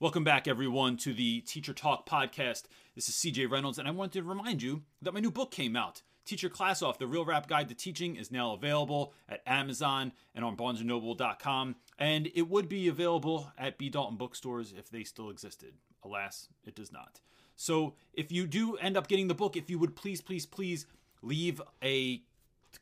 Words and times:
Welcome 0.00 0.22
back, 0.22 0.46
everyone, 0.46 0.96
to 0.98 1.12
the 1.12 1.40
Teacher 1.40 1.72
Talk 1.72 2.08
podcast. 2.08 2.66
This 2.94 3.08
is 3.08 3.16
CJ 3.16 3.50
Reynolds, 3.50 3.80
and 3.80 3.88
I 3.88 3.90
wanted 3.90 4.12
to 4.12 4.22
remind 4.22 4.62
you 4.62 4.84
that 5.02 5.12
my 5.12 5.18
new 5.18 5.32
book 5.32 5.50
came 5.50 5.74
out. 5.74 6.02
Teach 6.24 6.40
Your 6.40 6.50
Class 6.50 6.82
Off, 6.82 7.00
the 7.00 7.08
Real 7.08 7.24
Rap 7.24 7.48
Guide 7.48 7.68
to 7.68 7.74
Teaching, 7.74 8.14
is 8.14 8.30
now 8.30 8.52
available 8.52 9.12
at 9.28 9.42
Amazon 9.44 10.12
and 10.36 10.44
on 10.44 10.56
BarnesandNoble.com, 10.56 11.74
and 11.98 12.30
it 12.32 12.48
would 12.48 12.68
be 12.68 12.86
available 12.86 13.52
at 13.58 13.76
B. 13.76 13.88
Dalton 13.88 14.16
bookstores 14.16 14.72
if 14.72 14.88
they 14.88 15.02
still 15.02 15.30
existed. 15.30 15.72
Alas, 16.04 16.46
it 16.64 16.76
does 16.76 16.92
not. 16.92 17.20
So 17.56 17.94
if 18.12 18.30
you 18.30 18.46
do 18.46 18.76
end 18.76 18.96
up 18.96 19.08
getting 19.08 19.26
the 19.26 19.34
book, 19.34 19.56
if 19.56 19.68
you 19.68 19.80
would 19.80 19.96
please, 19.96 20.20
please, 20.20 20.46
please 20.46 20.86
leave 21.22 21.60
a 21.82 22.22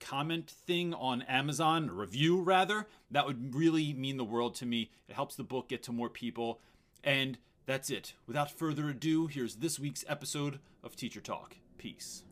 comment 0.01 0.51
thing 0.51 0.93
on 0.93 1.23
Amazon, 1.23 1.91
review 1.91 2.43
rather, 2.43 2.87
that 3.11 3.27
would 3.27 3.55
really 3.55 3.95
mean 3.95 4.19
the 4.19 4.25
world 4.25 4.55
to 4.57 4.67
me. 4.67 4.91
It 5.09 5.15
helps 5.15 5.35
the 5.35 5.45
book 5.45 5.71
get 5.71 5.83
to 5.85 5.93
more 5.93 6.11
people. 6.11 6.61
And 7.07 7.39
that's 7.67 7.89
it. 7.89 8.15
Without 8.27 8.51
further 8.51 8.89
ado, 8.89 9.29
here's 9.29 9.55
this 9.57 9.79
week's 9.79 10.05
episode 10.09 10.59
of 10.83 10.97
Teacher 10.97 11.21
Talk. 11.21 11.55
Peace. 11.79 12.25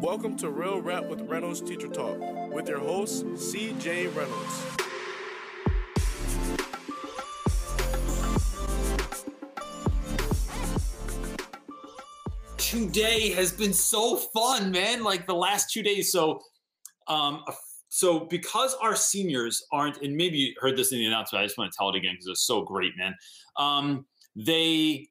Welcome 0.00 0.34
to 0.38 0.48
Real 0.48 0.80
Rap 0.80 1.04
with 1.10 1.20
Reynolds 1.20 1.60
Teacher 1.60 1.88
Talk 1.88 2.18
with 2.54 2.70
your 2.70 2.78
host, 2.78 3.26
CJ 3.26 4.16
Reynolds. 4.16 4.64
Today 12.56 13.28
has 13.32 13.52
been 13.52 13.74
so 13.74 14.16
fun, 14.16 14.70
man. 14.70 15.04
Like 15.04 15.26
the 15.26 15.34
last 15.34 15.70
two 15.70 15.82
days. 15.82 16.10
So, 16.10 16.40
um, 17.08 17.44
so 17.94 18.18
because 18.18 18.74
our 18.82 18.96
seniors 18.96 19.64
aren't, 19.70 20.02
and 20.02 20.16
maybe 20.16 20.36
you 20.36 20.54
heard 20.58 20.76
this 20.76 20.90
in 20.90 20.98
the 20.98 21.06
announcement, 21.06 21.40
I 21.40 21.46
just 21.46 21.56
want 21.56 21.70
to 21.70 21.78
tell 21.78 21.90
it 21.90 21.94
again 21.94 22.14
because 22.14 22.26
it's 22.26 22.44
so 22.44 22.62
great, 22.62 22.98
man. 22.98 23.14
Um, 23.56 24.04
they 24.34 25.10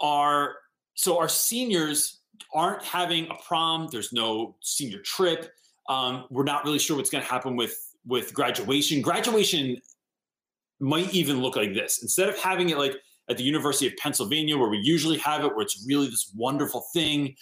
are 0.00 0.54
so 0.94 1.18
our 1.18 1.28
seniors 1.28 2.20
aren't 2.54 2.82
having 2.82 3.26
a 3.30 3.34
prom. 3.46 3.88
There's 3.92 4.10
no 4.10 4.56
senior 4.62 5.00
trip. 5.00 5.52
Um, 5.90 6.24
we're 6.30 6.44
not 6.44 6.64
really 6.64 6.78
sure 6.78 6.96
what's 6.96 7.10
going 7.10 7.22
to 7.22 7.30
happen 7.30 7.56
with 7.56 7.76
with 8.06 8.32
graduation. 8.32 9.02
Graduation 9.02 9.76
might 10.80 11.12
even 11.12 11.42
look 11.42 11.56
like 11.56 11.74
this 11.74 12.02
instead 12.02 12.30
of 12.30 12.38
having 12.38 12.70
it 12.70 12.78
like 12.78 12.96
at 13.28 13.36
the 13.36 13.44
University 13.44 13.86
of 13.86 13.92
Pennsylvania, 13.98 14.56
where 14.56 14.70
we 14.70 14.78
usually 14.78 15.18
have 15.18 15.44
it, 15.44 15.54
where 15.54 15.60
it's 15.60 15.84
really 15.86 16.06
this 16.06 16.32
wonderful 16.34 16.86
thing 16.94 17.36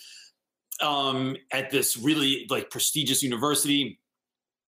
um, 0.80 1.36
at 1.52 1.70
this 1.70 1.96
really 1.96 2.48
like 2.50 2.68
prestigious 2.68 3.22
university. 3.22 4.00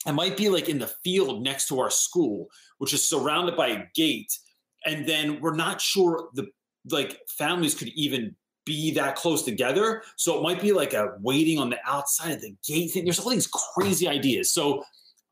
It 0.06 0.12
might 0.12 0.36
be 0.36 0.48
like 0.48 0.69
in 0.69 0.78
the 0.78 0.92
field 1.02 1.42
next 1.42 1.69
to 1.69 1.80
our 1.80 1.91
school, 1.91 2.48
which 2.78 2.92
is 2.92 3.08
surrounded 3.08 3.56
by 3.56 3.69
a 3.69 3.84
gate. 3.94 4.38
And 4.86 5.08
then 5.08 5.41
we're 5.41 5.55
not 5.55 5.80
sure 5.80 6.28
the 6.34 6.47
like 6.91 7.19
families 7.38 7.74
could 7.74 7.88
even 7.88 8.36
be 8.66 8.92
that 8.92 9.16
close 9.16 9.42
together. 9.42 10.02
So 10.16 10.38
it 10.38 10.42
might 10.42 10.60
be 10.60 10.72
like 10.72 10.94
a 10.94 11.14
waiting 11.20 11.58
on 11.58 11.70
the 11.70 11.78
outside 11.86 12.32
of 12.32 12.41
the 12.41 12.55
gate 12.66 12.92
thing. 12.92 13.05
There's 13.05 13.20
all 13.20 13.30
these 13.30 13.47
crazy 13.47 14.08
ideas. 14.08 14.52
So 14.52 14.82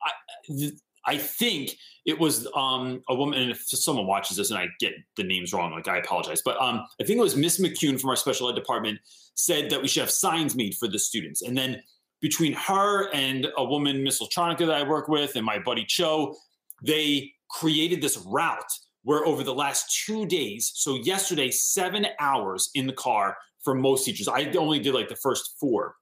I, 0.03 0.71
I 1.05 1.19
think 1.19 1.77
it 2.05 2.19
was 2.19 2.49
um, 2.55 3.03
a 3.09 3.15
woman, 3.15 3.41
and 3.41 3.51
if 3.51 3.63
someone 3.63 4.07
watches 4.07 4.37
this 4.37 4.51
and 4.51 4.59
I 4.59 4.67
get 4.81 4.93
the 5.17 5.25
names 5.25 5.53
wrong, 5.53 5.73
like 5.73 5.89
I 5.89 5.99
apologize. 5.99 6.43
But 6.45 6.61
um, 6.61 6.85
I 7.01 7.05
think 7.05 7.19
it 7.19 7.23
was 7.23 7.37
Miss 7.37 7.61
McCune 7.61 8.01
from 8.01 8.11
our 8.11 8.17
special 8.17 8.49
ed 8.49 8.55
department 8.55 8.99
said 9.35 9.71
that 9.71 9.81
we 9.81 9.89
should 9.89 10.03
have 10.03 10.11
signs 10.11 10.55
made 10.55 10.75
for 10.75 10.89
the 10.89 10.99
students. 10.99 11.43
And 11.43 11.57
then 11.57 11.83
between 12.23 12.53
her 12.55 13.13
and 13.13 13.49
a 13.59 13.65
woman, 13.65 14.03
Miss 14.03 14.23
Latronica, 14.23 14.61
that 14.61 14.71
I 14.71 14.89
work 14.89 15.09
with, 15.09 15.37
and 15.37 15.45
my 15.45 15.59
buddy 15.59 15.85
Cho, 15.85 16.35
they 16.83 17.33
created 17.51 18.01
this 18.01 18.17
route 18.27 18.73
where 19.03 19.27
over 19.27 19.43
the 19.43 19.53
last 19.53 20.05
two 20.07 20.25
days, 20.25 20.71
so 20.75 20.95
yesterday, 20.95 21.51
seven 21.51 22.07
hours 22.21 22.71
in 22.75 22.87
the 22.87 22.93
car 22.93 23.37
for 23.63 23.75
most 23.75 24.05
teachers. 24.05 24.29
I 24.29 24.45
only 24.57 24.79
did 24.79 24.95
like 24.95 25.09
the 25.09 25.17
first 25.17 25.57
four. 25.59 25.97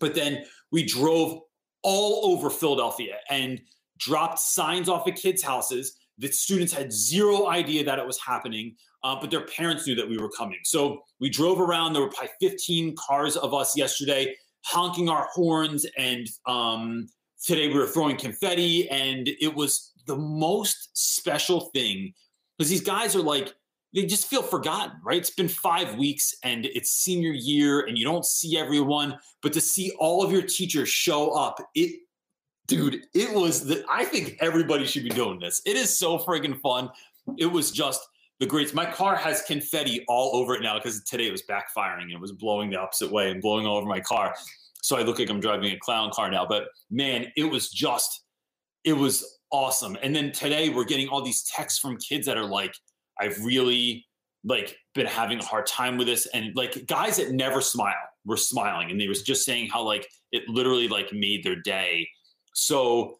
But 0.00 0.14
then 0.14 0.44
we 0.72 0.84
drove 0.84 1.38
all 1.82 2.32
over 2.32 2.48
Philadelphia 2.48 3.16
and 3.28 3.60
dropped 3.98 4.38
signs 4.38 4.88
off 4.88 5.06
at 5.06 5.16
kids' 5.16 5.42
houses. 5.42 5.96
The 6.18 6.28
students 6.28 6.72
had 6.72 6.90
zero 6.90 7.48
idea 7.48 7.84
that 7.84 7.98
it 7.98 8.06
was 8.06 8.18
happening, 8.18 8.74
uh, 9.02 9.16
but 9.20 9.30
their 9.30 9.44
parents 9.46 9.86
knew 9.86 9.94
that 9.94 10.08
we 10.08 10.16
were 10.16 10.30
coming. 10.30 10.58
So 10.64 11.02
we 11.20 11.28
drove 11.28 11.60
around. 11.60 11.92
There 11.92 12.02
were 12.02 12.08
probably 12.08 12.32
15 12.40 12.96
cars 12.96 13.36
of 13.36 13.52
us 13.52 13.76
yesterday 13.76 14.34
honking 14.64 15.08
our 15.08 15.28
horns. 15.32 15.86
And 15.96 16.28
um, 16.46 17.08
today 17.42 17.68
we 17.68 17.74
were 17.74 17.86
throwing 17.86 18.16
confetti. 18.16 18.88
And 18.90 19.28
it 19.28 19.54
was 19.54 19.92
the 20.06 20.16
most 20.16 20.90
special 20.92 21.70
thing 21.74 22.12
because 22.56 22.70
these 22.70 22.80
guys 22.80 23.16
are 23.16 23.22
like, 23.22 23.54
they 23.94 24.06
just 24.06 24.26
feel 24.26 24.42
forgotten, 24.42 24.96
right? 25.04 25.18
It's 25.18 25.30
been 25.30 25.48
five 25.48 25.96
weeks 25.96 26.34
and 26.42 26.66
it's 26.66 26.90
senior 26.90 27.30
year 27.30 27.82
and 27.82 27.96
you 27.96 28.04
don't 28.04 28.24
see 28.24 28.58
everyone, 28.58 29.16
but 29.40 29.52
to 29.52 29.60
see 29.60 29.92
all 29.98 30.24
of 30.24 30.32
your 30.32 30.42
teachers 30.42 30.88
show 30.88 31.30
up, 31.30 31.60
it, 31.76 32.00
dude, 32.66 33.06
it 33.14 33.32
was 33.32 33.66
the, 33.66 33.84
I 33.88 34.04
think 34.04 34.36
everybody 34.40 34.84
should 34.84 35.04
be 35.04 35.10
doing 35.10 35.38
this. 35.38 35.62
It 35.64 35.76
is 35.76 35.96
so 35.96 36.18
friggin' 36.18 36.60
fun. 36.60 36.90
It 37.38 37.46
was 37.46 37.70
just 37.70 38.00
the 38.40 38.46
greats. 38.46 38.74
My 38.74 38.86
car 38.86 39.16
has 39.16 39.42
confetti 39.42 40.04
all 40.08 40.36
over 40.36 40.54
it 40.54 40.62
now 40.62 40.74
because 40.76 41.02
today 41.04 41.26
it 41.26 41.32
was 41.32 41.42
backfiring 41.42 42.02
and 42.02 42.12
it 42.12 42.20
was 42.20 42.32
blowing 42.32 42.70
the 42.70 42.76
opposite 42.76 43.10
way 43.10 43.30
and 43.30 43.40
blowing 43.40 43.66
all 43.66 43.76
over 43.76 43.86
my 43.86 44.00
car. 44.00 44.34
So 44.82 44.96
I 44.96 45.02
look 45.02 45.18
like 45.18 45.30
I'm 45.30 45.40
driving 45.40 45.72
a 45.72 45.78
clown 45.78 46.10
car 46.12 46.30
now. 46.30 46.44
But 46.46 46.64
man, 46.90 47.26
it 47.36 47.44
was 47.44 47.70
just, 47.70 48.24
it 48.84 48.92
was 48.92 49.38
awesome. 49.50 49.96
And 50.02 50.14
then 50.14 50.32
today 50.32 50.68
we're 50.68 50.84
getting 50.84 51.08
all 51.08 51.22
these 51.22 51.44
texts 51.44 51.78
from 51.78 51.96
kids 51.96 52.26
that 52.26 52.36
are 52.36 52.44
like, 52.44 52.74
I've 53.18 53.42
really 53.44 54.04
like 54.42 54.76
been 54.94 55.06
having 55.06 55.38
a 55.38 55.44
hard 55.44 55.66
time 55.66 55.96
with 55.96 56.06
this. 56.06 56.26
And 56.34 56.54
like 56.54 56.86
guys 56.86 57.16
that 57.16 57.30
never 57.30 57.60
smile 57.60 57.94
were 58.26 58.36
smiling 58.36 58.90
and 58.90 59.00
they 59.00 59.08
was 59.08 59.22
just 59.22 59.44
saying 59.44 59.68
how 59.70 59.82
like 59.82 60.06
it 60.32 60.42
literally 60.48 60.88
like 60.88 61.12
made 61.12 61.44
their 61.44 61.56
day. 61.56 62.06
So 62.52 63.18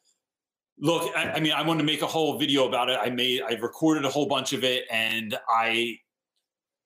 look, 0.78 1.10
I, 1.16 1.32
I 1.32 1.40
mean, 1.40 1.52
I 1.52 1.62
wanted 1.62 1.80
to 1.80 1.86
make 1.86 2.02
a 2.02 2.06
whole 2.06 2.38
video 2.38 2.66
about 2.66 2.88
it. 2.88 2.98
I 3.00 3.10
made, 3.10 3.42
I 3.42 3.52
recorded 3.54 4.04
a 4.04 4.10
whole 4.10 4.26
bunch 4.26 4.52
of 4.52 4.64
it 4.64 4.84
and 4.90 5.36
I, 5.48 5.96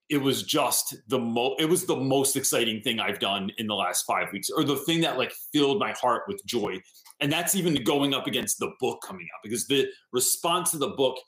it 0.08 0.18
was 0.18 0.42
just 0.42 0.96
the 1.08 1.18
most, 1.18 1.60
it 1.60 1.66
was 1.66 1.84
the 1.84 1.96
most 1.96 2.36
exciting 2.36 2.80
thing 2.80 2.98
I've 2.98 3.18
done 3.18 3.50
in 3.58 3.66
the 3.66 3.74
last 3.74 4.04
five 4.06 4.32
weeks 4.32 4.48
or 4.50 4.64
the 4.64 4.76
thing 4.76 5.00
that 5.02 5.18
like 5.18 5.32
filled 5.52 5.78
my 5.78 5.92
heart 5.92 6.22
with 6.26 6.44
joy 6.46 6.80
and 7.20 7.32
that's 7.32 7.54
even 7.54 7.82
going 7.84 8.14
up 8.14 8.26
against 8.26 8.58
the 8.58 8.70
book 8.80 9.00
coming 9.06 9.26
out 9.34 9.40
because 9.42 9.66
the 9.66 9.88
response 10.12 10.70
to 10.70 10.78
the 10.78 10.88
book 10.88 11.18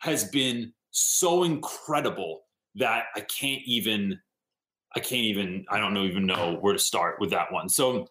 has 0.00 0.24
been 0.24 0.72
so 0.90 1.44
incredible 1.44 2.42
that 2.74 3.06
I 3.14 3.20
can't 3.20 3.62
even 3.64 4.18
I 4.94 5.00
can't 5.00 5.24
even 5.24 5.64
I 5.70 5.78
don't 5.78 5.94
know 5.94 6.04
even 6.04 6.26
know 6.26 6.56
where 6.60 6.72
to 6.72 6.78
start 6.78 7.16
with 7.20 7.30
that 7.30 7.52
one. 7.52 7.68
So 7.68 8.08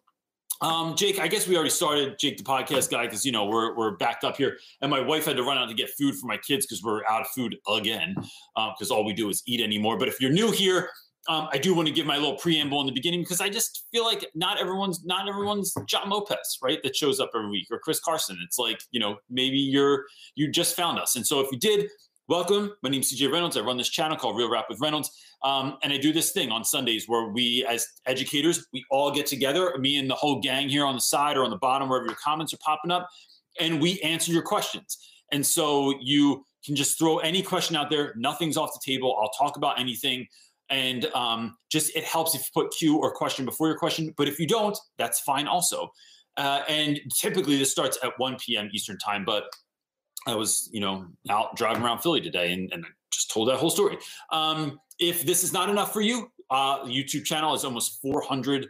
um, 0.62 0.96
Jake, 0.96 1.20
I 1.20 1.28
guess 1.28 1.48
we 1.48 1.56
already 1.56 1.70
started 1.70 2.18
Jake 2.20 2.38
the 2.38 2.44
podcast 2.44 2.90
guy 2.90 3.06
because 3.06 3.26
you 3.26 3.32
know 3.32 3.46
we're 3.46 3.76
we're 3.76 3.98
backed 3.98 4.24
up 4.24 4.38
here, 4.38 4.58
and 4.82 4.90
my 4.90 5.00
wife 5.00 5.26
had 5.26 5.36
to 5.38 5.44
run 5.44 5.58
out 5.58 5.68
to 5.68 5.76
get 5.76 5.90
food 5.98 6.16
for 6.16 6.28
my 6.28 6.38
kids 6.38 6.66
because 6.66 6.82
we're 6.84 7.06
out 7.06 7.22
of 7.22 7.28
food 7.28 7.56
again 7.68 8.16
because 8.16 8.92
um, 8.92 8.98
all 8.98 9.06
we 9.06 9.14
do 9.14 9.30
is 9.30 9.44
eat 9.46 9.62
anymore. 9.62 9.98
But 9.98 10.08
if 10.08 10.22
you're 10.22 10.32
new 10.32 10.52
here, 10.52 10.90
um, 11.28 11.48
I 11.52 11.58
do 11.58 11.74
want 11.74 11.88
to 11.88 11.94
give 11.94 12.06
my 12.06 12.18
little 12.18 12.38
preamble 12.38 12.80
in 12.82 12.88
the 12.88 12.94
beginning 12.94 13.22
because 13.22 13.42
I 13.42 13.50
just 13.50 13.86
feel 13.92 14.06
like 14.06 14.30
not 14.36 14.60
everyone's 14.60 15.04
not 15.04 15.28
everyone's 15.28 15.74
John 15.88 16.10
Lopez, 16.10 16.60
right? 16.62 16.80
That 16.84 16.96
shows 16.96 17.20
up 17.20 17.32
every 17.36 17.50
week 17.50 17.68
or 17.72 17.80
Chris 17.80 18.00
Carson. 18.00 18.38
It's 18.46 18.60
like 18.60 18.80
you 18.92 19.00
know 19.00 19.18
maybe 19.30 19.58
you're 19.58 20.06
you 20.36 20.52
just 20.52 20.76
found 20.76 21.00
us, 21.00 21.16
and 21.16 21.26
so 21.26 21.40
if 21.40 21.52
you 21.52 21.58
did, 21.58 21.90
welcome. 22.28 22.74
My 22.82 22.90
name's 22.90 23.14
CJ 23.14 23.32
Reynolds. 23.32 23.58
I 23.58 23.62
run 23.62 23.78
this 23.78 23.90
channel 23.90 24.18
called 24.18 24.38
Real 24.38 24.50
Rap 24.50 24.66
with 24.70 24.80
Reynolds, 24.80 25.12
um, 25.44 25.78
and 25.84 25.94
I 25.94 25.98
do 25.98 26.12
this 26.12 26.32
thing 26.32 26.52
on 26.52 26.64
Sundays 26.64 27.06
where 27.08 27.30
we, 27.30 27.66
as 27.70 27.88
educators, 28.06 28.66
we 28.74 28.84
all 28.90 29.12
get 29.12 29.26
together, 29.26 29.78
me 29.78 29.98
and 29.98 30.10
the 30.10 30.16
whole 30.16 30.42
gang 30.42 30.70
here 30.70 30.86
on 30.86 30.96
the 30.96 31.02
side 31.02 31.38
or 31.38 31.44
on 31.44 31.50
the 31.50 31.58
bottom, 31.58 31.90
wherever 31.90 32.06
your 32.08 32.18
comments 32.24 32.54
are 32.54 32.58
popping 32.58 32.92
up, 32.92 33.08
and 33.60 33.82
we 33.82 34.00
answer 34.02 34.32
your 34.32 34.42
questions. 34.42 34.98
And 35.32 35.46
so 35.46 35.94
you 36.02 36.46
can 36.66 36.76
just 36.76 36.98
throw 36.98 37.20
any 37.20 37.42
question 37.42 37.76
out 37.76 37.90
there. 37.90 38.14
Nothing's 38.16 38.58
off 38.58 38.72
the 38.74 38.92
table. 38.92 39.16
I'll 39.22 39.30
talk 39.30 39.58
about 39.58 39.80
anything 39.80 40.28
and 40.70 41.06
um, 41.14 41.56
just 41.70 41.96
it 41.96 42.04
helps 42.04 42.34
if 42.34 42.42
you 42.42 42.64
put 42.64 42.74
Q 42.74 42.98
or 42.98 43.14
question 43.14 43.46
before 43.46 43.68
your 43.68 43.78
question. 43.78 44.14
But 44.18 44.28
if 44.28 44.40
you 44.40 44.48
don't, 44.48 44.78
that's 44.98 45.20
fine 45.20 45.48
also. 45.48 45.92
Uh, 46.38 46.62
and 46.68 47.00
typically 47.16 47.58
this 47.58 47.72
starts 47.72 47.98
at 48.04 48.14
1 48.18 48.38
p.m. 48.46 48.70
Eastern 48.74 48.98
time, 48.98 49.24
but 49.24 49.46
I 50.26 50.36
was, 50.36 50.70
you 50.72 50.80
know, 50.80 51.08
out 51.30 51.56
driving 51.56 51.84
around 51.84 52.00
Philly 52.00 52.22
today 52.22 52.54
and, 52.54 52.72
and 52.74 52.86
I 52.86 52.88
just 53.12 53.32
told 53.32 53.50
that 53.50 53.58
whole 53.58 53.70
story. 53.70 53.98
Um, 54.32 54.80
if 55.00 55.26
this 55.26 55.44
is 55.44 55.54
not 55.54 55.70
enough 55.70 55.94
for 55.94 56.02
you, 56.02 56.32
uh, 56.50 56.84
YouTube 56.84 57.26
channel 57.26 57.54
is 57.54 57.64
almost 57.64 58.02
400 58.02 58.68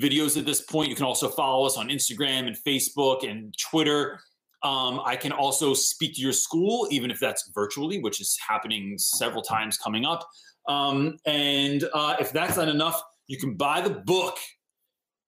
videos 0.00 0.36
at 0.36 0.46
this 0.46 0.60
point. 0.62 0.88
You 0.88 0.96
can 0.96 1.04
also 1.04 1.28
follow 1.28 1.66
us 1.66 1.76
on 1.76 1.88
Instagram 1.88 2.46
and 2.46 2.56
Facebook 2.66 3.28
and 3.28 3.54
Twitter. 3.58 4.20
Um, 4.62 5.00
I 5.04 5.16
can 5.16 5.32
also 5.32 5.74
speak 5.74 6.14
to 6.16 6.20
your 6.20 6.32
school, 6.32 6.88
even 6.90 7.10
if 7.10 7.20
that's 7.20 7.50
virtually, 7.54 8.00
which 8.00 8.20
is 8.20 8.36
happening 8.46 8.96
several 8.98 9.42
times 9.42 9.76
coming 9.78 10.04
up. 10.04 10.28
Um, 10.68 11.16
and 11.26 11.84
uh, 11.94 12.16
if 12.20 12.32
that's 12.32 12.56
not 12.56 12.68
enough, 12.68 13.00
you 13.26 13.38
can 13.38 13.54
buy 13.54 13.80
the 13.80 13.90
book. 13.90 14.36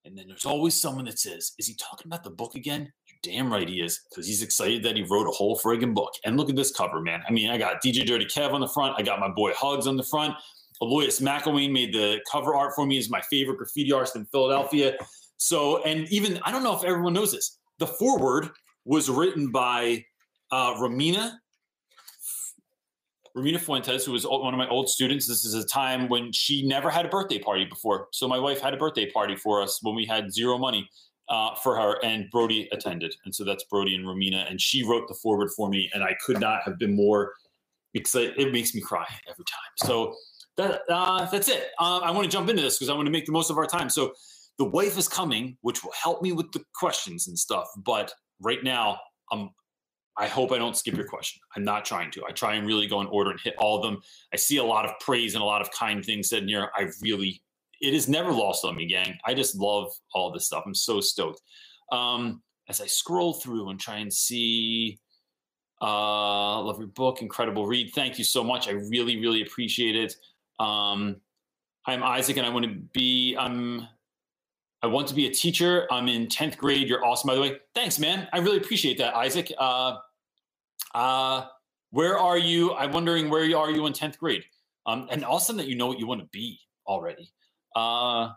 And 0.04 0.16
then 0.16 0.26
there's 0.28 0.46
always 0.46 0.80
someone 0.80 1.04
that 1.04 1.18
says, 1.18 1.52
Is 1.58 1.66
he 1.66 1.74
talking 1.74 2.06
about 2.06 2.24
the 2.24 2.30
book 2.30 2.54
again? 2.54 2.92
Damn 3.22 3.52
right 3.52 3.68
he 3.68 3.80
is, 3.80 4.00
because 4.08 4.26
he's 4.26 4.42
excited 4.42 4.82
that 4.82 4.96
he 4.96 5.02
wrote 5.02 5.28
a 5.28 5.30
whole 5.30 5.58
friggin' 5.58 5.94
book. 5.94 6.14
And 6.24 6.36
look 6.36 6.48
at 6.48 6.56
this 6.56 6.70
cover, 6.70 7.00
man. 7.00 7.22
I 7.28 7.32
mean, 7.32 7.50
I 7.50 7.58
got 7.58 7.82
DJ 7.82 8.06
Dirty 8.06 8.24
Kev 8.24 8.52
on 8.52 8.60
the 8.60 8.68
front. 8.68 8.94
I 8.98 9.02
got 9.02 9.20
my 9.20 9.28
boy 9.28 9.52
Hugs 9.54 9.86
on 9.86 9.96
the 9.96 10.02
front. 10.02 10.34
Aloysius 10.80 11.20
McElwain 11.20 11.70
made 11.72 11.92
the 11.92 12.20
cover 12.30 12.54
art 12.54 12.72
for 12.74 12.86
me. 12.86 12.96
Is 12.96 13.10
my 13.10 13.20
favorite 13.22 13.58
graffiti 13.58 13.92
artist 13.92 14.16
in 14.16 14.24
Philadelphia. 14.26 14.94
So, 15.36 15.82
and 15.84 16.08
even 16.10 16.40
I 16.44 16.50
don't 16.50 16.62
know 16.62 16.74
if 16.74 16.84
everyone 16.84 17.12
knows 17.12 17.32
this. 17.32 17.58
The 17.78 17.86
foreword 17.86 18.48
was 18.86 19.10
written 19.10 19.50
by 19.50 20.04
uh, 20.50 20.74
Romina 20.74 21.32
Romina 23.36 23.60
Fuentes, 23.60 24.04
who 24.04 24.12
was 24.12 24.26
one 24.26 24.52
of 24.52 24.58
my 24.58 24.68
old 24.68 24.88
students. 24.88 25.26
This 25.26 25.44
is 25.44 25.54
a 25.54 25.66
time 25.66 26.08
when 26.08 26.32
she 26.32 26.66
never 26.66 26.90
had 26.90 27.06
a 27.06 27.08
birthday 27.08 27.38
party 27.38 27.64
before. 27.64 28.08
So 28.12 28.26
my 28.26 28.38
wife 28.38 28.60
had 28.60 28.74
a 28.74 28.76
birthday 28.76 29.10
party 29.10 29.36
for 29.36 29.62
us 29.62 29.78
when 29.82 29.94
we 29.94 30.04
had 30.04 30.32
zero 30.32 30.58
money 30.58 30.88
uh, 31.30 31.54
for 31.54 31.76
her, 31.76 31.98
and 32.04 32.28
Brody 32.30 32.68
attended. 32.72 33.14
And 33.24 33.34
so 33.34 33.44
that's 33.44 33.64
Brody 33.64 33.94
and 33.94 34.04
Romina, 34.04 34.48
and 34.50 34.60
she 34.60 34.82
wrote 34.82 35.08
the 35.08 35.14
foreword 35.14 35.50
for 35.56 35.68
me, 35.68 35.90
and 35.94 36.02
I 36.02 36.16
could 36.24 36.40
not 36.40 36.62
have 36.64 36.78
been 36.78 36.94
more 36.94 37.32
excited. 37.94 38.34
It 38.36 38.52
makes 38.52 38.74
me 38.74 38.80
cry 38.80 39.06
every 39.28 39.44
time. 39.44 39.88
So 39.88 40.14
that 40.56 40.82
uh, 40.90 41.24
that's 41.30 41.48
it. 41.48 41.68
Uh, 41.78 41.98
I 41.98 42.10
want 42.10 42.24
to 42.24 42.30
jump 42.30 42.50
into 42.50 42.62
this 42.62 42.78
because 42.78 42.90
I 42.90 42.94
want 42.94 43.06
to 43.06 43.12
make 43.12 43.26
the 43.26 43.32
most 43.32 43.50
of 43.50 43.56
our 43.56 43.66
time. 43.66 43.88
So 43.88 44.12
the 44.58 44.64
wife 44.64 44.98
is 44.98 45.08
coming, 45.08 45.56
which 45.62 45.82
will 45.82 45.92
help 45.92 46.20
me 46.20 46.32
with 46.32 46.52
the 46.52 46.62
questions 46.74 47.28
and 47.28 47.38
stuff. 47.38 47.68
But 47.78 48.12
right 48.40 48.62
now, 48.62 48.98
I'm 49.32 49.50
I 50.16 50.26
hope 50.26 50.52
I 50.52 50.58
don't 50.58 50.76
skip 50.76 50.96
your 50.96 51.06
question. 51.06 51.40
I'm 51.56 51.64
not 51.64 51.84
trying 51.84 52.10
to. 52.12 52.24
I 52.28 52.32
try 52.32 52.54
and 52.54 52.66
really 52.66 52.86
go 52.86 53.00
in 53.00 53.06
order 53.06 53.30
and 53.30 53.40
hit 53.40 53.54
all 53.56 53.76
of 53.76 53.82
them. 53.82 54.02
I 54.34 54.36
see 54.36 54.58
a 54.58 54.64
lot 54.64 54.84
of 54.84 54.92
praise 55.00 55.34
and 55.34 55.42
a 55.42 55.46
lot 55.46 55.62
of 55.62 55.70
kind 55.70 56.04
things 56.04 56.28
said 56.28 56.42
in 56.42 56.48
here. 56.48 56.70
I 56.76 56.88
really, 57.00 57.40
it 57.80 57.94
is 57.94 58.08
never 58.08 58.32
lost 58.32 58.64
on 58.64 58.76
me, 58.76 58.86
gang. 58.86 59.18
I 59.24 59.34
just 59.34 59.56
love 59.56 59.92
all 60.14 60.30
this 60.32 60.46
stuff. 60.46 60.64
I'm 60.66 60.74
so 60.74 61.00
stoked. 61.00 61.40
Um, 61.90 62.42
as 62.68 62.80
I 62.80 62.86
scroll 62.86 63.34
through 63.34 63.70
and 63.70 63.80
try 63.80 63.96
and 63.96 64.12
see, 64.12 64.98
uh, 65.82 66.60
love 66.60 66.78
your 66.78 66.88
book, 66.88 67.22
incredible 67.22 67.66
read. 67.66 67.92
Thank 67.94 68.18
you 68.18 68.24
so 68.24 68.44
much. 68.44 68.68
I 68.68 68.72
really, 68.72 69.18
really 69.18 69.42
appreciate 69.42 69.96
it. 69.96 70.14
Um, 70.58 71.16
I'm 71.86 72.02
Isaac, 72.02 72.36
and 72.36 72.46
I 72.46 72.50
want 72.50 72.66
to 72.66 72.74
be. 72.92 73.36
I'm 73.36 73.88
I 74.82 74.86
want 74.86 75.08
to 75.08 75.14
be 75.14 75.26
a 75.26 75.30
teacher. 75.30 75.86
I'm 75.90 76.08
in 76.08 76.26
10th 76.26 76.56
grade. 76.56 76.88
You're 76.88 77.04
awesome, 77.04 77.28
by 77.28 77.34
the 77.34 77.40
way. 77.40 77.56
Thanks, 77.74 77.98
man. 77.98 78.28
I 78.32 78.38
really 78.38 78.56
appreciate 78.56 78.96
that, 78.98 79.14
Isaac. 79.14 79.52
Uh, 79.58 79.96
uh, 80.94 81.46
where 81.90 82.18
are 82.18 82.38
you? 82.38 82.72
I'm 82.74 82.92
wondering 82.92 83.28
where 83.28 83.42
are 83.42 83.70
you 83.70 83.86
in 83.86 83.92
10th 83.92 84.18
grade? 84.18 84.44
Um, 84.86 85.06
and 85.10 85.24
awesome 85.24 85.56
that 85.58 85.66
you 85.66 85.74
know 85.74 85.86
what 85.86 85.98
you 85.98 86.06
want 86.06 86.20
to 86.22 86.28
be 86.32 86.58
already. 86.86 87.30
Uh, 87.74 88.30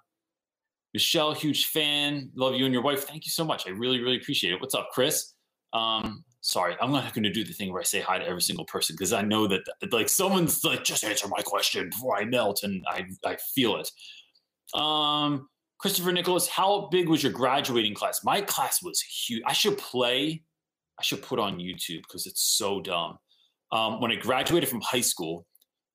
Michelle, 0.94 1.34
huge 1.34 1.68
fan. 1.68 2.30
Love 2.36 2.56
you 2.56 2.66
and 2.66 2.74
your 2.74 2.84
wife. 2.84 3.06
Thank 3.06 3.26
you 3.26 3.32
so 3.32 3.44
much. 3.44 3.68
I 3.68 3.72
really, 3.72 4.00
really 4.00 4.18
appreciate 4.18 4.54
it. 4.54 4.62
What's 4.62 4.76
up, 4.76 4.90
Chris? 4.92 5.34
Um, 5.74 6.24
sorry, 6.42 6.76
I'm 6.80 6.92
not 6.92 7.14
going 7.14 7.24
to 7.24 7.32
do 7.32 7.44
the 7.44 7.54
thing 7.54 7.72
where 7.72 7.82
I 7.82 7.86
say 7.86 8.00
hi 8.00 8.20
to 8.20 8.28
every 8.28 8.42
single 8.42 8.66
person 8.66 8.96
because 8.96 9.12
I 9.12 9.24
know 9.24 9.48
that 9.48 9.62
like 9.92 10.08
someone's 10.08 10.64
like, 10.64 10.84
just 10.84 11.04
answer 11.04 11.28
my 11.28 11.42
question 11.42 11.90
before 11.90 12.16
I 12.16 12.26
melt, 12.26 12.62
and 12.64 12.84
I 12.88 13.08
I 13.26 13.38
feel 13.56 13.78
it. 13.78 14.80
Um, 14.80 15.48
Christopher 15.80 16.12
Nicholas, 16.12 16.48
how 16.48 16.88
big 16.92 17.10
was 17.10 17.24
your 17.24 17.32
graduating 17.32 17.94
class? 17.96 18.24
My 18.24 18.42
class 18.42 18.82
was 18.84 19.02
huge. 19.02 19.44
I 19.46 19.54
should 19.54 19.78
play, 19.78 20.44
I 21.00 21.04
should 21.04 21.22
put 21.22 21.40
on 21.40 21.58
YouTube 21.58 22.04
because 22.04 22.26
it's 22.26 22.42
so 22.42 22.80
dumb. 22.80 23.18
Um, 23.72 24.00
when 24.00 24.12
I 24.12 24.16
graduated 24.16 24.70
from 24.70 24.82
high 24.82 25.02
school, 25.02 25.46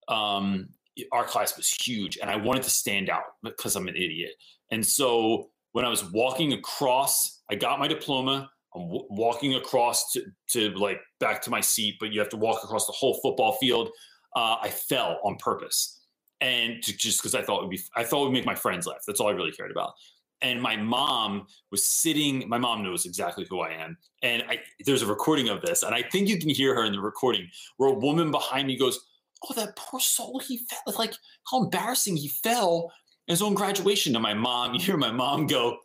um, 0.09 0.71
our 1.13 1.25
class 1.25 1.57
was 1.57 1.69
huge 1.71 2.19
and 2.21 2.31
I 2.31 2.37
wanted 2.37 2.63
to 2.65 2.71
stand 2.71 3.11
out 3.11 3.25
because 3.43 3.77
I'm 3.77 3.89
an 3.89 3.97
idiot. 3.97 4.33
And 4.71 4.85
so 4.85 5.51
when 5.73 5.85
I 5.85 5.89
was 5.89 6.05
walking 6.11 6.53
across, 6.53 7.43
I 7.51 7.55
got 7.55 7.79
my 7.79 7.89
diploma. 7.89 8.51
I'm 8.75 8.83
w- 8.83 9.07
walking 9.11 9.55
across 9.55 10.13
to, 10.13 10.25
to 10.51 10.71
like 10.71 11.01
back 11.21 11.43
to 11.43 11.51
my 11.51 11.61
seat, 11.61 11.97
but 12.01 12.13
you 12.13 12.21
have 12.21 12.29
to 12.31 12.37
walk 12.37 12.65
across 12.65 12.87
the 12.87 12.93
whole 12.93 13.19
football 13.23 13.53
field. 13.53 13.91
Uh, 14.37 14.57
I 14.61 14.69
fell 14.69 15.21
on 15.25 15.37
purpose 15.37 15.99
and 16.41 16.83
to, 16.83 16.97
just 16.97 17.21
because 17.21 17.35
I 17.35 17.43
thought 17.43 17.59
it 17.59 17.63
would 17.63 17.71
be, 17.71 17.81
I 17.97 18.05
thought 18.05 18.23
it 18.23 18.25
would 18.25 18.33
make 18.33 18.47
my 18.47 18.55
friends 18.55 18.87
laugh. 18.87 19.03
That's 19.07 19.21
all 19.21 19.29
I 19.29 19.33
really 19.33 19.53
cared 19.53 19.71
about. 19.71 19.95
And 20.41 20.63
my 20.63 20.77
mom 20.77 21.47
was 21.73 21.87
sitting. 21.87 22.49
My 22.49 22.59
mom 22.59 22.83
knows 22.83 23.07
exactly 23.07 23.45
who 23.51 23.61
I 23.61 23.71
am, 23.71 23.99
and 24.23 24.45
I, 24.49 24.61
there's 24.87 25.03
a 25.03 25.07
recording 25.07 25.49
of 25.49 25.63
this, 25.63 25.83
and 25.83 25.93
I 25.93 26.03
think 26.03 26.29
you 26.29 26.39
can 26.39 26.49
hear 26.49 26.77
her 26.77 26.85
in 26.85 26.93
the 26.93 27.01
recording, 27.01 27.49
where 27.77 27.91
a 27.91 27.99
woman 27.99 28.31
behind 28.31 28.69
me 28.69 28.77
goes, 28.77 29.01
"Oh, 29.45 29.55
that 29.55 29.77
poor 29.77 30.01
soul! 30.01 30.41
He 30.47 30.59
fell. 30.59 30.95
Like 30.99 31.15
how 31.51 31.65
embarrassing! 31.65 32.17
He 32.17 32.29
fell 32.29 32.91
in 33.27 33.33
his 33.33 33.43
own 33.43 33.55
graduation." 33.55 34.15
And 34.17 34.23
my 34.23 34.35
mom, 34.35 34.75
you 34.75 34.81
hear 34.81 34.97
my 34.97 35.13
mom 35.13 35.47
go, 35.47 35.79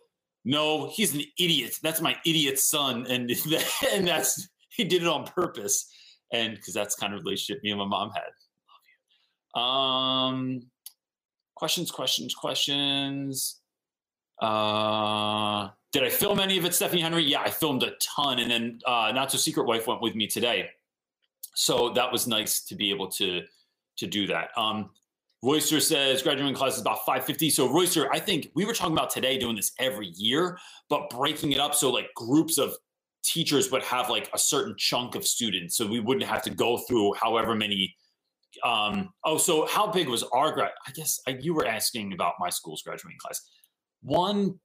"No, 0.46 0.90
he's 0.94 1.14
an 1.14 1.24
idiot. 1.40 1.78
That's 1.84 2.02
my 2.02 2.16
idiot 2.26 2.60
son, 2.60 3.06
and 3.08 3.32
and 3.94 4.08
that's 4.08 4.48
he 4.70 4.84
did 4.84 5.02
it 5.02 5.08
on 5.08 5.26
purpose." 5.26 5.90
And 6.32 6.56
because 6.56 6.74
that's 6.74 6.96
kind 6.96 7.14
of 7.14 7.24
relationship 7.24 7.64
me 7.64 7.70
and 7.70 7.80
my 7.80 7.86
mom 7.86 8.12
had. 8.12 9.60
Um, 9.60 10.64
questions, 11.56 11.92
questions, 11.92 12.34
questions. 12.34 13.60
Uh, 14.42 15.70
did 15.92 16.04
I 16.04 16.10
film 16.10 16.40
any 16.40 16.58
of 16.58 16.66
it, 16.66 16.74
Stephanie 16.74 17.02
Henry? 17.02 17.24
Yeah, 17.24 17.42
I 17.42 17.50
filmed 17.50 17.84
a 17.84 17.92
ton, 18.02 18.40
and 18.40 18.50
then 18.50 18.80
uh, 18.86 19.12
Not 19.14 19.32
So 19.32 19.38
Secret 19.38 19.66
Wife 19.66 19.88
went 19.88 20.02
with 20.02 20.16
me 20.16 20.28
today, 20.28 20.70
so 21.56 21.90
that 21.90 22.12
was 22.12 22.28
nice 22.28 22.64
to 22.66 22.76
be 22.76 22.90
able 22.90 23.08
to 23.10 23.42
to 23.98 24.08
do 24.08 24.28
that. 24.28 24.50
Um, 24.58 24.90
Royster 25.44 25.80
says 25.80 26.24
graduating 26.24 26.56
class 26.56 26.76
is 26.76 26.82
about 26.82 27.00
550. 27.06 27.50
So 27.50 27.72
Royster, 27.72 28.12
I 28.12 28.20
think 28.20 28.50
we 28.56 28.66
were 28.66 28.74
talking 28.74 28.94
about 28.94 29.10
today 29.10 29.38
doing 29.38 29.56
this 29.56 29.74
every 29.78 30.08
year, 30.16 30.58
but 30.90 31.10
breaking 31.10 31.52
it 31.52 31.60
up 31.60 31.76
so 31.76 31.92
like 31.92 32.08
groups 32.16 32.58
of 32.58 32.74
teachers 33.24 33.72
would 33.72 33.84
have 33.84 34.10
like 34.10 34.30
a 34.34 34.38
certain 34.38 34.74
chunk 34.78 35.16
of 35.16 35.26
students, 35.28 35.78
so 35.78 35.86
we 35.86 36.00
wouldn't 36.00 36.26
have 36.26 36.42
to 36.44 36.50
go 36.50 36.78
through 36.78 37.14
however 37.14 37.56
many 37.56 37.94
um, 38.64 39.10
oh, 39.26 39.38
so 39.38 39.66
how 39.66 39.88
big 39.88 40.08
was 40.08 40.24
our 40.32 40.52
grad? 40.52 40.72
I 40.88 40.92
guess 40.92 41.20
I, 41.28 41.32
you 41.42 41.54
were 41.54 41.66
asking 41.66 42.14
about 42.14 42.36
my 42.40 42.50
school's 42.50 42.82
graduating 42.84 43.18
class. 43.20 43.42
One 44.02 44.60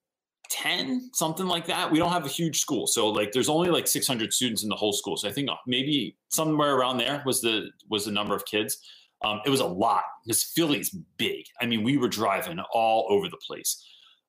ten, 0.48 1.10
something 1.12 1.46
like 1.46 1.66
that. 1.66 1.90
We 1.90 1.98
don't 1.98 2.12
have 2.12 2.24
a 2.24 2.28
huge 2.28 2.60
school, 2.60 2.86
so 2.86 3.08
like 3.08 3.32
there's 3.32 3.48
only 3.48 3.70
like 3.70 3.86
600 3.86 4.32
students 4.32 4.62
in 4.62 4.68
the 4.68 4.76
whole 4.76 4.92
school. 4.92 5.16
So 5.16 5.28
I 5.28 5.32
think 5.32 5.48
maybe 5.66 6.16
somewhere 6.28 6.76
around 6.76 6.98
there 6.98 7.22
was 7.26 7.40
the 7.40 7.70
was 7.88 8.04
the 8.04 8.12
number 8.12 8.34
of 8.34 8.44
kids. 8.44 8.78
Um, 9.24 9.40
it 9.44 9.50
was 9.50 9.60
a 9.60 9.66
lot 9.66 10.02
because 10.24 10.42
Philly's 10.42 10.94
big. 11.16 11.44
I 11.60 11.66
mean, 11.66 11.82
we 11.82 11.96
were 11.96 12.08
driving 12.08 12.58
all 12.72 13.06
over 13.08 13.28
the 13.28 13.38
place. 13.46 13.84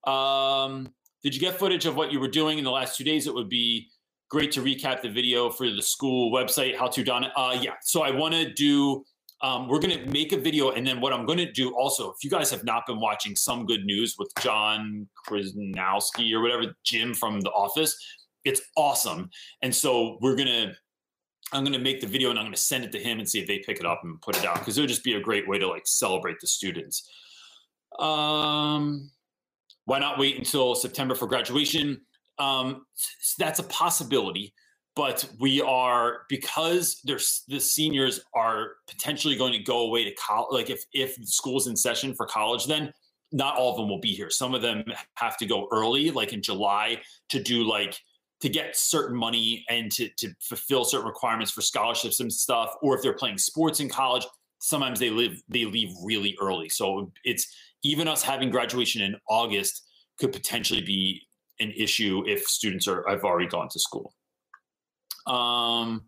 Um, 0.05 0.89
did 1.23 1.35
you 1.35 1.39
get 1.39 1.59
footage 1.59 1.85
of 1.85 1.95
what 1.95 2.11
you 2.11 2.19
were 2.19 2.29
doing 2.29 2.57
in 2.57 2.63
the 2.63 2.71
last 2.71 2.97
two 2.97 3.03
days? 3.03 3.27
It 3.27 3.33
would 3.33 3.49
be 3.49 3.87
great 4.29 4.51
to 4.53 4.61
recap 4.61 5.01
the 5.01 5.09
video 5.09 5.49
for 5.49 5.69
the 5.69 5.81
school 5.81 6.31
website. 6.31 6.77
How 6.77 6.87
to 6.87 7.03
done 7.03 7.25
it? 7.25 7.31
Uh, 7.35 7.57
yeah. 7.59 7.73
So 7.81 8.01
I 8.01 8.11
want 8.11 8.33
to 8.35 8.51
do 8.53 9.03
um, 9.41 9.67
we're 9.67 9.79
going 9.79 9.97
to 9.97 10.11
make 10.11 10.33
a 10.33 10.37
video. 10.37 10.71
And 10.71 10.85
then 10.85 10.99
what 10.99 11.13
I'm 11.13 11.25
going 11.25 11.37
to 11.37 11.51
do 11.51 11.73
also, 11.75 12.09
if 12.11 12.23
you 12.23 12.29
guys 12.29 12.51
have 12.51 12.63
not 12.63 12.85
been 12.85 12.99
watching 12.99 13.35
Some 13.35 13.65
Good 13.65 13.85
News 13.85 14.15
with 14.19 14.31
John 14.41 15.07
Krasinski 15.25 16.33
or 16.33 16.41
whatever, 16.41 16.75
Jim 16.83 17.13
from 17.13 17.39
The 17.41 17.49
Office, 17.51 17.97
it's 18.43 18.61
awesome. 18.75 19.29
And 19.61 19.73
so 19.73 20.17
we're 20.21 20.35
going 20.35 20.47
to, 20.47 20.73
I'm 21.53 21.63
going 21.63 21.73
to 21.73 21.79
make 21.79 22.01
the 22.01 22.07
video 22.07 22.29
and 22.29 22.37
I'm 22.37 22.45
going 22.45 22.53
to 22.53 22.59
send 22.59 22.83
it 22.83 22.91
to 22.91 22.99
him 22.99 23.19
and 23.19 23.27
see 23.27 23.39
if 23.39 23.47
they 23.47 23.59
pick 23.59 23.79
it 23.79 23.85
up 23.85 24.01
and 24.03 24.21
put 24.21 24.37
it 24.37 24.45
out 24.45 24.59
because 24.59 24.77
it 24.77 24.81
would 24.81 24.89
just 24.89 25.03
be 25.03 25.13
a 25.13 25.21
great 25.21 25.47
way 25.47 25.57
to 25.57 25.67
like 25.67 25.87
celebrate 25.87 26.39
the 26.41 26.47
students. 26.47 27.09
Um, 27.97 29.09
why 29.85 29.99
not 29.99 30.19
wait 30.19 30.37
until 30.37 30.75
September 30.75 31.15
for 31.15 31.27
graduation? 31.27 32.01
Um, 32.37 32.85
that's 33.37 33.59
a 33.59 33.63
possibility 33.63 34.53
but 34.99 35.23
we 35.39 35.61
are 35.61 36.23
because 36.27 36.99
there's 37.05 37.43
the 37.47 37.57
seniors 37.57 38.19
are 38.33 38.71
potentially 38.85 39.37
going 39.37 39.53
to 39.53 39.59
go 39.59 39.79
away 39.87 40.03
to 40.03 40.13
college 40.15 40.49
like 40.51 40.69
if 40.69 40.83
if 40.91 41.15
school's 41.23 41.67
in 41.67 41.75
session 41.77 42.13
for 42.13 42.25
college 42.25 42.65
then 42.65 42.91
not 43.31 43.55
all 43.55 43.71
of 43.71 43.77
them 43.77 43.87
will 43.87 44.01
be 44.01 44.11
here. 44.11 44.29
Some 44.29 44.53
of 44.53 44.61
them 44.61 44.83
have 45.13 45.37
to 45.37 45.45
go 45.45 45.69
early 45.71 46.11
like 46.11 46.33
in 46.33 46.41
july 46.41 46.99
to 47.29 47.41
do 47.41 47.63
like 47.63 47.97
to 48.41 48.49
get 48.49 48.75
certain 48.75 49.15
money 49.15 49.63
and 49.69 49.89
to, 49.93 50.09
to 50.17 50.33
fulfill 50.41 50.83
certain 50.83 51.07
requirements 51.07 51.51
for 51.53 51.61
scholarships 51.61 52.19
and 52.19 52.31
stuff 52.31 52.75
or 52.81 52.93
if 52.93 53.01
they're 53.01 53.13
playing 53.13 53.37
sports 53.37 53.79
in 53.79 53.87
college 53.87 54.27
sometimes 54.59 54.99
they 54.99 55.09
live 55.09 55.41
they 55.47 55.63
leave 55.63 55.93
really 56.03 56.35
early. 56.41 56.67
So 56.67 57.09
it's 57.23 57.47
even 57.83 58.09
us 58.09 58.21
having 58.21 58.49
graduation 58.49 59.01
in 59.01 59.15
august 59.29 59.81
could 60.19 60.33
potentially 60.33 60.81
be 60.81 61.21
an 61.61 61.71
issue 61.77 62.21
if 62.27 62.41
students 62.41 62.85
are 62.85 63.05
have 63.07 63.23
already 63.23 63.47
gone 63.47 63.69
to 63.69 63.79
school 63.79 64.13
um, 65.29 66.03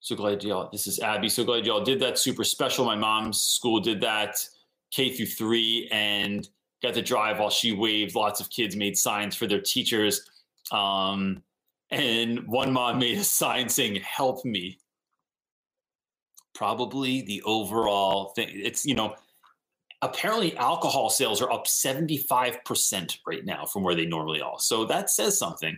so 0.00 0.16
glad 0.16 0.42
y'all. 0.42 0.70
This 0.70 0.86
is 0.86 1.00
Abby. 1.00 1.28
So 1.28 1.44
glad 1.44 1.66
y'all 1.66 1.84
did 1.84 2.00
that. 2.00 2.18
Super 2.18 2.44
special. 2.44 2.84
My 2.84 2.96
mom's 2.96 3.42
school 3.42 3.80
did 3.80 4.00
that 4.00 4.36
K 4.90 5.14
through 5.14 5.26
three, 5.26 5.88
and 5.92 6.48
got 6.82 6.94
to 6.94 7.02
drive 7.02 7.38
while 7.38 7.50
she 7.50 7.72
waved. 7.72 8.14
Lots 8.14 8.40
of 8.40 8.48
kids 8.50 8.76
made 8.76 8.96
signs 8.96 9.36
for 9.36 9.46
their 9.46 9.60
teachers. 9.60 10.22
Um, 10.72 11.42
and 11.90 12.46
one 12.46 12.72
mom 12.72 13.00
made 13.00 13.18
a 13.18 13.24
sign 13.24 13.68
saying 13.68 13.96
"Help 13.96 14.44
me." 14.44 14.78
Probably 16.54 17.22
the 17.22 17.42
overall 17.42 18.30
thing. 18.34 18.48
It's 18.50 18.86
you 18.86 18.94
know 18.94 19.14
apparently 20.02 20.56
alcohol 20.56 21.10
sales 21.10 21.42
are 21.42 21.52
up 21.52 21.66
75% 21.66 23.18
right 23.26 23.44
now 23.44 23.64
from 23.66 23.82
where 23.82 23.94
they 23.94 24.06
normally 24.06 24.40
are. 24.40 24.58
So 24.58 24.84
that 24.86 25.10
says 25.10 25.36
something. 25.36 25.76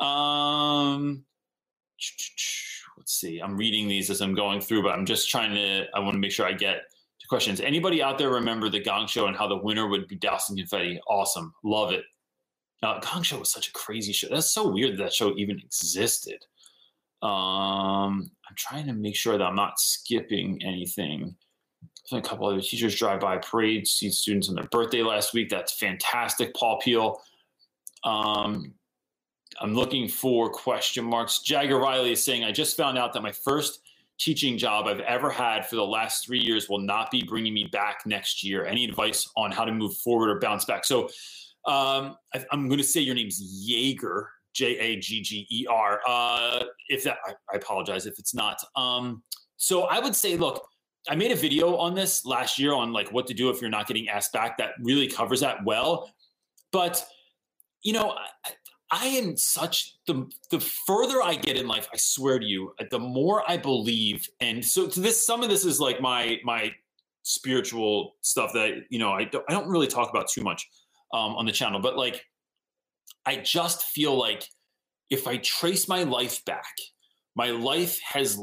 Um, 0.00 1.24
let's 2.96 3.12
see. 3.12 3.40
I'm 3.40 3.56
reading 3.56 3.88
these 3.88 4.10
as 4.10 4.20
I'm 4.20 4.34
going 4.34 4.60
through, 4.60 4.82
but 4.82 4.92
I'm 4.92 5.06
just 5.06 5.30
trying 5.30 5.54
to, 5.54 5.86
I 5.94 6.00
want 6.00 6.14
to 6.14 6.18
make 6.18 6.32
sure 6.32 6.46
I 6.46 6.52
get 6.52 6.82
to 7.20 7.26
questions. 7.28 7.60
Anybody 7.60 8.02
out 8.02 8.18
there 8.18 8.30
remember 8.30 8.68
the 8.68 8.80
Gong 8.80 9.06
Show 9.06 9.26
and 9.26 9.36
how 9.36 9.46
the 9.46 9.56
winner 9.56 9.88
would 9.88 10.08
be 10.08 10.16
dousing 10.16 10.56
confetti? 10.56 11.00
Awesome. 11.08 11.52
Love 11.62 11.92
it. 11.92 12.04
Now, 12.82 12.98
Gong 13.00 13.22
Show 13.22 13.38
was 13.38 13.52
such 13.52 13.68
a 13.68 13.72
crazy 13.72 14.12
show. 14.12 14.28
That's 14.30 14.52
so 14.52 14.68
weird 14.68 14.92
that 14.92 15.04
that 15.04 15.12
show 15.12 15.34
even 15.36 15.58
existed. 15.58 16.44
Um, 17.22 18.30
I'm 18.48 18.56
trying 18.56 18.86
to 18.86 18.94
make 18.94 19.14
sure 19.14 19.36
that 19.36 19.44
I'm 19.44 19.54
not 19.54 19.78
skipping 19.78 20.62
anything. 20.64 21.36
A 22.12 22.20
couple 22.20 22.48
other 22.48 22.60
teachers 22.60 22.96
drive 22.96 23.20
by 23.20 23.36
parade, 23.36 23.86
see 23.86 24.10
students 24.10 24.48
on 24.48 24.56
their 24.56 24.64
birthday 24.64 25.02
last 25.02 25.32
week. 25.32 25.48
That's 25.48 25.72
fantastic, 25.74 26.52
Paul 26.54 26.80
Peel. 26.82 27.20
Um, 28.02 28.74
I'm 29.60 29.74
looking 29.74 30.08
for 30.08 30.50
question 30.50 31.04
marks. 31.04 31.40
Jagger 31.40 31.78
Riley 31.78 32.12
is 32.12 32.24
saying, 32.24 32.44
I 32.44 32.52
just 32.52 32.76
found 32.76 32.96
out 32.96 33.12
that 33.12 33.22
my 33.22 33.32
first 33.32 33.80
teaching 34.18 34.56
job 34.56 34.86
I've 34.86 35.00
ever 35.00 35.30
had 35.30 35.66
for 35.66 35.76
the 35.76 35.84
last 35.84 36.24
three 36.24 36.38
years 36.38 36.68
will 36.68 36.78
not 36.78 37.10
be 37.10 37.22
bringing 37.22 37.52
me 37.52 37.64
back 37.64 38.02
next 38.06 38.42
year. 38.42 38.64
Any 38.64 38.84
advice 38.84 39.28
on 39.36 39.50
how 39.50 39.64
to 39.64 39.72
move 39.72 39.96
forward 39.96 40.30
or 40.30 40.38
bounce 40.38 40.64
back? 40.64 40.84
So 40.84 41.04
um, 41.66 42.16
I, 42.34 42.44
am 42.52 42.68
going 42.68 42.78
to 42.78 42.84
say 42.84 43.00
your 43.00 43.14
name's 43.14 43.38
Jaeger, 43.40 44.30
J 44.54 44.78
A 44.78 44.96
G 44.96 45.20
G 45.20 45.46
E 45.50 45.66
R. 45.68 46.00
Uh, 46.08 46.64
if 46.88 47.04
that, 47.04 47.18
I, 47.26 47.32
I, 47.52 47.56
apologize 47.56 48.06
if 48.06 48.18
it's 48.18 48.34
not. 48.34 48.58
Um, 48.76 49.22
so 49.56 49.82
I 49.82 49.98
would 49.98 50.16
say, 50.16 50.36
look, 50.36 50.66
I 51.08 51.14
made 51.16 51.32
a 51.32 51.36
video 51.36 51.76
on 51.76 51.94
this 51.94 52.24
last 52.24 52.58
year 52.58 52.72
on 52.72 52.92
like 52.92 53.12
what 53.12 53.26
to 53.26 53.34
do 53.34 53.50
if 53.50 53.60
you're 53.60 53.70
not 53.70 53.86
getting 53.86 54.08
asked 54.08 54.32
back. 54.32 54.56
That 54.56 54.70
really 54.82 55.06
covers 55.06 55.40
that 55.40 55.64
well. 55.64 56.10
But 56.72 57.06
you 57.82 57.92
know, 57.92 58.10
I, 58.10 58.50
I 58.90 59.06
am 59.06 59.36
such 59.36 59.96
the 60.06 60.28
the 60.50 60.60
further 60.60 61.22
I 61.22 61.36
get 61.36 61.56
in 61.56 61.68
life, 61.68 61.88
I 61.92 61.96
swear 61.96 62.38
to 62.38 62.44
you, 62.44 62.74
the 62.90 62.98
more 62.98 63.48
I 63.48 63.56
believe. 63.56 64.28
And 64.40 64.64
so 64.64 64.88
to 64.88 65.00
this, 65.00 65.24
some 65.24 65.42
of 65.42 65.48
this 65.48 65.64
is 65.64 65.80
like 65.80 66.00
my 66.00 66.38
my 66.44 66.72
spiritual 67.22 68.16
stuff 68.22 68.52
that 68.54 68.84
you 68.90 68.98
know 68.98 69.12
I 69.12 69.24
don't 69.24 69.44
I 69.48 69.52
don't 69.52 69.68
really 69.68 69.86
talk 69.86 70.10
about 70.10 70.28
too 70.28 70.42
much 70.42 70.68
um, 71.12 71.36
on 71.36 71.46
the 71.46 71.52
channel, 71.52 71.80
but 71.80 71.96
like 71.96 72.24
I 73.26 73.36
just 73.36 73.84
feel 73.84 74.16
like 74.16 74.48
if 75.10 75.26
I 75.26 75.36
trace 75.38 75.88
my 75.88 76.02
life 76.02 76.44
back, 76.44 76.74
my 77.36 77.50
life 77.50 78.00
has 78.02 78.40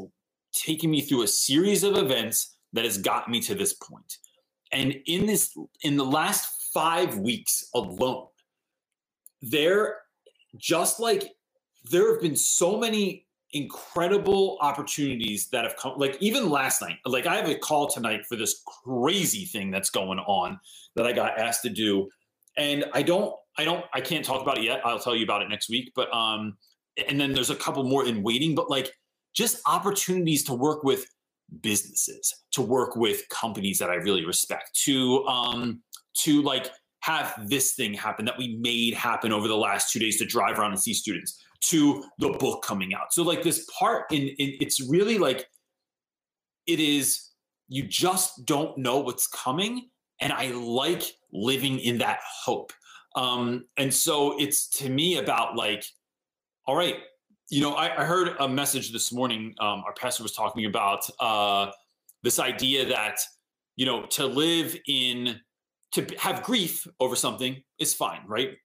taken 0.54 0.90
me 0.90 1.02
through 1.02 1.24
a 1.24 1.28
series 1.28 1.84
of 1.84 1.98
events 1.98 2.58
that 2.74 2.86
has 2.86 2.98
gotten 2.98 3.32
me 3.32 3.40
to 3.42 3.56
this 3.56 3.74
point. 3.74 4.18
And 4.72 4.96
in 5.06 5.26
this, 5.26 5.56
in 5.82 5.96
the 5.96 6.06
last 6.06 6.72
five 6.74 7.18
weeks 7.18 7.70
alone, 7.74 8.28
there 9.42 10.00
just 10.58 11.00
like 11.00 11.36
there 11.90 12.12
have 12.12 12.22
been 12.22 12.36
so 12.36 12.78
many 12.78 13.26
incredible 13.54 14.58
opportunities 14.62 15.48
that 15.50 15.64
have 15.64 15.78
come 15.78 15.94
like 15.98 16.18
even 16.20 16.50
last 16.50 16.82
night 16.82 16.98
like 17.06 17.26
i 17.26 17.36
have 17.36 17.48
a 17.48 17.56
call 17.56 17.88
tonight 17.88 18.26
for 18.28 18.36
this 18.36 18.62
crazy 18.84 19.46
thing 19.46 19.72
that's 19.72 19.90
going 19.90 20.20
on 20.20 20.60
that 20.96 21.08
i 21.08 21.14
got 21.14 21.40
asked 21.40 21.62
to 21.62 21.70
do. 21.70 22.10
And 22.58 22.86
i 22.94 23.02
don't 23.02 23.34
i 23.58 23.64
don't 23.64 23.86
i 23.94 24.02
can't 24.02 24.26
talk 24.26 24.42
about 24.42 24.58
it 24.58 24.64
yet. 24.64 24.82
I'll 24.86 25.00
tell 25.00 25.16
you 25.16 25.24
about 25.24 25.42
it 25.42 25.50
next 25.50 25.70
week. 25.70 25.92
But 25.96 26.14
um 26.14 26.58
and 27.08 27.20
then 27.20 27.32
there's 27.32 27.52
a 27.52 27.56
couple 27.56 27.84
more 27.84 28.06
in 28.06 28.24
waiting. 28.24 28.56
But 28.56 28.70
like 28.70 28.92
just 29.34 29.62
opportunities 29.68 30.44
to 30.46 30.54
work 30.54 30.84
with 30.84 31.06
businesses, 31.62 32.34
to 32.52 32.62
work 32.62 32.96
with 32.96 33.28
companies 33.30 33.80
that 33.80 33.90
I 33.90 33.96
really 33.96 34.26
respect, 34.26 34.74
to 34.86 35.24
um, 35.26 35.82
to 36.24 36.42
like 36.42 36.72
have 37.08 37.48
this 37.48 37.74
thing 37.74 37.94
happen 37.94 38.26
that 38.26 38.38
we 38.38 38.58
made 38.58 38.94
happen 38.94 39.32
over 39.32 39.48
the 39.48 39.56
last 39.56 39.94
two 39.94 40.00
days 40.00 40.18
to 40.18 40.26
drive 40.26 40.60
around 40.60 40.72
and 40.72 40.80
see 40.80 40.94
students, 40.94 41.42
to 41.62 42.04
the 42.20 42.30
book 42.30 42.64
coming 42.64 42.94
out. 42.94 43.14
So 43.14 43.24
like 43.24 43.44
this 43.44 43.66
part 43.80 44.12
in, 44.12 44.24
in 44.24 44.58
it's 44.60 44.82
really 44.82 45.18
like 45.18 45.48
it 46.66 46.82
is 46.82 47.30
you 47.70 47.84
just 47.84 48.46
don't 48.46 48.78
know 48.78 49.00
what's 49.00 49.26
coming, 49.28 49.90
and 50.20 50.34
I 50.34 50.52
like 50.52 51.04
living 51.32 51.80
in 51.80 51.98
that 52.00 52.20
hope. 52.44 52.74
Um, 53.16 53.66
and 53.78 53.94
so 53.94 54.38
it's 54.38 54.68
to 54.80 54.90
me 54.90 55.18
about 55.18 55.56
like, 55.56 55.86
all 56.66 56.76
right, 56.76 56.96
you 57.50 57.62
know, 57.62 57.74
I, 57.74 58.02
I, 58.02 58.04
heard 58.04 58.36
a 58.40 58.48
message 58.48 58.92
this 58.92 59.12
morning. 59.14 59.56
Um, 59.60 59.84
our 59.86 59.94
pastor 59.94 60.24
was 60.24 60.34
talking 60.34 60.66
about 60.66 61.10
uh, 61.20 61.72
this 62.22 62.38
idea 62.38 62.86
that, 62.86 63.20
you 63.78 63.86
know, 63.86 64.06
to 64.08 64.26
live 64.26 64.78
in, 64.88 65.40
to 65.94 66.06
have 66.20 66.44
grief 66.44 66.86
over 67.00 67.16
something 67.16 67.62
is 67.80 67.94
fine, 67.94 68.22
right? 68.28 68.58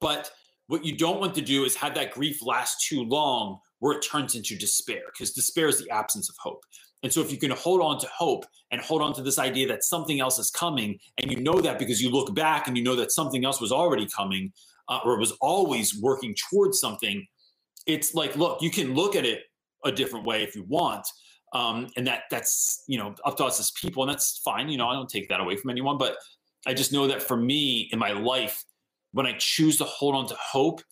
But 0.00 0.30
what 0.66 0.84
you 0.84 0.96
don't 0.96 1.20
want 1.20 1.34
to 1.34 1.40
do 1.40 1.64
is 1.64 1.74
have 1.76 1.94
that 1.94 2.12
grief 2.12 2.44
last 2.44 2.86
too 2.86 3.02
long 3.02 3.58
where 3.80 3.96
it 3.96 4.02
turns 4.02 4.34
into 4.34 4.56
despair, 4.56 5.02
because 5.12 5.32
despair 5.32 5.68
is 5.68 5.82
the 5.82 5.90
absence 5.90 6.28
of 6.28 6.36
hope. 6.38 6.62
And 7.02 7.12
so 7.12 7.20
if 7.20 7.30
you 7.30 7.38
can 7.38 7.52
hold 7.52 7.80
on 7.80 7.98
to 8.00 8.08
hope 8.08 8.44
and 8.70 8.80
hold 8.80 9.02
on 9.02 9.14
to 9.14 9.22
this 9.22 9.38
idea 9.38 9.68
that 9.68 9.84
something 9.84 10.20
else 10.20 10.38
is 10.38 10.50
coming, 10.50 10.98
and 11.18 11.30
you 11.30 11.40
know 11.40 11.60
that 11.60 11.78
because 11.78 12.02
you 12.02 12.10
look 12.10 12.34
back 12.34 12.66
and 12.66 12.76
you 12.76 12.82
know 12.82 12.96
that 12.96 13.12
something 13.12 13.44
else 13.44 13.60
was 13.60 13.72
already 13.72 14.06
coming 14.06 14.52
uh, 14.88 15.00
or 15.04 15.18
was 15.18 15.32
always 15.40 15.98
working 16.00 16.34
towards 16.50 16.80
something, 16.80 17.24
it's 17.86 18.14
like, 18.14 18.36
look, 18.36 18.60
you 18.60 18.70
can 18.70 18.94
look 18.94 19.14
at 19.16 19.24
it 19.24 19.42
a 19.84 19.92
different 19.92 20.26
way 20.26 20.42
if 20.42 20.56
you 20.56 20.64
want. 20.64 21.06
Um, 21.52 21.88
and 21.96 22.06
that 22.06 22.24
that's, 22.30 22.84
you 22.88 22.98
know, 22.98 23.14
up 23.24 23.36
to 23.38 23.44
us 23.44 23.58
as 23.58 23.70
people, 23.70 24.02
and 24.02 24.10
that's 24.10 24.38
fine. 24.44 24.68
You 24.68 24.78
know, 24.78 24.88
I 24.88 24.94
don't 24.94 25.08
take 25.08 25.28
that 25.28 25.40
away 25.40 25.56
from 25.56 25.70
anyone, 25.70 25.98
but 25.98 26.16
I 26.66 26.74
just 26.74 26.92
know 26.92 27.06
that 27.06 27.22
for 27.22 27.36
me 27.36 27.88
in 27.92 27.98
my 27.98 28.12
life, 28.12 28.64
when 29.12 29.26
I 29.26 29.34
choose 29.38 29.78
to 29.78 29.84
hold 29.84 30.14
on 30.14 30.26
to 30.28 30.36
hope, 30.38 30.82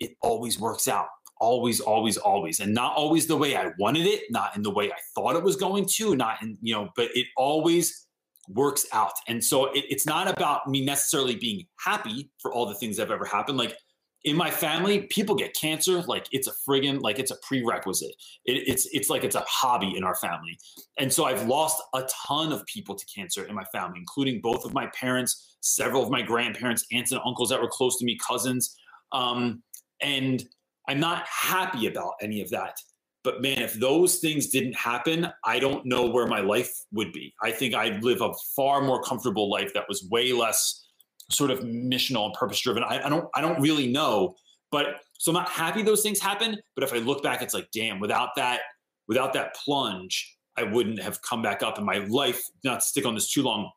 it 0.00 0.12
always 0.22 0.58
works 0.58 0.88
out. 0.88 1.06
Always, 1.40 1.80
always, 1.80 2.16
always. 2.16 2.60
And 2.60 2.72
not 2.72 2.96
always 2.96 3.26
the 3.26 3.36
way 3.36 3.56
I 3.56 3.72
wanted 3.78 4.06
it, 4.06 4.22
not 4.30 4.56
in 4.56 4.62
the 4.62 4.70
way 4.70 4.90
I 4.90 4.96
thought 5.14 5.36
it 5.36 5.42
was 5.42 5.56
going 5.56 5.86
to, 5.96 6.16
not 6.16 6.40
in, 6.42 6.56
you 6.62 6.74
know, 6.74 6.88
but 6.96 7.10
it 7.14 7.26
always 7.36 8.06
works 8.48 8.86
out. 8.92 9.12
And 9.28 9.42
so 9.42 9.66
it, 9.72 9.84
it's 9.88 10.06
not 10.06 10.28
about 10.28 10.68
me 10.68 10.84
necessarily 10.84 11.36
being 11.36 11.66
happy 11.78 12.30
for 12.40 12.52
all 12.52 12.66
the 12.66 12.74
things 12.74 12.96
that 12.96 13.08
have 13.08 13.10
ever 13.10 13.24
happened. 13.24 13.58
Like 13.58 13.76
in 14.24 14.36
my 14.36 14.50
family, 14.50 15.02
people 15.02 15.34
get 15.34 15.54
cancer 15.54 16.00
like 16.02 16.26
it's 16.32 16.48
a 16.48 16.52
friggin' 16.66 17.02
like 17.02 17.18
it's 17.18 17.30
a 17.30 17.36
prerequisite. 17.46 18.14
It, 18.46 18.66
it's 18.66 18.88
it's 18.92 19.10
like 19.10 19.22
it's 19.22 19.36
a 19.36 19.44
hobby 19.46 19.94
in 19.96 20.02
our 20.02 20.14
family, 20.14 20.58
and 20.98 21.12
so 21.12 21.26
I've 21.26 21.46
lost 21.46 21.82
a 21.94 22.06
ton 22.26 22.50
of 22.50 22.64
people 22.66 22.94
to 22.94 23.06
cancer 23.06 23.44
in 23.44 23.54
my 23.54 23.64
family, 23.64 23.98
including 23.98 24.40
both 24.40 24.64
of 24.64 24.72
my 24.72 24.86
parents, 24.98 25.56
several 25.60 26.02
of 26.02 26.10
my 26.10 26.22
grandparents, 26.22 26.86
aunts 26.90 27.12
and 27.12 27.20
uncles 27.24 27.50
that 27.50 27.60
were 27.60 27.68
close 27.68 27.98
to 27.98 28.04
me, 28.06 28.18
cousins, 28.26 28.74
um, 29.12 29.62
and 30.00 30.42
I'm 30.88 31.00
not 31.00 31.26
happy 31.28 31.86
about 31.86 32.14
any 32.22 32.40
of 32.40 32.50
that. 32.50 32.78
But 33.24 33.40
man, 33.40 33.62
if 33.62 33.74
those 33.74 34.18
things 34.18 34.48
didn't 34.48 34.76
happen, 34.76 35.28
I 35.44 35.58
don't 35.58 35.86
know 35.86 36.06
where 36.06 36.26
my 36.26 36.40
life 36.40 36.70
would 36.92 37.12
be. 37.12 37.34
I 37.42 37.52
think 37.52 37.74
I'd 37.74 38.04
live 38.04 38.20
a 38.20 38.32
far 38.54 38.82
more 38.82 39.02
comfortable 39.02 39.50
life 39.50 39.72
that 39.72 39.88
was 39.88 40.06
way 40.10 40.32
less 40.32 40.83
sort 41.30 41.50
of 41.50 41.60
missional 41.60 42.26
and 42.26 42.34
purpose 42.34 42.60
driven. 42.60 42.82
I, 42.82 43.06
I 43.06 43.08
don't 43.08 43.28
I 43.34 43.40
don't 43.40 43.60
really 43.60 43.90
know, 43.90 44.36
but 44.70 45.00
so 45.18 45.30
I'm 45.30 45.34
not 45.34 45.48
happy 45.48 45.82
those 45.82 46.02
things 46.02 46.20
happen. 46.20 46.58
But 46.74 46.84
if 46.84 46.92
I 46.92 46.98
look 46.98 47.22
back, 47.22 47.42
it's 47.42 47.54
like, 47.54 47.68
damn, 47.72 48.00
without 48.00 48.30
that 48.36 48.60
without 49.08 49.32
that 49.34 49.54
plunge, 49.54 50.36
I 50.56 50.62
wouldn't 50.62 51.00
have 51.00 51.20
come 51.22 51.42
back 51.42 51.62
up. 51.62 51.76
And 51.76 51.86
my 51.86 51.98
life, 52.08 52.42
not 52.64 52.80
to 52.80 52.86
stick 52.86 53.06
on 53.06 53.14
this 53.14 53.30
too 53.30 53.42
long, 53.42 53.70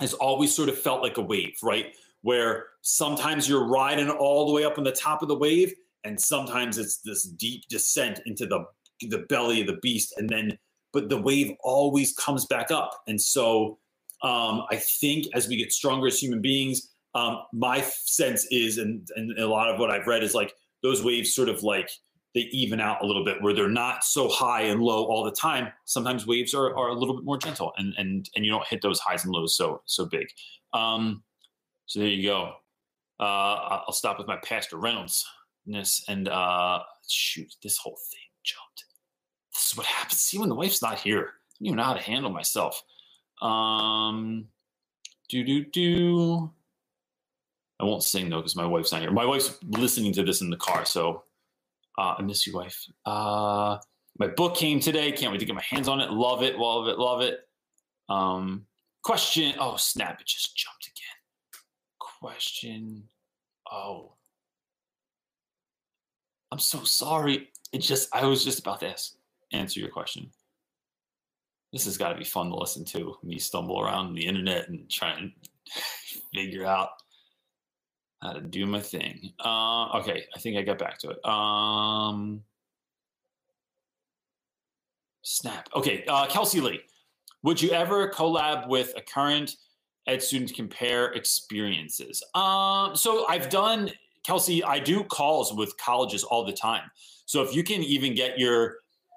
has 0.00 0.14
always 0.14 0.54
sort 0.54 0.68
of 0.68 0.78
felt 0.78 1.02
like 1.02 1.18
a 1.18 1.22
wave, 1.22 1.56
right? 1.62 1.94
Where 2.22 2.66
sometimes 2.82 3.48
you're 3.48 3.66
riding 3.66 4.10
all 4.10 4.46
the 4.46 4.52
way 4.52 4.64
up 4.64 4.78
on 4.78 4.84
the 4.84 4.92
top 4.92 5.22
of 5.22 5.28
the 5.28 5.36
wave, 5.36 5.72
and 6.04 6.20
sometimes 6.20 6.78
it's 6.78 6.98
this 6.98 7.24
deep 7.24 7.64
descent 7.68 8.20
into 8.26 8.46
the 8.46 8.64
the 9.08 9.26
belly 9.28 9.60
of 9.60 9.66
the 9.66 9.78
beast, 9.82 10.14
and 10.16 10.28
then 10.28 10.58
but 10.92 11.08
the 11.08 11.20
wave 11.20 11.52
always 11.62 12.14
comes 12.14 12.46
back 12.46 12.70
up. 12.70 13.02
And 13.06 13.20
so 13.20 13.78
um, 14.26 14.64
I 14.70 14.76
think 14.76 15.26
as 15.34 15.46
we 15.46 15.56
get 15.56 15.72
stronger 15.72 16.08
as 16.08 16.18
human 16.18 16.42
beings, 16.42 16.90
um, 17.14 17.42
my 17.52 17.80
sense 17.80 18.44
is, 18.50 18.78
and, 18.78 19.08
and 19.14 19.38
a 19.38 19.46
lot 19.46 19.72
of 19.72 19.78
what 19.78 19.88
I've 19.88 20.08
read 20.08 20.24
is 20.24 20.34
like 20.34 20.52
those 20.82 21.04
waves 21.04 21.32
sort 21.32 21.48
of 21.48 21.62
like 21.62 21.88
they 22.34 22.40
even 22.50 22.80
out 22.80 23.02
a 23.02 23.06
little 23.06 23.24
bit 23.24 23.40
where 23.40 23.54
they're 23.54 23.68
not 23.68 24.02
so 24.02 24.28
high 24.28 24.62
and 24.62 24.82
low 24.82 25.04
all 25.04 25.22
the 25.22 25.30
time. 25.30 25.72
Sometimes 25.84 26.26
waves 26.26 26.54
are, 26.54 26.76
are 26.76 26.88
a 26.88 26.94
little 26.94 27.14
bit 27.14 27.24
more 27.24 27.38
gentle 27.38 27.72
and, 27.78 27.94
and, 27.98 28.28
and 28.34 28.44
you 28.44 28.50
don't 28.50 28.66
hit 28.66 28.82
those 28.82 28.98
highs 28.98 29.24
and 29.24 29.32
lows 29.32 29.56
so, 29.56 29.80
so 29.86 30.06
big. 30.06 30.26
Um, 30.72 31.22
so 31.86 32.00
there 32.00 32.08
you 32.08 32.28
go. 32.28 32.52
Uh, 33.20 33.78
I'll 33.86 33.92
stop 33.92 34.18
with 34.18 34.26
my 34.26 34.38
Pastor 34.44 34.76
Reynolds 34.76 35.24
and 36.08 36.28
uh, 36.28 36.80
shoot, 37.08 37.54
this 37.62 37.78
whole 37.78 37.96
thing 38.10 38.20
jumped. 38.42 38.86
This 39.54 39.70
is 39.70 39.76
what 39.78 39.86
happens. 39.86 40.18
See, 40.18 40.38
when 40.38 40.48
the 40.48 40.54
wife's 40.56 40.82
not 40.82 40.98
here, 40.98 41.34
I 41.64 41.70
know 41.70 41.82
how 41.84 41.94
to 41.94 42.02
handle 42.02 42.30
myself. 42.30 42.82
Um, 43.42 44.48
do 45.28 45.44
do 45.44 45.64
do. 45.64 46.50
I 47.78 47.84
won't 47.84 48.02
sing 48.02 48.30
though 48.30 48.38
because 48.38 48.56
my 48.56 48.66
wife's 48.66 48.92
not 48.92 49.02
here. 49.02 49.10
My 49.10 49.26
wife's 49.26 49.58
listening 49.68 50.12
to 50.14 50.22
this 50.22 50.40
in 50.40 50.50
the 50.50 50.56
car, 50.56 50.84
so 50.84 51.24
uh, 51.98 52.14
I 52.18 52.22
miss 52.22 52.46
you, 52.46 52.54
wife. 52.54 52.86
Uh, 53.04 53.78
my 54.18 54.28
book 54.28 54.56
came 54.56 54.80
today. 54.80 55.12
Can't 55.12 55.32
wait 55.32 55.40
to 55.40 55.44
get 55.46 55.54
my 55.54 55.62
hands 55.68 55.88
on 55.88 56.00
it. 56.00 56.10
Love 56.10 56.42
it, 56.42 56.58
love 56.58 56.88
it, 56.88 56.98
love 56.98 57.20
it. 57.20 57.40
Um, 58.08 58.66
question. 59.02 59.54
Oh, 59.58 59.76
snap. 59.76 60.20
It 60.20 60.26
just 60.26 60.56
jumped 60.56 60.86
again. 60.86 61.62
Question. 61.98 63.04
Oh. 63.70 64.12
I'm 66.52 66.58
so 66.58 66.84
sorry. 66.84 67.50
It 67.72 67.78
just, 67.78 68.08
I 68.14 68.24
was 68.24 68.44
just 68.44 68.60
about 68.60 68.80
to 68.80 68.88
ask, 68.90 69.14
answer 69.52 69.80
your 69.80 69.90
question. 69.90 70.30
This 71.76 71.84
has 71.84 71.98
got 71.98 72.08
to 72.08 72.14
be 72.14 72.24
fun 72.24 72.48
to 72.48 72.56
listen 72.56 72.86
to. 72.86 73.18
Me 73.22 73.38
stumble 73.38 73.82
around 73.82 74.14
the 74.14 74.24
internet 74.24 74.70
and 74.70 74.88
try 74.88 75.10
and 75.10 75.30
figure 76.34 76.64
out 76.64 76.88
how 78.22 78.32
to 78.32 78.40
do 78.40 78.64
my 78.64 78.80
thing. 78.80 79.34
Uh, 79.44 79.98
okay, 79.98 80.24
I 80.34 80.38
think 80.38 80.56
I 80.56 80.62
got 80.62 80.78
back 80.78 80.96
to 81.00 81.10
it. 81.10 81.22
Um, 81.22 82.42
snap. 85.20 85.68
Okay, 85.76 86.02
uh, 86.08 86.26
Kelsey 86.28 86.62
Lee. 86.62 86.80
Would 87.42 87.60
you 87.60 87.72
ever 87.72 88.08
collab 88.08 88.68
with 88.68 88.94
a 88.96 89.02
current 89.02 89.56
ed 90.06 90.22
student 90.22 90.48
to 90.48 90.54
compare 90.54 91.12
experiences? 91.12 92.22
Um, 92.34 92.96
so 92.96 93.26
I've 93.28 93.50
done 93.50 93.90
Kelsey. 94.26 94.64
I 94.64 94.78
do 94.78 95.04
calls 95.04 95.52
with 95.52 95.76
colleges 95.76 96.24
all 96.24 96.42
the 96.42 96.54
time. 96.54 96.90
So 97.26 97.42
if 97.42 97.54
you 97.54 97.62
can 97.62 97.82
even 97.82 98.14
get 98.14 98.38
your 98.38 98.76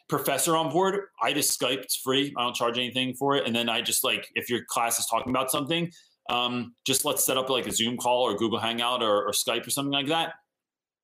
professor 0.10 0.58
on 0.58 0.72
board, 0.72 1.06
I 1.22 1.34
just 1.34 1.60
Skype. 1.60 1.82
It's 1.84 1.96
free. 1.96 2.34
I 2.38 2.44
don't 2.44 2.56
charge 2.56 2.78
anything 2.78 3.14
for 3.14 3.36
it. 3.36 3.46
And 3.46 3.56
then 3.56 3.70
I 3.70 3.82
just 3.82 4.04
like 4.04 4.28
if 4.36 4.50
your 4.50 4.66
class 4.66 5.00
is 5.00 5.06
talking 5.06 5.30
about 5.30 5.52
something, 5.52 5.92
um, 6.30 6.76
just 6.86 7.06
let's 7.06 7.26
set 7.26 7.38
up 7.38 7.50
like 7.50 7.68
a 7.68 7.72
Zoom 7.72 7.98
call 7.98 8.24
or 8.24 8.36
Google 8.36 8.60
Hangout 8.60 9.02
or, 9.02 9.26
or 9.26 9.32
Skype 9.32 9.66
or 9.66 9.70
something 9.70 9.94
like 9.94 10.08
that. 10.08 10.34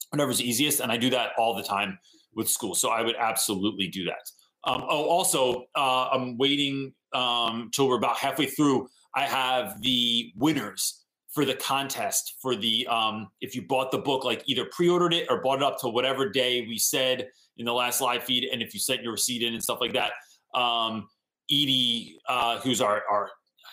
Whatever's 0.10 0.42
easiest. 0.42 0.80
And 0.80 0.92
I 0.92 0.98
do 0.98 1.10
that 1.12 1.32
all 1.38 1.56
the 1.56 1.64
time 1.64 1.98
with 2.36 2.50
school. 2.50 2.76
So 2.76 2.90
I 2.90 3.02
would 3.02 3.16
absolutely 3.18 3.88
do 3.88 4.06
that. 4.06 4.30
Um, 4.66 4.84
oh, 4.90 5.06
also, 5.06 5.66
uh, 5.76 6.10
I'm 6.12 6.38
waiting 6.38 6.94
um, 7.14 7.70
till 7.74 7.88
we're 7.88 7.98
about 7.98 8.18
halfway 8.18 8.48
through. 8.48 8.88
I 9.16 9.24
have 9.24 9.82
the 9.82 10.32
winners 10.36 11.05
for 11.36 11.44
the 11.44 11.54
contest 11.54 12.38
for 12.42 12.56
the 12.56 12.88
um, 12.88 13.28
if 13.42 13.54
you 13.54 13.62
bought 13.62 13.92
the 13.92 13.98
book, 13.98 14.24
like 14.24 14.42
either 14.48 14.66
pre-ordered 14.72 15.14
it 15.14 15.28
or 15.30 15.42
bought 15.42 15.58
it 15.58 15.64
up 15.64 15.78
to 15.82 15.90
whatever 15.90 16.30
day 16.30 16.62
we 16.62 16.80
said 16.80 17.28
in 17.58 17.66
the 17.66 17.74
last 17.74 18.02
live 18.02 18.24
feed, 18.24 18.46
and 18.46 18.62
if 18.62 18.74
you 18.74 18.80
sent 18.80 19.04
your 19.04 19.12
receipt 19.12 19.44
in 19.44 19.54
and 19.54 19.62
stuff 19.62 19.80
like 19.82 19.94
that. 19.94 20.14
Um, 20.58 21.10
Edie, 21.52 22.18
uh, 22.28 22.60
who's 22.60 22.82
our 22.82 23.04
our 23.12 23.30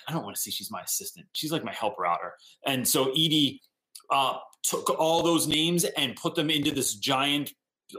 I 0.09 0.13
don't 0.13 0.25
want 0.25 0.35
to 0.35 0.43
say 0.43 0.51
she's 0.51 0.73
my 0.73 0.83
assistant. 0.83 1.27
She's 1.33 1.53
like 1.53 1.65
my 1.65 1.73
helper 1.73 2.05
outer. 2.05 2.35
And 2.67 2.87
so 2.87 3.13
Edie 3.13 3.61
uh, 4.11 4.39
took 4.65 4.91
all 4.91 5.23
those 5.23 5.47
names 5.47 5.85
and 5.85 6.17
put 6.17 6.35
them 6.35 6.51
into 6.51 6.73
this 6.73 6.97
giant. 6.97 7.53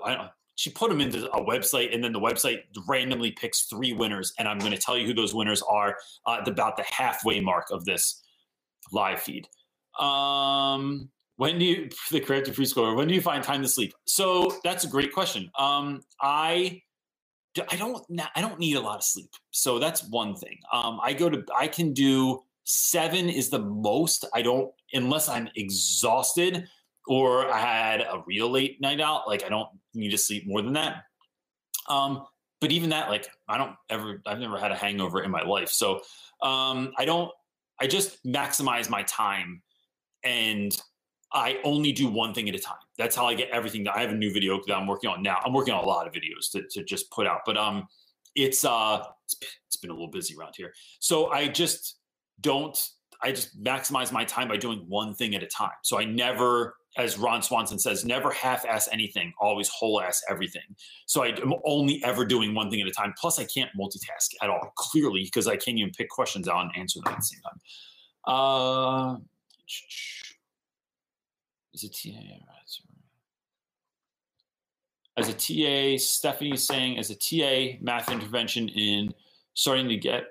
I 0.04 0.16
don't. 0.16 0.30
She 0.56 0.70
put 0.70 0.90
them 0.90 1.02
into 1.02 1.32
a 1.32 1.44
website, 1.44 1.96
and 1.96 2.04
then 2.04 2.12
the 2.12 2.20
website 2.20 2.60
randomly 2.88 3.32
picks 3.32 3.64
three 3.64 3.94
winners. 3.94 4.34
And 4.38 4.48
I'm 4.48 4.60
going 4.60 4.74
to 4.74 4.78
tell 4.78 4.98
you 4.98 5.08
who 5.08 5.14
those 5.14 5.34
winners 5.34 5.64
are 5.64 5.98
uh, 6.28 6.40
at 6.42 6.48
about 6.48 6.78
the 6.78 6.84
halfway 6.84 7.40
mark 7.40 7.68
of 7.72 7.86
this 7.86 8.22
live 8.92 9.22
feed. 9.22 9.48
Um, 10.00 11.10
when 11.38 11.60
do 11.60 11.66
you 11.66 11.90
the 12.12 12.20
corrective 12.20 12.56
free 12.56 12.66
score? 12.66 12.96
When 12.96 13.08
do 13.08 13.14
you 13.14 13.22
find 13.22 13.44
time 13.44 13.62
to 13.62 13.68
sleep? 13.68 13.94
So 14.06 14.60
that's 14.64 14.84
a 14.84 14.88
great 14.88 15.14
question. 15.14 15.50
Um, 15.58 16.02
I 16.22 16.82
I 17.70 17.76
don't 17.76 18.04
I 18.36 18.42
don't 18.42 18.60
need 18.60 18.76
a 18.76 18.82
lot 18.82 18.98
of 18.98 19.04
sleep. 19.04 19.30
So 19.52 19.80
that's 19.80 20.08
one 20.10 20.36
thing. 20.36 20.60
Um, 20.72 21.00
I 21.02 21.14
go 21.14 21.30
to 21.30 21.44
I 21.58 21.68
can 21.68 21.94
do 21.94 22.42
seven 22.64 23.30
is 23.30 23.50
the 23.50 23.60
most. 23.60 24.26
I 24.34 24.42
don't 24.42 24.72
unless 24.94 25.30
I'm 25.30 25.50
exhausted 25.56 26.68
or 27.08 27.52
I 27.52 27.60
had 27.60 28.02
a 28.02 28.24
real 28.26 28.50
late 28.50 28.80
night 28.82 29.02
out. 29.02 29.28
Like 29.28 29.44
I 29.44 29.50
don't 29.50 29.70
need 29.94 30.12
to 30.12 30.18
sleep 30.18 30.48
more 30.48 30.62
than 30.62 30.74
that. 30.74 31.04
Um, 31.90 32.26
but 32.62 32.72
even 32.72 32.92
that, 32.92 33.10
like 33.10 33.28
I 33.48 33.58
don't 33.58 33.76
ever 33.90 34.22
I've 34.26 34.40
never 34.40 34.58
had 34.58 34.72
a 34.72 34.76
hangover 34.76 35.22
in 35.22 35.30
my 35.30 35.44
life. 35.44 35.70
So 35.70 36.02
um, 36.42 36.94
I 36.98 37.06
don't 37.06 37.32
I 37.84 37.88
just 37.88 38.26
maximize 38.26 38.90
my 38.90 39.04
time 39.04 39.62
and 40.24 40.82
I 41.34 41.60
only 41.66 41.92
do 41.92 42.08
one 42.08 42.34
thing 42.34 42.48
at 42.48 42.56
a 42.56 42.60
time. 42.60 42.78
That's 42.98 43.14
how 43.14 43.26
I 43.26 43.34
get 43.34 43.50
everything. 43.50 43.84
That 43.84 43.98
I 43.98 44.00
have 44.00 44.12
a 44.12 44.16
new 44.16 44.32
video 44.32 44.58
that 44.66 44.74
I'm 44.74 44.88
working 44.88 45.10
on 45.10 45.22
now. 45.22 45.42
I'm 45.44 45.52
working 45.52 45.74
on 45.74 45.84
a 45.84 45.88
lot 45.88 46.08
of 46.08 46.14
videos 46.14 46.50
to, 46.54 46.64
to 46.72 46.86
just 46.86 47.12
put 47.12 47.28
out, 47.28 47.42
but 47.46 47.58
um, 47.58 47.86
it's 48.36 48.64
uh, 48.64 49.04
it's 49.26 49.36
it's 49.68 49.76
been 49.76 49.90
a 49.90 49.94
little 49.94 50.08
busy 50.08 50.34
around 50.40 50.54
here. 50.56 50.74
So 51.00 51.30
I 51.30 51.50
just 51.50 51.98
don't. 52.40 52.82
I 53.22 53.34
just 53.34 53.62
maximize 53.62 54.14
my 54.14 54.24
time 54.24 54.48
by 54.48 54.56
doing 54.56 54.86
one 54.88 55.14
thing 55.14 55.36
at 55.36 55.44
a 55.44 55.48
time. 55.48 55.72
So 55.82 56.00
I 56.00 56.06
never, 56.06 56.76
as 56.98 57.18
Ron 57.18 57.42
Swanson 57.42 57.80
says, 57.80 58.06
never 58.06 58.32
half-ass 58.32 58.88
anything, 58.92 59.34
always 59.40 59.68
whole-ass 59.70 60.22
everything. 60.30 60.62
So 61.06 61.24
I'm 61.24 61.54
only 61.66 62.02
ever 62.04 62.26
doing 62.26 62.54
one 62.54 62.70
thing 62.70 62.82
at 62.82 62.88
a 62.88 62.92
time. 62.92 63.14
Plus, 63.18 63.40
I 63.40 63.46
can't 63.46 63.70
multitask 63.78 64.30
at 64.42 64.50
all, 64.50 64.72
clearly, 64.76 65.24
because 65.24 65.48
I 65.48 65.56
can't 65.56 65.78
even 65.78 65.92
pick 65.92 66.10
questions 66.10 66.48
out 66.48 66.62
and 66.62 66.72
answer 66.78 67.00
them 67.00 67.14
at 67.14 67.20
the 67.20 67.24
same 67.24 67.42
time. 67.42 67.60
Uh, 68.26 69.18
as 71.74 71.84
a 71.84 71.90
TA. 71.90 72.10
As 75.16 75.30
a 75.30 75.34
TA, 75.34 75.98
Stephanie 76.04 76.54
is 76.54 76.66
saying, 76.66 76.98
as 76.98 77.12
a 77.12 77.16
TA, 77.16 77.78
math 77.82 78.12
intervention 78.12 78.68
in 78.70 79.14
starting 79.54 79.88
to 79.90 79.98
get 79.98 80.24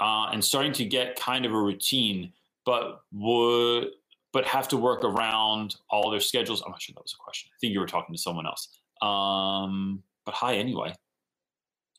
uh, 0.00 0.30
and 0.32 0.42
starting 0.42 0.72
to 0.72 0.84
get 0.84 1.16
kind 1.16 1.44
of 1.44 1.52
a 1.52 1.58
routine, 1.58 2.32
but 2.64 3.02
would 3.12 3.88
but 4.32 4.46
have 4.46 4.68
to 4.68 4.76
work 4.76 5.04
around 5.04 5.76
all 5.90 6.10
their 6.10 6.20
schedules. 6.20 6.62
I'm 6.62 6.70
not 6.70 6.82
sure 6.82 6.94
that 6.94 7.02
was 7.02 7.14
a 7.14 7.22
question. 7.22 7.50
I 7.54 7.58
think 7.60 7.72
you 7.72 7.80
were 7.80 7.86
talking 7.86 8.14
to 8.14 8.20
someone 8.20 8.46
else. 8.46 8.68
Um, 9.00 10.02
but 10.24 10.34
hi 10.34 10.54
anyway. 10.54 10.94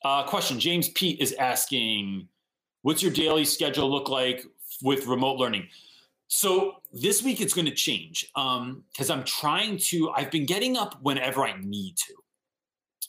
Uh, 0.04 0.24
question: 0.24 0.60
James 0.60 0.88
Pete 0.90 1.20
is 1.20 1.32
asking, 1.34 2.28
"What's 2.82 3.02
your 3.02 3.12
daily 3.12 3.44
schedule 3.44 3.90
look 3.90 4.08
like 4.08 4.44
with 4.82 5.06
remote 5.06 5.38
learning?" 5.38 5.68
So 6.28 6.76
this 6.92 7.22
week 7.22 7.40
it's 7.40 7.54
going 7.54 7.66
to 7.66 7.74
change 7.74 8.26
because 8.34 9.10
um, 9.10 9.18
I'm 9.18 9.24
trying 9.24 9.78
to. 9.78 10.10
I've 10.10 10.30
been 10.30 10.46
getting 10.46 10.76
up 10.76 10.98
whenever 11.02 11.44
I 11.44 11.54
need 11.60 11.96
to, 11.96 12.14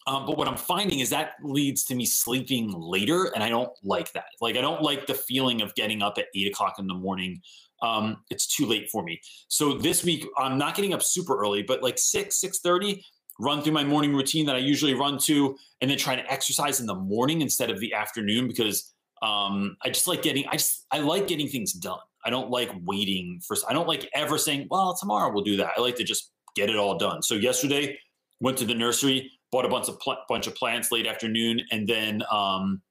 um, 0.07 0.25
but 0.25 0.37
what 0.37 0.47
I'm 0.47 0.57
finding 0.57 0.99
is 0.99 1.09
that 1.09 1.33
leads 1.41 1.83
to 1.85 1.95
me 1.95 2.05
sleeping 2.05 2.71
later, 2.71 3.31
and 3.33 3.43
I 3.43 3.49
don't 3.49 3.71
like 3.83 4.11
that. 4.13 4.25
Like 4.39 4.55
I 4.55 4.61
don't 4.61 4.81
like 4.81 5.07
the 5.07 5.15
feeling 5.15 5.61
of 5.61 5.73
getting 5.75 6.01
up 6.01 6.17
at 6.17 6.25
eight 6.35 6.47
o'clock 6.47 6.75
in 6.77 6.87
the 6.87 6.93
morning. 6.93 7.41
Um, 7.85 8.17
it's 8.29 8.47
too 8.47 8.65
late 8.65 8.89
for 8.89 9.03
me. 9.03 9.21
So 9.47 9.77
this 9.77 10.03
week 10.03 10.25
I'm 10.37 10.57
not 10.57 10.75
getting 10.75 10.93
up 10.93 11.03
super 11.03 11.37
early, 11.37 11.63
but 11.63 11.83
like 11.83 11.97
six 11.97 12.39
six 12.39 12.59
thirty. 12.59 13.03
Run 13.37 13.61
through 13.61 13.73
my 13.73 13.83
morning 13.83 14.15
routine 14.15 14.45
that 14.45 14.55
I 14.55 14.59
usually 14.59 14.93
run 14.93 15.17
to, 15.25 15.57
and 15.81 15.91
then 15.91 15.97
try 15.97 16.15
to 16.15 16.31
exercise 16.31 16.79
in 16.79 16.85
the 16.85 16.95
morning 16.95 17.41
instead 17.41 17.69
of 17.69 17.81
the 17.81 17.93
afternoon 17.93 18.47
because 18.47 18.93
um, 19.21 19.75
I 19.83 19.89
just 19.89 20.07
like 20.07 20.21
getting. 20.21 20.45
I 20.47 20.53
just 20.53 20.85
I 20.91 20.99
like 20.99 21.27
getting 21.27 21.47
things 21.47 21.73
done. 21.73 21.99
I 22.25 22.29
don't 22.29 22.49
like 22.49 22.71
waiting 22.85 23.41
for. 23.45 23.57
I 23.67 23.73
don't 23.73 23.87
like 23.87 24.09
ever 24.13 24.37
saying, 24.37 24.67
"Well, 24.71 24.95
tomorrow 24.99 25.33
we'll 25.33 25.43
do 25.43 25.57
that." 25.57 25.71
I 25.77 25.81
like 25.81 25.95
to 25.97 26.03
just 26.03 26.31
get 26.55 26.69
it 26.69 26.77
all 26.77 26.97
done. 26.97 27.21
So 27.21 27.35
yesterday, 27.35 27.97
went 28.39 28.57
to 28.59 28.65
the 28.65 28.73
nursery, 28.73 29.29
bought 29.51 29.65
a 29.65 29.69
bunch 29.69 29.89
of 29.89 29.99
pl- 29.99 30.23
bunch 30.29 30.47
of 30.47 30.55
plants 30.55 30.91
late 30.91 31.07
afternoon, 31.07 31.61
and 31.71 31.87
then 31.87 32.23
um, 32.31 32.81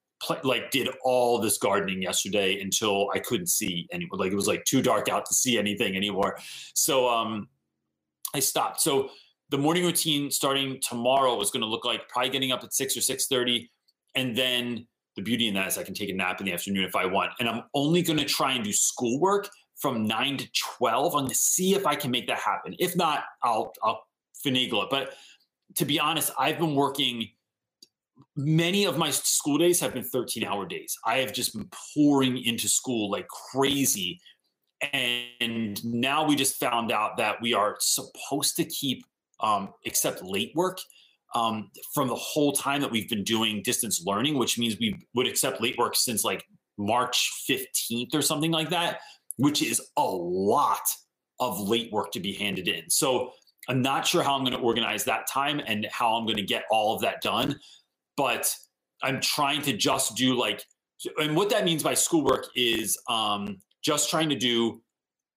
like 0.42 0.70
did 0.70 0.88
all 1.02 1.38
this 1.38 1.58
gardening 1.58 2.02
yesterday 2.02 2.60
until 2.60 3.10
I 3.14 3.18
couldn't 3.18 3.48
see 3.48 3.88
anymore. 3.92 4.18
Like 4.18 4.32
it 4.32 4.36
was 4.36 4.48
like 4.48 4.64
too 4.64 4.82
dark 4.82 5.08
out 5.08 5.26
to 5.26 5.34
see 5.34 5.58
anything 5.58 5.96
anymore. 5.96 6.38
So 6.74 7.08
um, 7.08 7.48
I 8.34 8.40
stopped. 8.40 8.80
So 8.80 9.10
the 9.50 9.58
morning 9.58 9.84
routine 9.84 10.30
starting 10.30 10.80
tomorrow 10.80 11.40
is 11.40 11.50
going 11.50 11.62
to 11.62 11.68
look 11.68 11.84
like 11.84 12.08
probably 12.08 12.30
getting 12.30 12.52
up 12.52 12.64
at 12.64 12.72
six 12.72 12.96
or 12.96 13.00
six 13.00 13.26
thirty, 13.26 13.70
and 14.14 14.36
then 14.36 14.86
the 15.16 15.22
beauty 15.22 15.48
in 15.48 15.54
that 15.54 15.68
is 15.68 15.78
I 15.78 15.84
can 15.84 15.94
take 15.94 16.08
a 16.08 16.14
nap 16.14 16.40
in 16.40 16.46
the 16.46 16.52
afternoon 16.52 16.84
if 16.84 16.96
I 16.96 17.06
want. 17.06 17.32
And 17.38 17.48
I'm 17.48 17.62
only 17.74 18.02
going 18.02 18.18
to 18.18 18.24
try 18.24 18.52
and 18.52 18.64
do 18.64 18.72
schoolwork 18.72 19.48
from 19.76 20.06
9 20.06 20.36
to 20.38 20.48
12 20.78 21.14
I'm 21.14 21.20
going 21.22 21.28
to 21.28 21.34
see 21.34 21.74
if 21.74 21.86
I 21.86 21.94
can 21.94 22.10
make 22.10 22.26
that 22.28 22.38
happen. 22.38 22.74
If 22.78 22.96
not, 22.96 23.24
I'll 23.42 23.72
I'll 23.82 24.04
finagle 24.44 24.84
it. 24.84 24.90
But 24.90 25.14
to 25.76 25.84
be 25.84 25.98
honest, 25.98 26.30
I've 26.38 26.58
been 26.58 26.74
working 26.74 27.28
many 28.36 28.84
of 28.84 28.98
my 28.98 29.10
school 29.10 29.58
days 29.58 29.80
have 29.80 29.94
been 29.94 30.04
13 30.04 30.44
hour 30.44 30.66
days. 30.66 30.96
I 31.04 31.18
have 31.18 31.32
just 31.32 31.54
been 31.54 31.68
pouring 31.94 32.38
into 32.38 32.68
school 32.68 33.10
like 33.10 33.28
crazy. 33.28 34.20
And 34.92 35.82
now 35.84 36.26
we 36.26 36.36
just 36.36 36.58
found 36.58 36.92
out 36.92 37.16
that 37.16 37.40
we 37.40 37.54
are 37.54 37.76
supposed 37.80 38.56
to 38.56 38.64
keep 38.64 39.04
um, 39.40 39.70
except 39.84 40.22
late 40.22 40.52
work 40.54 40.78
um, 41.34 41.70
from 41.92 42.08
the 42.08 42.14
whole 42.14 42.52
time 42.52 42.80
that 42.80 42.90
we've 42.90 43.08
been 43.08 43.24
doing 43.24 43.62
distance 43.62 44.02
learning, 44.04 44.36
which 44.38 44.58
means 44.58 44.76
we 44.78 44.98
would 45.14 45.26
accept 45.26 45.60
late 45.60 45.76
work 45.78 45.96
since 45.96 46.24
like 46.24 46.44
March 46.76 47.30
15th 47.48 48.14
or 48.14 48.22
something 48.22 48.50
like 48.50 48.70
that, 48.70 49.00
which 49.36 49.62
is 49.62 49.80
a 49.96 50.04
lot 50.04 50.82
of 51.40 51.60
late 51.60 51.90
work 51.92 52.12
to 52.12 52.20
be 52.20 52.32
handed 52.32 52.68
in. 52.68 52.88
So 52.88 53.32
I'm 53.68 53.82
not 53.82 54.06
sure 54.06 54.22
how 54.22 54.34
I'm 54.34 54.44
going 54.44 54.56
to 54.56 54.62
organize 54.62 55.04
that 55.04 55.26
time 55.28 55.60
and 55.66 55.86
how 55.90 56.14
I'm 56.14 56.24
going 56.24 56.36
to 56.36 56.42
get 56.42 56.64
all 56.70 56.94
of 56.94 57.00
that 57.02 57.22
done, 57.22 57.58
but 58.16 58.54
I'm 59.02 59.20
trying 59.20 59.62
to 59.62 59.76
just 59.76 60.16
do 60.16 60.34
like, 60.34 60.62
and 61.18 61.36
what 61.36 61.50
that 61.50 61.64
means 61.64 61.82
by 61.82 61.94
schoolwork 61.94 62.46
is 62.54 62.98
um, 63.08 63.58
just 63.82 64.10
trying 64.10 64.28
to 64.30 64.36
do 64.36 64.80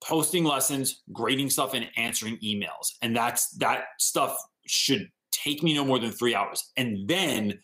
posting 0.04 0.44
lessons, 0.44 1.04
grading 1.12 1.50
stuff, 1.50 1.74
and 1.74 1.88
answering 1.98 2.38
emails. 2.38 2.94
And 3.02 3.16
that's 3.16 3.50
that 3.58 3.86
stuff 4.00 4.38
should 4.66 5.10
take 5.32 5.64
me 5.64 5.74
no 5.74 5.84
more 5.84 6.00
than 6.00 6.12
three 6.12 6.36
hours. 6.36 6.72
And 6.78 7.08
then 7.08 7.60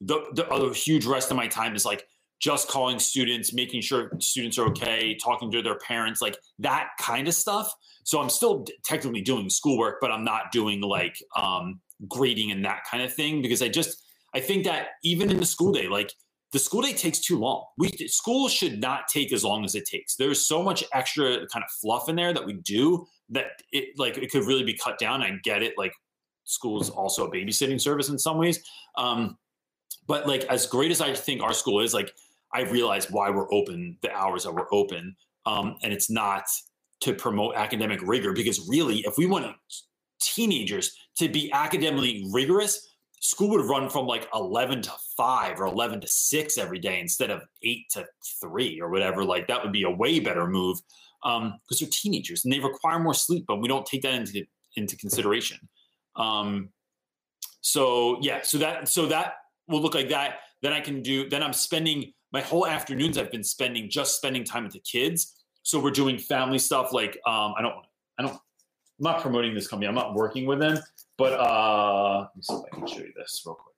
the, 0.00 0.24
the 0.34 0.46
other 0.48 0.72
huge 0.72 1.06
rest 1.06 1.30
of 1.30 1.36
my 1.36 1.46
time 1.46 1.74
is 1.74 1.84
like 1.84 2.06
just 2.40 2.68
calling 2.68 2.98
students, 2.98 3.54
making 3.54 3.80
sure 3.80 4.10
students 4.20 4.58
are 4.58 4.66
okay, 4.66 5.16
talking 5.16 5.50
to 5.52 5.62
their 5.62 5.78
parents, 5.78 6.20
like 6.20 6.36
that 6.58 6.90
kind 7.00 7.28
of 7.28 7.34
stuff. 7.34 7.72
So 8.04 8.20
I'm 8.20 8.28
still 8.28 8.66
technically 8.84 9.22
doing 9.22 9.48
schoolwork, 9.48 9.96
but 10.00 10.12
I'm 10.12 10.24
not 10.24 10.52
doing 10.52 10.82
like 10.82 11.16
um, 11.34 11.80
grading 12.08 12.50
and 12.52 12.64
that 12.64 12.80
kind 12.90 13.02
of 13.02 13.12
thing 13.12 13.40
because 13.40 13.62
I 13.62 13.68
just 13.68 14.02
I 14.36 14.40
think 14.40 14.64
that 14.64 14.88
even 15.02 15.30
in 15.30 15.38
the 15.38 15.46
school 15.46 15.72
day, 15.72 15.88
like 15.88 16.12
the 16.52 16.58
school 16.58 16.82
day 16.82 16.92
takes 16.92 17.20
too 17.20 17.38
long. 17.38 17.64
We 17.78 17.88
school 18.06 18.48
should 18.48 18.80
not 18.80 19.08
take 19.08 19.32
as 19.32 19.42
long 19.42 19.64
as 19.64 19.74
it 19.74 19.86
takes. 19.86 20.14
There's 20.14 20.46
so 20.46 20.62
much 20.62 20.84
extra 20.92 21.46
kind 21.48 21.64
of 21.64 21.70
fluff 21.80 22.10
in 22.10 22.16
there 22.16 22.34
that 22.34 22.44
we 22.44 22.52
do 22.52 23.06
that 23.30 23.46
it 23.72 23.98
like 23.98 24.18
it 24.18 24.30
could 24.30 24.44
really 24.44 24.62
be 24.62 24.74
cut 24.74 24.98
down. 24.98 25.22
I 25.22 25.38
get 25.42 25.62
it, 25.62 25.72
like 25.78 25.92
school 26.44 26.82
is 26.82 26.90
also 26.90 27.26
a 27.26 27.30
babysitting 27.30 27.80
service 27.80 28.10
in 28.10 28.18
some 28.18 28.36
ways. 28.36 28.62
Um, 28.98 29.38
but 30.06 30.28
like 30.28 30.44
as 30.44 30.66
great 30.66 30.90
as 30.90 31.00
I 31.00 31.14
think 31.14 31.42
our 31.42 31.54
school 31.54 31.80
is, 31.80 31.94
like 31.94 32.12
I 32.52 32.62
realize 32.62 33.10
why 33.10 33.30
we're 33.30 33.52
open 33.52 33.96
the 34.02 34.12
hours 34.12 34.44
that 34.44 34.52
we're 34.52 34.72
open. 34.72 35.16
Um, 35.46 35.76
and 35.82 35.94
it's 35.94 36.10
not 36.10 36.44
to 37.00 37.14
promote 37.14 37.56
academic 37.56 38.00
rigor 38.02 38.34
because 38.34 38.68
really, 38.68 38.98
if 39.00 39.16
we 39.16 39.24
want 39.24 39.46
teenagers 40.20 40.94
to 41.16 41.28
be 41.28 41.50
academically 41.52 42.28
rigorous, 42.32 42.95
school 43.20 43.50
would 43.50 43.64
run 43.66 43.88
from 43.88 44.06
like 44.06 44.28
11 44.34 44.82
to 44.82 44.92
5 45.16 45.60
or 45.60 45.66
11 45.66 46.00
to 46.02 46.06
6 46.06 46.58
every 46.58 46.78
day 46.78 47.00
instead 47.00 47.30
of 47.30 47.42
8 47.62 47.90
to 47.90 48.06
3 48.40 48.80
or 48.80 48.90
whatever. 48.90 49.24
Like 49.24 49.48
that 49.48 49.62
would 49.62 49.72
be 49.72 49.84
a 49.84 49.90
way 49.90 50.20
better 50.20 50.46
move 50.46 50.78
because 51.22 51.42
um, 51.42 51.60
they're 51.80 51.88
teenagers 51.90 52.44
and 52.44 52.52
they 52.52 52.60
require 52.60 52.98
more 52.98 53.14
sleep, 53.14 53.44
but 53.48 53.60
we 53.60 53.68
don't 53.68 53.86
take 53.86 54.02
that 54.02 54.14
into, 54.14 54.44
into 54.76 54.96
consideration. 54.96 55.58
Um, 56.14 56.70
so 57.60 58.18
yeah, 58.20 58.42
so 58.42 58.58
that, 58.58 58.88
so 58.88 59.06
that 59.06 59.34
will 59.68 59.80
look 59.80 59.94
like 59.94 60.08
that. 60.10 60.40
Then 60.62 60.72
I 60.72 60.80
can 60.80 61.02
do, 61.02 61.28
then 61.28 61.42
I'm 61.42 61.52
spending 61.52 62.12
my 62.32 62.40
whole 62.40 62.66
afternoons 62.66 63.18
I've 63.18 63.30
been 63.30 63.44
spending 63.44 63.88
just 63.88 64.16
spending 64.16 64.44
time 64.44 64.64
with 64.64 64.72
the 64.72 64.80
kids. 64.80 65.34
So 65.62 65.80
we're 65.80 65.90
doing 65.90 66.18
family 66.18 66.58
stuff. 66.58 66.92
Like, 66.92 67.18
um, 67.26 67.54
I 67.58 67.62
don't, 67.62 67.74
I 68.18 68.22
don't, 68.22 68.32
I'm 68.32 68.40
not 69.00 69.20
promoting 69.20 69.54
this 69.54 69.66
company. 69.66 69.88
I'm 69.88 69.94
not 69.94 70.14
working 70.14 70.46
with 70.46 70.58
them, 70.58 70.78
but 71.18 71.32
uh, 71.34 72.20
let 72.20 72.36
me 72.36 72.42
see 72.42 72.54
if 72.54 72.62
I 72.72 72.76
can 72.76 72.86
show 72.86 72.98
you 72.98 73.12
this 73.16 73.42
real 73.46 73.54
quick. 73.54 73.74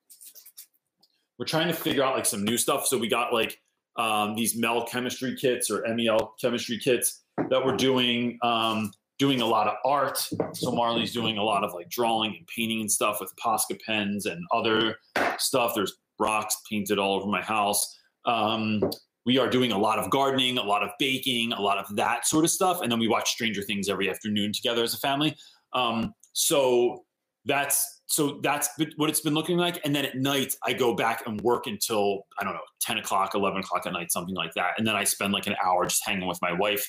We're 1.39 1.47
trying 1.47 1.69
to 1.69 1.75
figure 1.75 2.03
out 2.03 2.17
like 2.17 2.27
some 2.27 2.45
new 2.45 2.59
stuff. 2.59 2.87
So 2.87 2.99
we 2.99 3.09
got 3.09 3.33
like 3.33 3.61
um, 3.97 4.35
these 4.35 4.57
MEL 4.57 4.87
chemistry 4.87 5.37
kits 5.37 5.71
or 5.71 5.85
MEL 5.95 6.35
chemistry 6.41 6.79
kits 6.79 7.23
that 7.51 7.65
we're 7.65 7.77
doing. 7.77 8.39
Um, 8.43 8.93
doing 9.19 9.41
a 9.41 9.47
lot 9.47 9.67
of 9.67 9.75
art. 9.85 10.17
So 10.55 10.71
Marley's 10.71 11.13
doing 11.13 11.39
a 11.39 11.43
lot 11.43 11.65
of 11.65 11.75
like 11.75 11.91
drawing 11.91 12.37
and 12.37 12.47
painting 12.47 12.81
and 12.81 12.91
stuff 12.91 13.19
with 13.21 13.33
Posca 13.37 13.81
pens 13.85 14.27
and 14.27 14.45
other 14.53 14.97
stuff. 15.39 15.75
There's 15.75 15.95
rocks 16.19 16.57
painted 16.71 16.99
all 16.99 17.17
over 17.17 17.27
my 17.27 17.43
house. 17.43 17.99
Um, 18.25 18.81
we 19.27 19.39
are 19.39 19.51
doing 19.51 19.73
a 19.73 19.79
lot 19.79 19.99
of 19.99 20.11
gardening, 20.11 20.57
a 20.57 20.63
lot 20.63 20.83
of 20.83 20.91
baking, 20.99 21.53
a 21.53 21.61
lot 21.61 21.79
of 21.79 21.97
that 21.97 22.27
sort 22.27 22.45
of 22.45 22.51
stuff. 22.51 22.81
And 22.81 22.91
then 22.91 22.99
we 22.99 23.09
watch 23.09 23.31
Stranger 23.31 23.63
Things 23.63 23.89
every 23.89 24.09
afternoon 24.09 24.53
together 24.53 24.83
as 24.83 24.95
a 24.95 24.99
family. 24.99 25.37
Um, 25.73 26.15
so 26.33 27.05
that's 27.49 28.03
so 28.07 28.39
that's 28.43 28.69
what 28.97 29.11
it's 29.11 29.21
been 29.21 29.35
looking 29.35 29.59
like. 29.59 29.81
And 29.85 29.95
then 29.95 30.05
at 30.05 30.17
night, 30.17 30.55
I 30.65 30.73
go 30.73 30.95
back 30.95 31.27
and 31.27 31.41
work 31.41 31.67
until 31.67 32.27
I 32.39 32.45
don't 32.45 32.55
know, 32.55 32.61
10 32.81 32.99
o'clock, 32.99 33.35
11 33.35 33.61
o'clock 33.61 33.87
at 33.87 33.93
night, 33.93 34.13
something 34.13 34.35
like 34.35 34.55
that. 34.55 34.75
And 34.79 34.87
then 34.87 34.95
I 34.95 35.05
spend 35.05 35.33
like 35.33 35.47
an 35.47 35.57
hour 35.63 35.85
just 35.85 36.03
hanging 36.07 36.29
with 36.29 36.39
my 36.41 36.53
wife 36.53 36.89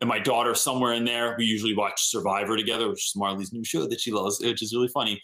and 0.00 0.08
my 0.08 0.18
daughter 0.18 0.54
somewhere 0.54 0.92
in 0.92 1.04
there. 1.04 1.34
We 1.38 1.46
usually 1.46 1.74
watch 1.74 2.10
Survivor 2.10 2.56
together, 2.56 2.88
which 2.88 3.06
is 3.06 3.12
Marley's 3.16 3.52
new 3.52 3.64
show 3.64 3.86
that 3.86 4.00
she 4.00 4.12
loves, 4.12 4.40
which 4.40 4.62
is 4.62 4.74
really 4.74 4.88
funny. 4.88 5.20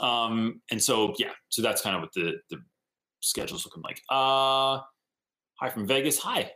Um, 0.00 0.60
and 0.70 0.82
so 0.82 1.12
yeah, 1.18 1.32
so 1.48 1.60
that's 1.60 1.82
kind 1.82 1.96
of 1.96 2.02
what 2.02 2.12
the 2.14 2.34
the 2.50 2.58
schedule's 3.20 3.66
looking 3.66 3.82
like. 3.82 4.00
Uh 4.08 4.80
Hi 5.60 5.68
from 5.70 5.88
Vegas. 5.88 6.18
Hi. 6.20 6.52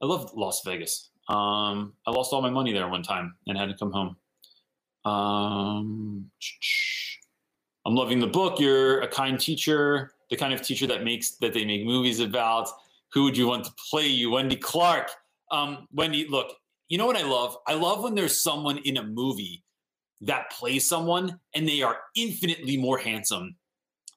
I 0.00 0.06
love 0.06 0.32
Las 0.34 0.62
Vegas. 0.64 1.10
Um, 1.28 1.92
I 2.06 2.10
lost 2.12 2.32
all 2.32 2.40
my 2.40 2.48
money 2.48 2.72
there 2.72 2.88
one 2.88 3.02
time 3.02 3.34
and 3.46 3.58
had 3.58 3.68
to 3.68 3.76
come 3.76 3.92
home. 3.92 4.16
Um, 5.04 6.30
I'm 7.84 7.94
loving 7.94 8.20
the 8.20 8.26
book. 8.26 8.60
You're 8.60 9.00
a 9.00 9.08
kind 9.08 9.38
teacher, 9.38 10.12
the 10.30 10.36
kind 10.36 10.54
of 10.54 10.62
teacher 10.62 10.86
that 10.86 11.04
makes 11.04 11.32
that 11.40 11.52
they 11.52 11.64
make 11.64 11.84
movies 11.84 12.20
about. 12.20 12.68
Who 13.12 13.24
would 13.24 13.36
you 13.36 13.46
want 13.46 13.64
to 13.64 13.72
play 13.90 14.06
you? 14.06 14.30
Wendy 14.30 14.56
Clark. 14.56 15.10
Um, 15.50 15.86
Wendy, 15.92 16.26
look, 16.28 16.54
you 16.88 16.98
know 16.98 17.06
what 17.06 17.16
I 17.16 17.22
love? 17.22 17.56
I 17.66 17.74
love 17.74 18.02
when 18.02 18.14
there's 18.14 18.40
someone 18.40 18.78
in 18.78 18.96
a 18.96 19.02
movie 19.02 19.62
that 20.22 20.50
plays 20.50 20.88
someone 20.88 21.38
and 21.54 21.68
they 21.68 21.82
are 21.82 21.98
infinitely 22.16 22.76
more 22.76 22.96
handsome 22.96 23.56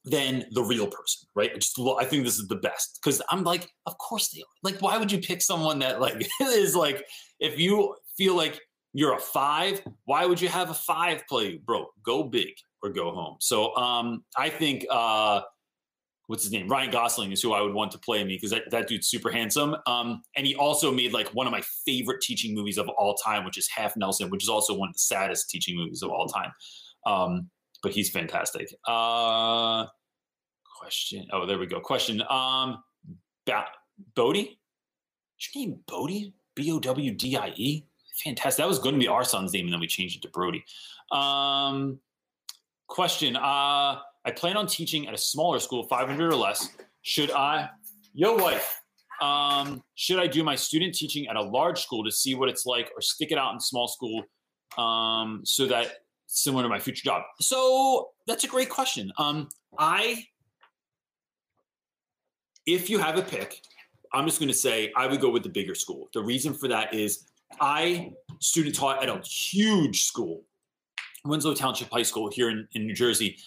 than 0.06 0.46
the 0.52 0.62
real 0.62 0.86
person, 0.86 1.28
right? 1.34 1.52
I 1.54 1.58
just 1.58 1.80
I 1.80 2.06
think 2.06 2.24
this 2.24 2.38
is 2.38 2.48
the 2.48 2.58
best 2.58 3.00
because 3.02 3.22
I'm 3.30 3.44
like, 3.44 3.70
of 3.88 3.98
course 3.98 4.30
they 4.30 4.42
are. 4.42 4.56
Like, 4.62 4.82
why 4.82 4.98
would 4.98 5.12
you 5.12 5.18
pick 5.18 5.42
someone 5.42 5.80
that 5.80 6.00
like 6.00 6.28
is 6.42 6.76
like 6.76 7.04
if 7.40 7.60
you 7.60 7.96
feel 8.16 8.36
like 8.36 8.62
you're 8.98 9.14
a 9.14 9.20
five, 9.20 9.82
why 10.06 10.26
would 10.26 10.40
you 10.40 10.48
have 10.48 10.70
a 10.70 10.74
five 10.74 11.28
play? 11.28 11.58
Bro, 11.58 11.88
go 12.04 12.24
big 12.24 12.54
or 12.82 12.90
go 12.92 13.12
home. 13.12 13.36
So 13.40 13.76
um 13.76 14.24
I 14.38 14.50
think 14.50 14.86
uh 14.90 15.42
what's 16.28 16.44
his 16.44 16.52
name? 16.52 16.68
Ryan 16.68 16.92
Gosling 16.92 17.32
is 17.32 17.42
who 17.42 17.54
I 17.54 17.62
would 17.62 17.74
want 17.74 17.92
to 17.92 18.00
play 18.00 18.24
me 18.24 18.36
because 18.36 18.52
that, 18.52 18.64
that 18.72 18.88
dude's 18.88 19.08
super 19.08 19.30
handsome. 19.30 19.76
Um, 19.86 20.24
and 20.36 20.48
he 20.48 20.56
also 20.56 20.92
made 20.92 21.14
like 21.14 21.28
one 21.30 21.46
of 21.46 21.52
my 21.52 21.62
favorite 21.86 22.22
teaching 22.22 22.56
movies 22.56 22.78
of 22.80 22.90
all 22.90 23.14
time, 23.16 23.46
which 23.46 23.58
is 23.58 23.70
Half 23.70 23.96
Nelson, 23.96 24.30
which 24.32 24.44
is 24.44 24.50
also 24.50 24.74
one 24.74 24.90
of 24.90 24.96
the 24.96 25.00
saddest 25.00 25.50
teaching 25.52 25.78
movies 25.78 26.02
of 26.02 26.10
all 26.10 26.26
time. 26.28 26.52
Um, 27.06 27.50
but 27.84 27.92
he's 27.92 28.10
fantastic. 28.10 28.74
Uh, 28.88 29.86
question. 30.80 31.28
Oh, 31.32 31.46
there 31.46 31.60
we 31.60 31.68
go. 31.68 31.80
Question. 31.80 32.24
Um, 32.28 32.84
ba- 33.46 33.68
Bodie? 34.16 34.60
Is 35.40 35.50
your 35.54 35.68
name 35.68 35.80
Bodie? 35.88 36.34
B 36.56 36.72
O 36.72 36.80
W 36.80 37.12
D 37.12 37.38
I 37.38 37.54
E? 37.56 37.86
Fantastic. 38.24 38.64
That 38.64 38.68
was 38.68 38.80
going 38.80 38.96
to 38.96 39.00
be 39.00 39.08
our 39.08 39.24
son's 39.24 39.54
name, 39.54 39.66
and 39.66 39.74
then 39.74 39.80
we 39.80 39.88
changed 39.88 40.18
it 40.18 40.22
to 40.24 40.30
Brody. 40.30 40.64
Um, 41.12 42.00
question. 42.88 43.36
Uh, 43.36 44.00
I 44.26 44.32
plan 44.36 44.58
on 44.58 44.68
teaching 44.68 45.08
at 45.08 45.14
a 45.14 45.18
smaller 45.18 45.60
school, 45.60 45.84
500 45.84 46.32
or 46.32 46.36
less. 46.36 46.70
Should 47.02 47.32
I, 47.32 47.70
yo, 48.14 48.36
wife, 48.36 48.82
um, 49.22 49.84
should 49.96 50.20
I 50.20 50.28
do 50.28 50.44
my 50.44 50.56
student 50.56 50.96
teaching 50.96 51.28
at 51.28 51.36
a 51.36 51.42
large 51.42 51.82
school 51.82 52.04
to 52.04 52.12
see 52.12 52.36
what 52.36 52.50
it's 52.50 52.66
like 52.66 52.92
or 52.96 53.02
stick 53.02 53.32
it 53.32 53.38
out 53.38 53.54
in 53.54 53.60
small 53.60 53.88
school 53.88 54.24
um, 54.78 55.42
so 55.44 55.68
that 55.68 56.00
similar 56.26 56.64
to 56.64 56.70
my 56.70 56.80
future 56.80 57.04
job? 57.04 57.24
So 57.40 58.10
that's 58.26 58.44
a 58.44 58.48
great 58.48 58.70
question. 58.70 59.12
Um, 59.18 59.50
I, 59.78 60.26
if 62.66 62.90
you 62.90 62.98
have 62.98 63.18
a 63.18 63.22
pick, 63.22 63.62
I'm 64.12 64.26
just 64.26 64.40
going 64.40 64.50
to 64.50 64.58
say 64.58 64.92
I 64.96 65.08
would 65.08 65.22
go 65.22 65.30
with 65.30 65.44
the 65.44 65.50
bigger 65.50 65.76
school. 65.76 66.10
The 66.14 66.24
reason 66.24 66.54
for 66.54 66.68
that 66.70 66.94
is 66.94 67.26
I 67.60 68.12
student 68.40 68.76
taught 68.76 69.02
at 69.02 69.10
a 69.10 69.22
huge 69.26 70.04
school, 70.04 70.44
Winslow 71.24 71.54
Township 71.54 71.90
High 71.90 72.04
School 72.04 72.30
here 72.32 72.50
in, 72.50 72.68
in 72.74 72.86
New 72.86 72.94
Jersey. 72.94 73.38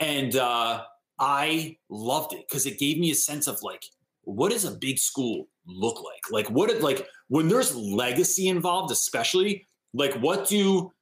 And 0.00 0.36
uh, 0.36 0.84
I 1.18 1.76
loved 1.88 2.32
it 2.32 2.46
because 2.48 2.66
it 2.66 2.78
gave 2.78 2.98
me 2.98 3.10
a 3.10 3.14
sense 3.14 3.46
of 3.46 3.62
like, 3.62 3.84
what 4.24 4.52
does 4.52 4.64
a 4.64 4.72
big 4.72 4.98
school 4.98 5.48
look 5.66 6.02
like? 6.02 6.30
Like, 6.30 6.50
what, 6.50 6.70
it, 6.70 6.82
like, 6.82 7.06
when 7.28 7.48
there's 7.48 7.74
legacy 7.74 8.48
involved, 8.48 8.92
especially, 8.92 9.66
like, 9.94 10.14
what 10.14 10.48
do, 10.48 10.92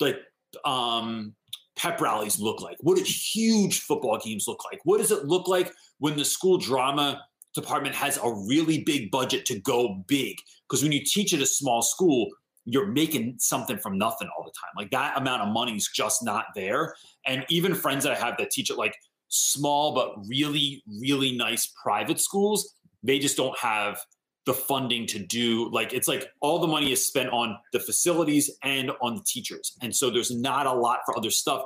like, 0.00 0.18
um, 0.64 1.34
pep 1.76 2.00
rallies 2.00 2.38
look 2.38 2.60
like? 2.60 2.76
What 2.80 2.96
do 2.96 3.04
huge 3.04 3.80
football 3.80 4.18
games 4.18 4.46
look 4.46 4.64
like? 4.64 4.80
What 4.84 4.98
does 4.98 5.10
it 5.10 5.24
look 5.24 5.48
like 5.48 5.72
when 5.98 6.16
the 6.16 6.24
school 6.24 6.58
drama 6.58 7.22
department 7.54 7.94
has 7.94 8.18
a 8.18 8.32
really 8.48 8.82
big 8.82 9.10
budget 9.10 9.46
to 9.46 9.60
go 9.60 10.04
big? 10.06 10.36
Because 10.74 10.82
when 10.82 10.90
you 10.90 11.04
teach 11.04 11.32
at 11.32 11.40
a 11.40 11.46
small 11.46 11.82
school, 11.82 12.28
you're 12.64 12.88
making 12.88 13.36
something 13.38 13.78
from 13.78 13.96
nothing 13.96 14.28
all 14.36 14.42
the 14.42 14.50
time. 14.50 14.72
Like 14.76 14.90
that 14.90 15.16
amount 15.16 15.42
of 15.42 15.52
money 15.52 15.76
is 15.76 15.88
just 15.94 16.24
not 16.24 16.46
there. 16.56 16.96
And 17.28 17.44
even 17.48 17.76
friends 17.76 18.02
that 18.02 18.10
I 18.10 18.16
have 18.16 18.34
that 18.38 18.50
teach 18.50 18.72
at 18.72 18.76
like 18.76 18.96
small 19.28 19.94
but 19.94 20.16
really, 20.26 20.82
really 21.00 21.36
nice 21.36 21.72
private 21.80 22.18
schools, 22.18 22.74
they 23.04 23.20
just 23.20 23.36
don't 23.36 23.56
have 23.56 24.00
the 24.46 24.52
funding 24.52 25.06
to 25.06 25.20
do 25.20 25.70
like 25.70 25.94
it's 25.94 26.08
like 26.08 26.28
all 26.40 26.58
the 26.58 26.66
money 26.66 26.90
is 26.90 27.06
spent 27.06 27.30
on 27.30 27.56
the 27.72 27.78
facilities 27.78 28.50
and 28.62 28.90
on 29.00 29.14
the 29.14 29.22
teachers 29.26 29.78
and 29.80 29.94
so 29.94 30.10
there's 30.10 30.30
not 30.30 30.66
a 30.66 30.72
lot 30.72 30.98
for 31.06 31.16
other 31.16 31.30
stuff 31.30 31.62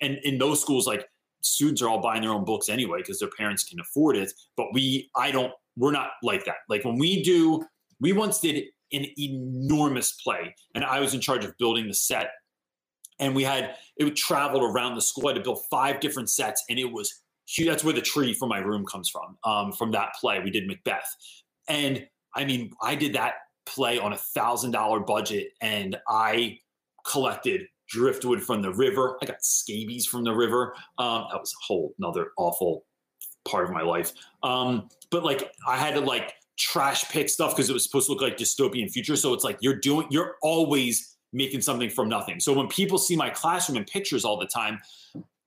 and 0.00 0.16
in 0.22 0.38
those 0.38 0.60
schools 0.60 0.86
like 0.86 1.08
students 1.40 1.82
are 1.82 1.88
all 1.88 2.00
buying 2.00 2.22
their 2.22 2.30
own 2.30 2.44
books 2.44 2.68
anyway 2.68 2.98
because 2.98 3.18
their 3.18 3.30
parents 3.36 3.64
can 3.64 3.80
afford 3.80 4.16
it 4.16 4.32
but 4.56 4.66
we 4.72 5.10
i 5.16 5.32
don't 5.32 5.52
we're 5.76 5.90
not 5.90 6.10
like 6.22 6.44
that 6.44 6.58
like 6.68 6.84
when 6.84 6.98
we 6.98 7.20
do 7.20 7.64
we 8.00 8.12
once 8.12 8.40
did 8.40 8.64
an 8.92 9.06
enormous 9.18 10.12
play 10.12 10.54
and 10.74 10.84
i 10.84 11.00
was 11.00 11.14
in 11.14 11.20
charge 11.20 11.44
of 11.44 11.56
building 11.58 11.86
the 11.86 11.94
set 11.94 12.30
and 13.18 13.34
we 13.34 13.44
had 13.44 13.76
it 13.96 14.16
traveled 14.16 14.62
around 14.62 14.94
the 14.94 15.00
school 15.00 15.28
i 15.28 15.32
had 15.32 15.36
to 15.36 15.42
build 15.42 15.60
five 15.70 16.00
different 16.00 16.28
sets 16.28 16.64
and 16.68 16.78
it 16.78 16.90
was 16.90 17.22
huge 17.46 17.68
that's 17.68 17.84
where 17.84 17.94
the 17.94 18.00
tree 18.00 18.32
for 18.32 18.46
my 18.48 18.58
room 18.58 18.84
comes 18.86 19.08
from 19.08 19.36
um, 19.44 19.72
from 19.72 19.90
that 19.90 20.10
play 20.20 20.40
we 20.40 20.50
did 20.50 20.66
macbeth 20.66 21.16
and 21.68 22.06
I 22.34 22.44
mean, 22.44 22.72
I 22.82 22.94
did 22.94 23.14
that 23.14 23.34
play 23.66 23.98
on 23.98 24.12
a 24.12 24.16
thousand 24.16 24.72
dollar 24.72 25.00
budget 25.00 25.52
and 25.60 25.96
I 26.08 26.58
collected 27.06 27.62
driftwood 27.88 28.42
from 28.42 28.62
the 28.62 28.72
river. 28.72 29.18
I 29.22 29.26
got 29.26 29.42
scabies 29.42 30.06
from 30.06 30.24
the 30.24 30.32
river. 30.32 30.74
Um, 30.98 31.26
that 31.30 31.40
was 31.40 31.52
a 31.52 31.64
whole 31.66 31.94
another 31.98 32.28
awful 32.36 32.84
part 33.48 33.64
of 33.64 33.70
my 33.70 33.82
life. 33.82 34.12
Um, 34.42 34.88
but 35.10 35.24
like 35.24 35.50
I 35.66 35.76
had 35.76 35.94
to 35.94 36.00
like 36.00 36.34
trash 36.60 37.08
pick 37.08 37.28
stuff 37.28 37.56
because 37.56 37.70
it 37.70 37.72
was 37.72 37.84
supposed 37.84 38.06
to 38.06 38.12
look 38.12 38.20
like 38.20 38.36
dystopian 38.36 38.90
future. 38.90 39.16
So 39.16 39.32
it's 39.32 39.44
like 39.44 39.56
you're 39.60 39.78
doing, 39.78 40.06
you're 40.10 40.36
always 40.42 41.16
making 41.32 41.62
something 41.62 41.88
from 41.88 42.08
nothing. 42.08 42.38
So 42.38 42.52
when 42.52 42.68
people 42.68 42.98
see 42.98 43.16
my 43.16 43.30
classroom 43.30 43.78
in 43.78 43.84
pictures 43.84 44.24
all 44.24 44.38
the 44.38 44.46
time, 44.46 44.78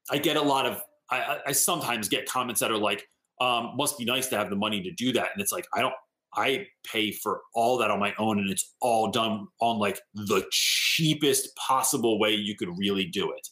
I 0.10 0.18
get 0.18 0.38
a 0.38 0.42
lot 0.42 0.66
of, 0.66 0.82
I, 1.12 1.40
I 1.48 1.52
sometimes 1.52 2.10
get 2.10 2.26
comments 2.26 2.60
that 2.62 2.72
are 2.72 2.78
like, 2.78 3.08
um, 3.40 3.74
must 3.76 3.98
be 3.98 4.06
nice 4.06 4.28
to 4.28 4.38
have 4.38 4.50
the 4.50 4.56
money 4.56 4.82
to 4.82 4.92
do 4.92 5.14
that. 5.14 5.30
And 5.34 5.42
it's 5.42 5.52
like, 5.52 5.66
I 5.74 5.82
don't, 5.82 5.94
I 6.36 6.66
pay 6.92 7.12
for 7.12 7.42
all 7.54 7.78
that 7.78 7.92
on 7.92 8.00
my 8.00 8.14
own 8.18 8.40
and 8.40 8.50
it's 8.50 8.74
all 8.82 9.12
done 9.12 9.48
on 9.62 9.78
like 9.78 10.00
the 10.16 10.44
cheapest 10.52 11.56
possible 11.56 12.20
way 12.20 12.34
you 12.34 12.56
could 12.56 12.70
really 12.76 13.06
do 13.06 13.32
it. 13.32 13.48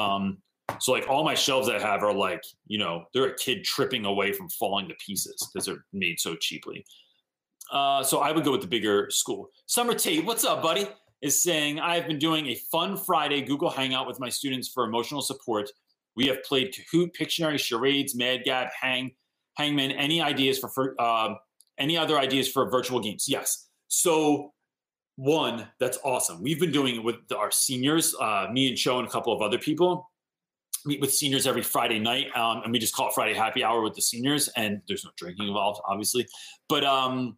Um, 0.00 0.38
so 0.80 0.92
like 0.92 1.08
all 1.08 1.24
my 1.24 1.34
shelves 1.34 1.68
I 1.68 1.78
have 1.78 2.02
are 2.02 2.12
like, 2.12 2.42
you 2.66 2.78
know, 2.78 3.04
they're 3.12 3.26
a 3.26 3.36
kid 3.36 3.64
tripping 3.64 4.04
away 4.04 4.32
from 4.32 4.48
falling 4.48 4.88
to 4.88 4.94
pieces 5.04 5.48
because 5.52 5.66
they're 5.66 5.84
made 5.92 6.20
so 6.20 6.34
cheaply. 6.36 6.84
Uh, 7.70 8.02
so 8.02 8.20
I 8.20 8.32
would 8.32 8.44
go 8.44 8.52
with 8.52 8.60
the 8.60 8.66
bigger 8.66 9.08
school. 9.10 9.48
Summer 9.66 9.94
Tate, 9.94 10.24
what's 10.24 10.44
up, 10.44 10.62
buddy? 10.62 10.86
Is 11.22 11.42
saying 11.42 11.78
I've 11.78 12.06
been 12.06 12.18
doing 12.18 12.48
a 12.48 12.56
fun 12.70 12.96
Friday 12.96 13.42
Google 13.42 13.70
Hangout 13.70 14.06
with 14.06 14.18
my 14.18 14.28
students 14.28 14.68
for 14.68 14.84
emotional 14.84 15.22
support. 15.22 15.70
We 16.16 16.26
have 16.26 16.42
played 16.42 16.74
Kahoot, 16.74 17.12
Pictionary, 17.18 17.58
charades, 17.58 18.14
Mad 18.14 18.42
Gab, 18.44 18.68
Hang, 18.78 19.12
Hangman. 19.56 19.92
Any 19.92 20.20
ideas 20.20 20.58
for, 20.58 20.94
uh, 20.98 21.34
any 21.78 21.96
other 21.96 22.18
ideas 22.18 22.50
for 22.50 22.68
virtual 22.68 23.00
games? 23.00 23.26
Yes. 23.28 23.68
So 23.88 24.52
one, 25.16 25.68
that's 25.78 25.98
awesome. 26.04 26.42
We've 26.42 26.60
been 26.60 26.72
doing 26.72 26.96
it 26.96 27.04
with 27.04 27.16
our 27.36 27.50
seniors, 27.50 28.14
uh, 28.20 28.48
me 28.52 28.68
and 28.68 28.76
Cho 28.76 28.98
and 28.98 29.06
a 29.06 29.10
couple 29.10 29.32
of 29.32 29.40
other 29.40 29.58
people 29.58 30.10
meet 30.86 31.00
with 31.00 31.12
seniors 31.12 31.46
every 31.46 31.62
Friday 31.62 31.98
night, 31.98 32.26
um, 32.36 32.62
and 32.62 32.72
we 32.72 32.78
just 32.78 32.94
call 32.94 33.08
it 33.08 33.14
Friday 33.14 33.34
Happy 33.34 33.62
Hour 33.62 33.82
with 33.82 33.94
the 33.94 34.02
seniors. 34.02 34.48
And 34.56 34.80
there's 34.88 35.04
no 35.04 35.10
drinking 35.16 35.48
involved, 35.48 35.80
obviously, 35.86 36.26
but 36.68 36.84
um, 36.84 37.36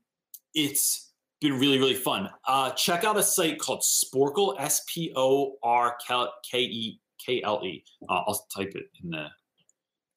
it's 0.55 1.13
been 1.41 1.59
really 1.59 1.79
really 1.79 1.95
fun. 1.95 2.31
Uh, 2.47 2.71
check 2.71 3.05
out 3.05 3.17
a 3.17 3.23
site 3.23 3.59
called 3.59 3.83
Sporcle, 3.83 4.55
S 4.59 4.85
P 4.89 5.13
O 5.17 5.57
R 5.63 5.97
K 6.51 6.61
E 6.61 7.01
K 7.25 7.43
L 7.43 7.61
E. 7.65 7.85
Uh, 8.09 8.23
I'll 8.27 8.47
type 8.55 8.73
it 8.75 8.87
in 9.03 9.11
the 9.11 9.27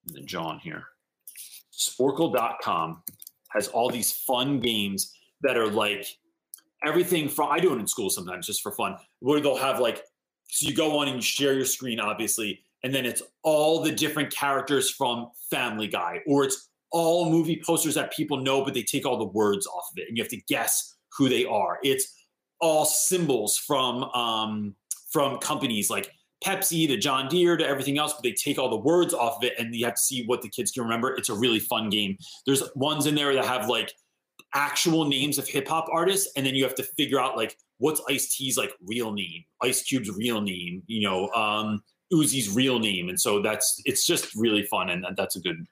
in 0.08 0.14
the 0.14 0.22
John 0.22 0.60
here. 0.60 0.84
Sporcle.com 1.78 3.04
has 3.50 3.68
all 3.68 3.90
these 3.90 4.12
fun 4.12 4.60
games 4.60 5.14
that 5.42 5.58
are 5.58 5.68
like 5.68 6.06
everything 6.86 7.28
from 7.30 7.52
I 7.52 7.60
do 7.60 7.74
it 7.74 7.80
in 7.80 7.88
school 7.88 8.10
sometimes 8.10 8.48
just 8.48 8.62
for 8.62 8.72
fun, 8.72 8.96
where 9.20 9.40
they'll 9.40 9.58
have 9.58 9.80
like 9.80 10.04
so 10.50 10.68
you 10.68 10.76
go 10.76 10.98
on 11.00 11.08
and 11.08 11.18
you 11.18 11.22
share 11.22 11.54
your 11.54 11.66
screen, 11.66 12.00
obviously, 12.00 12.62
and 12.84 12.94
then 12.94 13.06
it's 13.06 13.22
all 13.44 13.82
the 13.82 13.92
different 13.92 14.34
characters 14.34 14.90
from 14.90 15.30
Family 15.50 15.88
Guy, 15.88 16.20
or 16.28 16.44
it's 16.44 16.70
all 16.92 17.30
movie 17.30 17.62
posters 17.66 17.96
that 17.96 18.14
people 18.14 18.38
know, 18.38 18.64
but 18.64 18.74
they 18.74 18.84
take 18.84 19.06
all 19.06 19.18
the 19.18 19.26
words 19.26 19.68
off 19.68 19.86
of 19.92 19.98
it, 19.98 20.08
and 20.08 20.18
you 20.18 20.24
have 20.24 20.32
to 20.32 20.42
guess 20.48 20.96
who 21.18 21.30
they 21.30 21.46
are. 21.46 21.80
It's 21.84 22.14
all 22.60 22.86
symbols 22.86 23.58
from 23.58 24.04
um, 24.04 24.76
from 25.12 25.38
companies 25.40 25.90
like 25.90 26.12
Pepsi 26.44 26.88
to 26.88 26.98
John 26.98 27.28
Deere 27.28 27.58
to 27.58 27.68
everything 27.68 27.98
else, 27.98 28.14
but 28.14 28.24
they 28.24 28.32
take 28.32 28.60
all 28.60 28.70
the 28.70 28.78
words 28.78 29.14
off 29.14 29.38
of 29.38 29.44
it, 29.44 29.54
and 29.58 29.74
you 29.76 29.86
have 29.86 29.96
to 29.96 30.02
see 30.02 30.26
what 30.26 30.42
the 30.42 30.50
kids 30.50 30.72
can 30.72 30.84
remember. 30.84 31.14
It's 31.16 31.30
a 31.30 31.36
really 31.36 31.60
fun 31.60 31.90
game. 31.90 32.18
There's 32.46 32.64
ones 32.76 33.06
in 33.06 33.16
there 33.16 33.34
that 33.34 33.46
have 33.46 33.68
like 33.68 33.92
actual 34.54 35.06
names 35.06 35.38
of 35.38 35.48
hip 35.48 35.68
hop 35.68 35.88
artists, 35.92 36.32
and 36.36 36.46
then 36.46 36.56
you 36.56 36.64
have 36.64 36.76
to 36.76 36.84
figure 36.84 37.20
out 37.20 37.36
like 37.36 37.58
what's 37.80 38.02
Ice 38.10 38.36
T's 38.36 38.58
like 38.58 38.72
real 38.86 39.12
name, 39.12 39.44
Ice 39.62 39.84
Cube's 39.84 40.12
real 40.12 40.42
name, 40.42 40.84
you 40.88 41.02
know, 41.02 41.30
um, 41.30 41.82
Uzi's 42.14 42.54
real 42.56 42.80
name, 42.80 43.10
and 43.10 43.20
so 43.20 43.42
that's 43.42 43.82
it's 43.86 44.06
just 44.06 44.36
really 44.36 44.64
fun, 44.64 44.90
and 44.90 45.06
that's 45.16 45.36
a 45.36 45.40
good 45.40 45.66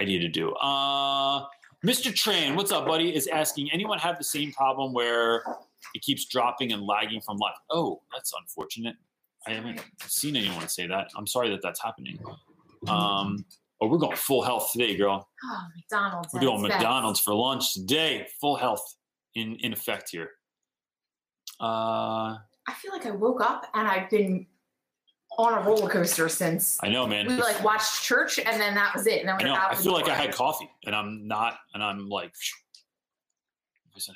idea 0.00 0.20
to 0.20 0.28
do. 0.28 0.52
Uh, 0.54 1.46
Mr. 1.84 2.12
Tran, 2.12 2.56
what's 2.56 2.72
up, 2.72 2.86
buddy? 2.86 3.14
Is 3.14 3.26
asking 3.26 3.70
anyone 3.72 3.98
have 3.98 4.18
the 4.18 4.24
same 4.24 4.52
problem 4.52 4.92
where 4.92 5.42
it 5.94 6.02
keeps 6.02 6.26
dropping 6.26 6.72
and 6.72 6.82
lagging 6.82 7.20
from 7.22 7.38
live? 7.38 7.54
Oh, 7.70 8.02
that's 8.12 8.32
unfortunate. 8.38 8.96
I 9.46 9.52
haven't 9.52 9.80
seen 10.06 10.36
anyone 10.36 10.68
say 10.68 10.86
that. 10.86 11.08
I'm 11.16 11.26
sorry 11.26 11.48
that 11.50 11.62
that's 11.62 11.82
happening. 11.82 12.18
Um, 12.86 13.44
oh, 13.80 13.86
we're 13.88 13.96
going 13.96 14.16
full 14.16 14.42
health 14.42 14.70
today, 14.72 14.96
girl. 14.96 15.26
Oh, 15.44 15.62
McDonald's. 15.74 16.34
We're 16.34 16.40
doing 16.40 16.62
McDonald's 16.62 17.20
for 17.20 17.32
lunch 17.34 17.72
today. 17.72 18.26
Full 18.40 18.56
health 18.56 18.96
in 19.34 19.56
in 19.56 19.72
effect 19.72 20.10
here. 20.10 20.30
Uh, 21.60 22.36
I 22.68 22.74
feel 22.80 22.92
like 22.92 23.06
I 23.06 23.10
woke 23.10 23.40
up 23.40 23.66
and 23.74 23.88
I've 23.88 24.10
been 24.10 24.46
on 25.38 25.54
a 25.54 25.62
roller 25.62 25.88
coaster 25.88 26.28
since. 26.28 26.78
I 26.82 26.88
know, 26.88 27.06
man. 27.06 27.26
We 27.26 27.34
like 27.34 27.62
watched 27.62 28.02
church 28.02 28.38
and 28.38 28.60
then 28.60 28.74
that 28.74 28.94
was 28.94 29.06
it. 29.06 29.20
And 29.20 29.28
then 29.28 29.36
I 29.36 29.42
know. 29.42 29.54
I 29.54 29.74
feel 29.74 29.92
like 29.92 30.08
I 30.08 30.14
had 30.14 30.34
coffee 30.34 30.68
and 30.84 30.94
I'm 30.94 31.26
not, 31.26 31.58
and 31.74 31.82
I'm 31.82 32.08
like. 32.08 32.32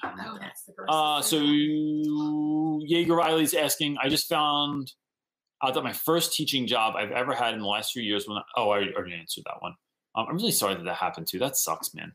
Oh, 0.03 0.39
that's 0.41 0.63
the 0.63 0.73
uh, 0.89 1.21
so 1.21 1.39
Jaeger 2.87 3.15
Riley's 3.15 3.53
asking. 3.53 3.99
I 4.03 4.09
just 4.09 4.29
found 4.29 4.93
out 5.63 5.75
that 5.75 5.85
my 5.85 5.93
first 5.93 6.33
teaching 6.33 6.67
job 6.67 6.95
I've 6.97 7.11
ever 7.11 7.35
had 7.35 7.53
in 7.55 7.61
the 7.61 7.67
last 7.67 7.93
few 7.93 8.03
years. 8.03 8.27
When 8.27 8.39
I, 8.39 8.43
oh, 8.57 8.71
I 8.71 8.85
already 8.97 9.15
answered 9.15 9.45
that 9.45 9.61
one. 9.61 9.75
Um, 10.15 10.27
I'm 10.29 10.37
really 10.37 10.53
sorry 10.53 10.75
that 10.75 10.85
that 10.85 10.97
happened 10.97 11.27
too. 11.27 11.39
That 11.39 11.57
sucks, 11.57 11.93
man. 11.93 12.13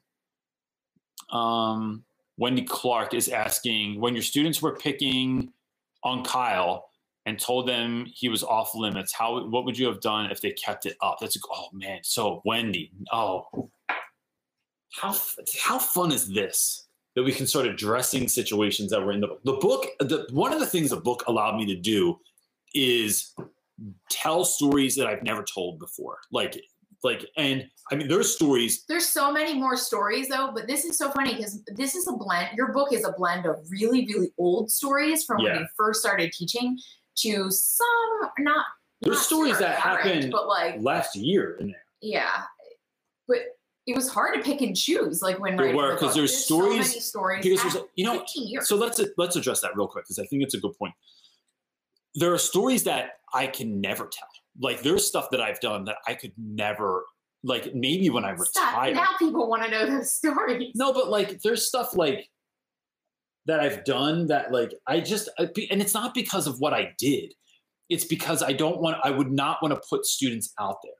Um, 1.31 2.05
Wendy 2.37 2.63
Clark 2.63 3.13
is 3.13 3.27
asking 3.29 3.99
when 3.99 4.13
your 4.13 4.23
students 4.23 4.61
were 4.61 4.75
picking 4.75 5.51
on 6.03 6.23
Kyle 6.23 6.89
and 7.25 7.39
told 7.39 7.67
them 7.67 8.05
he 8.13 8.29
was 8.29 8.43
off 8.43 8.73
limits, 8.75 9.13
how 9.13 9.47
what 9.47 9.65
would 9.65 9.77
you 9.77 9.87
have 9.87 10.01
done 10.01 10.31
if 10.31 10.41
they 10.41 10.51
kept 10.51 10.85
it 10.85 10.95
up? 11.01 11.17
That's 11.19 11.37
oh 11.51 11.67
man, 11.73 11.99
so 12.03 12.41
Wendy, 12.45 12.91
oh, 13.11 13.69
how 14.91 15.15
how 15.61 15.79
fun 15.79 16.11
is 16.11 16.31
this 16.31 16.87
that 17.15 17.23
we 17.23 17.31
can 17.31 17.47
start 17.47 17.65
addressing 17.65 18.27
situations 18.27 18.91
that 18.91 19.01
were 19.01 19.11
in 19.11 19.21
the 19.21 19.27
book? 19.27 19.41
The 19.43 19.53
book, 19.53 19.85
the 19.99 20.27
one 20.31 20.53
of 20.53 20.59
the 20.59 20.65
things 20.65 20.89
the 20.89 20.97
book 20.97 21.23
allowed 21.27 21.57
me 21.57 21.65
to 21.67 21.75
do 21.75 22.19
is 22.73 23.35
tell 24.09 24.43
stories 24.45 24.95
that 24.95 25.07
I've 25.07 25.23
never 25.23 25.43
told 25.43 25.79
before, 25.79 26.19
like 26.31 26.61
like 27.03 27.25
and 27.37 27.65
i 27.91 27.95
mean 27.95 28.07
there's 28.07 28.33
stories 28.33 28.83
there's 28.87 29.07
so 29.07 29.31
many 29.31 29.53
more 29.53 29.77
stories 29.77 30.27
though 30.27 30.51
but 30.53 30.67
this 30.67 30.85
is 30.85 30.97
so 30.97 31.09
funny 31.11 31.33
because 31.35 31.63
this 31.75 31.95
is 31.95 32.07
a 32.07 32.11
blend 32.11 32.49
your 32.57 32.73
book 32.73 32.91
is 32.91 33.05
a 33.05 33.13
blend 33.13 33.45
of 33.45 33.55
really 33.69 34.05
really 34.07 34.31
old 34.37 34.69
stories 34.69 35.23
from 35.23 35.39
yeah. 35.39 35.51
when 35.51 35.61
you 35.61 35.67
first 35.77 36.01
started 36.01 36.31
teaching 36.31 36.77
to 37.21 37.49
some 37.49 38.29
not. 38.39 38.65
There's 39.01 39.17
not 39.17 39.25
stories 39.25 39.59
that 39.59 39.79
happened, 39.79 40.31
but 40.31 40.47
like 40.47 40.75
last 40.79 41.15
year 41.15 41.57
in 41.59 41.67
there. 41.67 41.83
Yeah, 42.01 42.43
but 43.27 43.37
it 43.87 43.95
was 43.95 44.09
hard 44.09 44.35
to 44.35 44.41
pick 44.41 44.61
and 44.61 44.75
choose. 44.75 45.21
Like 45.21 45.39
when 45.39 45.55
there 45.55 45.75
were 45.75 45.93
because 45.93 46.13
the 46.13 46.21
there's, 46.21 46.31
there's, 46.31 46.45
stories. 46.45 46.93
So 46.93 46.99
stories 46.99 47.45
you 47.95 48.05
know, 48.05 48.23
so 48.61 48.75
let's 48.75 49.01
let's 49.17 49.35
address 49.35 49.61
that 49.61 49.75
real 49.75 49.87
quick 49.87 50.05
because 50.05 50.19
I 50.19 50.25
think 50.25 50.43
it's 50.43 50.53
a 50.53 50.59
good 50.59 50.77
point. 50.77 50.93
There 52.15 52.33
are 52.33 52.37
stories 52.37 52.83
that 52.83 53.19
I 53.33 53.47
can 53.47 53.81
never 53.81 54.05
tell. 54.05 54.27
Like 54.59 54.81
there's 54.81 55.05
stuff 55.05 55.29
that 55.31 55.41
I've 55.41 55.59
done 55.59 55.85
that 55.85 55.97
I 56.07 56.13
could 56.13 56.33
never 56.37 57.05
like 57.43 57.73
maybe 57.73 58.09
when 58.09 58.25
I 58.25 58.31
retire. 58.31 58.93
Now 58.93 59.15
people 59.17 59.47
want 59.49 59.63
to 59.63 59.71
know 59.71 59.85
those 59.85 60.11
stories. 60.17 60.71
No, 60.75 60.93
but 60.93 61.09
like 61.09 61.41
there's 61.41 61.67
stuff 61.67 61.95
like 61.95 62.29
that 63.49 63.59
I've 63.59 63.83
done 63.83 64.27
that 64.27 64.51
like 64.51 64.73
I 64.87 64.99
just 64.99 65.27
and 65.37 65.81
it's 65.81 65.93
not 65.93 66.13
because 66.13 66.47
of 66.47 66.59
what 66.59 66.73
I 66.73 66.93
did. 66.97 67.33
It's 67.89 68.05
because 68.05 68.43
I 68.43 68.53
don't 68.53 68.79
want 68.79 68.97
I 69.03 69.09
would 69.09 69.31
not 69.31 69.57
want 69.61 69.73
to 69.73 69.81
put 69.89 70.05
students 70.05 70.53
out 70.59 70.77
there. 70.83 70.93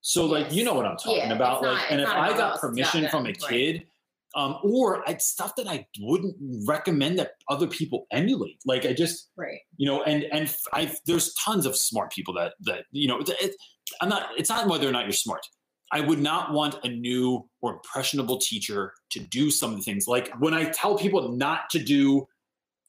So 0.00 0.26
like 0.26 0.52
you 0.52 0.64
know 0.64 0.74
what 0.74 0.86
I'm 0.86 0.96
talking 0.96 1.30
yeah, 1.30 1.32
about 1.32 1.62
like 1.62 1.76
not, 1.76 1.90
and 1.90 2.00
if 2.00 2.08
I 2.08 2.36
got 2.36 2.60
permission 2.60 3.08
from 3.08 3.26
a 3.26 3.32
kid 3.32 3.86
um 4.34 4.58
or 4.64 5.08
I, 5.08 5.16
stuff 5.18 5.54
that 5.54 5.68
I 5.68 5.86
wouldn't 6.00 6.34
recommend 6.66 7.20
that 7.20 7.32
other 7.48 7.68
people 7.68 8.06
emulate. 8.10 8.58
Like 8.66 8.84
I 8.84 8.92
just 8.92 9.30
right. 9.36 9.60
You 9.76 9.86
know 9.86 10.02
and 10.02 10.24
and 10.32 10.52
I 10.72 10.92
there's 11.06 11.32
tons 11.34 11.64
of 11.64 11.76
smart 11.76 12.12
people 12.12 12.34
that 12.34 12.54
that 12.62 12.86
you 12.90 13.06
know 13.06 13.20
it, 13.20 13.54
I'm 14.00 14.08
not 14.08 14.30
it's 14.36 14.50
not 14.50 14.66
whether 14.66 14.88
or 14.88 14.92
not 14.92 15.04
you're 15.04 15.12
smart. 15.12 15.46
I 15.94 16.00
would 16.00 16.18
not 16.18 16.52
want 16.52 16.74
a 16.82 16.88
new 16.88 17.48
or 17.62 17.74
impressionable 17.74 18.38
teacher 18.38 18.92
to 19.10 19.20
do 19.20 19.48
some 19.48 19.70
of 19.70 19.76
the 19.76 19.82
things. 19.84 20.08
Like 20.08 20.28
when 20.40 20.52
I 20.52 20.64
tell 20.70 20.98
people 20.98 21.30
not 21.30 21.70
to 21.70 21.78
do 21.78 22.26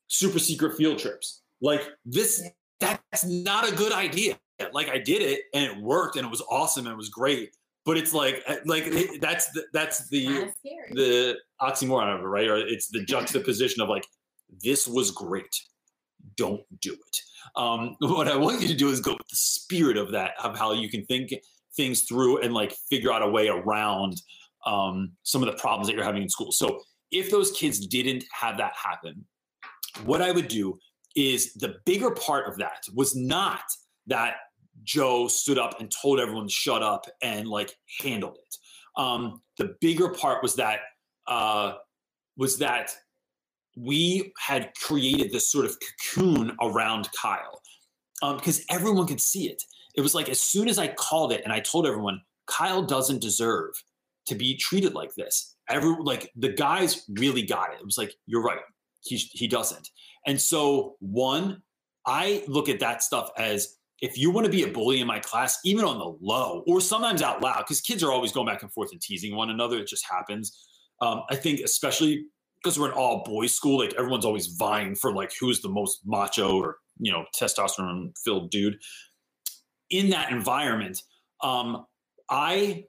super 0.07 0.39
secret 0.39 0.75
field 0.75 0.97
trips, 0.97 1.43
like 1.61 1.87
this, 2.03 2.43
that's 2.79 3.23
not 3.23 3.71
a 3.71 3.75
good 3.75 3.93
idea. 3.93 4.39
Like 4.73 4.89
I 4.89 4.97
did 4.97 5.21
it 5.21 5.41
and 5.53 5.63
it 5.65 5.77
worked 5.77 6.15
and 6.15 6.25
it 6.25 6.29
was 6.29 6.41
awesome 6.49 6.87
and 6.87 6.93
it 6.93 6.97
was 6.97 7.09
great. 7.09 7.51
But 7.85 7.97
it's 7.97 8.11
like, 8.11 8.43
uh, 8.47 8.55
like 8.65 8.85
that's 9.21 9.51
the, 9.51 9.65
that's 9.71 10.09
the 10.09 10.51
the 10.91 11.37
oxymoron 11.61 12.15
of 12.15 12.21
it, 12.21 12.23
right? 12.23 12.47
Or 12.47 12.57
it's 12.57 12.87
the 12.87 13.05
juxtaposition 13.05 13.83
of 13.83 13.89
like, 13.89 14.07
this 14.63 14.87
was 14.87 15.11
great. 15.11 15.55
Don't 16.35 16.63
do 16.81 16.93
it. 16.93 17.21
Um, 17.55 17.97
what 17.99 18.27
I 18.27 18.35
want 18.35 18.61
you 18.63 18.67
to 18.67 18.73
do 18.73 18.89
is 18.89 18.99
go 18.99 19.11
with 19.11 19.27
the 19.27 19.35
spirit 19.35 19.97
of 19.97 20.11
that, 20.13 20.31
of 20.43 20.57
how 20.57 20.73
you 20.73 20.89
can 20.89 21.05
think 21.05 21.35
things 21.75 22.03
through 22.03 22.41
and 22.41 22.53
like 22.53 22.73
figure 22.89 23.11
out 23.11 23.21
a 23.21 23.27
way 23.27 23.47
around 23.47 24.21
um, 24.65 25.11
some 25.23 25.43
of 25.43 25.47
the 25.47 25.57
problems 25.59 25.87
that 25.87 25.95
you're 25.95 26.03
having 26.03 26.23
in 26.23 26.29
school. 26.29 26.51
So 26.51 26.81
if 27.11 27.29
those 27.29 27.51
kids 27.51 27.85
didn't 27.85 28.25
have 28.33 28.57
that 28.57 28.73
happen, 28.75 29.25
what 30.05 30.21
I 30.21 30.31
would 30.31 30.47
do 30.47 30.79
is 31.15 31.53
the 31.53 31.75
bigger 31.85 32.11
part 32.11 32.47
of 32.47 32.57
that 32.57 32.83
was 32.93 33.15
not 33.15 33.63
that 34.07 34.35
Joe 34.83 35.27
stood 35.27 35.57
up 35.57 35.79
and 35.79 35.91
told 35.91 36.19
everyone 36.19 36.47
to 36.47 36.53
shut 36.53 36.83
up 36.83 37.05
and 37.21 37.47
like 37.47 37.73
handled 38.01 38.37
it. 38.37 39.01
Um, 39.01 39.41
the 39.57 39.75
bigger 39.81 40.09
part 40.09 40.43
was 40.43 40.55
that 40.55 40.79
uh, 41.27 41.73
was 42.37 42.57
that 42.59 42.91
we 43.77 44.33
had 44.39 44.71
created 44.75 45.31
this 45.31 45.51
sort 45.51 45.65
of 45.65 45.77
cocoon 46.13 46.55
around 46.61 47.09
Kyle 47.19 47.61
because 48.21 48.59
um, 48.59 48.65
everyone 48.69 49.07
could 49.07 49.21
see 49.21 49.49
it. 49.49 49.61
It 49.97 50.01
was 50.01 50.15
like 50.15 50.29
as 50.29 50.41
soon 50.41 50.67
as 50.67 50.77
I 50.77 50.87
called 50.87 51.31
it 51.31 51.41
and 51.43 51.53
I 51.53 51.59
told 51.59 51.87
everyone, 51.87 52.21
Kyle 52.47 52.83
doesn't 52.83 53.21
deserve 53.21 53.71
to 54.27 54.35
be 54.35 54.57
treated 54.57 54.93
like 54.93 55.15
this. 55.15 55.55
Every 55.69 55.95
like 55.99 56.31
the 56.35 56.49
guys 56.49 57.05
really 57.09 57.41
got 57.43 57.71
it. 57.73 57.79
It 57.79 57.85
was 57.85 57.97
like, 57.97 58.15
you're 58.25 58.43
right. 58.43 58.59
He 59.03 59.17
he 59.17 59.47
doesn't. 59.47 59.89
And 60.25 60.41
so 60.41 60.95
one, 60.99 61.61
I 62.05 62.43
look 62.47 62.69
at 62.69 62.79
that 62.79 63.03
stuff 63.03 63.29
as 63.37 63.77
if 64.01 64.17
you 64.17 64.29
want 64.29 64.45
to 64.45 64.51
be 64.51 64.63
a 64.63 64.67
bully 64.67 64.99
in 64.99 65.07
my 65.07 65.19
class, 65.19 65.59
even 65.63 65.85
on 65.85 65.97
the 65.97 66.17
low 66.21 66.63
or 66.67 66.81
sometimes 66.81 67.21
out 67.21 67.41
loud, 67.41 67.59
because 67.59 67.81
kids 67.81 68.03
are 68.03 68.11
always 68.11 68.31
going 68.31 68.47
back 68.47 68.61
and 68.61 68.71
forth 68.71 68.91
and 68.91 69.01
teasing 69.01 69.35
one 69.35 69.49
another. 69.49 69.77
It 69.77 69.87
just 69.87 70.05
happens. 70.09 70.67
Um, 71.01 71.23
I 71.29 71.35
think 71.35 71.61
especially 71.61 72.25
because 72.63 72.79
we're 72.79 72.87
an 72.87 72.93
all 72.93 73.23
boys 73.23 73.53
school, 73.53 73.79
like 73.79 73.93
everyone's 73.93 74.25
always 74.25 74.47
vying 74.47 74.95
for 74.95 75.13
like 75.13 75.31
who's 75.39 75.61
the 75.61 75.69
most 75.69 76.01
macho 76.05 76.57
or 76.57 76.77
you 76.99 77.11
know 77.11 77.25
testosterone 77.39 78.17
filled 78.23 78.49
dude. 78.49 78.77
In 79.89 80.09
that 80.09 80.31
environment, 80.31 81.01
um, 81.41 81.85
I 82.29 82.85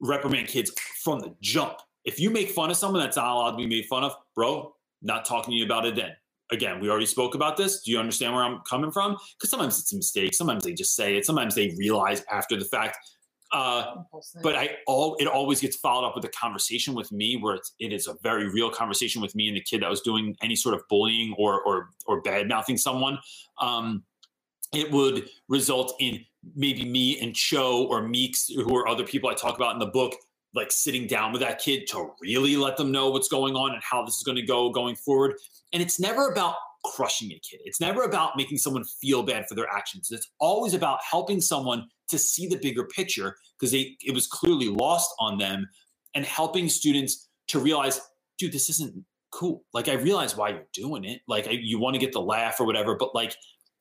reprimand 0.00 0.48
kids 0.48 0.72
from 1.02 1.20
the 1.20 1.34
jump. 1.40 1.78
If 2.04 2.18
you 2.18 2.30
make 2.30 2.50
fun 2.50 2.70
of 2.70 2.76
someone 2.76 3.02
that's 3.02 3.16
not 3.16 3.26
allowed 3.26 3.50
to 3.52 3.56
be 3.56 3.66
made 3.66 3.86
fun 3.86 4.04
of, 4.04 4.14
bro, 4.34 4.74
not 5.02 5.24
talking 5.24 5.52
to 5.52 5.56
you 5.58 5.64
about 5.64 5.84
it 5.86 5.96
then. 5.96 6.12
Again, 6.50 6.80
we 6.80 6.88
already 6.88 7.06
spoke 7.06 7.34
about 7.34 7.58
this. 7.58 7.82
Do 7.82 7.90
you 7.90 7.98
understand 7.98 8.34
where 8.34 8.42
I'm 8.42 8.60
coming 8.68 8.90
from? 8.90 9.16
Because 9.36 9.50
sometimes 9.50 9.78
it's 9.78 9.92
a 9.92 9.96
mistake. 9.96 10.34
Sometimes 10.34 10.64
they 10.64 10.72
just 10.72 10.96
say 10.96 11.16
it. 11.16 11.26
Sometimes 11.26 11.54
they 11.54 11.74
realize 11.76 12.24
after 12.30 12.56
the 12.56 12.64
fact. 12.64 12.96
Uh, 13.52 13.96
but 14.42 14.54
I 14.56 14.76
all 14.86 15.16
it 15.18 15.26
always 15.26 15.60
gets 15.60 15.76
followed 15.76 16.06
up 16.06 16.14
with 16.14 16.24
a 16.24 16.28
conversation 16.28 16.94
with 16.94 17.10
me 17.10 17.36
where 17.36 17.54
it's, 17.54 17.74
it 17.80 17.94
is 17.94 18.06
a 18.06 18.14
very 18.22 18.46
real 18.48 18.70
conversation 18.70 19.22
with 19.22 19.34
me 19.34 19.48
and 19.48 19.56
the 19.56 19.62
kid 19.62 19.82
that 19.82 19.88
was 19.88 20.02
doing 20.02 20.36
any 20.42 20.54
sort 20.54 20.74
of 20.74 20.82
bullying 20.90 21.34
or 21.38 21.62
or 21.62 21.88
or 22.06 22.20
bad 22.20 22.46
mouthing 22.46 22.76
someone. 22.76 23.18
Um, 23.58 24.04
it 24.72 24.90
would 24.90 25.28
result 25.48 25.94
in 26.00 26.24
maybe 26.54 26.84
me 26.84 27.20
and 27.20 27.34
Cho 27.34 27.86
or 27.86 28.06
Meeks, 28.06 28.48
who 28.48 28.76
are 28.76 28.88
other 28.88 29.04
people 29.04 29.30
I 29.30 29.34
talk 29.34 29.56
about 29.56 29.72
in 29.72 29.78
the 29.78 29.86
book, 29.86 30.14
like 30.54 30.70
sitting 30.72 31.06
down 31.06 31.32
with 31.32 31.40
that 31.42 31.58
kid 31.58 31.86
to 31.88 32.10
really 32.20 32.56
let 32.56 32.76
them 32.76 32.90
know 32.90 33.10
what's 33.10 33.28
going 33.28 33.54
on 33.54 33.72
and 33.72 33.82
how 33.82 34.04
this 34.04 34.16
is 34.16 34.22
going 34.22 34.36
to 34.36 34.42
go 34.42 34.70
going 34.70 34.96
forward. 34.96 35.34
And 35.72 35.82
it's 35.82 36.00
never 36.00 36.28
about 36.28 36.54
crushing 36.84 37.30
a 37.32 37.40
kid. 37.40 37.60
It's 37.64 37.80
never 37.80 38.02
about 38.02 38.36
making 38.36 38.58
someone 38.58 38.84
feel 38.84 39.22
bad 39.22 39.46
for 39.48 39.54
their 39.54 39.68
actions. 39.68 40.08
It's 40.10 40.30
always 40.38 40.74
about 40.74 41.00
helping 41.08 41.40
someone 41.40 41.88
to 42.08 42.18
see 42.18 42.46
the 42.46 42.56
bigger 42.56 42.84
picture 42.84 43.36
because 43.58 43.74
it 43.74 44.14
was 44.14 44.26
clearly 44.26 44.68
lost 44.68 45.10
on 45.18 45.38
them 45.38 45.68
and 46.14 46.24
helping 46.24 46.68
students 46.68 47.28
to 47.48 47.58
realize, 47.58 48.00
dude, 48.38 48.52
this 48.52 48.70
isn't 48.70 49.04
cool. 49.30 49.64
Like 49.74 49.88
I 49.88 49.94
realize 49.94 50.36
why 50.36 50.50
you're 50.50 50.68
doing 50.72 51.04
it. 51.04 51.20
Like 51.28 51.48
I, 51.48 51.50
you 51.50 51.78
want 51.78 51.94
to 51.94 52.00
get 52.00 52.12
the 52.12 52.20
laugh 52.20 52.60
or 52.60 52.64
whatever, 52.64 52.96
but 52.96 53.14
like 53.14 53.34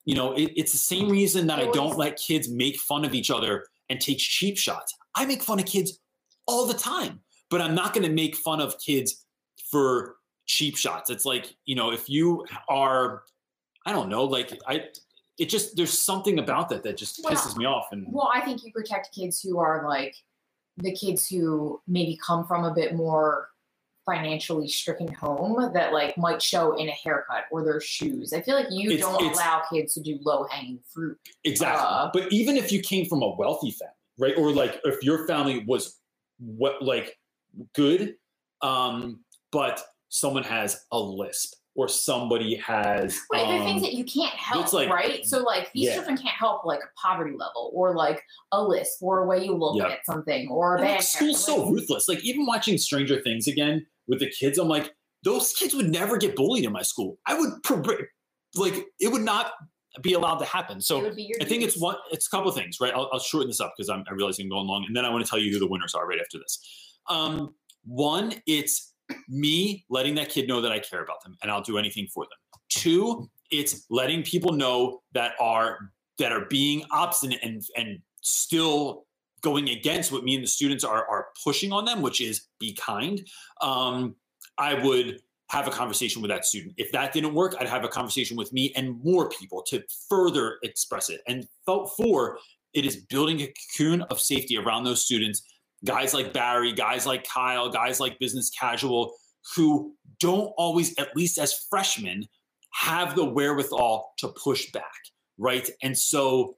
you 0.08 0.16
know, 0.16 0.32
it, 0.32 0.54
it's 0.56 0.72
the 0.72 0.78
same 0.78 1.10
reason 1.10 1.48
that 1.48 1.60
I 1.60 1.70
don't 1.72 1.98
let 1.98 2.16
kids 2.16 2.50
make 2.50 2.78
fun 2.78 3.04
of 3.04 3.14
each 3.14 3.30
other 3.30 3.66
and 3.90 4.00
take 4.00 4.20
cheap 4.20 4.58
shots. 4.58 4.96
I 5.16 5.26
make 5.26 5.44
fun 5.44 5.60
of 5.60 5.66
kids 5.66 6.00
all 6.48 6.66
the 6.66 6.74
time, 6.74 7.20
but 7.50 7.60
I'm 7.62 7.76
not 7.76 7.94
going 7.94 8.08
to 8.08 8.14
make 8.14 8.34
fun 8.38 8.62
of 8.62 8.80
kids 8.80 9.26
for 9.70 10.16
cheap 10.46 10.78
shots. 10.78 11.10
It's 11.10 11.26
like, 11.26 11.54
you 11.66 11.76
know, 11.76 11.92
if 11.92 12.10
you 12.10 12.46
are, 12.70 13.24
I 13.86 13.92
don't 13.92 14.08
know, 14.08 14.24
like 14.24 14.58
I, 14.66 14.86
it 15.38 15.50
just, 15.50 15.76
there's 15.76 16.02
something 16.02 16.40
about 16.40 16.70
that 16.70 16.84
that 16.84 16.96
just 16.96 17.20
well, 17.22 17.34
pisses 17.34 17.58
me 17.58 17.66
off. 17.66 17.88
And 17.92 18.06
well, 18.10 18.32
I 18.34 18.40
think 18.40 18.64
you 18.64 18.72
protect 18.72 19.14
kids 19.14 19.42
who 19.42 19.60
are 19.60 19.86
like 19.86 20.16
the 20.78 20.94
kids 20.94 21.28
who 21.28 21.82
maybe 21.86 22.18
come 22.26 22.48
from 22.48 22.64
a 22.64 22.74
bit 22.74 22.96
more 22.96 23.50
financially 24.08 24.68
stricken 24.68 25.14
home 25.14 25.72
that 25.74 25.92
like 25.94 26.18
might 26.18 26.42
show 26.42 26.76
in 26.78 26.88
a 26.88 26.92
haircut 26.94 27.44
or 27.52 27.64
their 27.64 27.82
shoes. 27.82 28.34
I 28.34 28.42
feel 28.42 28.56
like 28.56 28.68
you 28.72 28.92
it's, 28.92 29.02
don't 29.02 29.22
it's, 29.22 29.38
allow 29.38 29.64
kids 29.72 29.94
to 29.96 30.02
do 30.02 30.18
low 30.24 30.48
hanging 30.50 30.80
fruit. 30.92 31.20
Exactly. 31.44 31.86
Uh, 31.86 32.10
but 32.14 32.32
even 32.32 32.56
if 32.58 32.72
you 32.72 32.82
came 32.82 33.06
from 33.06 33.22
a 33.22 33.36
wealthy 33.36 33.72
family, 33.72 33.94
right? 34.18 34.36
Or 34.38 34.52
like 34.52 34.80
if 34.86 35.04
your 35.04 35.28
family 35.28 35.64
was 35.68 36.00
what 36.40 36.82
like 36.82 37.18
good, 37.76 38.16
um, 38.62 39.20
but 39.52 39.84
someone 40.10 40.44
has 40.44 40.86
a 40.92 41.00
lisp 41.00 41.56
or 41.78 41.88
somebody 41.88 42.56
has 42.56 43.22
right 43.32 43.48
um, 43.48 43.64
things 43.64 43.82
that 43.82 43.94
you 43.94 44.04
can't 44.04 44.34
help 44.34 44.74
like, 44.74 44.90
right 44.90 45.26
so 45.26 45.40
like 45.40 45.72
these 45.74 45.86
yeah. 45.86 45.96
children 45.96 46.18
can't 46.18 46.36
help 46.36 46.66
like 46.66 46.80
a 46.80 47.00
poverty 47.00 47.38
level 47.38 47.72
or 47.74 47.96
like 47.96 48.22
a 48.52 48.62
list 48.62 48.98
or 49.02 49.20
a 49.20 49.26
way 49.26 49.46
you 49.46 49.54
look 49.54 49.82
at 49.82 50.06
something 50.06 50.50
or 50.50 50.76
a 50.76 50.82
bad 50.82 51.02
school's 51.02 51.46
so 51.46 51.70
ruthless 51.70 52.10
like 52.10 52.24
even 52.26 52.46
watching 52.46 52.78
stranger 52.78 53.22
things 53.22 53.48
again 53.48 53.86
with 54.08 54.20
the 54.20 54.30
kids, 54.30 54.58
I'm 54.58 54.68
like, 54.68 54.94
those 55.24 55.54
kids 55.54 55.74
would 55.74 55.90
never 55.90 56.18
get 56.18 56.36
bullied 56.36 56.66
in 56.66 56.72
my 56.72 56.82
school. 56.82 57.18
I 57.26 57.38
would 57.38 57.54
like 58.56 58.86
it 59.00 59.12
would 59.12 59.22
not 59.22 59.52
be 60.02 60.14
allowed 60.14 60.38
to 60.38 60.46
happen. 60.46 60.80
So 60.80 61.08
I 61.08 61.46
think 61.46 61.64
it's 61.64 61.80
one, 61.80 61.96
it's 62.12 62.28
a 62.28 62.30
couple 62.30 62.50
of 62.50 62.56
things, 62.56 62.78
right? 62.80 62.94
I'll, 62.94 63.10
I'll 63.12 63.20
shorten 63.20 63.50
this 63.50 63.60
up 63.60 63.74
because 63.76 63.90
I'm 63.90 64.04
I 64.10 64.14
realize 64.14 64.40
I'm 64.40 64.50
going 64.50 64.68
long, 64.68 64.86
and 64.88 64.96
then 64.96 65.06
I 65.06 65.10
want 65.10 65.26
to 65.26 65.30
tell 65.30 65.40
you 65.40 65.52
who 65.52 65.60
the 65.60 65.68
winners 65.68 65.94
are 65.94 66.08
right 66.08 66.20
after 66.20 66.38
this. 66.38 66.60
Um, 67.10 67.56
one, 67.86 68.34
it's 68.46 68.87
me 69.28 69.86
letting 69.90 70.16
that 70.16 70.30
kid 70.30 70.48
know 70.48 70.62
that 70.62 70.72
I 70.72 70.80
care 70.80 71.04
about 71.04 71.24
them 71.24 71.36
and 71.42 71.52
I'll 71.52 71.62
do 71.62 71.78
anything 71.78 72.08
for 72.14 72.26
them. 72.26 72.60
Two, 72.70 73.30
it's 73.52 73.86
letting 73.90 74.24
people 74.24 74.54
know 74.54 75.02
that 75.14 75.34
are 75.40 75.92
that 76.20 76.32
are 76.32 76.46
being 76.50 76.84
obstinate 76.92 77.40
and 77.44 77.64
and 77.76 78.00
still 78.22 79.06
going 79.42 79.70
against 79.70 80.12
what 80.12 80.24
me 80.24 80.36
and 80.36 80.44
the 80.44 80.48
students 80.48 80.84
are 80.84 81.08
are 81.08 81.28
pushing 81.44 81.72
on 81.72 81.86
them, 81.86 82.02
which 82.02 82.22
is 82.22 82.48
be 82.60 82.74
kind. 82.74 83.26
Um, 83.62 84.16
I 84.58 84.74
would 84.74 85.22
have 85.50 85.68
a 85.68 85.72
conversation 85.72 86.22
with 86.22 86.30
that 86.30 86.46
student. 86.46 86.74
If 86.78 86.92
that 86.92 87.14
didn't 87.14 87.34
work, 87.34 87.56
I'd 87.60 87.68
have 87.68 87.86
a 87.86 87.88
conversation 87.88 88.36
with 88.36 88.52
me 88.52 88.74
and 88.76 89.02
more 89.04 89.30
people 89.30 89.64
to 89.68 89.82
further 90.10 90.58
express 90.64 91.10
it. 91.10 91.22
And 91.28 91.48
felt 91.66 91.96
four, 91.96 92.38
it 92.74 92.86
is 92.86 92.98
building 92.98 93.42
a 93.42 93.54
cocoon 93.78 94.02
of 94.04 94.20
safety 94.20 94.58
around 94.58 94.84
those 94.84 95.06
students, 95.06 95.44
guys 95.86 96.14
like 96.14 96.34
Barry, 96.34 96.74
guys 96.74 97.06
like 97.06 97.28
Kyle, 97.28 97.70
guys 97.70 98.00
like 98.00 98.20
Business 98.20 98.50
Casual, 98.50 99.14
who 99.56 99.94
don't 100.20 100.52
always, 100.58 100.98
at 100.98 101.16
least 101.16 101.38
as 101.38 101.66
freshmen, 101.70 102.28
have 102.74 103.16
the 103.16 103.26
wherewithal 103.26 104.14
to 104.20 104.28
push 104.30 104.72
back, 104.72 104.84
right? 105.38 105.70
And 105.82 105.98
so 105.98 106.58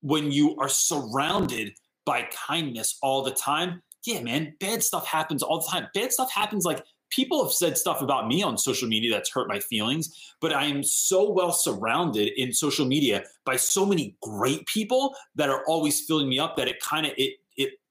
when 0.00 0.32
you 0.32 0.56
are 0.56 0.68
surrounded 0.68 1.72
by 2.04 2.28
kindness 2.46 2.98
all 3.02 3.22
the 3.22 3.30
time. 3.30 3.82
Yeah, 4.04 4.20
man, 4.22 4.54
bad 4.60 4.82
stuff 4.82 5.06
happens 5.06 5.42
all 5.42 5.60
the 5.60 5.68
time. 5.70 5.88
Bad 5.94 6.12
stuff 6.12 6.30
happens 6.32 6.64
like 6.64 6.84
people 7.10 7.42
have 7.42 7.52
said 7.52 7.76
stuff 7.78 8.00
about 8.00 8.26
me 8.26 8.42
on 8.42 8.58
social 8.58 8.88
media 8.88 9.12
that's 9.12 9.30
hurt 9.30 9.48
my 9.48 9.60
feelings, 9.60 10.34
but 10.40 10.52
I 10.52 10.64
am 10.64 10.82
so 10.82 11.30
well 11.30 11.52
surrounded 11.52 12.32
in 12.36 12.52
social 12.52 12.86
media 12.86 13.24
by 13.44 13.56
so 13.56 13.84
many 13.86 14.16
great 14.22 14.66
people 14.66 15.14
that 15.36 15.50
are 15.50 15.64
always 15.66 16.00
filling 16.00 16.28
me 16.28 16.38
up 16.38 16.56
that 16.56 16.68
it 16.68 16.80
kind 16.80 17.06
of 17.06 17.12
it 17.16 17.34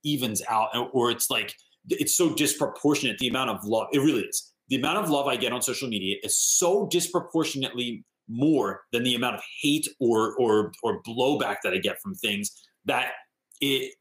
evens 0.04 0.42
out 0.48 0.68
or 0.92 1.10
it's 1.10 1.30
like 1.30 1.54
it's 1.88 2.16
so 2.16 2.34
disproportionate 2.34 3.18
the 3.18 3.28
amount 3.28 3.50
of 3.50 3.64
love. 3.64 3.88
It 3.92 3.98
really 3.98 4.22
is. 4.22 4.52
The 4.68 4.76
amount 4.76 4.98
of 4.98 5.10
love 5.10 5.26
I 5.26 5.36
get 5.36 5.52
on 5.52 5.60
social 5.62 5.88
media 5.88 6.16
is 6.22 6.38
so 6.38 6.86
disproportionately 6.90 8.04
more 8.28 8.82
than 8.92 9.02
the 9.02 9.14
amount 9.14 9.36
of 9.36 9.42
hate 9.60 9.88
or 10.00 10.34
or 10.36 10.72
or 10.82 11.02
blowback 11.02 11.56
that 11.64 11.74
I 11.74 11.78
get 11.78 12.00
from 12.00 12.14
things 12.14 12.50
that 12.84 13.12
it 13.60 13.94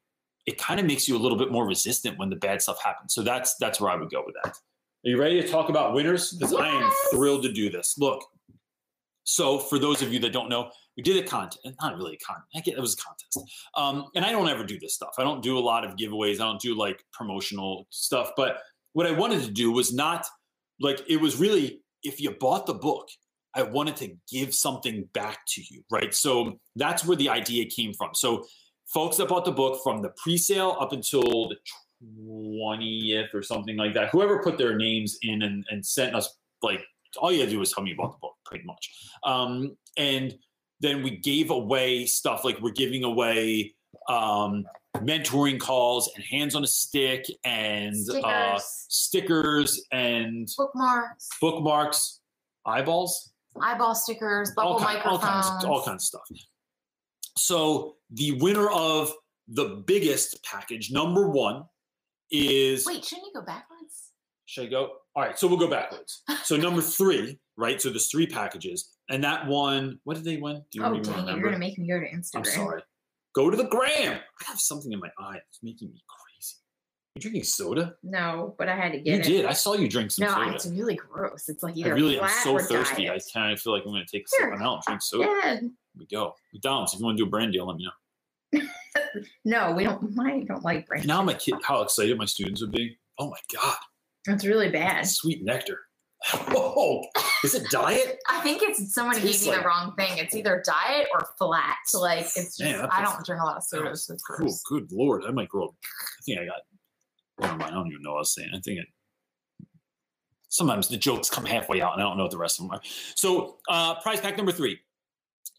it 0.45 0.57
kind 0.57 0.79
of 0.79 0.85
makes 0.85 1.07
you 1.07 1.15
a 1.15 1.19
little 1.19 1.37
bit 1.37 1.51
more 1.51 1.65
resistant 1.65 2.17
when 2.17 2.29
the 2.29 2.35
bad 2.35 2.61
stuff 2.61 2.81
happens. 2.83 3.13
So 3.13 3.21
that's 3.21 3.55
that's 3.59 3.81
where 3.81 3.91
I 3.91 3.95
would 3.95 4.09
go 4.09 4.23
with 4.25 4.35
that. 4.43 4.55
Are 5.03 5.09
you 5.09 5.19
ready 5.19 5.41
to 5.41 5.47
talk 5.47 5.69
about 5.69 5.93
winners? 5.93 6.31
Because 6.31 6.51
yes. 6.51 6.61
I 6.61 6.67
am 6.67 6.91
thrilled 7.11 7.43
to 7.43 7.51
do 7.51 7.69
this. 7.69 7.95
Look, 7.97 8.23
so 9.23 9.57
for 9.57 9.79
those 9.79 10.01
of 10.01 10.13
you 10.13 10.19
that 10.19 10.33
don't 10.33 10.49
know, 10.49 10.69
we 10.97 11.03
did 11.03 11.23
a 11.23 11.27
contest. 11.27 11.59
Not 11.81 11.95
really 11.95 12.17
a 12.21 12.25
contest. 12.25 12.67
It 12.67 12.79
was 12.79 12.93
a 12.93 12.97
contest. 12.97 13.51
Um, 13.75 14.09
and 14.15 14.25
I 14.25 14.31
don't 14.31 14.49
ever 14.49 14.63
do 14.63 14.79
this 14.79 14.95
stuff. 14.95 15.13
I 15.17 15.23
don't 15.23 15.41
do 15.41 15.57
a 15.57 15.59
lot 15.59 15.85
of 15.85 15.95
giveaways. 15.95 16.35
I 16.35 16.45
don't 16.45 16.59
do 16.59 16.75
like 16.75 17.03
promotional 17.13 17.87
stuff. 17.89 18.31
But 18.35 18.57
what 18.93 19.05
I 19.05 19.11
wanted 19.11 19.43
to 19.43 19.51
do 19.51 19.71
was 19.71 19.93
not 19.93 20.25
like 20.79 21.01
it 21.07 21.17
was 21.17 21.37
really 21.37 21.81
if 22.03 22.19
you 22.19 22.31
bought 22.31 22.65
the 22.65 22.73
book, 22.73 23.07
I 23.53 23.63
wanted 23.63 23.95
to 23.97 24.13
give 24.31 24.53
something 24.53 25.07
back 25.13 25.39
to 25.49 25.61
you, 25.69 25.83
right? 25.91 26.13
So 26.13 26.59
that's 26.75 27.05
where 27.05 27.17
the 27.17 27.29
idea 27.29 27.69
came 27.69 27.93
from. 27.93 28.11
So 28.13 28.45
folks 28.93 29.17
that 29.17 29.27
bought 29.27 29.45
the 29.45 29.51
book 29.51 29.79
from 29.83 30.01
the 30.01 30.11
pre-sale 30.21 30.77
up 30.79 30.93
until 30.93 31.49
the 31.49 31.55
20th 32.03 33.33
or 33.33 33.43
something 33.43 33.77
like 33.77 33.93
that, 33.93 34.09
whoever 34.11 34.41
put 34.41 34.57
their 34.57 34.75
names 34.75 35.17
in 35.21 35.43
and, 35.43 35.65
and 35.69 35.85
sent 35.85 36.15
us 36.15 36.37
like 36.63 36.81
all 37.17 37.31
you 37.31 37.39
had 37.39 37.49
to 37.49 37.55
do 37.55 37.59
was 37.59 37.73
tell 37.73 37.83
me 37.83 37.93
about 37.93 38.13
the 38.13 38.17
book 38.21 38.35
pretty 38.45 38.63
much. 38.65 38.89
Um, 39.23 39.75
and 39.97 40.33
then 40.81 41.03
we 41.03 41.11
gave 41.11 41.51
away 41.51 42.05
stuff 42.05 42.43
like 42.43 42.59
we're 42.59 42.71
giving 42.71 43.03
away 43.03 43.73
um, 44.09 44.65
mentoring 44.97 45.59
calls 45.59 46.11
and 46.15 46.23
hands 46.23 46.55
on 46.55 46.63
a 46.63 46.67
stick 46.67 47.25
and 47.43 47.95
stickers, 47.95 48.23
uh, 48.23 48.59
stickers 48.63 49.85
and 49.91 50.49
bookmarks, 50.57 51.29
bookmarks, 51.39 52.19
eyeballs, 52.65 53.31
eyeball 53.61 53.95
stickers, 53.95 54.51
bubble 54.55 54.73
all 54.73 54.79
kind, 54.79 54.97
microphones, 54.97 55.23
all 55.23 55.51
kinds, 55.51 55.65
all 55.65 55.83
kinds 55.83 56.03
of 56.03 56.07
stuff. 56.07 56.39
So 57.37 57.95
the 58.11 58.33
winner 58.33 58.69
of 58.69 59.11
the 59.47 59.83
biggest 59.85 60.43
package, 60.43 60.91
number 60.91 61.29
one, 61.29 61.63
is 62.31 62.85
Wait, 62.85 63.03
shouldn't 63.05 63.27
you 63.27 63.33
go 63.39 63.45
backwards? 63.45 64.11
should 64.45 64.65
I 64.65 64.67
go? 64.67 64.91
All 65.15 65.23
right, 65.23 65.37
so 65.37 65.47
we'll 65.47 65.57
go 65.57 65.69
backwards. 65.69 66.23
So 66.43 66.57
number 66.57 66.81
three, 66.81 67.39
right? 67.61 67.81
So 67.81 67.89
there's 67.89 68.09
three 68.11 68.27
packages, 68.27 68.89
and 69.09 69.23
that 69.23 69.47
one, 69.47 69.99
what 70.03 70.15
did 70.15 70.25
they 70.25 70.37
win? 70.37 70.63
Do 70.71 70.79
you 70.79 70.83
Oh, 70.83 70.93
dang 70.99 71.15
remember? 71.15 71.39
You're 71.39 71.51
to 71.51 71.57
make 71.59 71.77
me 71.77 71.87
go 71.87 71.99
to 71.99 72.05
Instagram. 72.09 72.37
I'm 72.37 72.43
sorry. 72.45 72.81
Go 73.33 73.49
to 73.49 73.55
the 73.55 73.63
gram. 73.65 74.19
I 74.41 74.43
have 74.47 74.59
something 74.59 74.91
in 74.91 74.99
my 74.99 75.09
eye. 75.19 75.37
It's 75.49 75.59
making 75.63 75.89
me 75.93 76.03
crazy. 76.07 76.55
You 77.15 77.21
drinking 77.21 77.43
soda? 77.43 77.95
No, 78.03 78.55
but 78.57 78.67
I 78.67 78.75
had 78.75 78.91
to 78.93 78.97
You 78.97 79.03
get 79.03 79.19
it. 79.21 79.27
You 79.29 79.37
did. 79.37 79.45
I 79.45 79.53
saw 79.53 79.73
you 79.75 79.87
drink 79.87 80.11
some 80.11 80.25
No, 80.27 80.33
soda. 80.33 80.53
it's 80.55 80.65
really 80.67 80.95
gross. 80.95 81.47
It's 81.47 81.61
like 81.63 81.75
I 81.75 81.79
either 81.79 81.93
really 81.93 82.19
am 82.19 82.27
so 82.43 82.57
thirsty. 82.57 83.05
diet. 83.07 83.23
I 83.35 83.39
kind 83.39 83.53
of 83.53 83.59
feel 83.61 83.71
like 83.73 83.83
I'm 83.85 83.91
going 83.91 84.05
to 84.05 84.11
take 84.11 84.25
a 84.25 84.27
sip 84.29 84.39
Here. 84.41 84.49
right 84.51 84.59
now 84.59 84.75
and 84.75 84.83
drink 84.83 85.01
soda. 85.01 85.23
Yeah. 85.29 85.51
Here 85.59 85.69
we 85.97 86.05
go. 86.07 86.35
McDonald's, 86.53 86.93
if 86.93 86.99
you 86.99 87.05
want 87.05 87.17
to 87.17 87.23
do 87.23 87.27
a 87.27 87.29
brand 87.29 87.53
deal, 87.53 87.67
let 87.67 87.77
me 87.77 87.85
know. 87.85 88.61
No, 89.45 89.71
we 89.73 89.83
don't. 89.83 90.17
I 90.19 90.43
don't 90.47 90.63
like 90.63 90.87
brand. 90.87 91.05
Now 91.05 91.21
my 91.21 91.33
kid, 91.33 91.55
how 91.63 91.81
excited 91.81 92.17
my 92.17 92.25
students 92.25 92.61
would 92.61 92.71
be. 92.71 92.97
Oh 93.19 93.29
my 93.29 93.37
God. 93.53 93.75
that's 94.25 94.45
really 94.45 94.69
bad. 94.69 95.05
Sweet 95.07 95.43
nectar. 95.43 95.79
Whoa. 96.49 97.03
Is 97.43 97.55
it 97.55 97.63
diet? 97.71 98.19
I 98.29 98.41
think 98.41 98.61
it's 98.61 98.93
someone 98.93 99.15
gave 99.15 99.41
you 99.41 99.49
like- 99.51 99.59
the 99.61 99.65
wrong 99.65 99.93
thing. 99.97 100.17
It's 100.17 100.35
either 100.35 100.61
diet 100.65 101.07
or 101.13 101.27
flat. 101.37 101.77
Like 101.93 102.19
it's 102.21 102.35
just 102.35 102.59
Man, 102.61 102.87
I 102.91 103.01
don't 103.03 103.25
drink 103.25 103.41
a 103.41 103.45
lot 103.45 103.57
of 103.57 103.63
sodas. 103.63 104.05
So 104.05 104.13
it's 104.13 104.23
Cool. 104.23 104.37
gross. 104.37 104.63
Good 104.63 104.91
Lord. 104.91 105.23
I 105.27 105.31
might 105.31 105.49
grow 105.49 105.65
up. 105.65 105.75
I 105.81 106.21
think 106.23 106.39
I 106.39 106.45
got, 106.45 106.61
never 107.39 107.57
mind. 107.57 107.71
I 107.71 107.75
don't 107.75 107.87
even 107.87 108.03
know 108.03 108.11
what 108.11 108.17
I 108.17 108.21
was 108.21 108.33
saying. 108.35 108.49
I 108.55 108.59
think 108.59 108.79
it, 108.79 108.85
sometimes 110.49 110.87
the 110.89 110.97
jokes 110.97 111.29
come 111.29 111.45
halfway 111.45 111.81
out 111.81 111.93
and 111.93 112.01
I 112.01 112.05
don't 112.05 112.17
know 112.17 112.23
what 112.23 112.31
the 112.31 112.37
rest 112.37 112.59
of 112.59 112.65
them 112.67 112.75
are. 112.75 112.81
So, 113.15 113.57
uh, 113.69 113.95
prize 114.01 114.19
pack 114.21 114.37
number 114.37 114.51
three 114.51 114.79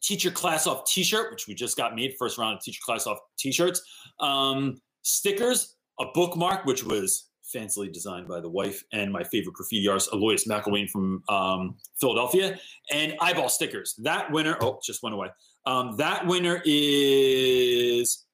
Teach 0.03 0.23
Your 0.25 0.33
Class 0.33 0.67
Off 0.67 0.85
t 0.85 1.03
shirt, 1.03 1.31
which 1.33 1.49
we 1.49 1.55
just 1.55 1.77
got 1.77 1.95
made, 1.97 2.15
first 2.19 2.39
round 2.39 2.59
of 2.59 2.63
Teach 2.63 2.79
Your 2.79 2.85
Class 2.95 3.07
Off 3.07 3.19
t 3.39 3.51
shirts, 3.53 3.83
um, 4.21 4.81
stickers, 5.03 5.77
a 6.01 6.05
bookmark, 6.15 6.65
which 6.67 6.85
was 6.85 7.29
fancily 7.53 7.93
designed 7.93 8.29
by 8.29 8.41
the 8.41 8.49
wife 8.49 8.83
and 8.93 9.13
my 9.13 9.23
favorite 9.25 9.55
graffiti 9.55 9.89
artist, 9.89 10.11
Aloysius 10.13 10.49
McElwain 10.49 10.89
from 10.89 11.23
um, 11.29 11.77
Philadelphia, 12.01 12.59
and 12.91 13.15
eyeball 13.21 13.49
stickers. 13.49 13.95
That 13.99 14.31
winner, 14.31 14.57
oh, 14.61 14.81
just 14.83 15.03
went 15.03 15.15
away. 15.15 15.29
Um, 15.67 15.97
that 15.97 16.27
winner 16.27 16.63
is 16.65 18.25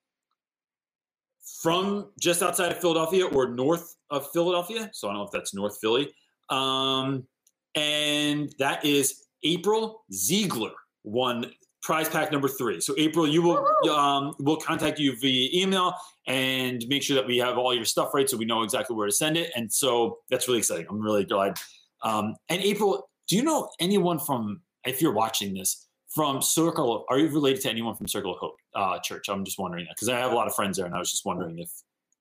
from 1.63 2.11
just 2.21 2.43
outside 2.43 2.73
of 2.73 2.81
Philadelphia 2.81 3.27
or 3.27 3.49
north 3.49 3.97
of 4.11 4.31
Philadelphia. 4.33 4.91
So 4.93 5.09
I 5.09 5.13
don't 5.13 5.19
know 5.19 5.27
if 5.27 5.33
that's 5.33 5.55
North 5.55 5.79
Philly. 5.81 6.13
Um, 6.51 7.27
and 7.75 8.53
that 8.59 8.85
is 8.85 9.27
April 9.43 10.05
Ziegler 10.13 10.73
won 11.05 11.51
prize 11.89 12.07
pack 12.07 12.31
number 12.31 12.49
three. 12.49 12.83
So 12.83 12.95
April, 12.99 13.27
you 13.27 13.41
will 13.41 13.67
um, 13.91 14.35
we'll 14.41 14.59
contact 14.59 14.99
you 14.99 15.17
via 15.17 15.49
email 15.55 15.95
and 16.27 16.87
make 16.87 17.03
sure 17.03 17.17
that 17.17 17.27
we 17.27 17.39
have 17.39 17.57
all 17.57 17.75
your 17.75 17.87
stuff 17.87 18.13
right, 18.13 18.29
so 18.29 18.37
we 18.37 18.45
know 18.45 18.63
exactly 18.63 18.95
where 18.95 19.07
to 19.07 19.13
send 19.13 19.39
it. 19.39 19.51
And 19.57 19.73
so 19.73 20.19
that's 20.29 20.47
really 20.49 20.59
exciting. 20.59 20.85
I'm 20.91 21.01
really 21.01 21.25
glad. 21.25 21.57
Um, 22.03 22.37
and 22.51 22.61
April, 22.63 23.09
do 23.27 23.37
you 23.37 23.43
know 23.43 23.71
anyone 23.81 24.19
from? 24.19 24.61
If 24.85 25.01
you're 25.01 25.15
watching 25.15 25.55
this 25.55 25.89
from 26.15 26.43
Circle, 26.43 27.07
are 27.09 27.19
you 27.19 27.29
related 27.31 27.63
to 27.63 27.71
anyone 27.71 27.95
from 27.95 28.07
Circle 28.07 28.35
of 28.35 28.39
Hope 28.39 28.57
uh, 28.75 28.99
Church? 29.01 29.31
I'm 29.31 29.43
just 29.43 29.59
wondering 29.59 29.87
that 29.87 29.95
because 29.97 30.11
I 30.11 30.19
have 30.19 30.33
a 30.33 30.35
lot 30.35 30.47
of 30.47 30.55
friends 30.55 30.77
there, 30.77 30.85
and 30.85 30.95
I 30.95 30.99
was 30.99 31.11
just 31.11 31.25
wondering 31.25 31.59
if, 31.59 31.71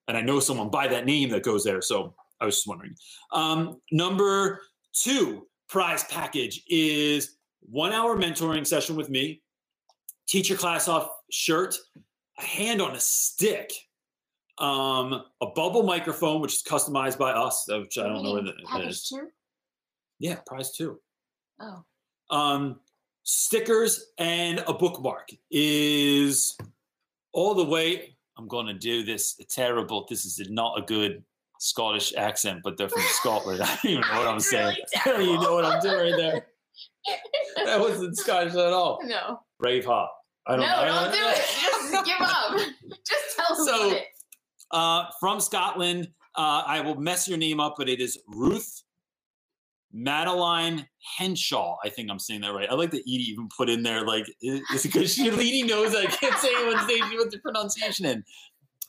and 0.08 0.16
I 0.16 0.22
know 0.22 0.40
someone 0.40 0.70
by 0.70 0.88
that 0.88 1.04
name 1.04 1.28
that 1.28 1.42
goes 1.42 1.62
there, 1.62 1.82
so 1.82 2.14
I 2.40 2.46
was 2.46 2.54
just 2.54 2.66
wondering. 2.66 2.94
Um, 3.32 3.82
number 3.92 4.62
two 4.94 5.46
prize 5.68 6.04
package 6.04 6.62
is 6.70 7.36
one 7.60 7.92
hour 7.92 8.16
mentoring 8.16 8.66
session 8.66 8.96
with 8.96 9.10
me, 9.10 9.42
Teach 10.28 10.48
Your 10.50 10.58
Class 10.58 10.88
Off 10.88 11.08
shirt, 11.30 11.76
a 12.38 12.42
hand 12.42 12.82
on 12.82 12.94
a 12.94 13.00
stick, 13.00 13.72
um, 14.58 15.24
a 15.40 15.46
bubble 15.54 15.82
microphone, 15.82 16.40
which 16.40 16.54
is 16.54 16.62
customized 16.62 17.18
by 17.18 17.30
us, 17.32 17.66
which 17.68 17.96
I 17.98 18.02
don't 18.08 18.22
know 18.22 18.36
it 18.36 18.44
Package 18.66 18.88
is. 18.90 19.08
two? 19.08 19.28
Yeah, 20.18 20.36
prize 20.46 20.72
two. 20.72 21.00
Oh. 21.60 21.84
Um, 22.30 22.80
stickers 23.22 24.06
and 24.18 24.62
a 24.66 24.74
bookmark 24.74 25.30
is 25.50 26.56
all 27.32 27.54
the 27.54 27.64
way. 27.64 28.16
I'm 28.36 28.48
going 28.48 28.66
to 28.66 28.74
do 28.74 29.04
this 29.04 29.34
terrible. 29.50 30.06
This 30.08 30.24
is 30.24 30.40
not 30.50 30.78
a 30.78 30.82
good 30.82 31.24
Scottish 31.58 32.14
accent, 32.16 32.60
but 32.62 32.76
they're 32.76 32.88
from 32.88 33.02
Scotland. 33.12 33.62
I 33.64 33.66
don't 33.82 33.92
even 33.92 34.00
know 34.02 34.18
what 34.18 34.28
I'm 34.28 34.36
It's 34.36 34.50
saying. 34.50 34.76
really 35.06 35.24
you 35.30 35.40
know 35.40 35.54
what 35.54 35.64
I'm 35.64 35.80
doing 35.80 36.12
right 36.12 36.16
there. 36.16 36.46
That 37.64 37.80
wasn't 37.80 38.16
Scottish 38.18 38.52
at 38.54 38.72
all. 38.72 39.00
No. 39.04 39.40
Braveheart. 39.62 40.08
I 40.48 40.56
No, 40.56 40.62
don't, 40.62 40.70
I 40.70 40.84
don't 40.86 41.12
do 41.12 41.28
it. 41.28 41.36
Just 41.62 42.04
give 42.06 42.20
up. 42.20 42.56
Just 43.06 43.36
tell 43.36 43.56
So- 43.56 43.64
someone 43.66 43.96
it. 43.96 44.04
Uh, 44.70 45.04
from 45.18 45.40
Scotland, 45.40 46.08
uh, 46.36 46.62
I 46.66 46.80
will 46.80 46.96
mess 46.96 47.26
your 47.26 47.38
name 47.38 47.58
up, 47.60 47.74
but 47.78 47.88
it 47.88 48.00
is 48.00 48.18
Ruth 48.28 48.82
Madeline 49.92 50.86
Henshaw. 51.16 51.76
I 51.82 51.88
think 51.88 52.10
I'm 52.10 52.18
saying 52.18 52.42
that 52.42 52.52
right. 52.52 52.68
I 52.70 52.74
like 52.74 52.90
that 52.90 53.00
Edie 53.00 53.30
even 53.30 53.48
put 53.56 53.70
in 53.70 53.82
there, 53.82 54.04
like, 54.06 54.26
it's 54.40 54.82
because 54.86 55.14
she 55.14 55.28
Edie 55.30 55.62
knows 55.62 55.94
I 55.94 56.04
can't 56.06 56.36
say 56.38 56.50
anyone's 56.54 56.86
name. 56.86 57.04
She 57.10 57.16
put 57.16 57.30
the 57.30 57.38
pronunciation 57.38 58.04
in. 58.04 58.24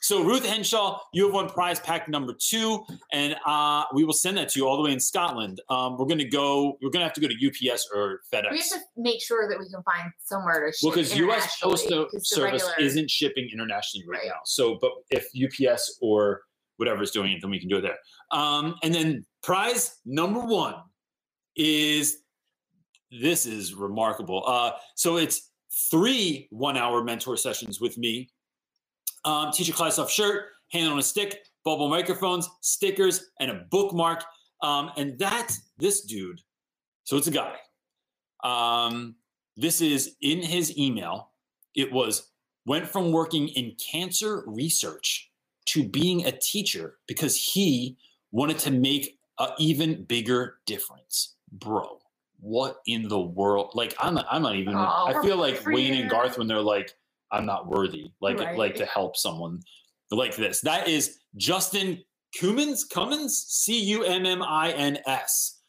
So 0.01 0.23
Ruth 0.23 0.45
Henshaw, 0.45 0.99
you 1.13 1.25
have 1.25 1.33
won 1.33 1.49
prize 1.49 1.79
pack 1.79 2.07
number 2.07 2.33
two, 2.39 2.85
and 3.11 3.35
uh, 3.45 3.83
we 3.93 4.05
will 4.05 4.13
send 4.13 4.37
that 4.37 4.47
to 4.49 4.59
you 4.59 4.67
all 4.67 4.77
the 4.77 4.83
way 4.83 4.93
in 4.93 4.99
Scotland. 4.99 5.59
Um, 5.69 5.97
we're 5.97 6.05
gonna 6.05 6.23
go. 6.27 6.77
We're 6.81 6.89
gonna 6.89 7.03
have 7.05 7.13
to 7.13 7.21
go 7.21 7.27
to 7.27 7.35
UPS 7.47 7.89
or 7.93 8.21
FedEx. 8.33 8.51
We 8.51 8.57
have 8.59 8.67
to 8.69 8.79
make 8.95 9.21
sure 9.21 9.49
that 9.49 9.59
we 9.59 9.69
can 9.69 9.83
find 9.83 10.09
somewhere 10.23 10.65
to 10.67 10.71
ship 10.71 10.79
Well, 10.83 10.91
because 10.93 11.15
U.S. 11.17 11.59
Postal 11.61 11.87
internationally, 11.87 12.05
'cause 12.05 12.11
the 12.29 12.35
Service 12.35 12.63
regular- 12.63 12.79
isn't 12.87 13.11
shipping 13.11 13.49
internationally 13.51 14.07
right, 14.07 14.19
Right. 14.19 14.27
now. 14.27 14.39
So, 14.45 14.77
but 14.81 14.91
if 15.11 15.27
UPS 15.35 15.97
or 16.01 16.43
whatever 16.77 17.03
is 17.03 17.11
doing 17.11 17.33
it, 17.33 17.41
then 17.41 17.51
we 17.51 17.59
can 17.59 17.67
do 17.67 17.77
it 17.77 17.81
there. 17.81 17.97
Um, 18.31 18.75
and 18.83 18.95
then 18.95 19.25
prize 19.43 19.97
number 20.05 20.39
one 20.39 20.75
is 21.57 22.19
this 23.11 23.45
is 23.45 23.73
remarkable. 23.73 24.43
Uh, 24.47 24.71
so 24.95 25.17
it's 25.17 25.51
three 25.91 26.47
one-hour 26.51 27.03
mentor 27.03 27.35
sessions 27.35 27.81
with 27.81 27.97
me. 27.97 28.29
Um, 29.25 29.51
Teach 29.51 29.67
Your 29.67 29.75
Class 29.75 29.99
Off 29.99 30.09
shirt, 30.11 30.45
hand 30.71 30.91
on 30.91 30.99
a 30.99 31.03
stick, 31.03 31.39
bubble 31.63 31.89
microphones, 31.89 32.49
stickers, 32.61 33.29
and 33.39 33.51
a 33.51 33.65
bookmark. 33.69 34.23
Um, 34.61 34.91
and 34.97 35.17
that 35.19 35.51
this 35.77 36.01
dude, 36.01 36.41
so 37.03 37.17
it's 37.17 37.27
a 37.27 37.31
guy. 37.31 37.55
Um, 38.43 39.15
this 39.57 39.81
is 39.81 40.15
in 40.21 40.41
his 40.41 40.77
email. 40.77 41.31
It 41.75 41.91
was 41.91 42.31
went 42.65 42.87
from 42.87 43.11
working 43.11 43.47
in 43.49 43.75
cancer 43.91 44.43
research 44.47 45.31
to 45.65 45.87
being 45.87 46.25
a 46.25 46.31
teacher 46.31 46.97
because 47.07 47.35
he 47.35 47.97
wanted 48.31 48.59
to 48.59 48.71
make 48.71 49.19
an 49.39 49.49
even 49.57 50.03
bigger 50.03 50.57
difference. 50.65 51.35
Bro, 51.51 51.99
what 52.39 52.77
in 52.85 53.07
the 53.07 53.19
world? 53.19 53.71
Like 53.73 53.95
I'm 53.99 54.15
not, 54.15 54.27
I'm 54.29 54.41
not 54.41 54.55
even 54.55 54.75
Oh, 54.75 55.05
I 55.07 55.21
feel 55.21 55.37
like 55.37 55.65
Wayne 55.65 55.93
and. 55.93 56.09
Garth 56.09 56.37
when 56.37 56.47
they're 56.47 56.61
like, 56.61 56.95
I'm 57.31 57.45
not 57.45 57.67
worthy. 57.67 58.11
Like 58.21 58.39
Right. 58.39 58.57
like 58.57 58.75
to 58.75 58.85
help 58.85 59.15
someone 59.15 59.61
like 60.11 60.35
this. 60.35 60.61
That 60.61 60.87
is 60.87 61.19
Justin 61.35 62.03
Cummins, 62.39 62.83
Cummins, 62.83 63.45
C 63.47 63.79
U 63.85 64.03
M 64.03 64.25
M 64.25 64.41
I 64.41 64.71
N 64.71 64.99
S. 65.05 65.59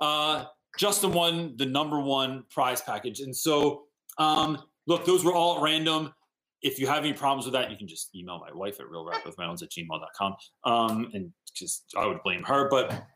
Uh, 0.00 0.44
Justin 0.78 1.12
won 1.12 1.54
the 1.56 1.66
number 1.66 2.00
one 2.00 2.44
prize 2.50 2.80
package. 2.82 3.20
And 3.20 3.34
so, 3.34 3.84
um, 4.18 4.58
look, 4.86 5.04
those 5.06 5.24
were 5.24 5.32
all 5.32 5.56
at 5.56 5.62
random. 5.62 6.12
If 6.62 6.78
you 6.78 6.86
have 6.86 6.98
any 7.04 7.12
problems 7.12 7.46
with 7.46 7.52
that, 7.54 7.70
you 7.70 7.76
can 7.76 7.88
just 7.88 8.14
email 8.14 8.38
my 8.38 8.52
wife 8.52 8.78
at 8.80 8.86
realrapwithmountains 8.86 9.62
at 9.62 9.70
gmail.com. 9.70 10.34
Um, 10.64 11.10
and 11.14 11.32
just, 11.54 11.94
I 11.96 12.06
would 12.06 12.22
blame 12.22 12.42
her. 12.44 12.68
But 12.68 13.06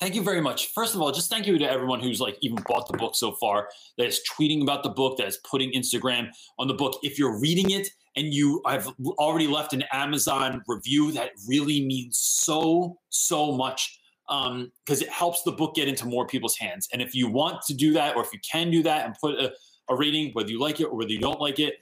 thank 0.00 0.14
you 0.14 0.22
very 0.22 0.40
much. 0.40 0.72
First 0.72 0.94
of 0.94 1.00
all, 1.00 1.12
just 1.12 1.30
thank 1.30 1.46
you 1.46 1.58
to 1.58 1.70
everyone 1.70 2.00
who's 2.00 2.20
like 2.20 2.36
even 2.40 2.58
bought 2.66 2.90
the 2.90 2.96
book 2.96 3.14
so 3.14 3.32
far, 3.32 3.68
that 3.98 4.06
is 4.06 4.20
tweeting 4.30 4.62
about 4.62 4.82
the 4.82 4.90
book, 4.90 5.18
that 5.18 5.26
is 5.26 5.38
putting 5.48 5.72
Instagram 5.72 6.28
on 6.58 6.68
the 6.68 6.74
book. 6.74 6.98
If 7.02 7.18
you're 7.18 7.38
reading 7.40 7.70
it 7.70 7.88
and 8.16 8.32
you 8.32 8.62
have 8.66 8.88
already 9.18 9.46
left 9.46 9.72
an 9.72 9.84
Amazon 9.92 10.62
review, 10.66 11.12
that 11.12 11.30
really 11.48 11.84
means 11.84 12.18
so, 12.18 12.98
so 13.10 13.52
much 13.52 13.98
um 14.30 14.72
because 14.84 15.02
it 15.02 15.08
helps 15.10 15.42
the 15.42 15.52
book 15.52 15.74
get 15.74 15.86
into 15.86 16.06
more 16.06 16.26
people's 16.26 16.56
hands 16.56 16.88
and 16.94 17.02
if 17.02 17.14
you 17.14 17.28
want 17.28 17.60
to 17.60 17.74
do 17.74 17.92
that 17.92 18.16
or 18.16 18.22
if 18.22 18.32
you 18.32 18.38
can 18.50 18.70
do 18.70 18.82
that 18.82 19.04
and 19.04 19.14
put 19.20 19.34
a, 19.34 19.52
a 19.90 19.94
rating 19.94 20.30
whether 20.32 20.48
you 20.48 20.58
like 20.58 20.80
it 20.80 20.84
or 20.84 20.96
whether 20.96 21.10
you 21.10 21.20
don't 21.20 21.40
like 21.40 21.58
it 21.58 21.74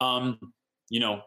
um 0.00 0.38
you 0.88 0.98
know 0.98 1.20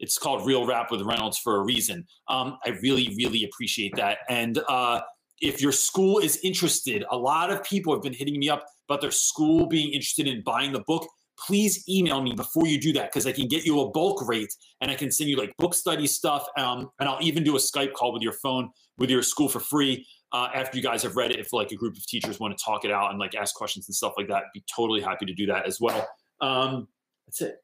it's 0.00 0.18
called 0.18 0.44
real 0.44 0.66
rap 0.66 0.90
with 0.90 1.02
reynolds 1.02 1.38
for 1.38 1.56
a 1.56 1.62
reason 1.62 2.04
um 2.28 2.58
i 2.66 2.70
really 2.82 3.14
really 3.16 3.44
appreciate 3.44 3.94
that 3.94 4.18
and 4.28 4.58
uh 4.68 5.00
if 5.40 5.60
your 5.60 5.72
school 5.72 6.18
is 6.18 6.38
interested 6.42 7.04
a 7.10 7.16
lot 7.16 7.50
of 7.50 7.62
people 7.64 7.92
have 7.92 8.02
been 8.02 8.12
hitting 8.12 8.38
me 8.38 8.48
up 8.48 8.64
about 8.88 9.00
their 9.00 9.10
school 9.10 9.66
being 9.66 9.88
interested 9.88 10.26
in 10.26 10.42
buying 10.42 10.72
the 10.72 10.80
book 10.86 11.06
please 11.46 11.86
email 11.88 12.22
me 12.22 12.32
before 12.32 12.66
you 12.66 12.80
do 12.80 12.92
that 12.92 13.10
because 13.10 13.26
i 13.26 13.32
can 13.32 13.46
get 13.46 13.64
you 13.64 13.80
a 13.80 13.90
bulk 13.90 14.26
rate 14.26 14.52
and 14.80 14.90
i 14.90 14.94
can 14.94 15.10
send 15.10 15.28
you 15.28 15.36
like 15.36 15.52
book 15.58 15.74
study 15.74 16.06
stuff 16.06 16.46
um, 16.56 16.90
and 17.00 17.08
i'll 17.08 17.22
even 17.22 17.44
do 17.44 17.56
a 17.56 17.58
skype 17.58 17.92
call 17.92 18.12
with 18.12 18.22
your 18.22 18.32
phone 18.32 18.70
with 18.98 19.10
your 19.10 19.22
school 19.22 19.48
for 19.48 19.60
free 19.60 20.06
uh, 20.32 20.48
after 20.54 20.76
you 20.76 20.82
guys 20.82 21.02
have 21.02 21.16
read 21.16 21.30
it. 21.30 21.38
If 21.38 21.52
like 21.52 21.72
a 21.72 21.76
group 21.76 21.96
of 21.96 22.06
teachers 22.06 22.40
want 22.40 22.56
to 22.56 22.62
talk 22.62 22.84
it 22.84 22.90
out 22.90 23.10
and 23.10 23.18
like 23.18 23.34
ask 23.34 23.54
questions 23.54 23.88
and 23.88 23.94
stuff 23.94 24.14
like 24.16 24.28
that, 24.28 24.44
be 24.52 24.62
totally 24.74 25.00
happy 25.00 25.26
to 25.26 25.34
do 25.34 25.46
that 25.46 25.66
as 25.66 25.80
well. 25.80 26.06
Um, 26.40 26.88
that's 27.26 27.40
it. 27.40 27.56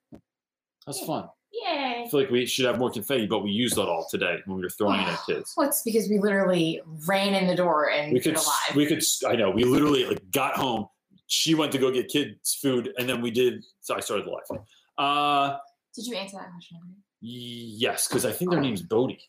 That's 0.86 1.04
fun. 1.04 1.28
Yay. 1.53 2.05
I 2.07 2.09
feel 2.11 2.20
like 2.20 2.30
we 2.30 2.46
should 2.46 2.64
have 2.64 2.78
more 2.78 2.90
confetti, 2.90 3.26
but 3.26 3.40
we 3.40 3.50
used 3.50 3.76
it 3.76 3.86
all 3.86 4.07
today 4.11 4.38
when 4.46 4.57
we 4.57 4.62
were 4.62 4.70
throwing 4.70 5.00
it 5.00 5.09
at 5.09 5.18
kids. 5.26 5.53
Well, 5.57 5.68
it's 5.68 5.82
because 5.82 6.09
we 6.09 6.18
literally 6.18 6.80
ran 7.07 7.34
in 7.34 7.46
the 7.46 7.55
door 7.55 7.90
and 7.90 8.12
We 8.12 8.20
could, 8.20 8.36
alive. 8.36 8.74
we 8.76 8.86
could. 8.86 9.03
I 9.28 9.36
know. 9.36 9.50
We 9.50 9.64
literally 9.64 10.05
like 10.07 10.30
got 10.30 10.55
home. 10.57 10.86
She 11.26 11.55
went 11.55 11.72
to 11.72 11.78
go 11.78 11.90
get 11.90 12.09
kids 12.09 12.55
food, 12.61 12.92
and 12.98 13.09
then 13.09 13.20
we 13.20 13.30
did. 13.30 13.64
So 13.80 13.94
I 13.94 14.00
started 14.00 14.26
the 14.26 14.30
live. 14.30 14.61
Uh, 14.98 15.57
Did 15.94 16.07
you 16.07 16.16
answer 16.16 16.36
that 16.38 16.50
question? 16.53 16.78
yes, 17.20 18.09
because 18.09 18.24
I 18.26 18.32
think 18.32 18.50
their 18.50 18.61
name's 18.61 18.82
Bodie, 18.82 19.20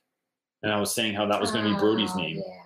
and 0.64 0.72
I 0.72 0.80
was 0.80 0.94
saying 0.94 1.14
how 1.14 1.26
that 1.28 1.40
was 1.40 1.52
going 1.52 1.64
to 1.66 1.72
be 1.74 1.78
Brody's 1.80 2.12
Oh, 2.14 2.18
name, 2.18 2.38
Yeah. 2.38 2.64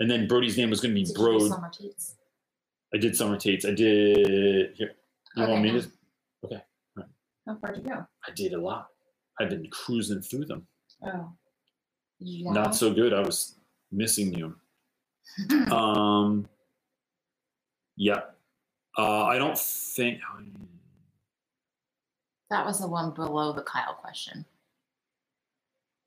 and 0.00 0.10
then 0.10 0.28
Brody's 0.28 0.56
name 0.56 0.70
was 0.70 0.80
going 0.80 0.94
to 0.94 1.00
be 1.00 1.04
Did 1.04 1.16
Brode. 1.16 1.48
summer 1.48 1.70
teats? 1.70 2.14
I 2.94 2.98
did 2.98 3.16
summer 3.16 3.36
Tates. 3.36 3.64
I 3.64 3.72
did 3.72 4.74
here. 4.76 4.94
You 5.36 5.42
Okay, 5.42 5.50
want 5.52 5.62
me 5.64 5.72
to? 5.72 5.90
How 7.46 7.56
far 7.56 7.72
did 7.72 7.84
you 7.84 7.90
go? 7.90 8.06
I 8.26 8.32
did 8.34 8.52
a 8.52 8.60
lot. 8.60 8.88
I've 9.40 9.50
been 9.50 9.68
cruising 9.70 10.20
through 10.20 10.46
them. 10.46 10.66
Oh. 11.04 11.32
Did 12.18 12.28
you 12.28 12.52
Not 12.52 12.74
so 12.74 12.92
good. 12.92 13.12
I 13.12 13.20
was 13.20 13.56
missing 13.92 14.34
you. 14.34 14.54
Um. 15.72 16.48
Yeah. 17.96 18.20
Uh, 18.96 19.24
I 19.24 19.38
don't 19.38 19.58
think. 19.58 20.20
that 22.50 22.64
was 22.64 22.80
the 22.80 22.86
one 22.86 23.10
below 23.10 23.52
the 23.52 23.62
Kyle 23.62 23.94
question. 23.94 24.44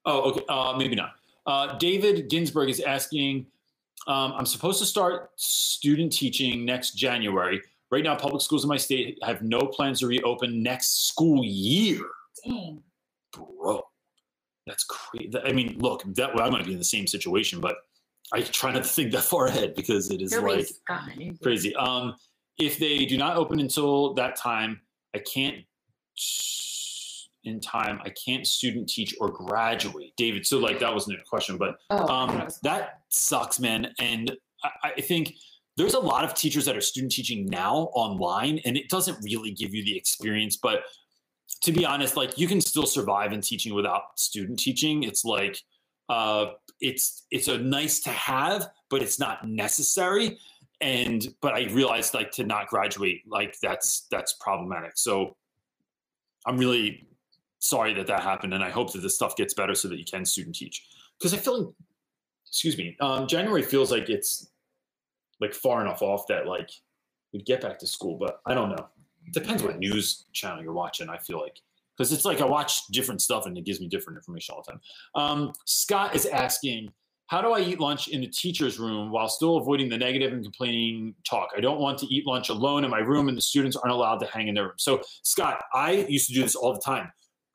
Oh, 0.06 0.32
okay. 0.32 0.46
Uh, 0.48 0.74
maybe 0.78 0.96
not. 0.96 1.16
Uh, 1.46 1.78
David 1.78 2.30
Ginsburg 2.30 2.70
is 2.70 2.80
asking. 2.80 3.46
Um, 4.08 4.34
I'm 4.38 4.46
supposed 4.46 4.80
to 4.80 4.86
start 4.86 5.32
student 5.36 6.14
teaching 6.14 6.64
next 6.64 6.92
January. 6.92 7.62
Right 7.92 8.04
now, 8.04 8.16
public 8.16 8.42
schools 8.42 8.64
in 8.64 8.70
my 8.70 8.78
state 8.78 9.18
have 9.24 9.42
no 9.42 9.62
plans 9.62 10.00
to 10.00 10.08
reopen 10.08 10.62
next 10.62 11.08
school 11.08 11.44
year. 11.44 12.02
Dang. 12.46 12.84
bro, 13.34 13.82
that's 14.68 14.84
crazy. 14.84 15.32
I 15.44 15.52
mean, 15.52 15.78
look, 15.80 16.04
that 16.16 16.40
I 16.40 16.50
might 16.50 16.66
be 16.66 16.74
in 16.74 16.78
the 16.78 16.84
same 16.86 17.08
situation, 17.08 17.60
but 17.60 17.76
I 18.32 18.42
try 18.42 18.72
not 18.72 18.84
to 18.84 18.90
think 18.90 19.12
that 19.14 19.24
far 19.24 19.48
ahead 19.48 19.76
because 19.76 20.12
it 20.12 20.22
is 20.22 20.38
like 20.38 20.68
crazy. 21.42 21.76
Um, 21.76 22.16
if 22.58 22.78
they 22.78 23.06
do 23.06 23.18
not 23.18 23.38
open 23.38 23.60
until 23.60 24.14
that 24.16 24.36
time, 24.36 24.82
I 25.16 25.20
can't 25.20 25.66
in 27.46 27.60
time. 27.60 28.00
I 28.04 28.10
can't 28.10 28.46
student 28.46 28.90
teach 28.90 29.16
or 29.20 29.30
graduate, 29.30 30.12
David. 30.18 30.46
So 30.46 30.60
like 30.60 30.80
that 30.80 30.94
wasn't 30.94 31.20
a 31.20 31.24
question, 31.24 31.58
but 31.58 31.78
Oh, 31.90 32.08
um, 32.08 32.48
that 32.64 33.02
sucks, 33.10 33.60
man. 33.60 33.94
And 34.00 34.36
I, 34.64 34.92
I 34.98 35.02
think 35.02 35.36
there's 35.80 35.94
a 35.94 36.00
lot 36.00 36.26
of 36.26 36.34
teachers 36.34 36.66
that 36.66 36.76
are 36.76 36.82
student 36.82 37.14
teaching 37.14 37.46
now 37.46 37.90
online, 37.94 38.60
and 38.66 38.76
it 38.76 38.90
doesn't 38.90 39.18
really 39.24 39.52
give 39.52 39.74
you 39.74 39.82
the 39.84 39.96
experience. 39.96 40.58
But 40.58 40.82
to 41.62 41.72
be 41.72 41.86
honest, 41.86 42.18
like 42.18 42.38
you 42.38 42.50
can 42.50 42.60
still 42.60 42.86
survive 42.86 43.32
in 43.32 43.40
teaching 43.40 43.74
without 43.74 44.20
student 44.20 44.60
teaching. 44.60 45.04
It's 45.04 45.24
like 45.24 45.58
uh, 46.10 46.48
it's 46.82 47.26
it's 47.32 47.48
a 47.48 47.58
nice 47.58 48.02
to 48.02 48.10
have, 48.10 48.70
but 48.90 49.02
it's 49.02 49.20
not 49.20 49.48
necessary. 49.48 50.38
And 50.82 51.26
but 51.42 51.54
I 51.54 51.68
realized 51.72 52.14
like 52.14 52.32
to 52.32 52.44
not 52.44 52.68
graduate, 52.68 53.22
like 53.26 53.58
that's 53.62 54.06
that's 54.12 54.34
problematic. 54.34 54.98
So 54.98 55.38
I'm 56.46 56.58
really 56.58 57.08
sorry 57.60 57.94
that 57.94 58.08
that 58.08 58.22
happened, 58.22 58.54
and 58.54 58.64
I 58.64 58.70
hope 58.70 58.92
that 58.92 59.02
this 59.02 59.16
stuff 59.16 59.38
gets 59.38 59.54
better 59.54 59.76
so 59.76 59.88
that 59.88 59.98
you 59.98 60.06
can 60.06 60.26
student 60.26 60.58
teach. 60.58 60.86
Because 61.18 61.34
I 61.34 61.38
feel 61.38 61.64
like, 61.64 61.76
excuse 62.48 62.78
me, 62.78 62.98
um, 63.00 63.28
January 63.28 63.62
feels 63.62 63.92
like 63.92 64.10
it's 64.10 64.49
like 65.40 65.54
far 65.54 65.82
enough 65.82 66.02
off 66.02 66.28
that 66.28 66.48
like 66.48 66.70
we'd 67.34 67.46
get 67.46 67.62
back 67.62 67.80
to 67.80 67.88
school, 67.88 68.18
but 68.18 68.40
I 68.46 68.54
don't 68.54 68.70
know. 68.70 68.88
It 69.26 69.34
depends 69.34 69.64
what 69.64 69.80
news 69.80 70.26
channel 70.34 70.64
you're 70.64 70.74
watching. 70.74 71.10
I 71.10 71.18
feel 71.18 71.40
like 71.40 71.62
because 71.98 72.14
it's 72.14 72.26
like 72.26 72.40
I 72.42 72.46
watch 72.46 72.88
different 72.88 73.22
stuff 73.22 73.46
and 73.46 73.58
it 73.58 73.66
gives 73.66 73.82
me 73.82 73.88
different 73.88 74.18
information 74.18 74.56
all 74.56 74.64
the 74.66 74.72
time. 74.72 74.82
Um, 75.16 75.54
Scott 75.66 76.16
is 76.16 76.26
asking, 76.26 76.94
how 77.28 77.42
do 77.42 77.52
I 77.52 77.60
eat 77.60 77.80
lunch 77.80 78.08
in 78.08 78.22
the 78.22 78.28
teacher's 78.28 78.80
room 78.80 79.12
while 79.12 79.28
still 79.28 79.58
avoiding 79.58 79.90
the 79.90 79.98
negative 79.98 80.34
and 80.34 80.42
complaining 80.42 81.14
talk? 81.30 81.50
I 81.56 81.60
don't 81.60 81.80
want 81.80 82.00
to 82.00 82.08
eat 82.08 82.26
lunch 82.26 82.50
alone 82.50 82.86
in 82.86 82.90
my 82.90 83.00
room, 83.00 83.28
and 83.28 83.38
the 83.38 83.42
students 83.42 83.76
aren't 83.76 83.94
allowed 83.94 84.18
to 84.20 84.26
hang 84.26 84.48
in 84.48 84.56
their 84.56 84.64
room. 84.64 84.74
So, 84.78 85.02
Scott, 85.22 85.62
I 85.74 86.08
used 86.10 86.28
to 86.30 86.34
do 86.34 86.42
this 86.42 86.56
all 86.56 86.74
the 86.74 86.80
time. 86.80 87.12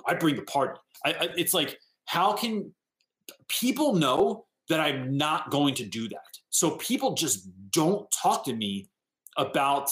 I 0.06 0.14
bring 0.14 0.36
the 0.36 0.42
party. 0.42 0.78
I, 1.04 1.12
I, 1.12 1.28
it's 1.36 1.54
like, 1.54 1.78
how 2.04 2.34
can 2.34 2.72
people 3.48 3.94
know 3.94 4.44
that 4.68 4.78
I'm 4.78 5.16
not 5.16 5.50
going 5.50 5.74
to 5.76 5.84
do 5.84 6.08
that? 6.08 6.38
So 6.54 6.76
people 6.76 7.14
just 7.14 7.48
don't 7.72 8.08
talk 8.12 8.44
to 8.44 8.54
me 8.54 8.88
about 9.36 9.90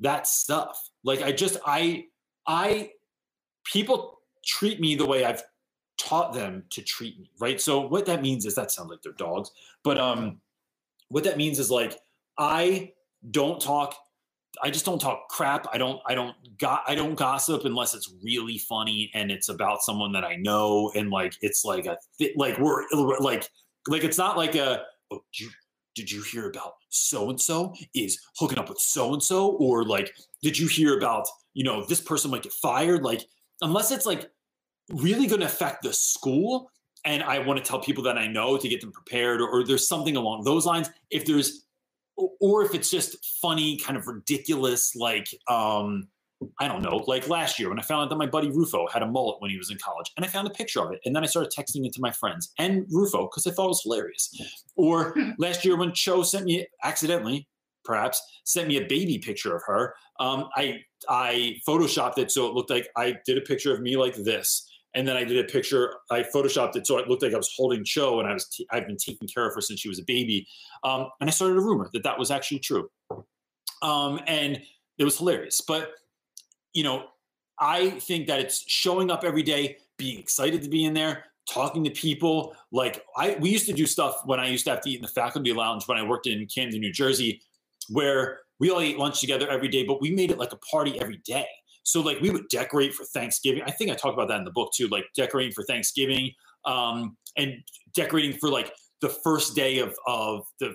that 0.00 0.26
stuff. 0.26 0.90
Like 1.04 1.22
I 1.22 1.32
just 1.32 1.56
I 1.64 2.04
I 2.46 2.90
people 3.64 4.20
treat 4.44 4.78
me 4.78 4.94
the 4.94 5.06
way 5.06 5.24
I've 5.24 5.42
taught 5.98 6.34
them 6.34 6.64
to 6.68 6.82
treat 6.82 7.18
me, 7.18 7.30
right? 7.40 7.58
So 7.58 7.80
what 7.80 8.04
that 8.06 8.20
means 8.20 8.44
is 8.44 8.54
that 8.56 8.70
sounds 8.70 8.90
like 8.90 9.00
they're 9.00 9.12
dogs, 9.12 9.52
but 9.84 9.96
um 9.96 10.42
what 11.08 11.24
that 11.24 11.38
means 11.38 11.58
is 11.58 11.70
like 11.70 11.98
I 12.36 12.92
don't 13.30 13.58
talk 13.58 13.94
I 14.62 14.68
just 14.68 14.84
don't 14.84 15.00
talk 15.00 15.30
crap. 15.30 15.66
I 15.72 15.78
don't 15.78 15.98
I 16.06 16.14
don't 16.14 16.36
got 16.58 16.82
I 16.86 16.94
don't 16.94 17.14
gossip 17.14 17.64
unless 17.64 17.94
it's 17.94 18.12
really 18.22 18.58
funny 18.58 19.10
and 19.14 19.30
it's 19.30 19.48
about 19.48 19.82
someone 19.82 20.12
that 20.12 20.24
I 20.24 20.36
know 20.36 20.92
and 20.94 21.08
like 21.08 21.38
it's 21.40 21.64
like 21.64 21.86
a 21.86 21.96
thi- 22.18 22.34
like 22.36 22.58
we're 22.58 22.84
like 23.20 23.48
like 23.88 24.04
it's 24.04 24.18
not 24.18 24.36
like 24.36 24.56
a 24.56 24.82
oh, 25.10 25.24
did 25.32 25.46
you 25.46 25.50
did 25.94 26.10
you 26.10 26.22
hear 26.22 26.48
about 26.48 26.74
so 26.88 27.30
and 27.30 27.40
so 27.40 27.74
is 27.94 28.18
hooking 28.38 28.58
up 28.58 28.68
with 28.68 28.78
so 28.78 29.12
and 29.12 29.22
so 29.22 29.52
or 29.52 29.84
like 29.84 30.14
did 30.42 30.58
you 30.58 30.66
hear 30.66 30.96
about 30.96 31.26
you 31.54 31.64
know 31.64 31.84
this 31.86 32.00
person 32.00 32.30
might 32.30 32.42
get 32.42 32.52
fired? 32.52 33.02
Like 33.02 33.22
unless 33.60 33.90
it's 33.90 34.06
like 34.06 34.30
really 34.90 35.26
going 35.26 35.40
to 35.40 35.46
affect 35.46 35.82
the 35.82 35.92
school 35.92 36.70
and 37.04 37.22
i 37.22 37.38
want 37.38 37.56
to 37.56 37.64
tell 37.64 37.80
people 37.80 38.02
that 38.02 38.18
i 38.18 38.26
know 38.26 38.56
to 38.58 38.68
get 38.68 38.80
them 38.80 38.92
prepared 38.92 39.40
or, 39.40 39.48
or 39.48 39.64
there's 39.64 39.88
something 39.88 40.16
along 40.16 40.42
those 40.44 40.66
lines 40.66 40.90
if 41.10 41.24
there's 41.24 41.64
or- 42.16 42.30
or 42.40 42.64
if 42.64 42.74
it's 42.74 42.90
just 42.90 43.16
funny 43.40 43.78
kind 43.78 43.96
of 43.96 44.06
ridiculous 44.06 44.94
like 44.94 45.28
um 45.48 46.08
I 46.60 46.68
don't 46.68 46.82
know, 46.82 46.96
like 47.06 47.28
last 47.28 47.58
year 47.58 47.68
when 47.68 47.78
I 47.78 47.82
found 47.82 48.04
out 48.04 48.10
that 48.10 48.16
my 48.16 48.26
buddy 48.26 48.50
Rufo 48.50 48.86
had 48.88 49.02
a 49.02 49.06
mullet 49.06 49.36
when 49.40 49.50
he 49.50 49.58
was 49.58 49.70
in 49.70 49.78
college, 49.78 50.10
and 50.16 50.24
I 50.24 50.28
found 50.28 50.46
a 50.46 50.50
picture 50.50 50.80
of 50.80 50.92
it, 50.92 51.00
and 51.04 51.14
then 51.14 51.22
I 51.22 51.26
started 51.26 51.52
texting 51.56 51.86
it 51.86 51.92
to 51.94 52.00
my 52.00 52.10
friends 52.12 52.52
and 52.58 52.86
Rufo 52.90 53.28
because 53.28 53.46
I 53.46 53.50
thought 53.50 53.66
it 53.66 53.68
was 53.68 53.82
hilarious. 53.82 54.30
Or 54.76 55.14
last 55.38 55.64
year 55.64 55.76
when 55.76 55.92
Cho 55.92 56.22
sent 56.22 56.44
me 56.44 56.66
accidentally, 56.82 57.48
perhaps 57.84 58.22
sent 58.44 58.68
me 58.68 58.76
a 58.76 58.86
baby 58.86 59.18
picture 59.18 59.56
of 59.56 59.62
her, 59.66 59.94
um, 60.20 60.48
I 60.56 60.80
I 61.08 61.56
photoshopped 61.66 62.18
it 62.18 62.30
so 62.30 62.48
it 62.48 62.54
looked 62.54 62.70
like 62.70 62.88
I 62.96 63.16
did 63.26 63.38
a 63.38 63.42
picture 63.42 63.74
of 63.74 63.80
me 63.80 63.96
like 63.96 64.14
this, 64.14 64.68
and 64.94 65.06
then 65.06 65.16
I 65.16 65.24
did 65.24 65.38
a 65.38 65.50
picture. 65.50 65.94
I 66.10 66.22
photoshopped 66.22 66.76
it 66.76 66.86
so 66.86 66.98
it 66.98 67.08
looked 67.08 67.22
like 67.22 67.34
I 67.34 67.38
was 67.38 67.52
holding 67.56 67.84
Cho, 67.84 68.20
and 68.20 68.28
I 68.28 68.34
was 68.34 68.48
t- 68.48 68.66
I've 68.70 68.86
been 68.86 68.96
taking 68.96 69.28
care 69.28 69.46
of 69.46 69.54
her 69.54 69.60
since 69.60 69.80
she 69.80 69.88
was 69.88 69.98
a 69.98 70.04
baby, 70.04 70.46
um, 70.84 71.08
and 71.20 71.28
I 71.28 71.32
started 71.32 71.58
a 71.58 71.60
rumor 71.60 71.90
that 71.92 72.04
that 72.04 72.18
was 72.18 72.30
actually 72.30 72.60
true, 72.60 72.88
um, 73.82 74.20
and 74.26 74.60
it 74.98 75.04
was 75.04 75.18
hilarious, 75.18 75.60
but 75.60 75.92
you 76.72 76.82
know, 76.82 77.04
I 77.58 77.90
think 77.90 78.26
that 78.26 78.40
it's 78.40 78.64
showing 78.66 79.10
up 79.10 79.24
every 79.24 79.42
day, 79.42 79.76
being 79.98 80.18
excited 80.18 80.62
to 80.62 80.68
be 80.68 80.84
in 80.84 80.94
there, 80.94 81.24
talking 81.50 81.84
to 81.84 81.90
people. 81.90 82.54
Like 82.72 83.04
I, 83.16 83.36
we 83.40 83.50
used 83.50 83.66
to 83.66 83.72
do 83.72 83.86
stuff 83.86 84.16
when 84.24 84.40
I 84.40 84.48
used 84.48 84.64
to 84.64 84.70
have 84.70 84.80
to 84.82 84.90
eat 84.90 84.96
in 84.96 85.02
the 85.02 85.08
faculty 85.08 85.52
lounge 85.52 85.86
when 85.86 85.98
I 85.98 86.02
worked 86.02 86.26
in 86.26 86.46
Camden, 86.46 86.80
New 86.80 86.92
Jersey, 86.92 87.40
where 87.88 88.40
we 88.58 88.70
all 88.70 88.80
ate 88.80 88.98
lunch 88.98 89.20
together 89.20 89.48
every 89.48 89.68
day, 89.68 89.84
but 89.84 90.00
we 90.00 90.10
made 90.10 90.30
it 90.30 90.38
like 90.38 90.52
a 90.52 90.56
party 90.56 91.00
every 91.00 91.20
day. 91.24 91.46
So 91.84 92.00
like 92.00 92.20
we 92.20 92.30
would 92.30 92.48
decorate 92.48 92.94
for 92.94 93.04
Thanksgiving. 93.04 93.62
I 93.66 93.72
think 93.72 93.90
I 93.90 93.94
talk 93.94 94.14
about 94.14 94.28
that 94.28 94.38
in 94.38 94.44
the 94.44 94.52
book 94.52 94.72
too, 94.74 94.88
like 94.88 95.04
decorating 95.16 95.52
for 95.52 95.64
Thanksgiving 95.64 96.30
um, 96.64 97.16
and 97.36 97.62
decorating 97.94 98.38
for 98.38 98.48
like 98.48 98.72
the 99.00 99.08
first 99.08 99.56
day 99.56 99.78
of 99.78 99.94
of 100.06 100.46
the 100.60 100.74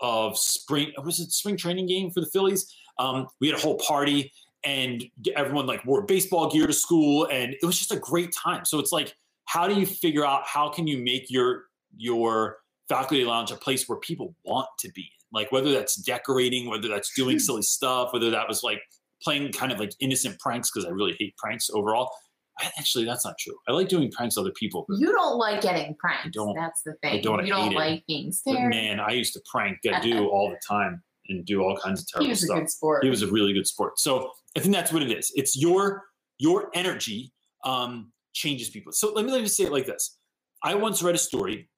of 0.00 0.36
spring. 0.36 0.92
Was 1.04 1.20
it 1.20 1.30
spring 1.30 1.56
training 1.56 1.86
game 1.86 2.10
for 2.10 2.20
the 2.20 2.26
Phillies? 2.26 2.74
Um, 2.98 3.28
we 3.40 3.48
had 3.48 3.58
a 3.58 3.60
whole 3.60 3.78
party 3.78 4.32
and 4.64 5.04
everyone 5.36 5.66
like 5.66 5.84
wore 5.84 6.02
baseball 6.02 6.50
gear 6.50 6.66
to 6.66 6.72
school 6.72 7.26
and 7.32 7.54
it 7.54 7.64
was 7.64 7.78
just 7.78 7.92
a 7.92 7.98
great 7.98 8.32
time. 8.32 8.64
So 8.64 8.78
it's 8.78 8.92
like 8.92 9.14
how 9.46 9.66
do 9.66 9.74
you 9.74 9.86
figure 9.86 10.24
out 10.24 10.42
how 10.46 10.68
can 10.68 10.86
you 10.86 10.98
make 10.98 11.30
your 11.30 11.64
your 11.96 12.58
faculty 12.88 13.24
lounge 13.24 13.50
a 13.50 13.56
place 13.56 13.88
where 13.88 13.98
people 13.98 14.34
want 14.44 14.68
to 14.78 14.90
be 14.92 15.08
like 15.32 15.50
whether 15.52 15.72
that's 15.72 15.96
decorating 15.96 16.68
whether 16.68 16.88
that's 16.88 17.12
doing 17.14 17.36
hmm. 17.36 17.40
silly 17.40 17.62
stuff 17.62 18.12
whether 18.12 18.30
that 18.30 18.46
was 18.48 18.62
like 18.62 18.80
playing 19.22 19.52
kind 19.52 19.72
of 19.72 19.78
like 19.78 19.92
innocent 20.00 20.38
pranks 20.40 20.70
because 20.70 20.86
i 20.86 20.90
really 20.90 21.14
hate 21.18 21.36
pranks 21.36 21.68
overall. 21.72 22.10
I, 22.58 22.70
actually 22.78 23.04
that's 23.06 23.24
not 23.24 23.38
true. 23.38 23.54
I 23.68 23.72
like 23.72 23.88
doing 23.88 24.10
pranks 24.10 24.34
to 24.34 24.42
other 24.42 24.52
people 24.52 24.84
You 24.90 25.12
don't 25.12 25.38
like 25.38 25.62
getting 25.62 25.94
pranked. 25.94 26.32
don't- 26.34 26.54
That's 26.54 26.82
the 26.82 26.94
thing. 27.02 27.22
don't 27.22 27.46
you 27.46 27.52
don't 27.52 27.68
hate 27.68 27.72
it. 27.72 27.78
like 27.78 28.06
being 28.06 28.32
but 28.44 28.60
man 28.60 29.00
i 29.00 29.12
used 29.12 29.32
to 29.34 29.40
prank 29.50 29.78
I 29.90 30.00
do 30.00 30.28
all 30.32 30.50
the 30.50 30.60
time 30.66 31.02
and 31.30 31.44
do 31.44 31.62
all 31.62 31.76
kinds 31.76 32.00
of 32.00 32.06
he 32.06 32.12
terrible 32.12 32.30
was 32.30 32.42
a 32.42 32.46
stuff 32.46 32.58
good 32.58 32.70
sport. 32.70 33.04
he 33.04 33.10
was 33.10 33.22
a 33.22 33.28
really 33.28 33.52
good 33.52 33.66
sport. 33.66 33.98
So 33.98 34.30
I 34.56 34.60
think 34.60 34.74
that's 34.74 34.92
what 34.92 35.02
it 35.02 35.10
is. 35.10 35.32
It's 35.34 35.56
your 35.56 36.04
your 36.38 36.70
energy 36.74 37.32
um, 37.64 38.12
changes 38.32 38.70
people. 38.70 38.92
So 38.92 39.12
let 39.12 39.24
me 39.24 39.32
let 39.32 39.40
me 39.40 39.48
say 39.48 39.64
it 39.64 39.72
like 39.72 39.86
this. 39.86 40.18
I 40.62 40.74
once 40.74 41.02
read 41.02 41.14
a 41.14 41.18
story 41.18 41.68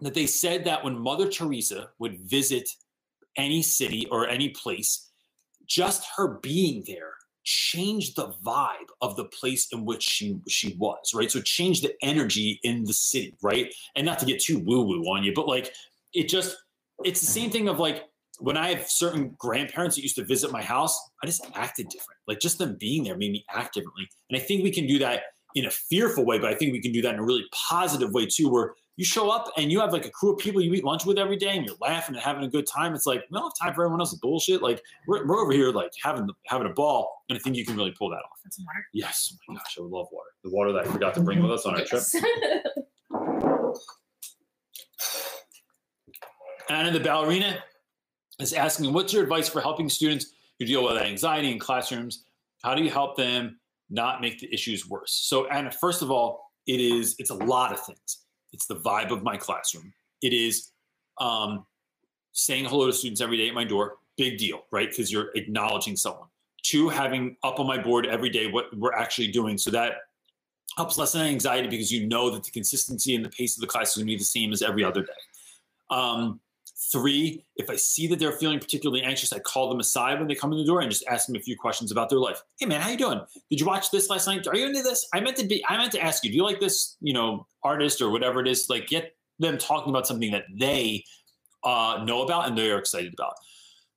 that 0.00 0.14
they 0.14 0.26
said 0.26 0.64
that 0.64 0.84
when 0.84 0.98
Mother 0.98 1.28
Teresa 1.28 1.90
would 1.98 2.18
visit 2.20 2.68
any 3.36 3.62
city 3.62 4.06
or 4.10 4.28
any 4.28 4.50
place, 4.50 5.10
just 5.66 6.04
her 6.16 6.38
being 6.42 6.84
there 6.86 7.14
changed 7.44 8.16
the 8.16 8.34
vibe 8.44 8.90
of 9.00 9.16
the 9.16 9.24
place 9.24 9.68
in 9.72 9.84
which 9.86 10.02
she 10.02 10.38
she 10.48 10.76
was, 10.78 11.14
right? 11.14 11.30
So 11.30 11.40
change 11.40 11.80
the 11.80 11.94
energy 12.02 12.60
in 12.62 12.84
the 12.84 12.92
city, 12.92 13.36
right? 13.42 13.72
And 13.96 14.04
not 14.04 14.18
to 14.18 14.26
get 14.26 14.40
too 14.40 14.58
woo 14.58 14.82
woo 14.82 15.02
on 15.04 15.24
you, 15.24 15.32
but 15.34 15.48
like 15.48 15.72
it 16.12 16.28
just 16.28 16.56
it's 17.04 17.20
the 17.20 17.26
same 17.26 17.50
thing 17.50 17.68
of 17.68 17.78
like 17.78 18.04
when 18.38 18.56
I 18.56 18.74
have 18.74 18.88
certain 18.88 19.34
grandparents 19.38 19.96
that 19.96 20.02
used 20.02 20.16
to 20.16 20.24
visit 20.24 20.52
my 20.52 20.62
house, 20.62 20.98
I 21.22 21.26
just 21.26 21.44
acted 21.54 21.88
different. 21.88 22.18
Like 22.26 22.40
just 22.40 22.58
them 22.58 22.76
being 22.78 23.04
there 23.04 23.16
made 23.16 23.32
me 23.32 23.44
act 23.50 23.74
differently. 23.74 24.08
And 24.30 24.40
I 24.40 24.42
think 24.42 24.62
we 24.62 24.70
can 24.70 24.86
do 24.86 24.98
that 25.00 25.22
in 25.54 25.64
a 25.64 25.70
fearful 25.70 26.24
way, 26.24 26.38
but 26.38 26.50
I 26.50 26.54
think 26.54 26.72
we 26.72 26.80
can 26.80 26.92
do 26.92 27.02
that 27.02 27.14
in 27.14 27.20
a 27.20 27.24
really 27.24 27.44
positive 27.52 28.12
way 28.12 28.26
too, 28.26 28.48
where 28.48 28.74
you 28.96 29.04
show 29.04 29.30
up 29.30 29.50
and 29.56 29.72
you 29.72 29.80
have 29.80 29.92
like 29.92 30.06
a 30.06 30.10
crew 30.10 30.32
of 30.32 30.38
people 30.38 30.60
you 30.60 30.72
eat 30.74 30.84
lunch 30.84 31.06
with 31.06 31.18
every 31.18 31.36
day 31.36 31.56
and 31.56 31.64
you're 31.64 31.76
laughing 31.80 32.14
and 32.14 32.22
having 32.22 32.44
a 32.44 32.48
good 32.48 32.66
time. 32.66 32.94
It's 32.94 33.06
like, 33.06 33.24
we 33.30 33.38
don't 33.38 33.44
have 33.44 33.66
time 33.68 33.74
for 33.74 33.84
everyone 33.84 34.00
else's 34.00 34.18
bullshit. 34.18 34.62
Like 34.62 34.82
we're, 35.06 35.26
we're 35.26 35.38
over 35.38 35.52
here 35.52 35.70
like 35.70 35.92
having 36.02 36.28
having 36.46 36.66
a 36.66 36.72
ball. 36.72 37.22
And 37.28 37.38
I 37.38 37.40
think 37.40 37.56
you 37.56 37.64
can 37.64 37.76
really 37.76 37.92
pull 37.92 38.10
that 38.10 38.16
off. 38.16 38.38
Yes. 38.92 39.32
Oh 39.32 39.52
my 39.52 39.58
gosh, 39.58 39.76
I 39.78 39.82
would 39.82 39.90
love 39.90 40.08
water. 40.12 40.30
The 40.44 40.50
water 40.50 40.72
that 40.72 40.86
I 40.86 40.90
forgot 40.90 41.14
to 41.14 41.20
bring 41.20 41.42
with 41.42 41.52
us 41.52 41.66
on 41.66 41.74
our 41.74 41.84
trip. 41.84 42.02
Yes. 43.10 43.84
Anna 46.70 46.90
the 46.90 47.00
ballerina 47.00 47.62
is 48.40 48.52
asking, 48.52 48.92
what's 48.92 49.12
your 49.12 49.22
advice 49.22 49.48
for 49.48 49.60
helping 49.60 49.88
students 49.88 50.32
who 50.58 50.66
deal 50.66 50.84
with 50.84 51.00
anxiety 51.00 51.50
in 51.50 51.58
classrooms? 51.58 52.24
How 52.62 52.74
do 52.74 52.82
you 52.82 52.90
help 52.90 53.16
them 53.16 53.58
not 53.90 54.20
make 54.20 54.38
the 54.38 54.52
issues 54.52 54.88
worse? 54.88 55.12
So, 55.12 55.46
Anna, 55.48 55.70
first 55.70 56.02
of 56.02 56.10
all, 56.10 56.52
it 56.66 56.80
is 56.80 57.16
it's 57.18 57.30
a 57.30 57.34
lot 57.34 57.72
of 57.72 57.80
things. 57.84 58.24
It's 58.52 58.66
the 58.66 58.76
vibe 58.76 59.10
of 59.10 59.22
my 59.22 59.36
classroom. 59.36 59.92
It 60.22 60.32
is 60.32 60.70
um, 61.18 61.66
saying 62.32 62.66
hello 62.66 62.86
to 62.86 62.92
students 62.92 63.20
every 63.20 63.36
day 63.36 63.48
at 63.48 63.54
my 63.54 63.64
door. 63.64 63.96
Big 64.16 64.38
deal, 64.38 64.62
right? 64.70 64.88
Because 64.88 65.12
you're 65.12 65.30
acknowledging 65.34 65.96
someone. 65.96 66.28
Two, 66.62 66.88
having 66.88 67.36
up 67.44 67.60
on 67.60 67.66
my 67.66 67.80
board 67.80 68.06
every 68.06 68.30
day 68.30 68.50
what 68.50 68.76
we're 68.76 68.92
actually 68.92 69.28
doing. 69.28 69.56
So 69.56 69.70
that 69.70 69.94
helps 70.76 70.98
lessen 70.98 71.22
anxiety 71.22 71.68
because 71.68 71.90
you 71.90 72.06
know 72.06 72.30
that 72.30 72.44
the 72.44 72.50
consistency 72.50 73.14
and 73.14 73.24
the 73.24 73.30
pace 73.30 73.56
of 73.56 73.60
the 73.60 73.66
class 73.66 73.90
is 73.90 73.96
going 73.96 74.06
to 74.06 74.12
be 74.12 74.16
the 74.16 74.24
same 74.24 74.52
as 74.52 74.62
every 74.62 74.84
other 74.84 75.02
day. 75.02 75.12
Um, 75.90 76.40
three, 76.92 77.44
if 77.56 77.68
I 77.70 77.76
see 77.76 78.06
that 78.06 78.18
they're 78.18 78.32
feeling 78.32 78.60
particularly 78.60 79.02
anxious, 79.02 79.32
I 79.32 79.40
call 79.40 79.68
them 79.68 79.80
aside 79.80 80.18
when 80.18 80.28
they 80.28 80.34
come 80.34 80.52
in 80.52 80.58
the 80.58 80.64
door 80.64 80.80
and 80.80 80.90
just 80.90 81.04
ask 81.06 81.26
them 81.26 81.36
a 81.36 81.40
few 81.40 81.56
questions 81.56 81.90
about 81.90 82.08
their 82.08 82.20
life. 82.20 82.40
Hey 82.58 82.66
man, 82.66 82.80
how 82.80 82.90
you 82.90 82.96
doing? 82.96 83.20
Did 83.50 83.60
you 83.60 83.66
watch 83.66 83.90
this 83.90 84.08
last 84.08 84.26
night? 84.26 84.46
Are 84.46 84.54
you 84.54 84.66
into 84.66 84.82
this? 84.82 85.06
I 85.12 85.20
meant 85.20 85.36
to 85.38 85.46
be. 85.46 85.64
I 85.68 85.76
meant 85.76 85.92
to 85.92 86.00
ask 86.00 86.24
you. 86.24 86.30
Do 86.30 86.36
you 86.36 86.44
like 86.44 86.60
this? 86.60 86.96
You 87.00 87.14
know, 87.14 87.46
artist 87.62 88.00
or 88.00 88.10
whatever 88.10 88.40
it 88.40 88.48
is. 88.48 88.66
Like, 88.68 88.86
get 88.86 89.16
them 89.38 89.58
talking 89.58 89.90
about 89.90 90.06
something 90.06 90.30
that 90.32 90.44
they 90.56 91.04
uh, 91.64 92.02
know 92.04 92.22
about 92.22 92.48
and 92.48 92.56
they're 92.56 92.78
excited 92.78 93.12
about. 93.12 93.34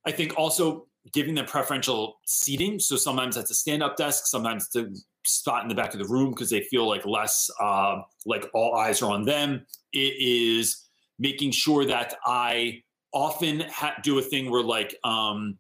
I 0.05 0.11
think 0.11 0.37
also 0.37 0.87
giving 1.13 1.35
them 1.35 1.45
preferential 1.45 2.19
seating. 2.25 2.79
So 2.79 2.95
sometimes 2.95 3.35
that's 3.35 3.51
a 3.51 3.55
stand-up 3.55 3.97
desk. 3.97 4.25
Sometimes 4.25 4.69
a 4.75 4.85
spot 5.25 5.63
in 5.63 5.69
the 5.69 5.75
back 5.75 5.93
of 5.93 5.99
the 5.99 6.07
room 6.07 6.31
because 6.31 6.49
they 6.49 6.61
feel 6.61 6.87
like 6.87 7.05
less 7.05 7.49
uh, 7.59 8.01
like 8.25 8.45
all 8.53 8.75
eyes 8.75 9.01
are 9.01 9.11
on 9.11 9.25
them. 9.25 9.65
It 9.93 10.15
is 10.19 10.87
making 11.21 11.51
sure 11.51 11.85
that 11.85 12.15
I 12.25 12.81
often 13.13 13.61
ha- 13.69 13.95
do 14.03 14.17
a 14.17 14.21
thing 14.21 14.49
where 14.49 14.63
like 14.63 14.95
um 15.03 15.57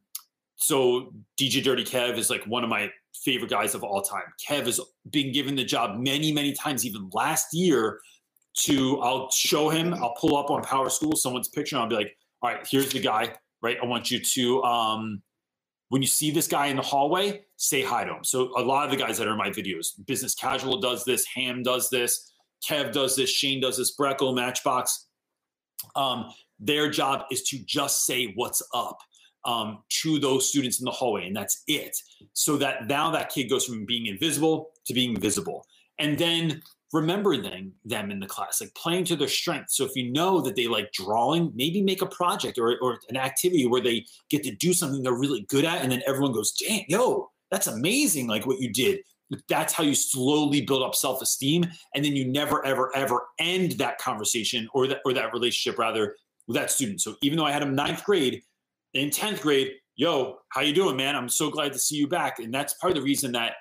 so 0.55 1.13
DJ 1.39 1.63
Dirty 1.63 1.83
Kev 1.83 2.17
is 2.17 2.29
like 2.29 2.43
one 2.45 2.63
of 2.63 2.69
my 2.69 2.91
favorite 3.23 3.49
guys 3.49 3.75
of 3.75 3.83
all 3.83 4.01
time. 4.01 4.23
Kev 4.47 4.65
has 4.65 4.79
been 5.09 5.31
given 5.31 5.55
the 5.55 5.63
job 5.63 5.99
many, 5.99 6.31
many 6.31 6.53
times, 6.53 6.85
even 6.85 7.09
last 7.13 7.47
year, 7.53 7.99
to 8.57 8.99
I'll 9.01 9.29
show 9.31 9.69
him, 9.69 9.93
I'll 9.93 10.15
pull 10.19 10.35
up 10.35 10.49
on 10.49 10.63
PowerSchool 10.63 11.15
someone's 11.17 11.47
picture, 11.47 11.75
and 11.75 11.83
I'll 11.83 11.89
be 11.89 11.95
like, 11.95 12.15
all 12.41 12.51
right, 12.51 12.67
here's 12.69 12.91
the 12.91 12.99
guy, 12.99 13.33
right? 13.61 13.77
I 13.81 13.85
want 13.85 14.11
you 14.11 14.19
to 14.19 14.63
um 14.63 15.21
when 15.89 16.01
you 16.01 16.07
see 16.07 16.31
this 16.31 16.47
guy 16.47 16.67
in 16.67 16.77
the 16.77 16.81
hallway, 16.81 17.41
say 17.57 17.83
hi 17.83 18.05
to 18.05 18.11
him. 18.11 18.23
So 18.23 18.51
a 18.57 18.61
lot 18.61 18.85
of 18.85 18.91
the 18.91 18.97
guys 18.97 19.17
that 19.17 19.27
are 19.27 19.31
in 19.31 19.37
my 19.37 19.49
videos, 19.49 19.87
Business 20.05 20.33
Casual 20.33 20.79
does 20.79 21.03
this, 21.03 21.25
Ham 21.35 21.63
does 21.63 21.89
this, 21.89 22.31
Kev 22.65 22.93
does 22.93 23.15
this, 23.17 23.29
Shane 23.29 23.59
does 23.59 23.77
this, 23.77 23.95
Breckle, 23.97 24.33
Matchbox. 24.33 25.07
Um, 25.95 26.31
their 26.59 26.89
job 26.89 27.25
is 27.31 27.43
to 27.43 27.57
just 27.65 28.05
say 28.05 28.33
what's 28.35 28.61
up 28.73 28.99
um, 29.45 29.79
to 30.01 30.19
those 30.19 30.47
students 30.49 30.79
in 30.79 30.85
the 30.85 30.91
hallway, 30.91 31.27
and 31.27 31.35
that's 31.35 31.63
it. 31.67 31.97
So 32.33 32.57
that 32.57 32.87
now 32.87 33.11
that 33.11 33.29
kid 33.29 33.49
goes 33.49 33.65
from 33.65 33.85
being 33.85 34.05
invisible 34.05 34.69
to 34.85 34.93
being 34.93 35.19
visible, 35.19 35.65
and 35.99 36.17
then 36.17 36.61
remembering 36.93 37.71
them 37.85 38.11
in 38.11 38.19
the 38.19 38.27
class, 38.27 38.59
like 38.59 38.73
playing 38.75 39.05
to 39.05 39.15
their 39.15 39.27
strengths. 39.27 39.77
So 39.77 39.85
if 39.85 39.95
you 39.95 40.11
know 40.11 40.41
that 40.41 40.55
they 40.55 40.67
like 40.67 40.91
drawing, 40.91 41.51
maybe 41.55 41.81
make 41.81 42.01
a 42.01 42.05
project 42.05 42.57
or, 42.57 42.77
or 42.81 42.99
an 43.09 43.15
activity 43.15 43.65
where 43.65 43.81
they 43.81 44.05
get 44.29 44.43
to 44.43 44.53
do 44.53 44.73
something 44.73 45.01
they're 45.01 45.13
really 45.13 45.45
good 45.49 45.65
at, 45.65 45.81
and 45.81 45.91
then 45.91 46.03
everyone 46.05 46.33
goes, 46.33 46.51
"Damn, 46.51 46.83
yo, 46.87 47.29
that's 47.49 47.67
amazing! 47.67 48.27
Like 48.27 48.45
what 48.45 48.59
you 48.59 48.71
did." 48.71 48.99
That's 49.47 49.73
how 49.73 49.83
you 49.83 49.95
slowly 49.95 50.61
build 50.61 50.83
up 50.83 50.95
self-esteem, 50.95 51.65
and 51.95 52.03
then 52.03 52.15
you 52.15 52.25
never, 52.25 52.65
ever, 52.65 52.95
ever 52.95 53.27
end 53.39 53.73
that 53.73 53.97
conversation 53.97 54.67
or 54.73 54.87
that 54.87 54.99
or 55.05 55.13
that 55.13 55.33
relationship 55.33 55.79
rather 55.79 56.15
with 56.47 56.57
that 56.57 56.71
student. 56.71 57.01
So 57.01 57.15
even 57.21 57.37
though 57.37 57.45
I 57.45 57.51
had 57.51 57.61
him 57.61 57.75
ninth 57.75 58.03
grade, 58.03 58.41
in 58.93 59.09
10th 59.09 59.41
grade, 59.41 59.71
yo, 59.95 60.39
how 60.49 60.61
you 60.61 60.73
doing, 60.73 60.97
man? 60.97 61.15
I'm 61.15 61.29
so 61.29 61.49
glad 61.49 61.73
to 61.73 61.79
see 61.79 61.95
you 61.95 62.07
back. 62.07 62.39
And 62.39 62.53
that's 62.53 62.73
part 62.73 62.91
of 62.91 62.95
the 62.95 63.03
reason 63.03 63.31
that 63.33 63.53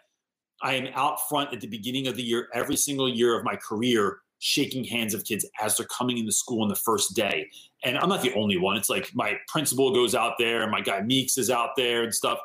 I 0.63 0.75
am 0.75 0.89
out 0.95 1.29
front 1.29 1.53
at 1.55 1.61
the 1.61 1.67
beginning 1.67 2.07
of 2.09 2.17
the 2.17 2.23
year, 2.23 2.49
every 2.53 2.77
single 2.77 3.09
year 3.09 3.39
of 3.39 3.45
my 3.45 3.57
career, 3.57 4.19
shaking 4.41 4.85
hands 4.85 5.15
of 5.15 5.25
kids 5.25 5.47
as 5.61 5.77
they're 5.77 5.87
coming 5.87 6.19
into 6.19 6.33
school 6.33 6.63
on 6.63 6.69
the 6.69 6.75
first 6.75 7.15
day. 7.15 7.49
And 7.85 7.99
I'm 7.99 8.09
not 8.09 8.23
the 8.23 8.35
only 8.35 8.57
one. 8.57 8.77
It's 8.77 8.91
like 8.91 9.11
my 9.15 9.37
principal 9.49 9.93
goes 9.95 10.15
out 10.15 10.35
there, 10.39 10.63
and 10.63 10.71
my 10.71 10.81
guy 10.81 11.01
Meeks 11.03 11.39
is 11.39 11.51
out 11.51 11.71
there 11.77 12.03
and 12.03 12.15
stuff. 12.15 12.39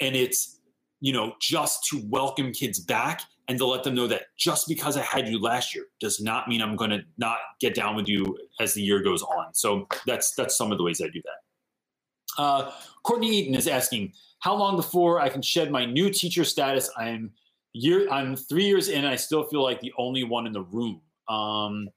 And 0.00 0.14
it's, 0.14 0.57
you 1.00 1.12
know, 1.12 1.34
just 1.40 1.84
to 1.90 2.02
welcome 2.08 2.52
kids 2.52 2.80
back 2.80 3.22
and 3.48 3.58
to 3.58 3.66
let 3.66 3.82
them 3.82 3.94
know 3.94 4.06
that 4.06 4.24
just 4.38 4.68
because 4.68 4.96
I 4.96 5.02
had 5.02 5.28
you 5.28 5.40
last 5.40 5.74
year 5.74 5.86
does 6.00 6.20
not 6.20 6.48
mean 6.48 6.60
I'm 6.60 6.76
going 6.76 6.90
to 6.90 7.00
not 7.16 7.38
get 7.60 7.74
down 7.74 7.96
with 7.96 8.08
you 8.08 8.36
as 8.60 8.74
the 8.74 8.82
year 8.82 9.02
goes 9.02 9.22
on. 9.22 9.54
So 9.54 9.86
that's 10.06 10.34
that's 10.34 10.56
some 10.56 10.70
of 10.70 10.78
the 10.78 10.84
ways 10.84 11.00
I 11.00 11.08
do 11.08 11.22
that. 11.24 12.42
Uh, 12.42 12.72
Courtney 13.04 13.30
Eaton 13.36 13.54
is 13.54 13.66
asking, 13.66 14.12
how 14.40 14.54
long 14.54 14.76
before 14.76 15.20
I 15.20 15.28
can 15.28 15.42
shed 15.42 15.70
my 15.70 15.84
new 15.84 16.10
teacher 16.10 16.44
status? 16.44 16.90
I'm 16.96 17.32
year 17.72 18.08
I'm 18.10 18.36
three 18.36 18.66
years 18.66 18.88
in. 18.88 19.04
I 19.04 19.16
still 19.16 19.44
feel 19.44 19.62
like 19.62 19.80
the 19.80 19.92
only 19.98 20.24
one 20.24 20.46
in 20.46 20.52
the 20.52 20.62
room. 20.62 21.00
Um, 21.28 21.88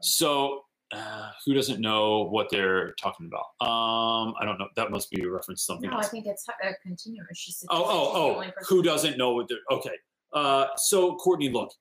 so 0.00 0.62
uh, 0.92 1.30
who 1.44 1.54
doesn't 1.54 1.80
know 1.80 2.24
what 2.24 2.48
they're 2.50 2.92
talking 3.00 3.26
about? 3.26 3.66
Um, 3.66 4.34
I 4.40 4.44
don't 4.44 4.58
know. 4.58 4.68
That 4.76 4.90
must 4.90 5.10
be 5.10 5.22
a 5.22 5.30
reference 5.30 5.60
to 5.60 5.64
something 5.64 5.90
No, 5.90 5.96
I 5.96 6.04
think 6.04 6.26
it's 6.26 6.46
a 6.48 6.74
continuous. 6.82 7.26
She 7.36 7.52
said 7.52 7.68
Oh, 7.70 7.84
oh, 7.84 8.42
oh! 8.42 8.50
Who 8.68 8.82
doesn't 8.82 9.16
know 9.16 9.32
what 9.34 9.48
they're 9.48 9.58
okay? 9.70 9.94
Uh, 10.32 10.66
so 10.76 11.14
Courtney, 11.16 11.48
look, 11.48 11.72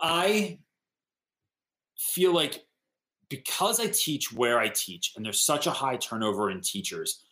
I 0.00 0.58
feel 1.96 2.32
like 2.32 2.64
because 3.28 3.80
I 3.80 3.86
teach 3.86 4.32
where 4.32 4.58
I 4.58 4.68
teach, 4.68 5.12
and 5.16 5.24
there's 5.24 5.40
such 5.40 5.66
a 5.66 5.70
high 5.70 5.96
turnover 5.96 6.50
in 6.50 6.60
teachers, 6.60 7.24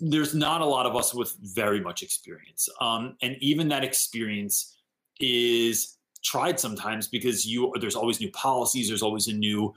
there's 0.00 0.34
not 0.34 0.60
a 0.60 0.66
lot 0.66 0.86
of 0.86 0.96
us 0.96 1.14
with 1.14 1.36
very 1.40 1.80
much 1.80 2.02
experience, 2.02 2.68
um, 2.80 3.16
and 3.22 3.36
even 3.40 3.68
that 3.68 3.84
experience 3.84 4.76
is 5.20 5.98
tried 6.22 6.58
sometimes 6.58 7.08
because 7.08 7.46
you 7.46 7.72
there's 7.80 7.96
always 7.96 8.20
new 8.20 8.30
policies, 8.32 8.88
there's 8.88 9.02
always 9.02 9.28
a 9.28 9.32
new 9.32 9.74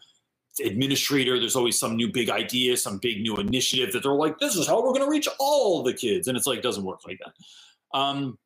administrator 0.66 1.38
there's 1.38 1.58
always 1.58 1.78
some 1.78 1.98
new 1.98 2.10
big 2.10 2.30
idea 2.30 2.78
some 2.78 2.98
big 3.00 3.20
new 3.20 3.36
initiative 3.36 3.92
that 3.92 4.02
they're 4.02 4.14
like 4.14 4.40
this 4.40 4.56
is 4.56 4.66
how 4.66 4.78
we're 4.82 4.94
going 4.94 5.02
to 5.02 5.10
reach 5.10 5.28
all 5.38 5.84
the 5.84 5.92
kids 5.92 6.30
and 6.30 6.38
it's 6.38 6.48
like 6.48 6.60
it 6.60 6.64
doesn't 6.64 6.86
work 6.86 7.02
like 7.06 7.20
that 7.20 7.34
um, 7.96 8.38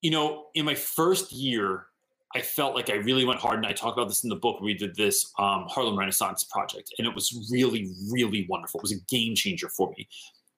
you 0.00 0.10
know, 0.10 0.46
in 0.54 0.64
my 0.64 0.74
first 0.74 1.32
year, 1.32 1.86
I 2.34 2.40
felt 2.40 2.74
like 2.74 2.90
I 2.90 2.94
really 2.94 3.24
went 3.24 3.38
hard, 3.38 3.58
and 3.58 3.66
I 3.66 3.72
talk 3.72 3.94
about 3.94 4.08
this 4.08 4.24
in 4.24 4.30
the 4.30 4.36
book. 4.36 4.60
We 4.60 4.74
did 4.74 4.96
this 4.96 5.30
um, 5.38 5.66
Harlem 5.68 5.98
Renaissance 5.98 6.44
project, 6.44 6.92
and 6.98 7.06
it 7.06 7.14
was 7.14 7.48
really, 7.52 7.90
really 8.10 8.46
wonderful. 8.48 8.80
It 8.80 8.82
was 8.82 8.92
a 8.92 9.00
game 9.08 9.34
changer 9.34 9.68
for 9.68 9.92
me. 9.96 10.08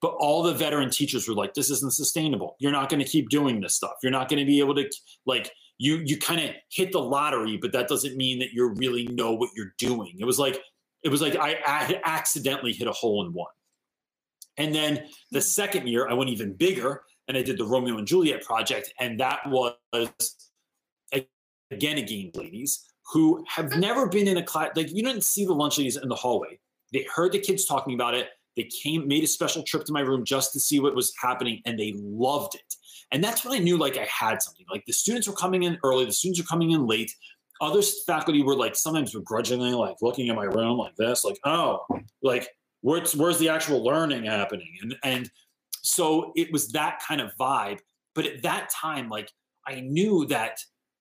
But 0.01 0.15
all 0.19 0.43
the 0.43 0.55
veteran 0.55 0.91
teachers 0.91 1.29
were 1.29 1.35
like, 1.35 1.55
"This 1.55 1.71
isn't 1.71 1.93
sustainable. 1.93 2.57
You're 2.59 2.73
not 2.73 2.89
going 2.89 3.05
to 3.05 3.09
keep 3.09 3.29
doing 3.29 3.61
this 3.61 3.75
stuff. 3.75 3.95
You're 4.03 4.13
not 4.13 4.29
going 4.29 4.39
to 4.41 4.47
be 4.47 4.61
able 4.61 4.75
to 4.77 4.89
like." 5.27 5.51
You 5.79 5.97
you 6.05 6.19
kind 6.19 6.41
of 6.41 6.51
hit 6.71 6.93
the 6.93 7.01
lottery, 7.01 7.57
but 7.57 7.73
that 7.73 7.89
doesn't 7.89 8.17
mean 8.17 8.39
that 8.39 8.53
you 8.53 8.69
really 8.77 9.07
know 9.09 9.33
what 9.33 9.51
you're 9.57 9.75
doing. 9.79 10.17
It 10.19 10.25
was 10.25 10.39
like 10.39 10.61
it 11.03 11.09
was 11.09 11.21
like 11.21 11.37
I, 11.37 11.59
I 11.67 12.01
accidentally 12.05 12.73
hit 12.73 12.89
a 12.89 12.93
hole 12.93 13.25
in 13.27 13.33
one. 13.33 13.51
And 14.57 14.75
then 14.75 15.09
the 15.33 15.41
second 15.41 15.89
year, 15.89 16.09
I 16.09 16.15
went 16.15 16.31
even 16.31 16.55
bigger 16.55 17.03
and 17.27 17.37
I 17.37 17.43
did 17.43 17.59
the 17.59 17.65
Romeo 17.65 17.99
and 17.99 18.07
Juliet 18.07 18.43
project, 18.43 18.93
and 19.01 19.19
that 19.21 19.41
was 19.47 19.75
again 21.71 21.99
a 21.99 22.03
game 22.03 22.31
ladies 22.35 22.85
who 23.13 23.45
have 23.49 23.67
mm-hmm. 23.67 23.81
never 23.81 24.09
been 24.09 24.29
in 24.29 24.37
a 24.37 24.43
class. 24.43 24.71
Like 24.77 24.93
you 24.93 25.03
didn't 25.03 25.25
see 25.25 25.45
the 25.45 25.53
lunch 25.53 25.79
ladies 25.79 25.97
in 25.97 26.09
the 26.09 26.15
hallway. 26.15 26.59
They 26.93 27.07
heard 27.13 27.33
the 27.33 27.41
kids 27.41 27.65
talking 27.65 27.95
about 27.95 28.15
it. 28.15 28.29
They 28.57 28.71
came, 28.83 29.09
made 29.09 29.25
a 29.25 29.27
special 29.27 29.65
trip 29.65 29.85
to 29.85 29.93
my 29.93 30.01
room 30.01 30.25
just 30.25 30.53
to 30.53 30.61
see 30.61 30.79
what 30.79 30.95
was 30.95 31.13
happening, 31.21 31.61
and 31.67 31.79
they 31.79 31.95
loved 31.97 32.55
it. 32.55 32.75
And 33.13 33.23
that's 33.23 33.45
when 33.45 33.55
I 33.55 33.63
knew 33.63 33.77
like 33.77 33.97
I 33.97 34.07
had 34.11 34.43
something. 34.43 34.67
Like 34.71 34.85
the 34.87 34.93
students 34.93 35.29
were 35.29 35.35
coming 35.35 35.63
in 35.63 35.79
early, 35.85 36.05
the 36.05 36.13
students 36.13 36.41
were 36.41 36.47
coming 36.47 36.73
in 36.73 36.87
late. 36.87 37.13
Other 37.61 37.83
faculty 38.07 38.43
were 38.43 38.57
like 38.57 38.75
sometimes 38.75 39.13
begrudgingly 39.13 39.73
like 39.73 39.97
looking 40.03 40.29
at 40.29 40.37
my 40.37 40.45
room 40.45 40.77
like 40.77 40.97
this, 40.97 41.25
like, 41.25 41.39
oh, 41.45 41.87
like 42.23 42.49
where's 42.81 43.15
where's 43.15 43.39
the 43.39 43.49
actual 43.49 43.83
learning 43.85 44.25
happening? 44.25 44.73
And 44.83 44.97
and 45.05 45.31
so 45.83 46.33
it 46.37 46.53
was 46.53 46.73
that 46.73 47.01
kind 47.07 47.21
of 47.21 47.33
vibe. 47.39 47.79
But 48.15 48.27
at 48.27 48.43
that 48.43 48.71
time, 48.71 49.09
like 49.09 49.31
I 49.67 49.81
knew 49.81 50.27
that 50.27 50.59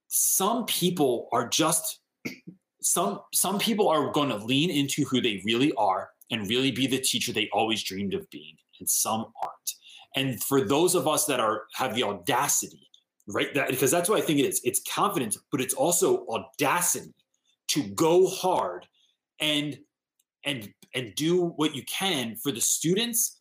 some 0.07 0.65
people 0.65 1.27
are 1.31 1.47
just 1.47 1.99
some 2.81 3.21
some 3.33 3.57
people 3.57 3.87
are 3.87 4.11
going 4.11 4.29
to 4.29 4.37
lean 4.37 4.69
into 4.69 5.03
who 5.05 5.21
they 5.21 5.41
really 5.45 5.73
are 5.73 6.09
and 6.31 6.47
really 6.47 6.71
be 6.71 6.87
the 6.87 6.99
teacher 6.99 7.31
they 7.31 7.49
always 7.51 7.83
dreamed 7.83 8.13
of 8.13 8.29
being 8.29 8.55
and 8.79 8.89
some 8.89 9.25
aren't 9.41 9.73
and 10.15 10.41
for 10.43 10.61
those 10.61 10.95
of 10.95 11.07
us 11.07 11.25
that 11.25 11.39
are 11.39 11.63
have 11.73 11.95
the 11.95 12.03
audacity 12.03 12.87
right 13.27 13.53
that 13.53 13.69
because 13.69 13.91
that's 13.91 14.09
what 14.09 14.21
i 14.21 14.25
think 14.25 14.39
it 14.39 14.45
is 14.45 14.61
it's 14.63 14.81
confidence 14.91 15.37
but 15.51 15.61
it's 15.61 15.73
also 15.73 16.25
audacity 16.27 17.13
to 17.67 17.83
go 17.89 18.27
hard 18.27 18.85
and 19.39 19.77
and 20.45 20.69
and 20.93 21.15
do 21.15 21.45
what 21.55 21.75
you 21.75 21.83
can 21.83 22.35
for 22.35 22.51
the 22.51 22.61
students 22.61 23.39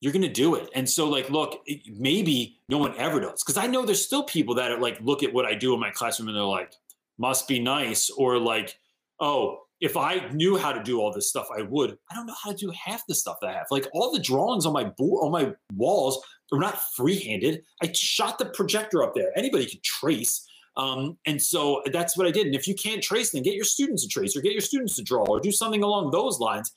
you're 0.00 0.12
to 0.12 0.28
do 0.28 0.54
it. 0.54 0.68
And 0.74 0.88
so, 0.88 1.08
like, 1.08 1.30
look, 1.30 1.64
maybe 1.98 2.60
no 2.68 2.78
one 2.78 2.94
ever 2.96 3.20
does. 3.20 3.42
Because 3.42 3.56
I 3.56 3.66
know 3.66 3.84
there's 3.84 4.04
still 4.04 4.24
people 4.24 4.54
that 4.56 4.70
are 4.70 4.80
like, 4.80 5.00
look 5.00 5.22
at 5.22 5.32
what 5.32 5.46
I 5.46 5.54
do 5.54 5.72
in 5.74 5.80
my 5.80 5.90
classroom 5.90 6.28
and 6.28 6.36
they're 6.36 6.44
like, 6.44 6.72
must 7.18 7.48
be 7.48 7.58
nice. 7.58 8.10
Or 8.10 8.38
like, 8.38 8.78
oh, 9.20 9.62
if 9.80 9.96
I 9.96 10.28
knew 10.32 10.56
how 10.56 10.72
to 10.72 10.82
do 10.82 11.00
all 11.00 11.12
this 11.12 11.28
stuff, 11.28 11.48
I 11.56 11.62
would. 11.62 11.96
I 12.10 12.14
don't 12.14 12.26
know 12.26 12.34
how 12.42 12.50
to 12.50 12.56
do 12.56 12.70
half 12.70 13.02
the 13.06 13.14
stuff 13.14 13.36
that 13.42 13.50
I 13.50 13.52
have. 13.52 13.66
Like 13.70 13.86
all 13.92 14.10
the 14.10 14.18
drawings 14.18 14.64
on 14.64 14.72
my 14.72 14.84
board, 14.84 15.24
on 15.24 15.32
my 15.32 15.52
walls, 15.74 16.24
are 16.52 16.58
not 16.58 16.80
freehanded. 16.94 17.62
I 17.82 17.92
shot 17.92 18.38
the 18.38 18.46
projector 18.46 19.02
up 19.02 19.14
there. 19.14 19.36
Anybody 19.36 19.66
can 19.66 19.80
trace. 19.82 20.46
Um, 20.76 21.18
and 21.26 21.40
so 21.40 21.82
that's 21.92 22.16
what 22.16 22.26
I 22.26 22.30
did. 22.30 22.46
And 22.46 22.54
if 22.54 22.66
you 22.66 22.74
can't 22.74 23.02
trace, 23.02 23.30
then 23.30 23.42
get 23.42 23.54
your 23.54 23.64
students 23.64 24.02
to 24.02 24.08
trace 24.08 24.36
or 24.36 24.40
get 24.40 24.52
your 24.52 24.60
students 24.60 24.96
to 24.96 25.02
draw 25.02 25.24
or 25.24 25.40
do 25.40 25.52
something 25.52 25.82
along 25.82 26.10
those 26.10 26.38
lines. 26.38 26.72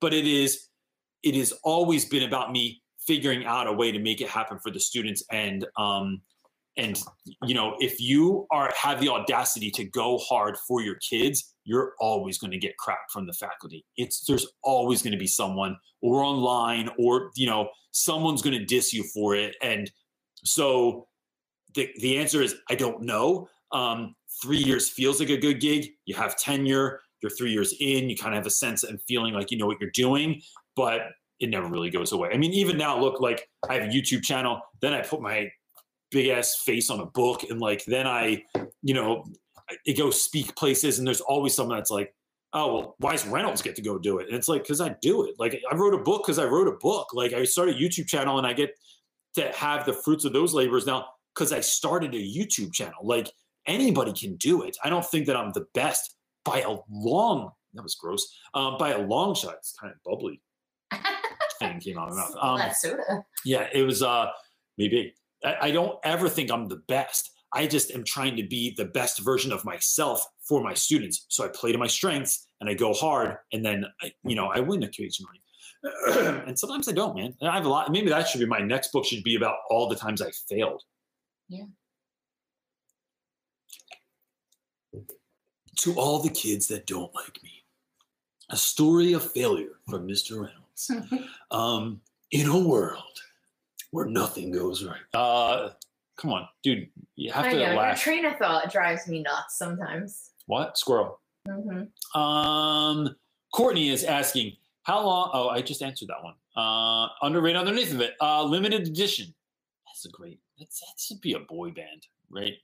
But 0.00 0.12
it 0.12 0.26
is 0.26 0.68
it 1.22 1.34
has 1.34 1.52
always 1.62 2.04
been 2.04 2.24
about 2.24 2.52
me 2.52 2.82
figuring 3.06 3.44
out 3.44 3.66
a 3.66 3.72
way 3.72 3.90
to 3.90 3.98
make 3.98 4.20
it 4.20 4.28
happen 4.28 4.58
for 4.58 4.70
the 4.70 4.80
students 4.80 5.22
and 5.30 5.66
um, 5.76 6.20
and 6.76 7.00
you 7.42 7.54
know 7.54 7.76
if 7.80 8.00
you 8.00 8.46
are 8.50 8.72
have 8.76 9.00
the 9.00 9.08
audacity 9.08 9.70
to 9.70 9.84
go 9.84 10.18
hard 10.18 10.56
for 10.66 10.82
your 10.82 10.96
kids 10.96 11.54
you're 11.64 11.94
always 11.98 12.38
going 12.38 12.50
to 12.50 12.58
get 12.58 12.76
crap 12.76 13.10
from 13.10 13.26
the 13.26 13.32
faculty. 13.32 13.84
It's 13.96 14.24
there's 14.26 14.46
always 14.62 15.02
going 15.02 15.12
to 15.12 15.18
be 15.18 15.26
someone 15.26 15.76
or 16.02 16.22
online 16.22 16.90
or 16.98 17.30
you 17.36 17.46
know 17.46 17.70
someone's 17.92 18.42
going 18.42 18.58
to 18.58 18.64
diss 18.64 18.92
you 18.92 19.02
for 19.02 19.34
it. 19.34 19.56
And 19.62 19.90
so 20.44 21.06
the, 21.74 21.88
the 22.00 22.18
answer 22.18 22.42
is 22.42 22.54
i 22.68 22.74
don't 22.74 23.02
know. 23.02 23.48
Um, 23.72 24.14
three 24.42 24.58
years 24.58 24.88
feels 24.90 25.18
like 25.18 25.30
a 25.30 25.36
good 25.36 25.60
gig. 25.60 25.88
You 26.04 26.14
have 26.14 26.36
tenure 26.36 27.00
you're 27.22 27.30
three 27.30 27.52
years 27.52 27.74
in 27.80 28.10
you 28.10 28.16
kind 28.16 28.34
of 28.34 28.38
have 28.38 28.46
a 28.46 28.50
sense 28.50 28.84
and 28.84 29.00
feeling 29.08 29.32
like 29.32 29.50
you 29.50 29.56
know 29.56 29.64
what 29.66 29.80
you're 29.80 29.90
doing 29.90 30.42
but 30.76 31.06
it 31.40 31.50
never 31.50 31.68
really 31.68 31.90
goes 31.90 32.12
away. 32.12 32.30
I 32.32 32.36
mean, 32.36 32.52
even 32.52 32.76
now, 32.76 32.98
look, 32.98 33.20
like 33.20 33.48
I 33.68 33.74
have 33.74 33.84
a 33.84 33.92
YouTube 33.92 34.22
channel, 34.22 34.60
then 34.80 34.92
I 34.92 35.02
put 35.02 35.20
my 35.20 35.50
big 36.14 36.28
ass 36.28 36.62
face 36.64 36.88
on 36.88 37.00
a 37.00 37.06
book, 37.06 37.42
and 37.50 37.60
like 37.60 37.84
then 37.84 38.06
I, 38.06 38.44
you 38.82 38.94
know, 38.94 39.26
it 39.84 39.98
goes 39.98 40.22
speak 40.22 40.54
places, 40.56 40.98
and 40.98 41.06
there's 41.06 41.20
always 41.20 41.54
someone 41.54 41.76
that's 41.76 41.90
like, 41.90 42.14
oh 42.52 42.74
well, 42.74 42.94
why 42.98 43.12
does 43.12 43.26
Reynolds 43.26 43.60
get 43.60 43.74
to 43.76 43.82
go 43.82 43.98
do 43.98 44.18
it? 44.18 44.28
And 44.28 44.36
it's 44.36 44.48
like 44.48 44.62
because 44.62 44.80
I 44.80 44.94
do 45.02 45.24
it. 45.24 45.34
Like 45.38 45.60
I 45.70 45.74
wrote 45.74 45.92
a 45.92 45.98
book 45.98 46.22
because 46.22 46.38
I 46.38 46.44
wrote 46.44 46.68
a 46.68 46.78
book. 46.80 47.08
Like 47.12 47.32
I 47.32 47.44
started 47.44 47.76
a 47.76 47.78
YouTube 47.78 48.06
channel, 48.06 48.38
and 48.38 48.46
I 48.46 48.52
get 48.52 48.70
to 49.34 49.50
have 49.52 49.84
the 49.84 49.92
fruits 49.92 50.24
of 50.24 50.32
those 50.32 50.54
labors 50.54 50.86
now 50.86 51.06
because 51.34 51.52
I 51.52 51.60
started 51.60 52.14
a 52.14 52.18
YouTube 52.18 52.72
channel. 52.72 53.00
Like 53.02 53.30
anybody 53.66 54.12
can 54.12 54.36
do 54.36 54.62
it. 54.62 54.76
I 54.84 54.88
don't 54.88 55.04
think 55.04 55.26
that 55.26 55.36
I'm 55.36 55.50
the 55.52 55.66
best 55.74 56.16
by 56.44 56.60
a 56.60 56.76
long. 56.88 57.50
That 57.74 57.82
was 57.82 57.96
gross. 57.96 58.32
Um, 58.54 58.78
by 58.78 58.90
a 58.90 58.98
long 58.98 59.34
shot. 59.34 59.54
It's 59.58 59.74
kind 59.78 59.92
of 59.92 59.98
bubbly 60.04 60.40
thing 61.58 61.80
came 61.80 61.98
out 61.98 62.10
of 62.10 62.14
my 62.14 62.20
mouth. 62.20 62.36
Um, 62.40 62.58
that 62.58 62.76
soda. 62.76 63.24
Yeah, 63.44 63.66
it 63.72 63.82
was 63.82 64.02
uh 64.02 64.28
maybe. 64.78 65.12
I, 65.44 65.56
I 65.62 65.70
don't 65.70 65.98
ever 66.04 66.28
think 66.28 66.50
I'm 66.50 66.68
the 66.68 66.82
best. 66.88 67.30
I 67.52 67.66
just 67.66 67.92
am 67.92 68.02
trying 68.04 68.36
to 68.36 68.46
be 68.46 68.74
the 68.76 68.86
best 68.86 69.20
version 69.20 69.52
of 69.52 69.64
myself 69.64 70.24
for 70.42 70.62
my 70.62 70.74
students. 70.74 71.26
So 71.28 71.44
I 71.44 71.48
play 71.48 71.70
to 71.70 71.78
my 71.78 71.86
strengths 71.86 72.48
and 72.60 72.68
I 72.68 72.74
go 72.74 72.92
hard, 72.92 73.36
and 73.52 73.64
then 73.64 73.84
you 74.24 74.34
know 74.34 74.46
I 74.46 74.60
win 74.60 74.82
occasionally. 74.82 75.40
and 76.46 76.58
sometimes 76.58 76.88
I 76.88 76.92
don't, 76.92 77.14
man. 77.14 77.34
I 77.42 77.54
have 77.54 77.66
a 77.66 77.68
lot. 77.68 77.92
Maybe 77.92 78.08
that 78.08 78.26
should 78.26 78.40
be 78.40 78.46
my 78.46 78.60
next 78.60 78.90
book. 78.92 79.04
Should 79.04 79.22
be 79.22 79.36
about 79.36 79.56
all 79.70 79.88
the 79.88 79.96
times 79.96 80.22
I 80.22 80.30
failed. 80.48 80.82
Yeah. 81.48 81.64
To 85.78 85.94
all 85.94 86.20
the 86.20 86.30
kids 86.30 86.68
that 86.68 86.86
don't 86.86 87.14
like 87.14 87.42
me, 87.42 87.50
a 88.50 88.56
story 88.56 89.12
of 89.12 89.30
failure 89.32 89.80
from 89.88 90.08
Mr. 90.08 90.40
Reynolds 90.40 90.90
um, 91.50 92.00
in 92.30 92.48
a 92.48 92.58
world 92.58 93.20
where 93.94 94.06
nothing 94.06 94.50
goes 94.50 94.84
right. 94.84 95.00
Uh, 95.14 95.70
come 96.16 96.32
on, 96.32 96.48
dude. 96.64 96.88
You 97.14 97.30
have 97.30 97.44
I 97.46 97.50
to 97.52 97.56
know, 97.58 97.64
your 97.66 97.74
laugh. 97.76 98.00
train 98.02 98.24
of 98.24 98.36
thought 98.38 98.72
drives 98.72 99.06
me 99.06 99.22
nuts 99.22 99.56
sometimes. 99.56 100.30
what? 100.46 100.76
Squirrel. 100.76 101.20
hmm 101.48 102.18
Um, 102.18 103.14
Courtney 103.54 103.90
is 103.90 104.02
asking, 104.02 104.56
how 104.82 105.00
long? 105.06 105.30
Oh, 105.32 105.48
I 105.48 105.62
just 105.62 105.80
answered 105.80 106.08
that 106.08 106.24
one. 106.24 106.34
Uh, 106.56 107.06
underrated 107.22 107.56
underneath 107.60 107.94
of 107.94 108.00
it. 108.00 108.14
Uh, 108.20 108.42
limited 108.42 108.82
edition. 108.88 109.32
That's 109.86 110.04
a 110.06 110.08
great. 110.08 110.40
That's, 110.58 110.80
that 110.80 111.00
should 111.00 111.20
be 111.20 111.34
a 111.34 111.38
boy 111.38 111.70
band, 111.70 112.06
right? 112.30 112.54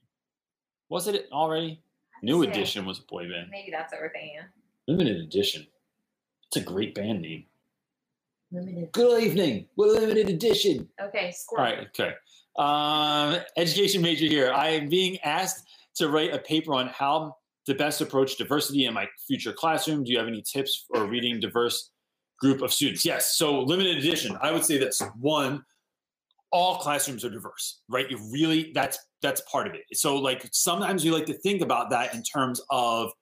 Was 0.89 1.07
it 1.07 1.29
already? 1.31 1.81
New 2.23 2.43
edition 2.43 2.85
was 2.85 2.99
a 2.99 3.03
boy 3.03 3.23
band. 3.29 3.47
Maybe 3.49 3.71
that's 3.71 3.93
everything. 3.93 4.31
Yeah. 4.35 4.43
Limited 4.87 5.15
edition. 5.21 5.65
It's 6.47 6.57
a 6.57 6.61
great 6.61 6.93
band 6.93 7.21
name. 7.21 7.45
Limited. 8.51 8.91
Good 8.91 9.23
evening. 9.23 9.67
We're 9.77 9.87
limited 9.87 10.29
edition. 10.29 10.87
Okay, 11.01 11.27
All 11.27 11.31
squirrel. 11.31 11.63
right. 11.63 11.87
Okay. 11.87 12.13
Um, 12.57 13.41
education 13.55 14.01
major 14.01 14.25
here. 14.25 14.51
I 14.51 14.69
am 14.69 14.89
being 14.89 15.17
asked 15.19 15.65
to 15.95 16.09
write 16.09 16.33
a 16.33 16.37
paper 16.39 16.73
on 16.73 16.87
how 16.87 17.37
to 17.65 17.75
best 17.75 18.01
approach 18.01 18.35
diversity 18.37 18.85
in 18.85 18.93
my 18.93 19.07
future 19.25 19.53
classroom. 19.53 20.03
Do 20.03 20.11
you 20.11 20.17
have 20.17 20.27
any 20.27 20.41
tips 20.41 20.85
for 20.91 21.05
reading 21.05 21.39
diverse 21.39 21.91
group 22.41 22.61
of 22.61 22.73
students? 22.73 23.05
Yes. 23.05 23.37
So 23.37 23.61
limited 23.61 23.97
edition. 23.97 24.37
I 24.41 24.51
would 24.51 24.65
say 24.65 24.77
this: 24.77 25.01
one, 25.17 25.63
all 26.51 26.75
classrooms 26.79 27.23
are 27.23 27.29
diverse, 27.29 27.81
right? 27.87 28.09
You 28.11 28.19
really 28.33 28.71
that's 28.73 28.99
that's 29.21 29.39
part 29.49 29.65
of 29.67 29.75
it. 29.75 29.83
So 29.93 30.17
like 30.17 30.49
sometimes 30.51 31.05
we 31.05 31.11
like 31.11 31.27
to 31.27 31.35
think 31.35 31.61
about 31.61 31.89
that 31.91 32.13
in 32.13 32.21
terms 32.21 32.59
of 32.69 33.13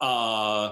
uh 0.00 0.70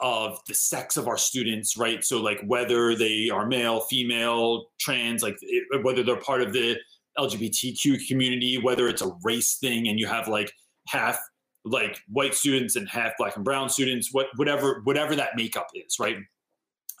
of 0.00 0.38
the 0.46 0.54
sex 0.54 0.96
of 0.96 1.08
our 1.08 1.16
students, 1.16 1.76
right? 1.76 2.04
So 2.04 2.20
like 2.20 2.40
whether 2.46 2.94
they 2.94 3.28
are 3.30 3.46
male, 3.46 3.80
female, 3.82 4.66
trans, 4.78 5.22
like 5.22 5.36
it, 5.40 5.84
whether 5.84 6.02
they're 6.02 6.16
part 6.16 6.42
of 6.42 6.52
the 6.52 6.78
LGBTQ 7.18 8.06
community, 8.08 8.58
whether 8.58 8.88
it's 8.88 9.02
a 9.02 9.12
race 9.22 9.56
thing 9.56 9.88
and 9.88 9.98
you 9.98 10.06
have 10.06 10.28
like 10.28 10.52
half 10.88 11.18
like 11.64 12.00
white 12.08 12.34
students 12.34 12.76
and 12.76 12.88
half 12.88 13.12
black 13.18 13.36
and 13.36 13.44
brown 13.44 13.68
students, 13.68 14.08
what 14.12 14.28
whatever 14.36 14.80
whatever 14.84 15.14
that 15.14 15.36
makeup 15.36 15.68
is, 15.74 15.98
right? 15.98 16.16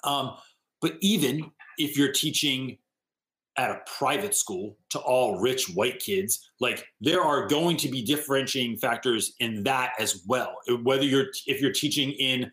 Um, 0.04 0.36
but 0.80 0.94
even 1.00 1.50
if 1.78 1.96
you're 1.96 2.12
teaching 2.12 2.78
at 3.58 3.70
a 3.70 3.80
private 3.98 4.34
school 4.34 4.76
to 4.90 4.98
all 4.98 5.38
rich 5.38 5.68
white 5.70 5.98
kids, 5.98 6.50
like 6.60 6.86
there 7.00 7.22
are 7.22 7.46
going 7.46 7.76
to 7.76 7.88
be 7.88 8.02
differentiating 8.02 8.78
factors 8.78 9.34
in 9.40 9.62
that 9.62 9.92
as 9.98 10.22
well. 10.26 10.54
Whether 10.82 11.04
you're 11.04 11.26
if 11.46 11.60
you're 11.60 11.72
teaching 11.72 12.12
in 12.12 12.50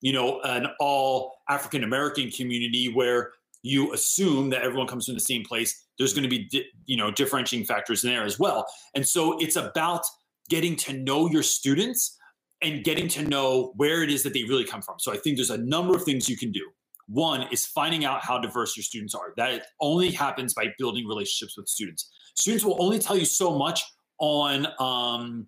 you 0.00 0.12
know, 0.12 0.40
an 0.42 0.66
all 0.80 1.38
African 1.48 1.84
American 1.84 2.30
community 2.30 2.92
where 2.92 3.32
you 3.62 3.92
assume 3.92 4.50
that 4.50 4.62
everyone 4.62 4.86
comes 4.86 5.06
from 5.06 5.14
the 5.14 5.20
same 5.20 5.44
place, 5.44 5.84
there's 5.98 6.14
going 6.14 6.22
to 6.22 6.28
be, 6.28 6.48
di- 6.48 6.66
you 6.86 6.96
know, 6.96 7.10
differentiating 7.10 7.66
factors 7.66 8.04
in 8.04 8.10
there 8.10 8.24
as 8.24 8.38
well. 8.38 8.66
And 8.94 9.06
so 9.06 9.38
it's 9.38 9.56
about 9.56 10.02
getting 10.48 10.76
to 10.76 10.94
know 10.94 11.28
your 11.28 11.42
students 11.42 12.16
and 12.62 12.84
getting 12.84 13.08
to 13.08 13.22
know 13.22 13.72
where 13.76 14.02
it 14.02 14.10
is 14.10 14.22
that 14.22 14.32
they 14.32 14.44
really 14.44 14.64
come 14.64 14.82
from. 14.82 14.98
So 14.98 15.12
I 15.12 15.16
think 15.16 15.36
there's 15.36 15.50
a 15.50 15.58
number 15.58 15.94
of 15.94 16.04
things 16.04 16.28
you 16.28 16.36
can 16.36 16.52
do. 16.52 16.66
One 17.08 17.46
is 17.50 17.66
finding 17.66 18.04
out 18.04 18.24
how 18.24 18.38
diverse 18.38 18.76
your 18.76 18.84
students 18.84 19.14
are. 19.14 19.32
That 19.36 19.66
only 19.80 20.10
happens 20.10 20.54
by 20.54 20.66
building 20.78 21.06
relationships 21.06 21.56
with 21.56 21.68
students. 21.68 22.10
Students 22.36 22.64
will 22.64 22.82
only 22.82 22.98
tell 22.98 23.16
you 23.16 23.24
so 23.24 23.56
much 23.56 23.82
on 24.18 24.68
um, 24.78 25.46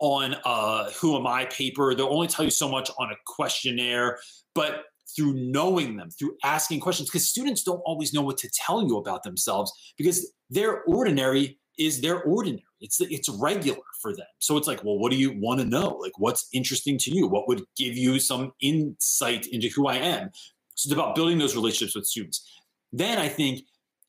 on 0.00 0.36
a 0.44 0.90
who 0.92 1.16
am 1.16 1.26
I 1.26 1.46
paper. 1.46 1.94
They'll 1.94 2.06
only 2.08 2.28
tell 2.28 2.44
you 2.44 2.50
so 2.50 2.68
much 2.68 2.90
on 2.98 3.10
a 3.10 3.16
questionnaire, 3.26 4.18
but 4.54 4.84
through 5.16 5.34
knowing 5.34 5.96
them, 5.96 6.10
through 6.10 6.36
asking 6.44 6.80
questions, 6.80 7.08
because 7.08 7.28
students 7.28 7.62
don't 7.62 7.80
always 7.84 8.12
know 8.12 8.22
what 8.22 8.38
to 8.38 8.50
tell 8.54 8.86
you 8.86 8.98
about 8.98 9.22
themselves 9.22 9.72
because 9.96 10.30
their 10.50 10.82
ordinary 10.84 11.58
is 11.78 12.00
their 12.00 12.22
ordinary. 12.22 12.64
It's 12.80 13.00
it's 13.00 13.28
regular 13.28 13.80
for 14.00 14.14
them. 14.14 14.26
So 14.38 14.56
it's 14.56 14.68
like, 14.68 14.84
well, 14.84 14.98
what 14.98 15.10
do 15.10 15.18
you 15.18 15.38
want 15.38 15.60
to 15.60 15.66
know? 15.66 15.98
Like, 16.00 16.18
what's 16.18 16.48
interesting 16.52 16.98
to 16.98 17.10
you? 17.10 17.26
What 17.26 17.48
would 17.48 17.64
give 17.76 17.96
you 17.96 18.20
some 18.20 18.52
insight 18.60 19.46
into 19.46 19.68
who 19.68 19.88
I 19.88 19.96
am? 19.96 20.30
So 20.74 20.88
it's 20.88 20.92
about 20.92 21.16
building 21.16 21.38
those 21.38 21.56
relationships 21.56 21.96
with 21.96 22.06
students. 22.06 22.48
Then 22.92 23.18
I 23.18 23.28
think 23.28 23.62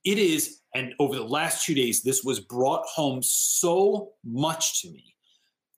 it 0.06 0.18
is, 0.18 0.60
and 0.76 0.94
over 1.00 1.16
the 1.16 1.24
last 1.24 1.66
two 1.66 1.74
days, 1.74 2.04
this 2.04 2.24
was 2.24 2.40
brought 2.40 2.86
home 2.86 3.22
so 3.24 4.12
much 4.24 4.82
to 4.82 4.92
me 4.92 5.16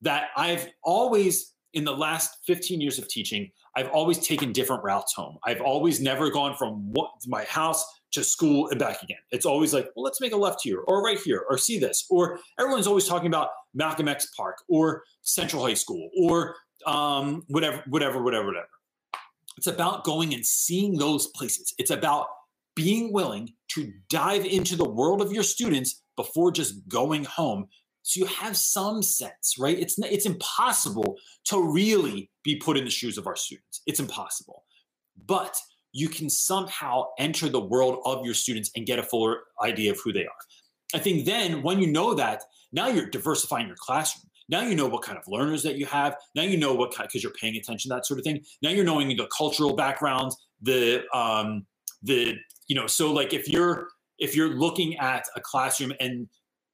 that 0.01 0.29
I've 0.35 0.67
always, 0.83 1.53
in 1.73 1.83
the 1.83 1.95
last 1.95 2.37
15 2.45 2.81
years 2.81 2.97
of 2.97 3.07
teaching, 3.07 3.51
I've 3.75 3.89
always 3.89 4.19
taken 4.19 4.51
different 4.51 4.83
routes 4.83 5.13
home. 5.13 5.37
I've 5.45 5.61
always 5.61 6.01
never 6.01 6.29
gone 6.29 6.55
from 6.57 6.91
what, 6.91 7.11
my 7.27 7.43
house 7.45 7.85
to 8.11 8.23
school 8.23 8.67
and 8.69 8.79
back 8.79 9.01
again. 9.03 9.17
It's 9.31 9.45
always 9.45 9.73
like, 9.73 9.87
well, 9.95 10.03
let's 10.03 10.19
make 10.19 10.33
a 10.33 10.37
left 10.37 10.59
here 10.63 10.79
or 10.87 11.01
right 11.01 11.19
here 11.19 11.45
or 11.49 11.57
see 11.57 11.79
this. 11.79 12.05
Or 12.09 12.39
everyone's 12.59 12.87
always 12.87 13.07
talking 13.07 13.27
about 13.27 13.49
Malcolm 13.73 14.07
X 14.07 14.27
Park 14.35 14.57
or 14.67 15.03
Central 15.21 15.63
High 15.63 15.75
School 15.75 16.09
or 16.19 16.55
um, 16.85 17.43
whatever, 17.47 17.83
whatever, 17.87 18.21
whatever, 18.21 18.47
whatever. 18.47 18.67
It's 19.57 19.67
about 19.67 20.03
going 20.03 20.33
and 20.33 20.45
seeing 20.45 20.97
those 20.97 21.27
places. 21.27 21.73
It's 21.77 21.91
about 21.91 22.27
being 22.75 23.13
willing 23.13 23.53
to 23.69 23.91
dive 24.09 24.45
into 24.45 24.75
the 24.75 24.89
world 24.89 25.21
of 25.21 25.31
your 25.31 25.43
students 25.43 26.01
before 26.15 26.51
just 26.51 26.87
going 26.87 27.23
home 27.23 27.67
so 28.03 28.19
you 28.19 28.25
have 28.25 28.57
some 28.57 29.01
sense 29.01 29.55
right? 29.59 29.77
It's 29.77 29.97
it's 29.99 30.25
impossible 30.25 31.17
to 31.45 31.61
really 31.61 32.29
be 32.43 32.55
put 32.55 32.77
in 32.77 32.83
the 32.83 32.89
shoes 32.89 33.17
of 33.17 33.27
our 33.27 33.35
students. 33.35 33.81
It's 33.85 33.99
impossible. 33.99 34.63
But 35.25 35.55
you 35.93 36.09
can 36.09 36.29
somehow 36.29 37.05
enter 37.19 37.49
the 37.49 37.59
world 37.59 37.99
of 38.05 38.25
your 38.25 38.33
students 38.33 38.71
and 38.75 38.85
get 38.85 38.99
a 38.99 39.03
fuller 39.03 39.41
idea 39.61 39.91
of 39.91 39.99
who 40.03 40.13
they 40.13 40.25
are. 40.25 40.41
I 40.93 40.99
think 40.99 41.25
then 41.25 41.61
when 41.61 41.79
you 41.79 41.87
know 41.87 42.13
that 42.15 42.43
now 42.71 42.87
you're 42.87 43.09
diversifying 43.09 43.67
your 43.67 43.75
classroom. 43.77 44.29
Now 44.49 44.61
you 44.61 44.75
know 44.75 44.87
what 44.87 45.03
kind 45.03 45.17
of 45.17 45.23
learners 45.27 45.63
that 45.63 45.77
you 45.77 45.85
have. 45.85 46.15
Now 46.35 46.43
you 46.43 46.57
know 46.57 46.73
what 46.73 46.93
kind 46.93 47.07
because 47.07 47.23
you're 47.23 47.33
paying 47.33 47.55
attention 47.55 47.89
that 47.89 48.05
sort 48.05 48.19
of 48.19 48.25
thing. 48.25 48.41
Now 48.61 48.69
you're 48.69 48.85
knowing 48.85 49.07
the 49.15 49.29
cultural 49.35 49.75
backgrounds 49.75 50.35
the 50.61 51.03
um 51.13 51.65
the 52.03 52.35
you 52.67 52.75
know 52.75 52.87
so 52.87 53.11
like 53.11 53.33
if 53.33 53.47
you're 53.47 53.87
if 54.19 54.35
you're 54.35 54.55
looking 54.55 54.97
at 54.97 55.25
a 55.35 55.41
classroom 55.41 55.93
and 55.99 56.27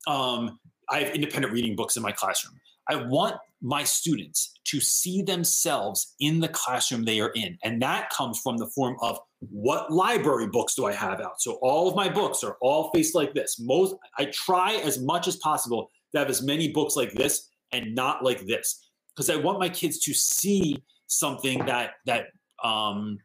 um, 0.08 0.60
I 0.90 1.00
have 1.00 1.14
independent 1.14 1.54
reading 1.54 1.76
books 1.76 1.98
in 1.98 2.04
my 2.04 2.12
classroom, 2.12 2.60
I 2.90 2.96
want 2.96 3.36
my 3.62 3.84
students 3.84 4.54
to 4.66 4.80
see 4.80 5.22
themselves 5.22 6.16
in 6.20 6.40
the 6.40 6.48
classroom 6.48 7.04
they 7.04 7.20
are 7.20 7.32
in. 7.36 7.58
And 7.64 7.82
that 7.82 8.10
comes 8.12 8.40
from 8.40 8.58
the 8.58 8.68
form 8.68 8.98
of 9.02 9.20
what 9.50 9.92
library 9.92 10.48
books 10.48 10.76
do 10.76 10.86
I 10.86 10.94
have 10.94 11.20
out? 11.20 11.42
So 11.42 11.54
all 11.62 11.88
of 11.88 11.96
my 11.96 12.10
books 12.10 12.44
are 12.44 12.58
all 12.62 12.92
faced 12.94 13.16
like 13.16 13.34
this. 13.34 13.58
Most 13.60 13.96
I 14.18 14.26
try 14.26 14.74
as 14.76 15.00
much 15.00 15.28
as 15.28 15.38
possible 15.38 15.90
to 16.12 16.20
have 16.20 16.30
as 16.30 16.42
many 16.42 16.72
books 16.72 16.96
like 16.96 17.14
this 17.14 17.50
and 17.72 17.96
not 17.96 18.24
like 18.24 18.46
this. 18.46 18.90
Because 19.16 19.30
I 19.30 19.36
want 19.36 19.60
my 19.60 19.70
kids 19.70 20.00
to 20.00 20.14
see 20.14 20.84
something 21.08 21.66
that 21.66 21.92
that 22.06 22.26
um 22.64 23.18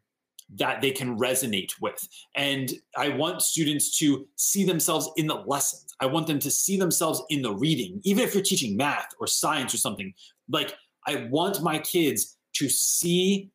that 0.55 0.81
they 0.81 0.91
can 0.91 1.17
resonate 1.17 1.71
with. 1.81 2.07
And 2.35 2.71
I 2.97 3.09
want 3.09 3.41
students 3.41 3.97
to 3.99 4.27
see 4.35 4.63
themselves 4.63 5.09
in 5.17 5.27
the 5.27 5.35
lessons. 5.35 5.92
I 6.03 6.05
want 6.05 6.27
them 6.27 6.39
to 6.39 6.51
see 6.51 6.77
themselves 6.77 7.21
in 7.29 7.41
the 7.41 7.53
reading, 7.53 8.01
even 8.03 8.23
if 8.23 8.33
you're 8.33 8.43
teaching 8.43 8.75
math 8.77 9.09
or 9.19 9.27
science 9.27 9.73
or 9.73 9.77
something. 9.77 10.13
Like 10.49 10.75
I 11.07 11.27
want 11.29 11.61
my 11.61 11.79
kids 11.79 12.37
to 12.55 12.69
see 12.69 13.49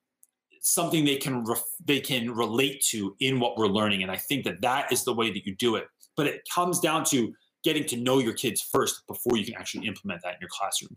something 0.61 1.05
they 1.05 1.16
can 1.16 1.44
ref- 1.44 1.62
they 1.84 2.01
can 2.01 2.30
relate 2.30 2.82
to 2.90 3.14
in 3.20 3.38
what 3.38 3.57
we're 3.57 3.68
learning 3.68 4.03
and 4.03 4.11
i 4.11 4.16
think 4.16 4.44
that 4.44 4.61
that 4.61 4.92
is 4.92 5.05
the 5.05 5.14
way 5.14 5.30
that 5.30 5.46
you 5.46 5.55
do 5.57 5.76
it. 5.76 5.86
But 6.16 6.26
it 6.26 6.42
comes 6.53 6.80
down 6.80 7.05
to 7.07 7.32
getting 7.64 7.84
to 7.86 7.96
know 7.96 8.18
your 8.18 8.32
kids 8.34 8.61
first 8.61 9.07
before 9.07 9.36
you 9.36 9.44
can 9.44 9.55
actually 9.55 9.86
implement 9.86 10.22
that 10.22 10.34
in 10.34 10.38
your 10.40 10.51
classroom. 10.51 10.96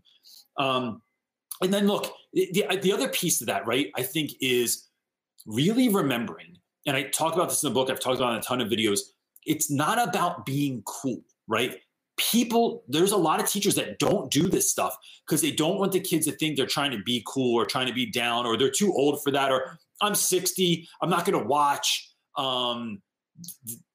Um, 0.57 1.01
and 1.61 1.71
then 1.73 1.85
look 1.87 2.11
the, 2.33 2.65
the 2.81 2.91
other 2.91 3.09
piece 3.09 3.39
of 3.41 3.47
that 3.47 3.67
right 3.67 3.91
i 3.95 4.01
think 4.01 4.31
is 4.41 4.89
really 5.45 5.89
remembering, 5.89 6.57
and 6.85 6.95
I 6.95 7.03
talk 7.03 7.33
about 7.33 7.49
this 7.49 7.63
in 7.63 7.69
the 7.69 7.73
book, 7.73 7.89
I've 7.89 7.99
talked 7.99 8.17
about 8.17 8.33
in 8.33 8.39
a 8.39 8.41
ton 8.41 8.61
of 8.61 8.67
videos, 8.67 8.99
it's 9.45 9.71
not 9.71 10.07
about 10.07 10.45
being 10.45 10.83
cool, 10.85 11.21
right? 11.51 11.77
People, 12.17 12.83
there's 12.87 13.11
a 13.11 13.17
lot 13.17 13.39
of 13.39 13.49
teachers 13.49 13.75
that 13.75 13.99
don't 13.99 14.31
do 14.31 14.47
this 14.47 14.69
stuff 14.69 14.95
because 15.25 15.41
they 15.41 15.51
don't 15.51 15.79
want 15.79 15.91
the 15.91 15.99
kids 15.99 16.25
to 16.27 16.31
think 16.31 16.55
they're 16.55 16.65
trying 16.65 16.91
to 16.91 17.01
be 17.03 17.23
cool 17.27 17.55
or 17.55 17.65
trying 17.65 17.87
to 17.87 17.93
be 17.93 18.09
down 18.09 18.45
or 18.45 18.57
they're 18.57 18.71
too 18.71 18.93
old 18.93 19.21
for 19.23 19.31
that 19.31 19.51
or 19.51 19.77
I'm 20.01 20.15
60, 20.15 20.87
I'm 21.01 21.09
not 21.09 21.25
going 21.25 21.39
to 21.39 21.47
watch 21.47 22.11
um, 22.37 23.01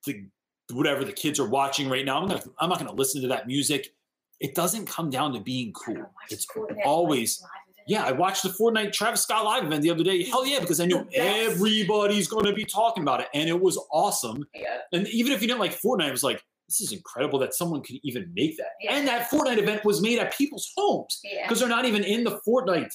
the 0.06 0.26
whatever 0.72 1.04
the 1.04 1.12
kids 1.12 1.38
are 1.38 1.48
watching 1.48 1.88
right 1.88 2.04
now. 2.04 2.20
I'm 2.20 2.28
gonna 2.28 2.42
I'm 2.58 2.68
not 2.68 2.78
going 2.78 2.90
to 2.90 2.96
listen 2.96 3.22
to 3.22 3.28
that 3.28 3.46
music. 3.46 3.92
It 4.40 4.54
doesn't 4.54 4.86
come 4.86 5.10
down 5.10 5.32
to 5.34 5.40
being 5.40 5.72
cool. 5.72 6.10
It's 6.30 6.46
always 6.84 7.42
yeah, 7.86 8.04
I 8.04 8.12
watched 8.12 8.42
the 8.42 8.48
Fortnite 8.48 8.92
Travis 8.92 9.22
Scott 9.22 9.44
live 9.44 9.64
event 9.64 9.82
the 9.82 9.90
other 9.90 10.02
day. 10.02 10.24
Hell 10.24 10.44
yeah, 10.44 10.58
because 10.58 10.80
I 10.80 10.86
knew 10.86 11.06
everybody's 11.14 12.26
going 12.26 12.44
to 12.46 12.52
be 12.52 12.64
talking 12.64 13.02
about 13.02 13.20
it, 13.20 13.28
and 13.32 13.48
it 13.48 13.60
was 13.60 13.78
awesome. 13.92 14.44
Yeah. 14.54 14.78
And 14.92 15.06
even 15.08 15.32
if 15.32 15.40
you 15.40 15.46
didn't 15.46 15.60
like 15.60 15.80
Fortnite, 15.80 16.08
it 16.08 16.12
was 16.12 16.24
like, 16.24 16.42
this 16.68 16.80
is 16.80 16.92
incredible 16.92 17.38
that 17.38 17.54
someone 17.54 17.82
could 17.82 17.96
even 18.02 18.30
make 18.34 18.56
that. 18.56 18.70
Yeah. 18.80 18.94
And 18.94 19.06
that 19.08 19.30
Fortnite 19.30 19.58
event 19.58 19.84
was 19.84 20.02
made 20.02 20.18
at 20.18 20.36
people's 20.36 20.70
homes 20.76 21.20
Yeah. 21.22 21.46
because 21.46 21.60
they're 21.60 21.68
not 21.68 21.84
even 21.84 22.02
in 22.04 22.24
the 22.24 22.40
Fortnite. 22.46 22.92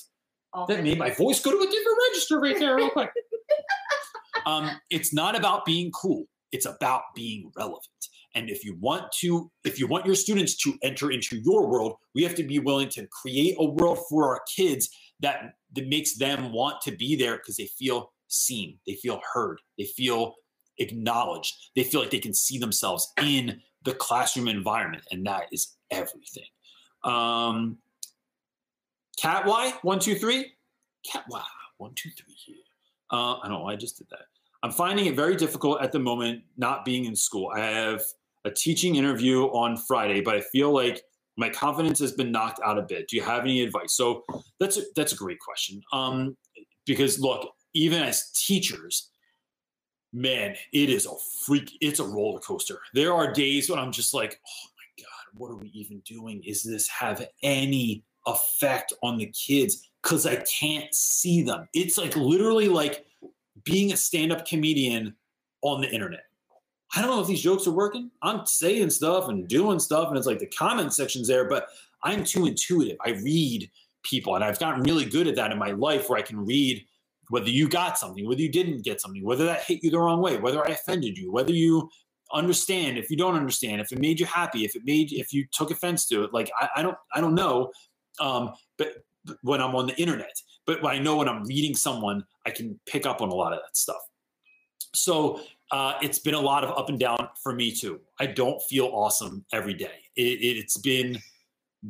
That 0.68 0.84
made 0.84 0.98
my 0.98 1.12
voice 1.12 1.42
go 1.42 1.52
to 1.52 1.58
a 1.58 1.72
different 1.72 1.98
register 2.10 2.40
right 2.40 2.60
there, 2.60 2.76
real 2.76 2.90
quick. 2.90 3.10
um, 4.46 4.70
it's 4.90 5.14
not 5.14 5.34
about 5.38 5.64
being 5.66 5.92
cool; 5.92 6.26
it's 6.52 6.66
about 6.66 7.04
being 7.16 7.50
relevant. 7.56 7.86
And 8.36 8.50
if 8.50 8.66
you 8.66 8.78
want 8.80 9.06
to, 9.22 9.50
if 9.64 9.80
you 9.80 9.88
want 9.88 10.06
your 10.06 10.16
students 10.16 10.58
to 10.64 10.74
enter 10.84 11.10
into 11.10 11.38
your 11.38 11.70
world, 11.70 11.96
we 12.16 12.24
have 12.24 12.36
to 12.36 12.44
be 12.44 12.60
willing 12.60 12.90
to 12.90 13.08
create 13.22 13.56
a 13.60 13.66
world 13.66 14.00
for 14.10 14.28
our 14.28 14.42
kids 14.54 14.90
that 15.22 15.54
that 15.74 15.88
makes 15.88 16.18
them 16.18 16.52
want 16.52 16.82
to 16.82 16.92
be 16.92 17.16
there 17.16 17.38
because 17.38 17.56
they 17.56 17.70
feel 17.80 18.12
seen, 18.28 18.78
they 18.86 18.96
feel 18.96 19.22
heard, 19.34 19.60
they 19.78 19.86
feel 19.86 20.34
acknowledged, 20.82 21.56
they 21.76 21.84
feel 21.84 22.02
like 22.02 22.12
they 22.12 22.20
can 22.20 22.34
see 22.34 22.58
themselves 22.58 23.12
in 23.22 23.62
the 23.84 23.94
classroom 23.94 24.48
environment, 24.48 25.04
and 25.12 25.26
that 25.26 25.46
is 25.52 25.78
everything. 25.90 26.46
Um, 27.04 27.78
Cat 29.18 29.46
Y 29.46 29.74
one 29.82 30.00
two 30.00 30.16
three, 30.16 30.54
Cat 31.10 31.26
Y 31.30 31.42
one 31.78 31.94
two 31.96 32.10
three 32.18 32.36
here. 32.46 32.56
Uh, 33.12 33.38
I 33.40 33.48
don't 33.48 33.60
know. 33.60 33.68
I 33.68 33.76
just 33.76 33.98
did 33.98 34.08
that. 34.10 34.26
I'm 34.64 34.72
finding 34.72 35.08
it 35.08 35.16
very 35.16 35.36
difficult 35.36 35.82
at 35.82 35.92
the 35.92 36.00
moment 36.00 36.44
not 36.58 36.86
being 36.86 37.06
in 37.06 37.16
school. 37.16 37.52
I 37.56 37.60
have 37.62 38.02
a 38.46 38.52
teaching 38.52 38.96
interview 38.96 39.44
on 39.46 39.78
Friday, 39.78 40.22
but 40.22 40.36
I 40.36 40.42
feel 40.42 40.72
like 40.72 41.04
my 41.38 41.50
confidence 41.50 42.00
has 42.00 42.12
been 42.12 42.32
knocked 42.32 42.60
out 42.64 42.78
a 42.78 42.82
bit. 42.82 43.08
Do 43.08 43.16
you 43.16 43.24
have 43.24 43.44
any 43.44 43.62
advice? 43.64 43.94
So 43.94 44.24
that's 44.60 44.78
a, 44.78 44.82
that's 44.96 45.14
a 45.14 45.16
great 45.16 45.40
question. 45.40 45.82
Um, 45.94 46.38
because 46.86 47.20
look, 47.20 47.50
even 47.74 48.02
as 48.04 48.32
teachers, 48.32 49.11
man, 50.14 50.55
it 50.74 50.89
is 50.89 51.05
a 51.05 51.16
freak. 51.45 51.78
It's 51.82 51.99
a 51.99 52.05
roller 52.05 52.39
coaster. 52.39 52.80
There 52.93 53.14
are 53.14 53.32
days 53.32 53.70
when 53.70 53.80
I'm 53.80 53.91
just 53.91 54.14
like, 54.14 54.39
oh 54.45 54.70
my 54.78 55.03
god, 55.03 55.39
what 55.39 55.51
are 55.51 55.57
we 55.57 55.70
even 55.70 55.99
doing? 56.05 56.43
Is 56.43 56.64
this 56.64 56.88
have 56.88 57.26
any 57.43 58.03
effect 58.28 58.93
on 59.01 59.18
the 59.18 59.28
kids? 59.28 59.89
Because 60.03 60.26
I 60.26 60.38
can't 60.38 60.93
see 60.93 61.41
them. 61.41 61.68
It's 61.74 61.97
like 61.97 62.16
literally 62.16 62.68
like 62.68 63.05
being 63.64 63.93
a 63.93 63.97
stand-up 63.97 64.45
comedian 64.45 65.16
on 65.62 65.82
the 65.82 65.89
internet. 65.89 66.26
I 66.95 67.01
don't 67.01 67.12
know 67.12 67.22
if 67.22 67.28
these 67.28 67.41
jokes 67.41 67.68
are 67.68 67.72
working. 67.72 68.12
I'm 68.22 68.45
saying 68.45 68.89
stuff 68.89 69.30
and 69.30 69.47
doing 69.47 69.80
stuff, 69.80 70.09
and 70.09 70.18
it's 70.18 70.28
like 70.28 70.39
the 70.39 70.47
comment 70.47 70.93
section's 70.93 71.28
there, 71.28 71.47
but 71.47 71.68
I'm 72.03 72.24
too 72.24 72.47
intuitive. 72.47 72.97
I 73.05 73.12
read 73.12 73.70
people, 74.03 74.36
and 74.36 74.43
I've 74.43 74.59
gotten 74.59 74.84
really 74.84 75.05
good 75.05 75.28
at 75.28 75.36
that 75.36 75.51
in 75.51 75.57
my 75.57 75.72
life 75.72 76.09
where 76.09 76.20
I 76.20 76.24
can 76.24 76.45
read 76.45 76.86
whether 77.32 77.50
you 77.50 77.70
got 77.70 77.98
something, 77.98 78.28
whether 78.28 78.42
you 78.42 78.52
didn't 78.52 78.84
get 78.84 79.00
something, 79.00 79.24
whether 79.24 79.46
that 79.46 79.64
hit 79.64 79.82
you 79.82 79.90
the 79.90 79.98
wrong 79.98 80.22
way, 80.22 80.38
whether 80.38 80.68
I 80.68 80.72
offended 80.72 81.18
you, 81.18 81.32
whether 81.32 81.54
you 81.54 81.90
understand, 82.34 82.98
if 82.98 83.10
you 83.10 83.16
don't 83.16 83.36
understand, 83.36 83.80
if 83.80 83.92
it 83.94 84.00
made 84.00 84.20
you 84.20 84.26
happy, 84.26 84.66
if 84.66 84.76
it 84.76 84.82
made 84.84 85.14
if 85.14 85.32
you 85.32 85.46
took 85.54 85.72
offense 85.72 86.06
to 86.10 86.26
it. 86.26 86.34
Like 86.34 86.52
I, 86.60 86.68
I 86.76 86.82
don't 86.82 86.98
I 87.14 87.22
don't 87.22 87.34
know. 87.34 87.72
Um, 88.20 88.52
but 88.78 89.06
when 89.44 89.62
I'm 89.62 89.76
on 89.76 89.88
the 89.88 89.96
internet, 89.96 90.36
but 90.66 90.86
I 90.86 91.00
know 91.00 91.16
when 91.16 91.30
I'm 91.30 91.46
reading 91.46 91.74
someone, 91.74 92.26
I 92.46 92.50
can 92.50 92.78
pick 92.86 93.06
up 93.06 93.22
on 93.22 93.30
a 93.30 93.34
lot 93.34 93.54
of 93.54 93.60
that 93.60 93.78
stuff. 93.78 94.02
So 94.94 95.40
uh, 95.72 95.94
it's 96.02 96.20
been 96.20 96.34
a 96.34 96.40
lot 96.40 96.66
of 96.66 96.78
up 96.78 96.90
and 96.90 97.00
down 97.00 97.30
for 97.42 97.54
me 97.54 97.72
too. 97.72 98.02
I 98.20 98.26
don't 98.26 98.62
feel 98.64 98.88
awesome 98.88 99.46
every 99.54 99.74
day. 99.74 100.00
It, 100.18 100.42
it, 100.42 100.58
it's 100.58 100.78
been 100.78 101.18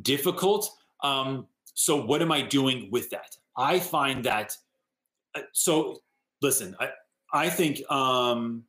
difficult. 0.02 0.70
Um, 1.02 1.48
so 1.74 2.00
what 2.00 2.22
am 2.22 2.30
I 2.30 2.42
doing 2.42 2.90
with 2.92 3.10
that? 3.10 3.36
I 3.56 3.80
find 3.80 4.22
that. 4.24 4.56
Uh, 5.34 5.42
So 5.52 6.02
listen, 6.40 6.76
I 6.80 6.90
I 7.32 7.48
think 7.48 7.90
um, 7.90 8.64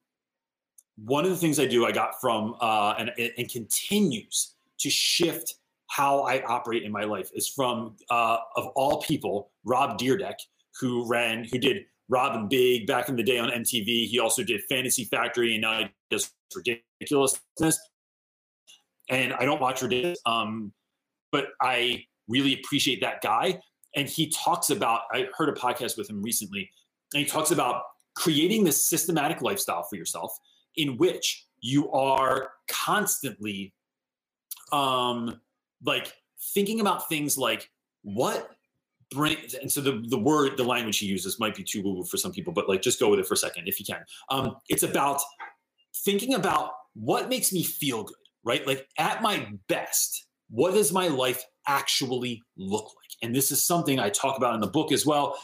one 1.04 1.26
of 1.26 1.32
the 1.32 1.38
things 1.38 1.60
I 1.60 1.66
do 1.66 1.86
I 1.86 1.92
got 1.92 2.20
from 2.22 2.56
uh, 2.62 2.96
and 2.98 3.12
and 3.38 3.50
continues 3.50 4.56
to 4.80 4.90
shift 4.90 5.56
how 5.88 6.22
I 6.22 6.44
operate 6.44 6.84
in 6.84 6.92
my 6.92 7.04
life 7.04 7.30
is 7.34 7.48
from 7.48 7.96
uh, 8.10 8.38
of 8.56 8.68
all 8.76 9.02
people 9.02 9.52
Rob 9.64 9.98
Dyrdek 10.00 10.36
who 10.80 11.08
ran 11.08 11.44
who 11.46 11.60
did 11.60 11.86
Rob 12.10 12.50
& 12.50 12.50
Big 12.50 12.88
back 12.88 13.10
in 13.10 13.16
the 13.16 13.24
day 13.24 13.40
on 13.40 13.50
MTV. 13.50 14.08
He 14.08 14.20
also 14.20 14.44
did 14.44 14.62
Fantasy 14.70 15.06
Factory 15.06 15.54
and 15.54 15.62
now 15.62 15.80
he 15.80 15.86
does 16.10 16.32
ridiculousness. 16.56 17.80
And 19.10 19.34
I 19.34 19.46
don't 19.46 19.62
watch 19.62 19.82
ridiculous, 19.82 20.20
um, 20.26 20.74
but 21.32 21.48
I 21.62 22.06
really 22.28 22.60
appreciate 22.60 23.02
that 23.02 23.22
guy. 23.22 23.60
And 23.96 24.08
he 24.08 24.30
talks 24.30 24.70
about, 24.70 25.02
I 25.12 25.28
heard 25.38 25.50
a 25.50 25.54
podcast 25.54 25.98
with 25.98 26.10
him 26.10 26.22
recently, 26.22 26.70
and 27.14 27.24
he 27.24 27.26
talks 27.26 27.52
about 27.52 27.84
creating 28.16 28.64
this 28.64 28.86
systematic 28.86 29.42
lifestyle 29.42 29.84
for 29.84 29.96
yourself 29.96 30.38
in 30.76 30.98
which 30.98 31.46
you 31.62 31.92
are 31.92 32.52
constantly 32.68 33.74
um 34.72 35.40
like 35.84 36.14
thinking 36.54 36.80
about 36.80 37.08
things 37.08 37.38
like 37.38 37.70
what 38.02 38.52
bring 39.12 39.38
and 39.62 39.72
so 39.72 39.82
the 39.82 40.04
the 40.08 40.18
word 40.18 40.58
the 40.58 40.64
language 40.64 40.98
he 40.98 41.06
uses 41.06 41.40
might 41.40 41.56
be 41.56 41.64
too 41.64 41.82
woo 41.84 42.04
for 42.04 42.18
some 42.18 42.32
people 42.32 42.52
but 42.52 42.68
like 42.68 42.82
just 42.82 43.00
go 43.00 43.10
with 43.10 43.20
it 43.20 43.28
for 43.28 43.36
a 43.36 43.38
second 43.38 43.68
if 43.68 43.80
you 43.80 43.86
can 43.86 44.04
um 44.30 44.56
it's 44.70 44.84
about 44.84 45.22
thinking 45.96 46.34
about 46.34 46.72
what 46.94 47.30
makes 47.30 47.52
me 47.52 47.64
feel 47.64 48.04
good, 48.04 48.16
right? 48.44 48.66
Like 48.66 48.88
at 48.98 49.22
my 49.22 49.48
best, 49.68 50.28
what 50.50 50.74
does 50.74 50.92
my 50.92 51.08
life 51.08 51.44
actually 51.68 52.42
look 52.58 52.86
like? 52.86 53.12
And 53.22 53.36
this 53.36 53.52
is 53.52 53.66
something 53.66 54.00
I 54.00 54.10
talk 54.10 54.38
about 54.38 54.56
in 54.56 54.62
the 54.62 54.68
book 54.68 54.92
as 54.92 55.06
well. 55.06 55.38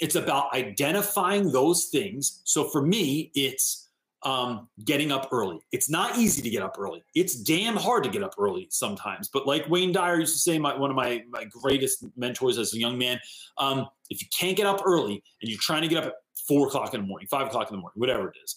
It's 0.00 0.14
about 0.14 0.52
identifying 0.54 1.52
those 1.52 1.86
things. 1.86 2.40
So 2.44 2.64
for 2.64 2.82
me, 2.82 3.30
it's 3.34 3.88
um, 4.24 4.68
getting 4.84 5.12
up 5.12 5.28
early. 5.32 5.60
It's 5.70 5.90
not 5.90 6.18
easy 6.18 6.40
to 6.42 6.50
get 6.50 6.62
up 6.62 6.76
early. 6.78 7.02
It's 7.14 7.36
damn 7.36 7.76
hard 7.76 8.04
to 8.04 8.10
get 8.10 8.22
up 8.22 8.34
early 8.38 8.66
sometimes. 8.70 9.28
But 9.28 9.46
like 9.46 9.68
Wayne 9.68 9.92
Dyer 9.92 10.20
used 10.20 10.34
to 10.34 10.40
say, 10.40 10.58
my, 10.58 10.76
one 10.76 10.90
of 10.90 10.96
my, 10.96 11.22
my 11.28 11.44
greatest 11.44 12.04
mentors 12.16 12.58
as 12.58 12.72
a 12.74 12.78
young 12.78 12.96
man, 12.96 13.20
um, 13.58 13.86
if 14.08 14.22
you 14.22 14.28
can't 14.36 14.56
get 14.56 14.66
up 14.66 14.80
early 14.84 15.22
and 15.42 15.50
you're 15.50 15.60
trying 15.60 15.82
to 15.82 15.88
get 15.88 15.98
up 15.98 16.06
at 16.06 16.14
four 16.48 16.66
o'clock 16.66 16.94
in 16.94 17.02
the 17.02 17.06
morning, 17.06 17.28
five 17.28 17.46
o'clock 17.46 17.70
in 17.70 17.76
the 17.76 17.80
morning, 17.80 18.00
whatever 18.00 18.28
it 18.28 18.36
is, 18.42 18.56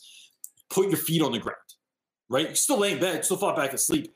put 0.70 0.88
your 0.88 0.98
feet 0.98 1.22
on 1.22 1.34
the 1.34 1.40
ground, 1.40 1.58
right? 2.30 2.48
You're 2.48 2.56
still 2.56 2.80
laying 2.80 3.00
bed, 3.00 3.26
still 3.26 3.38
fall 3.38 3.56
back 3.56 3.74
asleep, 3.74 4.14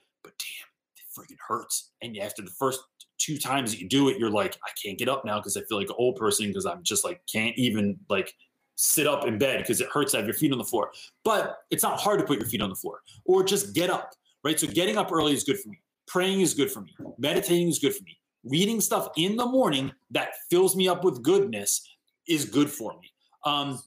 freaking 1.18 1.38
hurts. 1.48 1.92
And 2.02 2.18
after 2.18 2.42
the 2.42 2.52
first 2.52 2.82
two 3.18 3.38
times 3.38 3.72
that 3.72 3.80
you 3.80 3.88
do 3.88 4.10
it, 4.10 4.18
you're 4.18 4.30
like, 4.30 4.58
I 4.66 4.70
can't 4.84 4.98
get 4.98 5.10
up 5.10 5.26
now 5.26 5.38
because 5.38 5.58
I 5.58 5.62
feel 5.62 5.78
like 5.78 5.90
an 5.90 5.96
old 5.98 6.16
person 6.16 6.48
because 6.48 6.66
I'm 6.66 6.84
just 6.84 7.04
like 7.04 7.22
can't 7.32 7.56
even 7.58 7.98
like 8.10 8.34
sit 8.76 9.06
up 9.06 9.28
in 9.28 9.38
bed 9.38 9.60
because 9.60 9.80
it 9.80 9.88
hurts 9.90 10.12
to 10.12 10.18
have 10.18 10.26
your 10.26 10.34
feet 10.34 10.52
on 10.52 10.58
the 10.58 10.64
floor. 10.64 10.92
But 11.24 11.58
it's 11.70 11.84
not 11.84 12.00
hard 12.00 12.20
to 12.20 12.26
put 12.26 12.40
your 12.40 12.48
feet 12.48 12.62
on 12.62 12.70
the 12.70 12.76
floor 12.76 13.02
or 13.26 13.44
just 13.44 13.76
get 13.76 13.90
up, 13.90 14.12
right? 14.44 14.60
So 14.60 14.68
getting 14.68 14.98
up 14.98 15.12
early 15.12 15.34
is 15.34 15.44
good 15.44 15.60
for 15.60 15.70
me. 15.70 15.80
Praying 16.08 16.42
is 16.42 16.54
good 16.54 16.72
for 16.72 16.82
me. 16.82 16.94
Meditating 17.18 17.68
is 17.68 17.80
good 17.80 17.96
for 17.96 18.04
me. 18.04 18.18
Reading 18.44 18.82
stuff 18.82 19.10
in 19.18 19.36
the 19.36 19.46
morning 19.46 19.92
that 20.10 20.30
fills 20.50 20.76
me 20.76 20.88
up 20.88 21.04
with 21.04 21.22
goodness 21.22 21.88
is 22.28 22.46
good 22.46 22.70
for 22.70 22.94
me. 23.00 23.12
Um, 23.46 23.80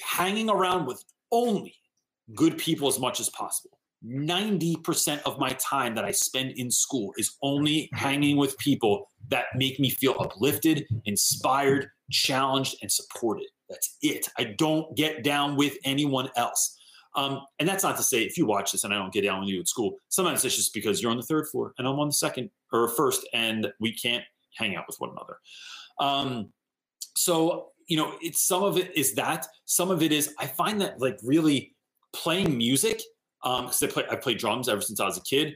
hanging 0.00 0.48
around 0.48 0.86
with 0.86 1.02
only 1.32 1.74
good 2.34 2.58
people 2.58 2.88
as 2.88 2.98
much 2.98 3.20
as 3.20 3.28
possible. 3.30 3.77
90% 4.06 5.22
of 5.22 5.38
my 5.38 5.50
time 5.50 5.94
that 5.94 6.04
I 6.04 6.12
spend 6.12 6.52
in 6.52 6.70
school 6.70 7.12
is 7.16 7.36
only 7.42 7.88
hanging 7.92 8.36
with 8.36 8.56
people 8.58 9.08
that 9.28 9.46
make 9.54 9.80
me 9.80 9.90
feel 9.90 10.14
uplifted, 10.20 10.86
inspired, 11.04 11.90
challenged, 12.10 12.76
and 12.80 12.90
supported. 12.90 13.46
That's 13.68 13.96
it. 14.02 14.28
I 14.38 14.54
don't 14.56 14.96
get 14.96 15.24
down 15.24 15.56
with 15.56 15.76
anyone 15.84 16.30
else. 16.36 16.76
Um, 17.14 17.40
and 17.58 17.68
that's 17.68 17.82
not 17.82 17.96
to 17.96 18.02
say 18.02 18.22
if 18.22 18.38
you 18.38 18.46
watch 18.46 18.72
this 18.72 18.84
and 18.84 18.94
I 18.94 18.98
don't 18.98 19.12
get 19.12 19.24
down 19.24 19.40
with 19.40 19.48
you 19.48 19.60
at 19.60 19.68
school, 19.68 19.96
sometimes 20.08 20.44
it's 20.44 20.56
just 20.56 20.72
because 20.72 21.02
you're 21.02 21.10
on 21.10 21.16
the 21.16 21.22
third 21.22 21.48
floor 21.48 21.74
and 21.78 21.86
I'm 21.86 21.98
on 21.98 22.08
the 22.08 22.12
second 22.12 22.50
or 22.72 22.88
first 22.88 23.28
and 23.32 23.72
we 23.80 23.92
can't 23.92 24.24
hang 24.56 24.76
out 24.76 24.84
with 24.86 24.96
one 24.98 25.10
another. 25.10 25.38
Um, 25.98 26.52
so, 27.16 27.70
you 27.88 27.96
know, 27.96 28.14
it's 28.20 28.46
some 28.46 28.62
of 28.62 28.76
it 28.78 28.96
is 28.96 29.14
that, 29.14 29.46
some 29.64 29.90
of 29.90 30.02
it 30.02 30.12
is 30.12 30.34
I 30.38 30.46
find 30.46 30.80
that 30.80 31.00
like 31.00 31.18
really 31.22 31.74
playing 32.12 32.56
music, 32.56 33.02
because 33.42 33.82
um, 33.82 33.88
I 33.88 33.92
play 33.92 34.04
I 34.10 34.16
play 34.16 34.34
drums 34.34 34.68
ever 34.68 34.80
since 34.80 35.00
I 35.00 35.04
was 35.04 35.16
a 35.16 35.22
kid, 35.22 35.54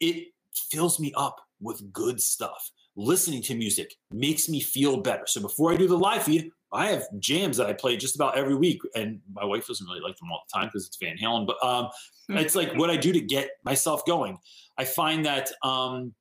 it 0.00 0.28
fills 0.70 1.00
me 1.00 1.12
up 1.16 1.36
with 1.60 1.92
good 1.92 2.20
stuff. 2.20 2.70
Listening 2.94 3.42
to 3.42 3.54
music 3.54 3.94
makes 4.12 4.48
me 4.48 4.60
feel 4.60 4.98
better. 4.98 5.26
So 5.26 5.40
before 5.40 5.72
I 5.72 5.76
do 5.76 5.88
the 5.88 5.96
live 5.96 6.24
feed, 6.24 6.50
I 6.72 6.86
have 6.86 7.04
jams 7.18 7.56
that 7.58 7.66
I 7.66 7.72
play 7.72 7.96
just 7.96 8.14
about 8.16 8.36
every 8.36 8.54
week, 8.54 8.80
and 8.94 9.20
my 9.32 9.44
wife 9.44 9.66
doesn't 9.66 9.86
really 9.86 10.00
like 10.00 10.16
them 10.18 10.30
all 10.30 10.42
the 10.46 10.58
time 10.58 10.68
because 10.68 10.86
it's 10.86 10.98
Van 11.02 11.16
Halen. 11.16 11.46
But 11.46 11.62
um, 11.64 11.88
hmm. 12.28 12.38
it's 12.38 12.54
like 12.54 12.74
what 12.74 12.90
I 12.90 12.96
do 12.96 13.12
to 13.12 13.20
get 13.20 13.50
myself 13.64 14.04
going. 14.04 14.38
I 14.78 14.84
find 14.84 15.24
that 15.26 15.50
um, 15.62 16.14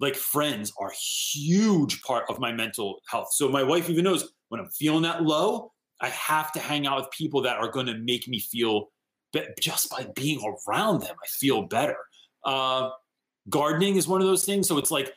like 0.00 0.16
friends 0.16 0.72
are 0.78 0.88
a 0.88 0.94
huge 0.94 2.02
part 2.02 2.24
of 2.28 2.38
my 2.38 2.52
mental 2.52 3.00
health. 3.08 3.32
So 3.32 3.48
my 3.48 3.62
wife 3.62 3.88
even 3.90 4.04
knows 4.04 4.32
when 4.48 4.60
I'm 4.60 4.68
feeling 4.70 5.02
that 5.02 5.22
low, 5.22 5.72
I 6.00 6.08
have 6.08 6.52
to 6.52 6.60
hang 6.60 6.86
out 6.86 6.98
with 6.98 7.10
people 7.10 7.42
that 7.42 7.58
are 7.58 7.70
going 7.70 7.86
to 7.86 7.96
make 7.98 8.26
me 8.28 8.40
feel 8.40 8.88
be- 9.32 9.46
just 9.60 9.90
by 9.90 10.06
being 10.14 10.40
around 10.68 11.02
them. 11.02 11.16
I 11.22 11.26
feel 11.28 11.62
better. 11.62 11.96
Uh, 12.44 12.90
gardening 13.48 13.96
is 13.96 14.08
one 14.08 14.20
of 14.20 14.26
those 14.26 14.44
things. 14.44 14.68
So 14.68 14.78
it's 14.78 14.90
like 14.90 15.12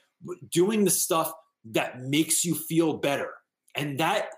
doing 0.51 0.83
the 0.83 0.91
stuff 0.91 1.31
that 1.71 2.01
makes 2.01 2.45
you 2.45 2.55
feel 2.55 2.97
better, 2.97 3.31
and 3.75 3.99
that 3.99 4.29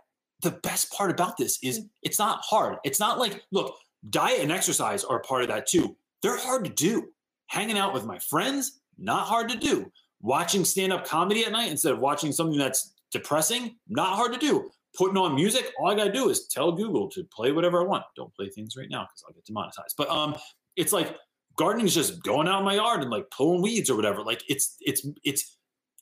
the 0.42 0.52
best 0.52 0.92
part 0.92 1.12
about 1.12 1.38
this 1.38 1.60
is 1.64 1.80
mm. 1.80 1.90
it's 2.04 2.20
not 2.20 2.40
hard. 2.44 2.78
It's 2.84 3.00
not 3.00 3.20
like, 3.20 3.42
look, 3.52 3.76
diet 4.10 4.42
and 4.42 4.52
exercise 4.52 5.04
are 5.04 5.22
part 5.22 5.42
of 5.42 5.48
that 5.50 5.68
too. 5.68 5.96
They're 6.22 6.38
hard 6.38 6.66
to 6.66 6.72
do. 6.72 7.10
Hanging 7.48 7.78
out 7.78 7.94
with 7.94 8.06
my 8.06 8.20
friends, 8.20 8.82
not 8.98 9.26
hard 9.26 9.50
to 9.50 9.58
do. 9.58 9.90
Watching 10.22 10.66
stand 10.66 10.92
up 10.92 11.06
comedy 11.06 11.46
at 11.46 11.52
night 11.52 11.72
instead 11.72 11.94
of 11.94 12.00
watching 12.00 12.32
something 12.32 12.58
that's 12.58 12.94
depressing, 13.12 13.78
not 13.88 14.16
hard 14.16 14.34
to 14.34 14.40
do. 14.40 14.70
Putting 14.98 15.18
on 15.18 15.36
music, 15.36 15.72
all 15.80 15.92
I 15.92 15.96
got 15.96 16.06
to 16.06 16.12
do 16.12 16.30
is 16.30 16.48
tell 16.48 16.72
Google 16.72 17.10
to 17.12 17.24
play 17.26 17.52
whatever 17.52 17.82
I 17.82 17.86
want. 17.86 18.04
Don't 18.16 18.34
play 18.34 18.50
things 18.50 18.76
right 18.76 18.88
now 18.90 19.04
because 19.04 19.24
I'll 19.28 19.34
get 19.34 19.46
demonetized. 19.46 19.96
But 19.98 20.10
um, 20.10 20.36
it's 20.76 20.92
like 20.92 21.16
gardening 21.56 21.86
is 21.86 21.94
just 21.94 22.24
going 22.24 22.48
out 22.48 22.60
in 22.60 22.66
my 22.66 22.76
yard 22.76 23.02
and 23.02 23.12
like 23.12 23.30
pulling 23.30 23.62
weeds 23.62 23.90
or 23.90 23.96
whatever. 23.96 24.24
Like 24.24 24.44
it's 24.48 24.76
it's 24.80 25.08
it's 25.24 25.58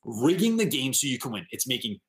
rigging 0.06 0.58
the 0.58 0.66
game 0.66 0.94
so 0.94 1.08
you 1.08 1.20
can 1.20 1.32
win. 1.32 1.46
It's 1.52 1.68
making 1.68 2.00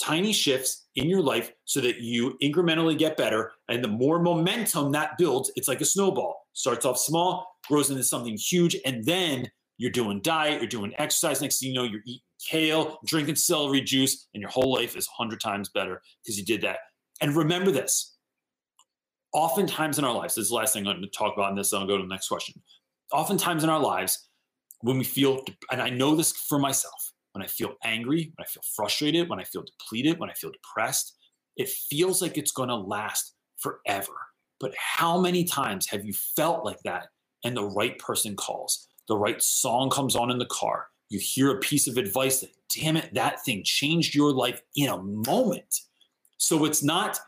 tiny 0.00 0.32
shifts 0.32 0.86
in 0.94 1.08
your 1.08 1.22
life 1.22 1.50
so 1.64 1.80
that 1.80 2.00
you 2.00 2.36
incrementally 2.42 2.96
get 2.98 3.16
better. 3.16 3.52
And 3.68 3.82
the 3.82 3.88
more 3.88 4.20
momentum 4.20 4.92
that 4.92 5.16
builds, 5.18 5.50
it's 5.56 5.68
like 5.68 5.80
a 5.80 5.84
snowball. 5.86 6.46
Starts 6.52 6.84
off 6.84 6.98
small, 6.98 7.46
grows 7.68 7.90
into 7.90 8.04
something 8.04 8.36
huge, 8.36 8.76
and 8.84 9.04
then 9.04 9.50
you're 9.78 9.90
doing 9.90 10.20
diet, 10.22 10.60
you're 10.60 10.68
doing 10.68 10.92
exercise. 10.98 11.40
Next 11.40 11.60
thing 11.60 11.70
you 11.70 11.74
know, 11.74 11.84
you're 11.84 12.02
eating 12.06 12.22
kale, 12.44 12.98
drinking 13.06 13.36
celery 13.36 13.80
juice, 13.80 14.28
and 14.34 14.40
your 14.40 14.50
whole 14.50 14.72
life 14.72 14.96
is 14.96 15.08
100 15.16 15.40
times 15.40 15.68
better 15.68 16.02
because 16.22 16.38
you 16.38 16.44
did 16.44 16.62
that. 16.62 16.78
And 17.20 17.34
remember 17.34 17.70
this 17.70 18.16
oftentimes 19.32 19.98
in 19.98 20.04
our 20.04 20.14
lives, 20.14 20.34
this 20.34 20.44
is 20.44 20.48
the 20.48 20.56
last 20.56 20.72
thing 20.72 20.86
I'm 20.86 20.96
going 20.96 21.02
to 21.02 21.18
talk 21.18 21.34
about 21.36 21.50
in 21.50 21.56
this, 21.56 21.72
and 21.72 21.80
I'll 21.80 21.86
go 21.86 21.96
to 21.96 22.02
the 22.02 22.08
next 22.08 22.28
question. 22.28 22.60
Oftentimes 23.12 23.64
in 23.64 23.70
our 23.70 23.80
lives, 23.80 24.28
when 24.80 24.98
we 24.98 25.04
feel, 25.04 25.44
and 25.70 25.80
I 25.80 25.90
know 25.90 26.16
this 26.16 26.32
for 26.32 26.58
myself, 26.58 27.12
when 27.32 27.42
I 27.42 27.46
feel 27.46 27.74
angry, 27.84 28.32
when 28.34 28.44
I 28.44 28.48
feel 28.48 28.62
frustrated, 28.74 29.28
when 29.28 29.38
I 29.38 29.44
feel 29.44 29.62
depleted, 29.62 30.18
when 30.18 30.30
I 30.30 30.32
feel 30.32 30.50
depressed, 30.50 31.16
it 31.56 31.68
feels 31.68 32.22
like 32.22 32.38
it's 32.38 32.52
going 32.52 32.70
to 32.70 32.76
last 32.76 33.34
forever. 33.58 34.12
But 34.58 34.74
how 34.78 35.20
many 35.20 35.44
times 35.44 35.86
have 35.88 36.04
you 36.04 36.14
felt 36.14 36.64
like 36.64 36.80
that 36.84 37.08
and 37.44 37.56
the 37.56 37.64
right 37.64 37.98
person 37.98 38.36
calls? 38.36 38.88
The 39.08 39.16
right 39.16 39.42
song 39.42 39.90
comes 39.90 40.16
on 40.16 40.30
in 40.30 40.38
the 40.38 40.46
car. 40.46 40.86
You 41.08 41.18
hear 41.18 41.50
a 41.50 41.60
piece 41.60 41.86
of 41.86 41.96
advice 41.96 42.40
that, 42.40 42.50
damn 42.74 42.96
it, 42.96 43.14
that 43.14 43.44
thing 43.44 43.62
changed 43.64 44.14
your 44.14 44.32
life 44.32 44.60
in 44.74 44.88
a 44.88 45.02
moment. 45.02 45.82
So 46.38 46.64
it's 46.64 46.82
not, 46.82 47.18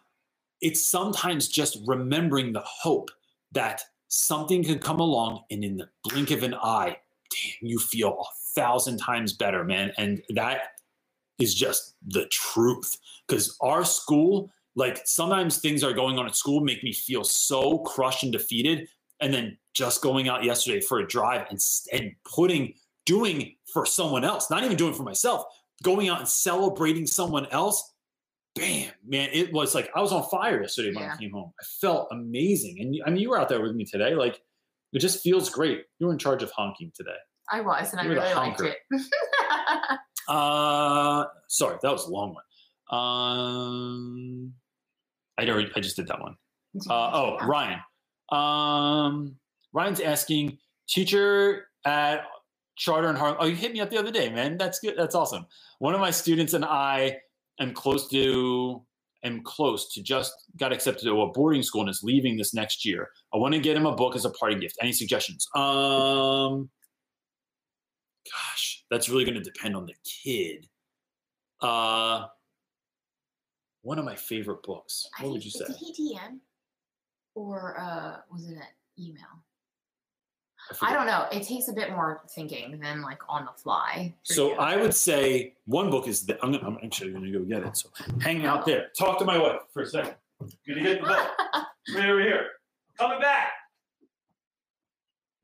it's 0.61 0.85
sometimes 0.85 1.49
just 1.49 1.79
remembering 1.87 2.53
the 2.53 2.65
hope 2.65 3.11
that 3.53 3.83
something 4.09 4.65
can 4.65 4.79
come 4.79 5.01
along 5.01 5.45
and 5.51 5.63
in 5.63 5.77
the 5.77 5.89
blink 6.05 6.31
of 6.31 6.43
an 6.43 6.55
eye, 6.55 6.97
damn, 7.31 7.69
you 7.69 7.79
feel 7.79 8.21
a 8.21 8.25
thousand 8.55 8.99
times 8.99 9.33
better, 9.33 9.65
man. 9.65 9.93
And 9.97 10.23
that 10.31 10.63
is 11.39 11.55
just 11.55 11.95
the 12.07 12.27
truth. 12.27 12.99
Because 13.27 13.57
our 13.61 13.85
school, 13.85 14.51
like 14.75 15.01
sometimes 15.05 15.59
things 15.59 15.85
are 15.85 15.93
going 15.93 16.19
on 16.19 16.27
at 16.27 16.35
school 16.35 16.61
make 16.61 16.83
me 16.83 16.93
feel 16.93 17.23
so 17.25 17.79
crushed 17.79 18.25
and 18.25 18.33
defeated. 18.33 18.89
And 19.21 19.33
then 19.33 19.59
just 19.75 20.03
going 20.03 20.29
out 20.29 20.45
yesterday 20.45 20.81
for 20.81 20.99
a 20.99 21.07
drive 21.07 21.47
and, 21.51 21.61
and 21.93 22.13
putting, 22.25 22.75
doing 23.09 23.57
for 23.73 23.87
someone 23.87 24.23
else, 24.23 24.51
not 24.51 24.63
even 24.63 24.77
doing 24.77 24.93
for 24.93 25.03
myself, 25.03 25.43
going 25.83 26.09
out 26.09 26.19
and 26.19 26.29
celebrating 26.29 27.07
someone 27.07 27.47
else. 27.47 27.95
Bam, 28.55 28.93
man, 29.07 29.31
it 29.33 29.53
was 29.53 29.75
like 29.75 29.89
I 29.95 30.01
was 30.01 30.13
on 30.13 30.29
fire 30.29 30.61
yesterday 30.61 30.93
when 30.95 31.05
yeah. 31.05 31.15
I 31.15 31.17
came 31.17 31.31
home. 31.33 31.53
I 31.61 31.65
felt 31.81 32.09
amazing. 32.11 32.77
And 32.81 32.95
I 33.07 33.11
mean, 33.11 33.23
you 33.23 33.31
were 33.31 33.41
out 33.41 33.49
there 33.49 33.63
with 33.63 33.75
me 33.75 33.85
today. 33.85 34.15
Like, 34.15 34.41
it 34.93 34.99
just 34.99 35.23
feels 35.23 35.49
great. 35.49 35.85
You're 35.99 36.13
in 36.13 36.19
charge 36.19 36.43
of 36.43 36.51
honking 36.51 36.93
today. 36.95 37.17
I 37.51 37.63
was, 37.63 37.93
and 37.93 38.01
I 38.01 38.05
really 38.05 38.35
liked 38.35 38.61
it. 38.61 38.77
uh, 40.29 41.25
sorry, 41.49 41.79
that 41.83 41.91
was 41.91 42.07
a 42.07 42.11
long 42.11 42.35
one. 42.35 42.45
Um, 42.91 44.53
I 45.39 45.49
already, 45.49 45.71
I 45.75 45.81
just 45.81 45.97
did 45.97 46.09
that 46.09 46.21
one. 46.21 46.35
Uh, 46.91 47.11
oh, 47.15 47.39
Ryan. 47.47 47.81
Um, 48.31 49.37
Ryan's 49.73 50.01
asking 50.01 50.59
teacher 50.89 51.69
at 51.87 52.25
Charter 52.79 53.09
and 53.09 53.19
Harlem. 53.19 53.39
Oh, 53.41 53.47
you 53.47 53.57
hit 53.57 53.73
me 53.73 53.81
up 53.81 53.91
the 53.91 53.99
other 53.99 54.11
day, 54.11 54.31
man. 54.31 54.57
That's 54.57 54.79
good. 54.79 54.95
That's 54.97 55.15
awesome. 55.15 55.47
One 55.81 55.95
of 55.95 56.01
my 56.01 56.11
students 56.11 56.55
and 56.55 56.65
I 56.65 57.19
am 57.61 57.75
close 57.75 58.09
to 58.09 58.83
am 59.25 59.43
close 59.43 59.93
to 59.93 60.03
just 60.03 60.33
got 60.57 60.73
accepted 60.73 61.05
to 61.05 61.23
a 61.23 61.33
boarding 61.33 61.63
school 61.63 61.81
and 61.81 61.91
is 61.91 62.03
leaving 62.03 62.37
this 62.37 62.55
next 62.55 62.85
year. 62.85 63.09
I 63.35 63.37
want 63.37 63.53
to 63.55 63.61
get 63.61 63.77
him 63.77 63.85
a 63.85 63.95
book 63.95 64.15
as 64.15 64.25
a 64.25 64.31
party 64.31 64.55
gift. 64.57 64.77
Any 64.81 64.93
suggestions? 64.93 65.49
Um, 65.57 66.71
gosh, 68.25 68.85
that's 68.91 69.09
really 69.09 69.25
going 69.25 69.37
to 69.37 69.43
depend 69.43 69.75
on 69.75 69.87
the 69.87 69.95
kid. 70.05 70.69
Uh, 71.61 72.27
one 73.83 73.99
of 73.99 74.05
my 74.05 74.15
favorite 74.15 74.63
books. 74.63 75.05
What 75.21 75.33
would 75.33 75.45
you 75.45 75.51
say? 75.51 75.65
Did 75.67 75.77
he 75.77 76.15
DM 76.15 76.39
or 77.35 77.79
uh, 77.81 78.19
was 78.31 78.49
it 78.49 78.57
an 78.57 78.63
email? 78.99 79.43
I, 80.81 80.91
I, 80.91 80.93
don't 80.93 81.07
know. 81.07 81.27
It 81.33 81.43
takes 81.45 81.69
a 81.69 81.73
bit 81.73 81.91
more 81.91 82.21
thinking 82.31 82.79
than 82.81 83.03
like 83.03 83.21
on 83.29 83.45
the 83.45 83.53
fly. 83.53 84.15
So 84.23 84.51
you. 84.51 84.55
I 84.57 84.77
would 84.77 84.95
say 84.95 85.55
one 85.67 85.91
book 85.91 86.09
is 86.09 86.25
that 86.27 86.39
I'm, 86.43 86.53
gonna, 86.53 86.67
I'm 86.67 86.79
actually 86.83 87.13
going 87.13 87.25
to 87.25 87.31
go 87.31 87.45
get 87.45 87.63
it. 87.63 87.77
So 87.77 87.89
hang 88.21 88.45
out 88.47 88.67
there. 88.67 88.89
Talk 88.99 89.19
to 89.19 89.25
my 89.25 89.39
wife 89.39 89.61
for 89.73 89.83
a 89.83 89.87
second. 89.87 90.15
Gonna 90.67 90.83
get 90.83 91.01
the 91.01 91.07
book. 91.07 91.29
right 91.95 92.09
over 92.09 92.21
here. 92.21 92.47
Coming 92.99 93.21
back. 93.21 93.51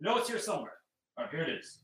know 0.00 0.18
it's 0.18 0.28
here 0.28 0.38
somewhere. 0.38 0.72
All 1.16 1.24
right, 1.24 1.34
here 1.34 1.44
it 1.44 1.60
is. 1.60 1.78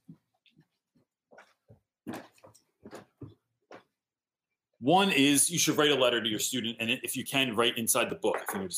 One 4.80 5.11
is 5.11 5.51
you 5.51 5.59
should 5.59 5.76
write 5.76 5.91
a 5.91 5.95
letter 5.95 6.22
to 6.22 6.28
your 6.28 6.38
student, 6.38 6.76
and 6.80 6.91
if 6.91 7.14
you 7.14 7.24
can, 7.24 7.55
write 7.55 7.76
inside 7.76 8.09
the 8.09 8.16
book. 8.16 8.38
I 8.49 8.53
think 8.53 8.72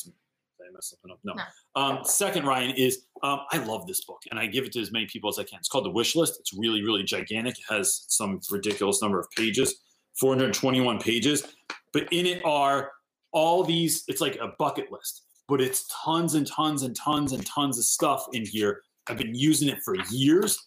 just 0.83 1.01
did 1.01 1.09
I 1.09 1.11
something 1.11 1.11
up. 1.11 1.19
No. 1.23 1.33
No. 1.33 1.97
Um, 1.97 2.05
second, 2.05 2.45
Ryan 2.45 2.75
is 2.75 3.05
um, 3.21 3.41
I 3.51 3.57
love 3.57 3.87
this 3.87 4.03
book, 4.05 4.21
and 4.29 4.39
I 4.39 4.45
give 4.45 4.65
it 4.65 4.71
to 4.73 4.81
as 4.81 4.91
many 4.91 5.05
people 5.05 5.29
as 5.29 5.39
I 5.39 5.43
can. 5.43 5.59
It's 5.59 5.69
called 5.69 5.85
The 5.85 5.91
Wish 5.91 6.15
List. 6.15 6.39
It's 6.39 6.53
really, 6.53 6.83
really 6.83 7.03
gigantic. 7.03 7.57
It 7.57 7.65
has 7.69 8.05
some 8.07 8.39
ridiculous 8.51 9.01
number 9.01 9.19
of 9.19 9.29
pages, 9.31 9.75
421 10.19 10.99
pages, 10.99 11.43
but 11.91 12.11
in 12.11 12.25
it 12.25 12.43
are 12.45 12.91
all 13.31 13.63
these. 13.63 14.03
It's 14.07 14.21
like 14.21 14.37
a 14.37 14.53
bucket 14.59 14.91
list, 14.91 15.23
but 15.47 15.61
it's 15.61 15.85
tons 16.03 16.35
and 16.35 16.45
tons 16.45 16.83
and 16.83 16.95
tons 16.95 17.33
and 17.33 17.45
tons 17.45 17.77
of 17.77 17.85
stuff 17.85 18.25
in 18.33 18.45
here. 18.45 18.81
I've 19.07 19.17
been 19.17 19.35
using 19.35 19.69
it 19.69 19.79
for 19.83 19.95
years, 20.11 20.57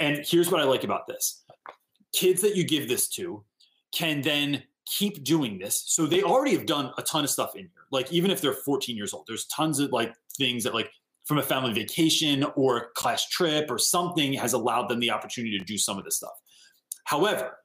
and 0.00 0.24
here's 0.24 0.50
what 0.50 0.60
I 0.60 0.64
like 0.64 0.84
about 0.84 1.06
this: 1.06 1.44
kids 2.12 2.40
that 2.42 2.56
you 2.56 2.64
give 2.64 2.88
this 2.88 3.08
to 3.10 3.44
can 3.92 4.20
then 4.20 4.62
keep 4.86 5.24
doing 5.24 5.58
this. 5.58 5.82
So 5.86 6.06
they 6.06 6.22
already 6.22 6.52
have 6.52 6.66
done 6.66 6.92
a 6.96 7.02
ton 7.02 7.24
of 7.24 7.30
stuff 7.30 7.54
in 7.54 7.62
here. 7.62 7.70
Like 7.90 8.12
even 8.12 8.30
if 8.30 8.40
they're 8.40 8.52
14 8.52 8.96
years 8.96 9.12
old, 9.12 9.24
there's 9.26 9.46
tons 9.46 9.80
of 9.80 9.92
like 9.92 10.14
things 10.36 10.64
that 10.64 10.74
like 10.74 10.90
from 11.24 11.38
a 11.38 11.42
family 11.42 11.72
vacation 11.72 12.44
or 12.54 12.90
class 12.94 13.28
trip 13.28 13.70
or 13.70 13.78
something 13.78 14.32
has 14.34 14.52
allowed 14.52 14.88
them 14.88 15.00
the 15.00 15.10
opportunity 15.10 15.58
to 15.58 15.64
do 15.64 15.76
some 15.76 15.98
of 15.98 16.04
this 16.04 16.16
stuff. 16.16 16.34
However, 17.04 17.58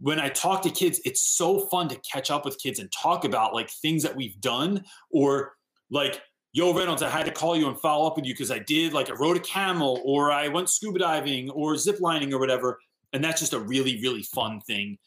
when 0.00 0.20
I 0.20 0.28
talk 0.28 0.62
to 0.62 0.70
kids, 0.70 1.00
it's 1.04 1.20
so 1.20 1.66
fun 1.66 1.88
to 1.88 1.96
catch 1.96 2.30
up 2.30 2.44
with 2.44 2.58
kids 2.58 2.78
and 2.78 2.90
talk 2.92 3.24
about 3.24 3.52
like 3.52 3.68
things 3.68 4.02
that 4.04 4.14
we've 4.14 4.40
done 4.40 4.84
or 5.10 5.54
like, 5.90 6.22
yo, 6.52 6.72
Reynolds, 6.72 7.02
I 7.02 7.10
had 7.10 7.26
to 7.26 7.32
call 7.32 7.56
you 7.56 7.68
and 7.68 7.78
follow 7.78 8.06
up 8.06 8.16
with 8.16 8.24
you 8.24 8.32
because 8.32 8.50
I 8.50 8.60
did 8.60 8.92
like 8.92 9.10
I 9.10 9.14
rode 9.14 9.36
a 9.36 9.40
camel 9.40 10.00
or 10.04 10.30
I 10.30 10.48
went 10.48 10.70
scuba 10.70 11.00
diving 11.00 11.50
or 11.50 11.76
zip 11.76 12.00
lining 12.00 12.32
or 12.32 12.38
whatever. 12.38 12.78
And 13.12 13.22
that's 13.22 13.40
just 13.40 13.52
a 13.52 13.58
really, 13.58 14.00
really 14.00 14.22
fun 14.22 14.60
thing 14.60 14.98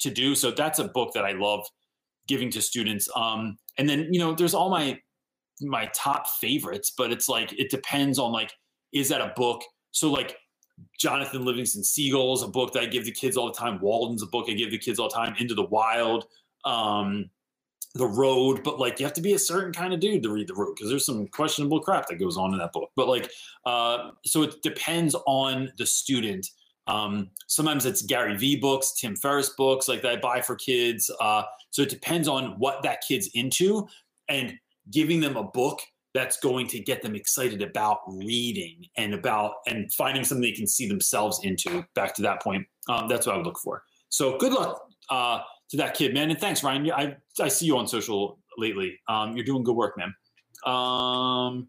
to 0.00 0.10
do. 0.10 0.34
So 0.34 0.50
that's 0.50 0.78
a 0.78 0.88
book 0.88 1.12
that 1.14 1.24
I 1.24 1.32
love 1.32 1.66
giving 2.28 2.50
to 2.50 2.62
students. 2.62 3.08
Um, 3.14 3.56
and 3.78 3.88
then 3.88 4.08
you 4.12 4.18
know, 4.18 4.34
there's 4.34 4.54
all 4.54 4.70
my 4.70 4.98
my 5.60 5.90
top 5.94 6.28
favorites, 6.28 6.92
but 6.96 7.12
it's 7.12 7.28
like 7.28 7.52
it 7.58 7.70
depends 7.70 8.18
on 8.18 8.32
like 8.32 8.52
is 8.92 9.08
that 9.08 9.20
a 9.20 9.32
book? 9.36 9.62
So 9.92 10.10
like 10.10 10.36
Jonathan 10.98 11.44
Livingston 11.44 11.84
Seagull's 11.84 12.42
a 12.42 12.48
book 12.48 12.72
that 12.72 12.82
I 12.82 12.86
give 12.86 13.04
the 13.04 13.12
kids 13.12 13.36
all 13.36 13.46
the 13.46 13.58
time. 13.58 13.80
Walden's 13.80 14.22
a 14.22 14.26
book 14.26 14.46
I 14.48 14.52
give 14.52 14.70
the 14.70 14.78
kids 14.78 14.98
all 14.98 15.08
the 15.08 15.14
time. 15.14 15.34
Into 15.38 15.54
the 15.54 15.64
Wild, 15.64 16.26
um, 16.64 17.30
The 17.94 18.06
Road, 18.06 18.62
but 18.62 18.78
like 18.78 18.98
you 19.00 19.06
have 19.06 19.14
to 19.14 19.22
be 19.22 19.34
a 19.34 19.38
certain 19.38 19.72
kind 19.72 19.94
of 19.94 20.00
dude 20.00 20.22
to 20.22 20.30
read 20.30 20.48
The 20.48 20.54
Road 20.54 20.74
because 20.74 20.90
there's 20.90 21.06
some 21.06 21.26
questionable 21.28 21.80
crap 21.80 22.08
that 22.08 22.16
goes 22.16 22.36
on 22.36 22.52
in 22.52 22.58
that 22.58 22.72
book. 22.72 22.90
But 22.96 23.08
like, 23.08 23.30
uh, 23.64 24.10
so 24.24 24.42
it 24.42 24.62
depends 24.62 25.14
on 25.26 25.72
the 25.78 25.86
student 25.86 26.46
um, 26.86 27.30
sometimes 27.46 27.86
it's 27.86 28.02
Gary 28.02 28.36
Vee 28.36 28.56
books, 28.56 28.92
Tim 28.98 29.16
Ferriss 29.16 29.50
books, 29.50 29.88
like 29.88 30.02
that 30.02 30.12
I 30.12 30.16
buy 30.16 30.40
for 30.40 30.54
kids. 30.56 31.10
Uh, 31.20 31.42
so 31.70 31.82
it 31.82 31.88
depends 31.88 32.28
on 32.28 32.54
what 32.58 32.82
that 32.82 33.02
kid's 33.06 33.28
into 33.34 33.86
and 34.28 34.54
giving 34.90 35.20
them 35.20 35.36
a 35.36 35.42
book 35.42 35.80
that's 36.14 36.38
going 36.38 36.66
to 36.66 36.80
get 36.80 37.02
them 37.02 37.14
excited 37.14 37.60
about 37.60 37.98
reading 38.06 38.86
and 38.96 39.12
about 39.12 39.56
and 39.66 39.92
finding 39.92 40.24
something 40.24 40.42
they 40.42 40.52
can 40.52 40.66
see 40.66 40.88
themselves 40.88 41.40
into. 41.42 41.84
Back 41.94 42.14
to 42.14 42.22
that 42.22 42.40
point, 42.40 42.66
um, 42.88 43.08
that's 43.08 43.26
what 43.26 43.34
I 43.34 43.36
would 43.36 43.46
look 43.46 43.58
for. 43.58 43.82
So 44.08 44.38
good 44.38 44.52
luck 44.52 44.80
uh, 45.10 45.40
to 45.70 45.76
that 45.76 45.94
kid, 45.94 46.14
man, 46.14 46.30
and 46.30 46.38
thanks, 46.38 46.64
Ryan. 46.64 46.90
I 46.92 47.16
I 47.40 47.48
see 47.48 47.66
you 47.66 47.76
on 47.76 47.86
social 47.86 48.38
lately. 48.56 48.98
Um, 49.08 49.36
you're 49.36 49.44
doing 49.44 49.62
good 49.62 49.76
work, 49.76 49.98
man. 49.98 50.14
Um, 50.64 51.68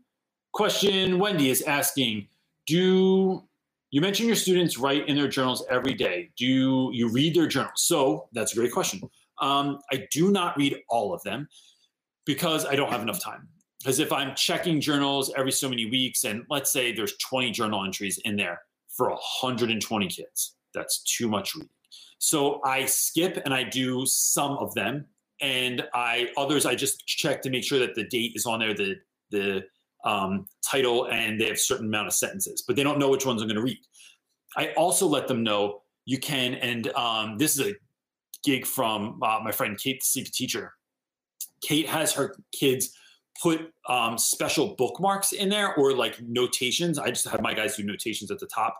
question: 0.54 1.20
Wendy 1.20 1.50
is 1.50 1.64
asking, 1.64 2.28
do 2.68 3.44
you 3.92 4.02
mentioned 4.02 4.28
your 4.28 4.36
students 4.36 4.78
write 4.78 5.08
in 5.08 5.16
their 5.16 5.28
journals 5.28 5.66
every 5.70 5.94
day. 5.94 6.32
Do 6.38 6.46
you, 6.46 6.92
you 6.92 7.10
read 7.10 7.36
their 7.36 7.48
journals? 7.48 7.84
So 7.84 8.28
that's 8.34 8.54
a 8.54 8.56
great 8.56 8.72
question. 8.72 9.02
Um, 9.40 9.80
I 9.92 10.08
do 10.12 10.32
not 10.32 10.58
read 10.58 10.78
all 10.90 11.14
of 11.14 11.24
them 11.24 11.48
because 12.26 12.66
I 12.66 12.76
don't 12.76 12.92
have 12.92 13.02
enough 13.02 13.22
time. 13.22 13.48
Because 13.80 14.00
if 14.00 14.12
I'm 14.12 14.36
checking 14.36 14.82
journals 14.82 15.32
every 15.38 15.52
so 15.52 15.70
many 15.70 15.86
weeks, 15.86 16.24
and 16.24 16.44
let's 16.50 16.72
say 16.72 16.92
there's 16.92 17.16
20 17.18 17.52
journal 17.52 17.86
entries 17.86 18.20
in 18.26 18.36
there 18.36 18.62
for 18.90 19.10
120 19.10 20.08
kids, 20.08 20.56
that's 20.74 21.04
too 21.04 21.30
much 21.30 21.56
reading. 21.56 21.70
So 22.20 22.62
I 22.64 22.86
skip 22.86 23.42
and 23.46 23.54
I 23.54 23.64
do 23.64 24.06
some 24.06 24.58
of 24.58 24.74
them, 24.74 25.06
and 25.40 25.84
I 25.94 26.30
others 26.36 26.66
I 26.66 26.74
just 26.74 27.06
check 27.06 27.42
to 27.44 27.50
make 27.50 27.64
sure 27.64 27.80
that 27.80 27.94
the 27.94 28.06
date 28.06 28.34
is 28.36 28.46
on 28.46 28.60
there, 28.60 28.74
the 28.74 28.96
the 29.30 29.64
um, 30.04 30.46
title 30.64 31.08
and 31.08 31.40
they 31.40 31.48
have 31.48 31.60
certain 31.60 31.88
amount 31.88 32.08
of 32.08 32.14
sentences, 32.14 32.64
but 32.66 32.76
they 32.76 32.84
don't 32.84 33.00
know 33.00 33.10
which 33.10 33.26
ones 33.26 33.42
I'm 33.42 33.48
going 33.48 33.58
to 33.58 33.64
read. 33.64 33.80
I 34.56 34.74
also 34.74 35.08
let 35.08 35.28
them 35.28 35.44
know 35.44 35.82
you 36.06 36.18
can, 36.18 36.56
and 36.56 36.88
um, 36.96 37.38
this 37.38 37.60
is 37.60 37.68
a 37.68 37.76
gig 38.44 38.66
from 38.66 39.20
uh, 39.22 39.40
my 39.44 39.52
friend 39.52 39.78
Kate, 39.78 40.00
the 40.00 40.06
sleep 40.06 40.32
teacher. 40.32 40.74
Kate 41.62 41.88
has 41.88 42.14
her 42.14 42.36
kids 42.54 42.92
put 43.42 43.72
um, 43.88 44.18
special 44.18 44.76
bookmarks 44.76 45.32
in 45.32 45.50
there 45.50 45.76
or 45.76 45.94
like 45.94 46.20
notations. 46.22 46.98
I 46.98 47.10
just 47.10 47.28
have 47.28 47.42
my 47.42 47.54
guys 47.54 47.76
do 47.76 47.84
notations 47.84 48.32
at 48.32 48.40
the 48.40 48.48
top 48.48 48.76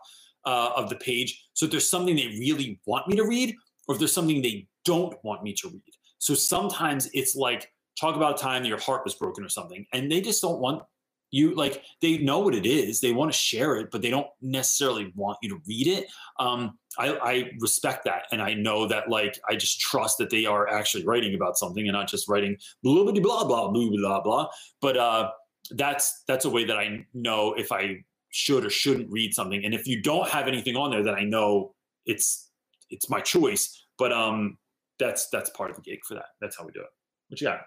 uh, 0.46 0.70
of 0.74 0.88
the 0.88 0.96
page. 0.96 1.44
So 1.54 1.66
if 1.66 1.70
there's 1.70 1.88
something 1.88 2.16
they 2.16 2.28
really 2.38 2.80
want 2.86 3.08
me 3.08 3.16
to 3.16 3.24
read, 3.24 3.54
or 3.86 3.94
if 3.94 3.98
there's 3.98 4.12
something 4.12 4.42
they 4.42 4.66
don't 4.84 5.14
want 5.22 5.42
me 5.42 5.52
to 5.54 5.68
read. 5.68 5.82
So 6.18 6.34
sometimes 6.34 7.08
it's 7.12 7.36
like 7.36 7.70
talk 8.00 8.16
about 8.16 8.38
a 8.38 8.42
time 8.42 8.62
that 8.62 8.68
your 8.68 8.80
heart 8.80 9.02
was 9.04 9.14
broken 9.14 9.44
or 9.44 9.48
something, 9.48 9.86
and 9.92 10.10
they 10.10 10.20
just 10.20 10.42
don't 10.42 10.60
want 10.60 10.82
you 11.30 11.54
like 11.54 11.82
they 12.00 12.18
know 12.18 12.38
what 12.38 12.54
it 12.54 12.66
is 12.66 13.00
they 13.00 13.12
want 13.12 13.30
to 13.30 13.36
share 13.36 13.76
it 13.76 13.90
but 13.90 14.02
they 14.02 14.10
don't 14.10 14.26
necessarily 14.40 15.12
want 15.14 15.38
you 15.42 15.48
to 15.50 15.60
read 15.66 15.86
it. 15.86 16.06
Um, 16.38 16.78
I, 16.98 17.16
I, 17.16 17.50
respect 17.60 18.04
that 18.04 18.22
and 18.32 18.40
i 18.40 18.54
know 18.54 18.88
that 18.88 19.08
like 19.08 19.38
i 19.48 19.54
just 19.54 19.80
trust 19.80 20.18
that 20.18 20.30
they 20.30 20.46
are 20.46 20.68
actually 20.68 21.04
writing 21.04 21.34
about 21.34 21.58
something 21.58 21.86
and 21.86 21.92
not 21.92 22.08
just 22.08 22.28
writing 22.28 22.56
blah 22.82 23.04
blah 23.04 23.12
blah 23.12 23.44
blah 23.44 23.70
blah 23.70 23.88
blah 23.90 24.20
blah. 24.20 24.48
But 24.80 24.96
uh, 24.96 25.30
that's 25.72 26.22
that's 26.26 26.44
a 26.44 26.50
way 26.50 26.64
that 26.64 26.78
i 26.78 27.04
know 27.14 27.54
if 27.54 27.72
i 27.72 28.04
should 28.30 28.64
or 28.64 28.70
shouldn't 28.70 29.10
read 29.10 29.32
something. 29.32 29.64
And 29.64 29.72
if 29.72 29.86
you 29.86 30.02
don't 30.02 30.28
have 30.28 30.48
anything 30.48 30.76
on 30.76 30.90
there 30.90 31.02
then 31.02 31.14
i 31.14 31.22
know 31.22 31.74
it's 32.06 32.50
it's 32.90 33.10
my 33.10 33.20
choice. 33.20 33.86
But 33.98 34.12
um 34.12 34.58
that's 34.98 35.28
that's 35.30 35.50
part 35.50 35.70
of 35.70 35.76
the 35.76 35.82
gig 35.82 36.00
for 36.06 36.14
that. 36.14 36.26
That's 36.40 36.56
how 36.58 36.64
we 36.64 36.72
do 36.72 36.80
it. 36.80 36.88
What 37.28 37.40
you 37.40 37.46
got 37.46 37.60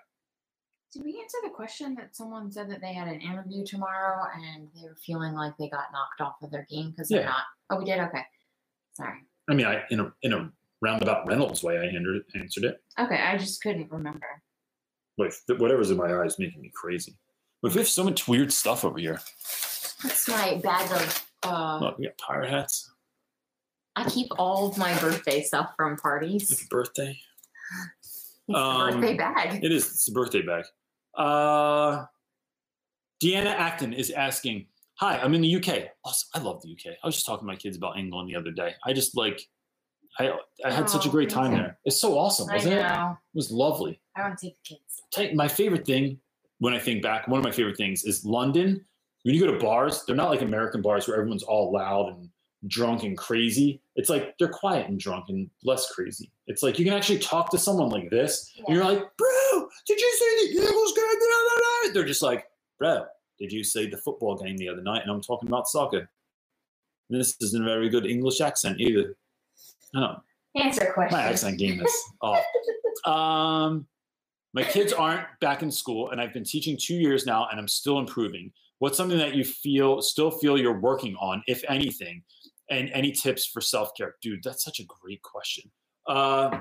Did 0.93 1.03
we 1.05 1.19
answer 1.21 1.37
the 1.43 1.49
question 1.49 1.95
that 1.95 2.15
someone 2.15 2.51
said 2.51 2.69
that 2.69 2.81
they 2.81 2.93
had 2.93 3.07
an 3.07 3.21
interview 3.21 3.65
tomorrow 3.65 4.25
and 4.35 4.67
they 4.75 4.83
were 4.87 4.97
feeling 5.05 5.33
like 5.33 5.53
they 5.57 5.69
got 5.69 5.85
knocked 5.93 6.19
off 6.19 6.35
of 6.41 6.51
their 6.51 6.67
game 6.69 6.91
because 6.91 7.07
they're 7.07 7.21
Yeah. 7.21 7.27
not? 7.29 7.43
Oh, 7.69 7.77
we 7.77 7.85
did. 7.85 7.99
Okay, 7.99 8.23
sorry. 8.93 9.19
i 9.49 9.53
mean 9.53 9.65
i 9.65 9.83
in 9.89 9.99
a 10.01 10.13
in 10.21 10.33
a 10.33 10.51
roundabout 10.81 11.25
reynolds 11.27 11.63
way 11.63 11.77
i 11.77 11.85
answered 11.85 12.23
answered 12.35 12.63
it 12.65 12.83
Okay, 12.99 13.15
I 13.15 13.37
just 13.37 13.61
couldn't 13.63 13.89
remember. 13.91 14.27
like 15.17 15.33
whatever's 15.57 15.91
in 15.91 15.97
my 15.97 16.13
eyes 16.21 16.37
making 16.39 16.61
me 16.61 16.71
crazy. 16.75 17.17
But 17.61 17.73
we 17.73 17.77
have 17.79 17.87
so 17.87 18.03
much 18.03 18.27
weird 18.27 18.51
stuff 18.51 18.83
over 18.83 18.97
here. 18.99 19.19
That's 20.03 20.27
my 20.27 20.55
bag 20.63 20.91
of. 20.91 21.25
Uh, 21.43 21.79
Look, 21.79 21.97
we 21.99 22.05
got 22.05 22.17
pirate 22.17 22.49
hats. 22.49 22.91
I 23.95 24.09
keep 24.09 24.27
all 24.39 24.67
of 24.69 24.77
my 24.77 24.97
birthday 24.99 25.43
stuff 25.43 25.73
from 25.77 25.91
Happy 25.91 26.01
parties. 26.01 26.67
birthday. 26.69 27.17
It's 27.99 28.57
Um, 28.57 28.89
birthday 28.99 29.15
bag. 29.15 29.63
It 29.63 29.71
is. 29.71 29.85
It's 29.85 30.07
a 30.07 30.11
birthday 30.11 30.41
bag. 30.41 30.65
Uh, 31.15 32.05
Deanna 33.23 33.47
Acton 33.53 33.93
is 33.93 34.09
asking, 34.11 34.67
"Hi, 34.95 35.17
I'm 35.19 35.33
in 35.33 35.41
the 35.41 35.55
UK. 35.55 35.89
Also, 36.03 36.25
I 36.33 36.39
love 36.39 36.61
the 36.61 36.69
UK. 36.71 36.95
I 37.03 37.07
was 37.07 37.15
just 37.15 37.25
talking 37.25 37.41
to 37.47 37.51
my 37.51 37.55
kids 37.55 37.77
about 37.77 37.97
England 37.97 38.29
the 38.29 38.35
other 38.35 38.51
day. 38.51 38.73
I 38.85 38.93
just 38.93 39.15
like, 39.15 39.41
I 40.19 40.31
I 40.65 40.71
had 40.71 40.89
such 40.89 41.05
a 41.05 41.09
Oh, 41.09 41.11
great 41.11 41.29
time 41.29 41.51
there. 41.51 41.77
It's 41.85 41.99
so 42.01 42.17
awesome, 42.17 42.47
wasn't 42.51 42.73
it? 42.75 42.85
It 42.85 43.17
was 43.35 43.51
lovely. 43.51 44.01
I 44.15 44.21
want 44.23 44.37
to 44.39 44.45
take 44.47 44.57
the 44.63 44.75
kids. 44.75 45.01
Take 45.11 45.35
my 45.35 45.47
favorite 45.47 45.85
thing 45.85 46.19
when 46.59 46.73
I 46.73 46.79
think 46.79 47.01
back. 47.03 47.27
One 47.27 47.37
of 47.39 47.43
my 47.43 47.51
favorite 47.51 47.77
things 47.77 48.03
is 48.03 48.25
London. 48.25 48.85
When 49.23 49.35
you 49.35 49.41
go 49.45 49.51
to 49.53 49.59
bars, 49.59 50.03
they're 50.05 50.15
not 50.15 50.31
like 50.31 50.41
American 50.41 50.81
bars 50.81 51.07
where 51.07 51.15
everyone's 51.17 51.43
all 51.43 51.71
loud 51.71 52.09
and 52.09 52.29
drunk 52.67 53.03
and 53.03 53.15
crazy. 53.17 53.81
It's 53.95 54.09
like 54.09 54.35
they're 54.39 54.49
quiet 54.49 54.87
and 54.89 54.99
drunk 54.99 55.25
and 55.29 55.49
less 55.63 55.91
crazy. 55.91 56.31
It's 56.47 56.63
like 56.63 56.79
you 56.79 56.85
can 56.85 56.93
actually 56.93 57.19
talk 57.19 57.51
to 57.51 57.57
someone 57.59 57.89
like 57.89 58.09
this, 58.09 58.51
and 58.57 58.75
you're 58.75 58.83
like, 58.85 58.99
"Bro, 59.17 59.29
did 59.85 59.99
you 59.99 60.15
see 60.17 60.47
the 60.47 60.61
Eagles 60.61 60.93
game 60.93 61.05
the 61.19 61.35
other 61.35 61.61
night?" 61.61 61.91
They're 61.93 62.05
just 62.05 62.21
like, 62.21 62.45
"Bro, 62.79 63.05
did 63.39 63.51
you 63.51 63.63
see 63.63 63.87
the 63.87 63.97
football 63.97 64.37
game 64.37 64.57
the 64.57 64.69
other 64.69 64.81
night?" 64.81 65.01
And 65.03 65.11
I'm 65.11 65.21
talking 65.21 65.47
about 65.49 65.67
soccer. 65.67 66.09
And 67.09 67.19
this 67.19 67.35
isn't 67.41 67.61
a 67.61 67.65
very 67.65 67.89
good 67.89 68.05
English 68.05 68.39
accent 68.41 68.79
either. 68.79 69.15
Don't. 69.93 70.19
Answer 70.55 70.91
question. 70.93 71.17
My 71.17 71.23
accent 71.23 71.57
game 71.57 71.81
is 71.81 72.03
off. 72.21 72.43
Um, 73.05 73.87
my 74.53 74.63
kids 74.63 74.91
aren't 74.91 75.25
back 75.39 75.63
in 75.63 75.71
school, 75.71 76.11
and 76.11 76.19
I've 76.19 76.33
been 76.33 76.43
teaching 76.43 76.77
two 76.77 76.95
years 76.95 77.25
now, 77.25 77.47
and 77.49 77.59
I'm 77.59 77.67
still 77.67 77.99
improving. 77.99 78.51
What's 78.79 78.97
something 78.97 79.17
that 79.17 79.35
you 79.35 79.43
feel 79.45 80.01
still 80.01 80.31
feel 80.31 80.57
you're 80.57 80.79
working 80.79 81.15
on, 81.17 81.43
if 81.47 81.63
anything, 81.69 82.23
and 82.69 82.89
any 82.93 83.11
tips 83.11 83.45
for 83.45 83.61
self 83.61 83.95
care, 83.95 84.15
dude? 84.21 84.43
That's 84.43 84.63
such 84.63 84.79
a 84.79 84.83
great 84.85 85.21
question. 85.21 85.69
Uh, 86.07 86.59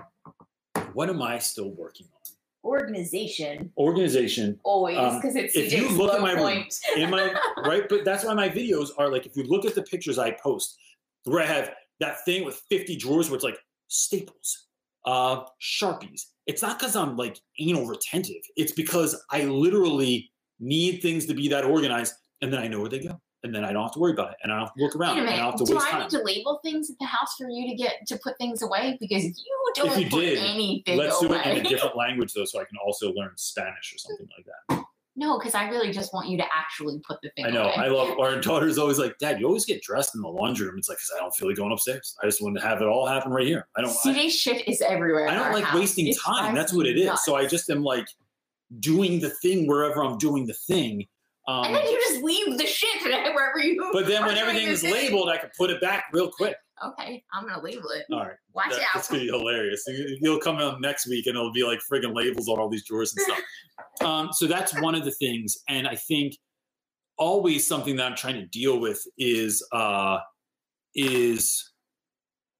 what 0.92 1.08
am 1.08 1.22
I 1.22 1.38
still 1.38 1.70
working 1.70 2.06
on? 2.12 2.29
Organization. 2.64 3.72
Organization. 3.76 4.60
Always, 4.64 4.98
Um, 4.98 5.16
because 5.16 5.36
it's 5.36 5.56
if 5.56 5.72
you 5.72 5.88
look 5.90 6.14
at 6.14 6.20
my 6.20 6.32
room, 6.32 6.66
in 6.96 7.10
my 7.10 7.34
right 7.64 7.88
but 7.88 8.04
that's 8.04 8.24
why 8.24 8.34
my 8.34 8.48
videos 8.48 8.90
are 8.98 9.10
like 9.10 9.26
if 9.26 9.36
you 9.36 9.44
look 9.44 9.64
at 9.64 9.74
the 9.74 9.82
pictures 9.82 10.18
i 10.18 10.30
post 10.32 10.76
where 11.24 11.42
i 11.42 11.46
have 11.46 11.70
that 12.00 12.24
thing 12.24 12.44
with 12.44 12.62
50 12.70 12.96
drawers 12.96 13.30
where 13.30 13.36
it's 13.36 13.44
like 13.44 13.58
staples 13.88 14.66
uh 15.06 15.44
sharpies 15.62 16.26
it's 16.46 16.60
not 16.62 16.78
because 16.78 16.96
i'm 16.96 17.16
like 17.16 17.40
anal 17.58 17.86
retentive 17.86 18.42
it's 18.56 18.72
because 18.72 19.16
i 19.30 19.44
literally 19.44 20.30
need 20.58 21.00
things 21.00 21.24
to 21.26 21.34
be 21.34 21.48
that 21.48 21.64
organized 21.64 22.14
and 22.42 22.52
then 22.52 22.60
i 22.60 22.68
know 22.68 22.80
where 22.80 22.90
they 22.90 23.00
go 23.00 23.18
and 23.42 23.54
then 23.54 23.64
i 23.64 23.72
don't 23.72 23.82
have 23.82 23.92
to 23.92 23.98
worry 23.98 24.12
about 24.12 24.30
it 24.32 24.36
and 24.42 24.52
i 24.52 24.56
don't 24.56 24.66
have 24.66 24.74
to 24.74 24.82
look 24.82 24.96
around 24.96 25.16
Wait 25.16 25.22
a 25.22 25.26
and 25.26 25.30
i 25.30 25.36
don't 25.36 25.38
minute. 25.38 25.50
have 25.52 25.60
to 25.60 25.64
Do 25.64 25.74
waste 25.74 25.86
I 25.86 25.90
time 25.92 26.00
need 26.02 26.10
to 26.10 26.22
label 26.22 26.60
things 26.64 26.90
at 26.90 26.98
the 26.98 27.06
house 27.06 27.34
for 27.38 27.48
you 27.48 27.68
to 27.70 27.74
get 27.76 28.06
to 28.08 28.18
put 28.18 28.36
things 28.38 28.62
away? 28.62 28.96
Because 29.00 29.24
you 29.24 29.72
don't 29.74 29.98
you 30.00 30.08
put 30.10 30.20
did, 30.20 30.38
anything 30.38 30.98
let's 30.98 31.22
away. 31.22 31.28
do 31.28 31.50
it 31.50 31.58
in 31.58 31.66
a 31.66 31.68
different 31.68 31.96
language 31.96 32.32
though 32.34 32.44
so 32.44 32.60
i 32.60 32.64
can 32.64 32.76
also 32.84 33.12
learn 33.12 33.30
spanish 33.36 33.94
or 33.94 33.98
something 33.98 34.28
like 34.36 34.46
that 34.68 34.84
no, 35.16 35.38
because 35.38 35.54
I 35.54 35.68
really 35.68 35.92
just 35.92 36.14
want 36.14 36.28
you 36.28 36.38
to 36.38 36.44
actually 36.56 36.98
put 37.06 37.20
the 37.20 37.30
thing 37.36 37.44
I 37.44 37.50
know. 37.50 37.64
away. 37.64 37.74
I 37.74 37.88
love 37.88 38.18
our 38.18 38.40
daughter's 38.40 38.78
always 38.78 38.98
like, 38.98 39.18
Dad, 39.18 39.40
you 39.40 39.46
always 39.46 39.66
get 39.66 39.82
dressed 39.82 40.14
in 40.14 40.22
the 40.22 40.28
laundry 40.28 40.66
room. 40.66 40.78
It's 40.78 40.88
like, 40.88 40.96
because 40.98 41.12
I 41.14 41.18
don't 41.20 41.34
feel 41.34 41.48
like 41.48 41.56
going 41.58 41.72
upstairs. 41.72 42.16
I 42.22 42.26
just 42.26 42.40
want 42.40 42.56
to 42.56 42.62
have 42.62 42.80
it 42.80 42.86
all 42.86 43.06
happen 43.06 43.32
right 43.32 43.46
here. 43.46 43.66
I 43.76 43.82
don't. 43.82 43.90
CJ's 43.92 44.34
shit 44.34 44.66
is 44.68 44.80
everywhere. 44.80 45.28
I 45.28 45.34
don't 45.34 45.52
like 45.52 45.64
house. 45.64 45.78
wasting 45.78 46.06
It 46.06 46.16
time. 46.24 46.54
That's 46.54 46.72
what 46.72 46.86
it 46.86 46.96
is. 46.96 47.06
nuts. 47.06 47.24
So 47.26 47.34
I 47.36 47.46
just 47.46 47.68
am 47.70 47.82
like 47.82 48.06
doing 48.78 49.20
the 49.20 49.30
thing 49.30 49.66
wherever 49.66 50.02
I'm 50.02 50.16
doing 50.16 50.46
the 50.46 50.54
thing. 50.54 51.06
Um, 51.50 51.64
and 51.64 51.74
then 51.74 51.84
you 51.84 51.98
just 52.08 52.22
leave 52.22 52.58
the 52.58 52.66
shit 52.66 53.02
wherever 53.34 53.58
you. 53.58 53.88
but 53.92 54.06
then 54.06 54.24
when 54.24 54.36
doing 54.36 54.46
everything 54.46 54.68
is 54.68 54.84
labeled, 54.84 55.28
I 55.28 55.38
can 55.38 55.50
put 55.58 55.70
it 55.70 55.80
back 55.80 56.04
real 56.12 56.30
quick. 56.30 56.54
Okay, 56.84 57.22
I'm 57.32 57.46
gonna 57.46 57.62
label 57.62 57.90
it. 57.90 58.04
All 58.12 58.20
right. 58.20 58.36
Watch 58.54 58.70
That- 58.70 58.80
out. 58.80 58.86
That's 58.94 59.08
gonna 59.08 59.22
be 59.22 59.26
hilarious. 59.26 59.82
You- 59.86 60.18
You'll 60.20 60.40
come 60.40 60.58
out 60.58 60.80
next 60.80 61.08
week 61.08 61.26
and 61.26 61.36
it'll 61.36 61.52
be 61.52 61.64
like 61.64 61.80
friggin' 61.90 62.14
labels 62.14 62.48
on 62.48 62.58
all 62.58 62.68
these 62.68 62.86
drawers 62.86 63.14
and 63.14 63.22
stuff. 63.24 63.40
um, 64.08 64.28
so 64.32 64.46
that's 64.46 64.78
one 64.80 64.94
of 64.94 65.04
the 65.04 65.10
things, 65.12 65.58
and 65.68 65.88
I 65.88 65.96
think 65.96 66.34
always 67.18 67.66
something 67.66 67.96
that 67.96 68.06
I'm 68.06 68.16
trying 68.16 68.36
to 68.36 68.46
deal 68.46 68.78
with 68.80 69.00
is 69.18 69.66
uh, 69.72 70.18
is 70.94 71.69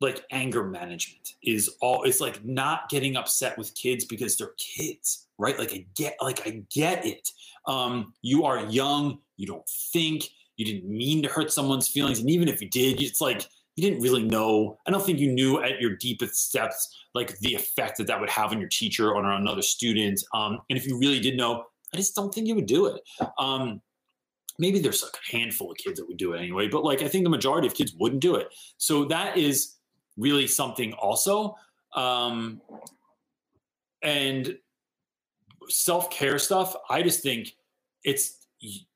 like 0.00 0.24
anger 0.30 0.64
management. 0.64 1.34
Is 1.42 1.70
all 1.80 2.04
it's 2.04 2.20
like 2.20 2.44
not 2.44 2.88
getting 2.88 3.16
upset 3.16 3.56
with 3.58 3.74
kids 3.74 4.04
because 4.04 4.36
they're 4.36 4.54
kids, 4.58 5.26
right? 5.38 5.58
Like 5.58 5.72
I 5.72 5.86
get, 5.94 6.16
like 6.20 6.46
I 6.46 6.62
get 6.72 7.04
it. 7.04 7.30
Um, 7.66 8.14
you 8.22 8.44
are 8.44 8.64
young. 8.66 9.18
You 9.36 9.46
don't 9.46 9.68
think. 9.92 10.24
You 10.56 10.66
didn't 10.66 10.90
mean 10.90 11.22
to 11.22 11.28
hurt 11.28 11.50
someone's 11.50 11.88
feelings, 11.88 12.18
and 12.18 12.28
even 12.28 12.48
if 12.48 12.60
you 12.60 12.68
did, 12.68 13.00
it's 13.00 13.20
like 13.20 13.46
you 13.76 13.88
didn't 13.88 14.02
really 14.02 14.22
know. 14.22 14.76
I 14.86 14.90
don't 14.90 15.04
think 15.04 15.18
you 15.18 15.32
knew 15.32 15.62
at 15.62 15.80
your 15.80 15.96
deepest 15.96 16.52
depths 16.52 16.94
like 17.14 17.38
the 17.38 17.54
effect 17.54 17.98
that 17.98 18.06
that 18.08 18.20
would 18.20 18.30
have 18.30 18.52
on 18.52 18.60
your 18.60 18.68
teacher 18.68 19.10
or 19.10 19.24
on 19.24 19.40
another 19.40 19.62
student. 19.62 20.22
Um, 20.34 20.58
and 20.68 20.78
if 20.78 20.86
you 20.86 20.98
really 20.98 21.20
did 21.20 21.36
know, 21.36 21.64
I 21.92 21.96
just 21.96 22.14
don't 22.14 22.32
think 22.32 22.46
you 22.46 22.54
would 22.54 22.66
do 22.66 22.86
it. 22.86 23.00
Um, 23.38 23.80
maybe 24.58 24.78
there's 24.78 25.02
a 25.02 25.06
handful 25.34 25.70
of 25.70 25.78
kids 25.78 25.98
that 25.98 26.06
would 26.06 26.18
do 26.18 26.34
it 26.34 26.38
anyway, 26.38 26.68
but 26.68 26.84
like 26.84 27.02
I 27.02 27.08
think 27.08 27.24
the 27.24 27.30
majority 27.30 27.66
of 27.66 27.74
kids 27.74 27.94
wouldn't 27.98 28.20
do 28.20 28.36
it. 28.36 28.48
So 28.76 29.06
that 29.06 29.36
is 29.36 29.76
really 30.20 30.46
something 30.46 30.92
also. 30.94 31.56
Um, 31.94 32.60
and 34.02 34.56
self 35.68 36.10
care 36.10 36.38
stuff, 36.38 36.76
I 36.88 37.02
just 37.02 37.22
think 37.22 37.54
it's 38.04 38.46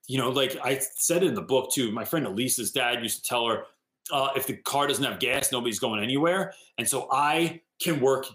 you 0.06 0.18
know 0.18 0.30
like 0.30 0.56
I 0.62 0.78
said 0.78 1.22
in 1.24 1.34
the 1.34 1.42
book 1.42 1.72
too. 1.72 1.90
My 1.90 2.04
friend 2.04 2.26
Elisa's 2.26 2.70
dad 2.70 3.02
used 3.02 3.24
to 3.24 3.28
tell 3.28 3.48
her 3.48 3.64
uh, 4.12 4.28
if 4.36 4.46
the 4.46 4.56
car 4.58 4.86
doesn't 4.86 5.04
have 5.04 5.18
gas, 5.18 5.50
nobody's 5.50 5.78
going 5.78 6.02
anywhere. 6.02 6.52
And 6.78 6.88
so 6.88 7.08
I 7.10 7.62
can 7.80 8.00
work 8.00 8.26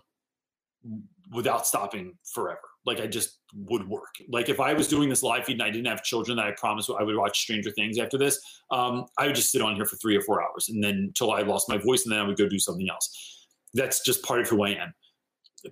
without 1.31 1.67
stopping 1.67 2.17
forever. 2.23 2.68
Like 2.89 2.99
I 2.99 3.07
just 3.07 3.39
would 3.53 3.87
work. 3.87 4.15
Like 4.29 4.49
if 4.49 4.59
I 4.59 4.73
was 4.73 4.87
doing 4.87 5.09
this 5.09 5.23
live 5.23 5.45
feed 5.45 5.53
and 5.53 5.63
I 5.63 5.69
didn't 5.69 5.87
have 5.87 6.03
children 6.03 6.37
that 6.37 6.47
I 6.47 6.51
promised 6.51 6.89
I 6.89 7.03
would 7.03 7.15
watch 7.15 7.39
Stranger 7.39 7.71
Things 7.71 7.97
after 7.97 8.17
this, 8.17 8.39
um, 8.71 9.05
I 9.17 9.27
would 9.27 9.35
just 9.35 9.51
sit 9.51 9.61
on 9.61 9.75
here 9.75 9.85
for 9.85 9.95
three 9.97 10.15
or 10.15 10.21
four 10.21 10.43
hours 10.43 10.69
and 10.69 10.83
then 10.83 10.95
until 10.95 11.31
I 11.31 11.41
lost 11.41 11.69
my 11.69 11.77
voice 11.77 12.03
and 12.05 12.11
then 12.11 12.19
I 12.19 12.27
would 12.27 12.37
go 12.37 12.49
do 12.49 12.59
something 12.59 12.89
else. 12.89 13.45
That's 13.73 14.03
just 14.03 14.23
part 14.23 14.41
of 14.41 14.49
who 14.49 14.63
I 14.63 14.69
am. 14.69 14.93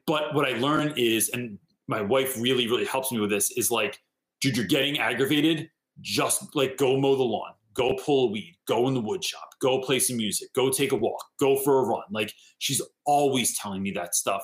But 0.05 0.35
what 0.35 0.47
I 0.47 0.57
learn 0.57 0.93
is, 0.97 1.29
and 1.29 1.57
my 1.87 2.01
wife 2.01 2.39
really, 2.39 2.67
really 2.67 2.85
helps 2.85 3.11
me 3.11 3.19
with 3.19 3.29
this, 3.29 3.51
is 3.51 3.71
like, 3.71 3.97
dude, 4.41 4.57
you're 4.57 4.65
getting 4.65 4.99
aggravated. 4.99 5.69
Just 6.01 6.55
like 6.55 6.77
go 6.77 6.99
mow 6.99 7.15
the 7.15 7.23
lawn 7.23 7.53
go 7.77 7.93
pull 7.93 8.27
a 8.27 8.31
weed, 8.31 8.57
go 8.67 8.87
in 8.87 8.95
the 8.95 8.99
wood 8.99 9.23
shop, 9.23 9.49
go 9.61 9.79
play 9.79 9.99
some 9.99 10.17
music, 10.17 10.51
go 10.53 10.69
take 10.69 10.91
a 10.91 10.95
walk, 10.95 11.23
go 11.39 11.55
for 11.57 11.79
a 11.79 11.83
run. 11.83 12.03
Like 12.09 12.33
she's 12.57 12.81
always 13.05 13.57
telling 13.57 13.83
me 13.83 13.91
that 13.91 14.15
stuff 14.15 14.43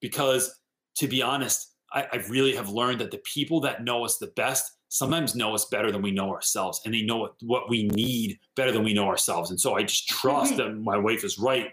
because 0.00 0.52
to 0.96 1.08
be 1.08 1.22
honest, 1.22 1.71
I, 1.92 2.06
I 2.12 2.16
really 2.28 2.54
have 2.54 2.68
learned 2.68 3.00
that 3.00 3.10
the 3.10 3.18
people 3.18 3.60
that 3.60 3.84
know 3.84 4.04
us 4.04 4.18
the 4.18 4.28
best 4.28 4.72
sometimes 4.88 5.34
know 5.34 5.54
us 5.54 5.64
better 5.66 5.90
than 5.90 6.02
we 6.02 6.10
know 6.10 6.30
ourselves 6.30 6.82
and 6.84 6.92
they 6.92 7.02
know 7.02 7.16
what, 7.16 7.34
what 7.42 7.70
we 7.70 7.84
need 7.88 8.38
better 8.56 8.72
than 8.72 8.84
we 8.84 8.92
know 8.92 9.06
ourselves. 9.06 9.50
And 9.50 9.58
so 9.58 9.74
I 9.74 9.82
just 9.84 10.06
trust 10.08 10.56
that 10.58 10.70
my 10.74 10.98
wife 10.98 11.24
is 11.24 11.38
right. 11.38 11.70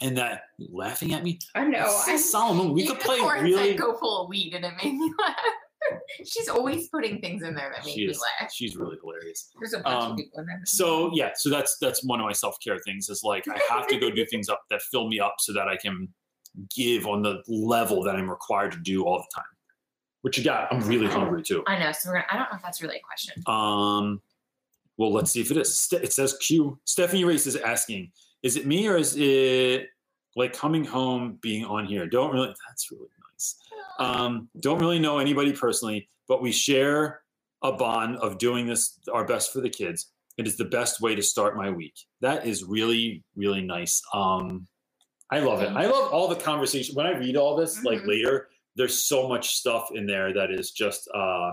And 0.00 0.16
that 0.16 0.42
laughing 0.60 1.12
at 1.12 1.24
me, 1.24 1.40
I 1.56 1.64
know. 1.64 1.84
I, 2.06 2.16
Solomon, 2.16 2.72
we 2.72 2.86
could 2.86 3.00
play 3.00 3.18
really. 3.18 3.74
go 3.74 3.96
full 3.98 4.22
of 4.22 4.28
weed, 4.28 4.54
and 4.54 4.64
it 4.64 4.72
made 4.80 4.94
me 4.94 5.12
laugh. 5.18 5.34
She's 6.24 6.48
always 6.48 6.88
putting 6.88 7.20
things 7.20 7.42
in 7.42 7.52
there 7.56 7.72
that 7.74 7.84
make 7.84 7.94
She 7.94 8.06
me 8.06 8.12
is, 8.12 8.20
laugh. 8.40 8.52
she's 8.52 8.76
really 8.76 8.96
hilarious. 9.02 9.50
There's 9.58 9.72
a 9.72 9.80
bunch 9.80 10.04
um, 10.04 10.12
of 10.12 10.18
people 10.18 10.38
in 10.38 10.46
there. 10.46 10.60
So 10.66 11.10
yeah, 11.14 11.30
so 11.34 11.50
that's 11.50 11.78
that's 11.80 12.04
one 12.04 12.20
of 12.20 12.26
my 12.26 12.32
self 12.32 12.56
care 12.62 12.78
things 12.84 13.08
is 13.08 13.24
like 13.24 13.44
I 13.48 13.58
have 13.72 13.88
to 13.88 13.98
go 13.98 14.08
do 14.10 14.24
things 14.26 14.48
up 14.48 14.62
that 14.70 14.82
fill 14.82 15.08
me 15.08 15.18
up 15.18 15.36
so 15.40 15.52
that 15.52 15.66
I 15.66 15.76
can 15.76 16.08
give 16.74 17.06
on 17.06 17.22
the 17.22 17.42
level 17.48 18.02
that 18.04 18.16
I'm 18.16 18.28
required 18.28 18.72
to 18.72 18.78
do 18.78 19.04
all 19.04 19.18
the 19.18 19.28
time. 19.34 19.44
What 20.22 20.36
you 20.36 20.44
got? 20.44 20.72
I'm 20.72 20.80
really 20.80 21.06
hungry 21.06 21.42
too. 21.42 21.62
I 21.66 21.78
know. 21.78 21.92
So 21.92 22.08
we're 22.08 22.14
gonna, 22.14 22.26
I 22.30 22.36
don't 22.36 22.50
know 22.50 22.56
if 22.56 22.62
that's 22.62 22.82
really 22.82 22.96
a 22.96 23.00
question. 23.00 23.42
Um, 23.46 24.20
well, 24.96 25.12
let's 25.12 25.30
see 25.30 25.40
if 25.40 25.50
it 25.50 25.56
is. 25.56 25.88
It 25.92 26.12
says 26.12 26.36
Q. 26.38 26.78
Stephanie 26.84 27.24
Race 27.24 27.46
is 27.46 27.56
asking, 27.56 28.10
is 28.42 28.56
it 28.56 28.66
me 28.66 28.88
or 28.88 28.96
is 28.96 29.16
it 29.16 29.88
like 30.36 30.52
coming 30.52 30.84
home 30.84 31.38
being 31.40 31.64
on 31.64 31.86
here? 31.86 32.06
Don't 32.06 32.32
really. 32.32 32.54
That's 32.68 32.90
really 32.90 33.08
nice. 33.32 33.56
Um, 33.98 34.48
don't 34.60 34.80
really 34.80 34.98
know 34.98 35.18
anybody 35.18 35.52
personally, 35.52 36.08
but 36.26 36.42
we 36.42 36.52
share 36.52 37.22
a 37.62 37.72
bond 37.72 38.16
of 38.16 38.38
doing 38.38 38.66
this 38.66 38.98
our 39.12 39.24
best 39.24 39.52
for 39.52 39.60
the 39.60 39.70
kids. 39.70 40.10
It 40.36 40.46
is 40.46 40.56
the 40.56 40.64
best 40.64 41.00
way 41.00 41.14
to 41.14 41.22
start 41.22 41.56
my 41.56 41.70
week. 41.70 41.94
That 42.20 42.46
is 42.46 42.64
really, 42.64 43.24
really 43.34 43.62
nice. 43.62 44.02
Um, 44.12 44.66
I 45.30 45.40
love 45.40 45.62
it. 45.62 45.68
I 45.68 45.86
love 45.86 46.12
all 46.12 46.28
the 46.28 46.36
conversation. 46.36 46.94
When 46.94 47.06
I 47.06 47.16
read 47.16 47.36
all 47.36 47.56
this, 47.56 47.82
like 47.84 48.00
Mhm. 48.00 48.06
later, 48.08 48.48
there's 48.76 49.02
so 49.04 49.28
much 49.28 49.54
stuff 49.56 49.90
in 49.92 50.06
there 50.06 50.32
that 50.32 50.50
is 50.50 50.70
just 50.70 51.08
uh 51.14 51.52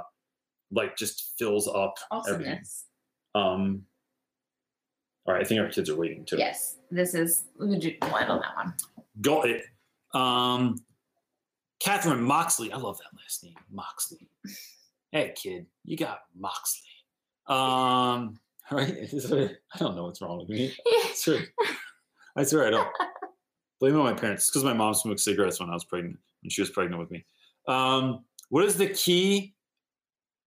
like 0.71 0.95
just 0.97 1.33
fills 1.37 1.67
up 1.67 1.95
everything. 2.27 2.61
Um 3.33 3.85
all 5.25 5.33
right, 5.33 5.41
I 5.43 5.45
think 5.47 5.59
our 5.59 5.69
kids 5.69 5.89
are 5.89 5.95
waiting 5.95 6.23
too. 6.25 6.37
Yes, 6.37 6.77
this 6.91 7.13
is 7.15 7.45
legit 7.57 7.99
one 8.03 8.25
on 8.25 8.39
that 8.41 8.55
one. 8.55 8.73
Go 9.21 9.41
it. 9.43 9.65
Um 10.13 10.77
Catherine 11.79 12.21
Moxley. 12.23 12.71
I 12.71 12.77
love 12.77 12.97
that 12.99 13.17
last 13.19 13.43
name. 13.43 13.55
Moxley. 13.69 14.29
Hey 15.11 15.33
kid, 15.33 15.65
you 15.85 15.95
got 15.95 16.19
Moxley. 16.37 16.89
Um 17.47 17.57
all 17.57 18.37
right. 18.71 18.91
I 19.73 19.77
don't 19.77 19.95
know 19.95 20.03
what's 20.05 20.21
wrong 20.21 20.39
with 20.39 20.49
me. 20.49 20.75
I 20.85 21.11
swear, 21.15 21.45
I 22.35 22.43
swear 22.43 22.67
I 22.67 22.69
don't. 22.71 22.87
Blame 23.79 23.95
it 23.95 23.99
on 23.99 24.05
my 24.05 24.13
parents. 24.13 24.49
Because 24.49 24.63
my 24.63 24.73
mom 24.73 24.93
smoked 24.93 25.19
cigarettes 25.19 25.59
when 25.59 25.69
I 25.69 25.73
was 25.73 25.85
pregnant, 25.85 26.17
when 26.41 26.49
she 26.49 26.61
was 26.61 26.69
pregnant 26.69 26.99
with 26.99 27.11
me. 27.11 27.25
Um, 27.67 28.23
what 28.49 28.65
is 28.65 28.77
the 28.77 28.87
key 28.87 29.55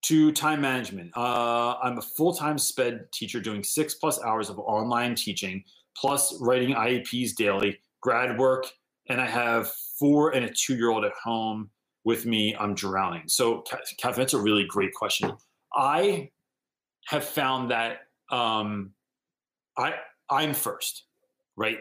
to 0.02 0.32
time 0.32 0.60
management? 0.60 1.10
Uh, 1.16 1.76
I'm 1.82 1.98
a 1.98 2.02
full 2.02 2.34
time 2.34 2.58
SPED 2.58 3.10
teacher 3.12 3.40
doing 3.40 3.62
six 3.62 3.94
plus 3.94 4.22
hours 4.22 4.48
of 4.50 4.58
online 4.58 5.14
teaching, 5.14 5.64
plus 5.96 6.40
writing 6.40 6.74
IEPs 6.74 7.34
daily, 7.34 7.78
grad 8.00 8.38
work, 8.38 8.66
and 9.08 9.20
I 9.20 9.26
have 9.26 9.70
four 9.98 10.34
and 10.34 10.44
a 10.44 10.50
two 10.50 10.76
year 10.76 10.90
old 10.90 11.04
at 11.04 11.12
home 11.22 11.70
with 12.04 12.26
me. 12.26 12.56
I'm 12.58 12.74
drowning. 12.74 13.24
So, 13.26 13.64
Kath, 13.98 14.16
that's 14.16 14.34
a 14.34 14.40
really 14.40 14.64
great 14.64 14.94
question. 14.94 15.32
I 15.74 16.30
have 17.06 17.24
found 17.24 17.70
that 17.70 18.02
um, 18.30 18.92
I 19.76 19.94
I'm 20.30 20.54
first, 20.54 21.04
right? 21.56 21.78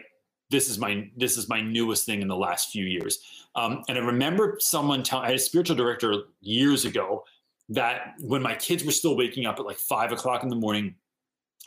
This 0.49 0.69
is 0.69 0.79
my 0.79 1.09
this 1.17 1.37
is 1.37 1.49
my 1.49 1.61
newest 1.61 2.05
thing 2.05 2.21
in 2.21 2.27
the 2.27 2.37
last 2.37 2.71
few 2.71 2.85
years. 2.85 3.19
Um, 3.55 3.83
and 3.89 3.97
I 3.97 4.01
remember 4.01 4.57
someone 4.59 5.03
telling 5.03 5.25
I 5.25 5.29
had 5.29 5.35
a 5.35 5.39
spiritual 5.39 5.75
director 5.75 6.13
years 6.41 6.85
ago 6.85 7.23
that 7.69 8.13
when 8.21 8.41
my 8.41 8.55
kids 8.55 8.83
were 8.83 8.91
still 8.91 9.17
waking 9.17 9.45
up 9.45 9.59
at 9.59 9.65
like 9.65 9.77
five 9.77 10.11
o'clock 10.11 10.43
in 10.43 10.49
the 10.49 10.55
morning, 10.55 10.95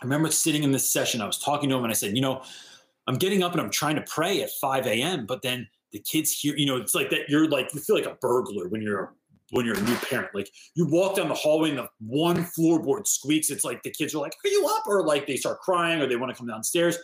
I 0.01 0.05
remember 0.05 0.31
sitting 0.31 0.63
in 0.63 0.73
this 0.73 0.91
session. 0.91 1.21
I 1.21 1.27
was 1.27 1.39
talking 1.39 1.69
to 1.69 1.77
him 1.77 1.85
and 1.85 1.91
I 1.91 1.95
said, 1.95 2.15
you 2.15 2.23
know, 2.23 2.43
I'm 3.07 3.17
getting 3.17 3.43
up 3.43 3.53
and 3.53 3.61
I'm 3.61 3.71
trying 3.71 3.97
to 3.97 4.03
pray 4.03 4.43
at 4.43 4.51
5 4.61 4.87
a.m. 4.87 5.27
But 5.27 5.43
then 5.43 5.69
the 5.93 5.99
kids 5.99 6.33
hear, 6.33 6.55
you 6.57 6.67
know, 6.67 6.77
it's 6.77 6.95
like 6.95 7.11
that. 7.11 7.29
You're 7.29 7.49
like 7.49 7.75
you 7.75 7.81
feel 7.81 7.97
like 7.97 8.07
a 8.07 8.17
burglar 8.21 8.69
when 8.69 8.81
you're 8.81 9.15
when 9.51 9.67
you're 9.67 9.77
a 9.77 9.83
new 9.83 9.97
parent. 9.97 10.35
Like 10.35 10.51
you 10.75 10.87
walk 10.87 11.17
down 11.17 11.29
the 11.29 11.35
hallway 11.35 11.71
and 11.71 11.79
the 11.79 11.89
one 11.99 12.45
floorboard 12.45 13.07
squeaks. 13.07 13.51
It's 13.51 13.65
like 13.65 13.83
the 13.83 13.91
kids 13.91 14.15
are 14.15 14.19
like, 14.19 14.35
"Are 14.45 14.49
you 14.49 14.67
up?" 14.67 14.85
Or 14.87 15.05
like 15.05 15.27
they 15.27 15.37
start 15.37 15.61
crying 15.61 16.01
or 16.01 16.07
they 16.07 16.17
want 16.17 16.31
to 16.33 16.39
come 16.39 16.47
downstairs. 16.47 16.97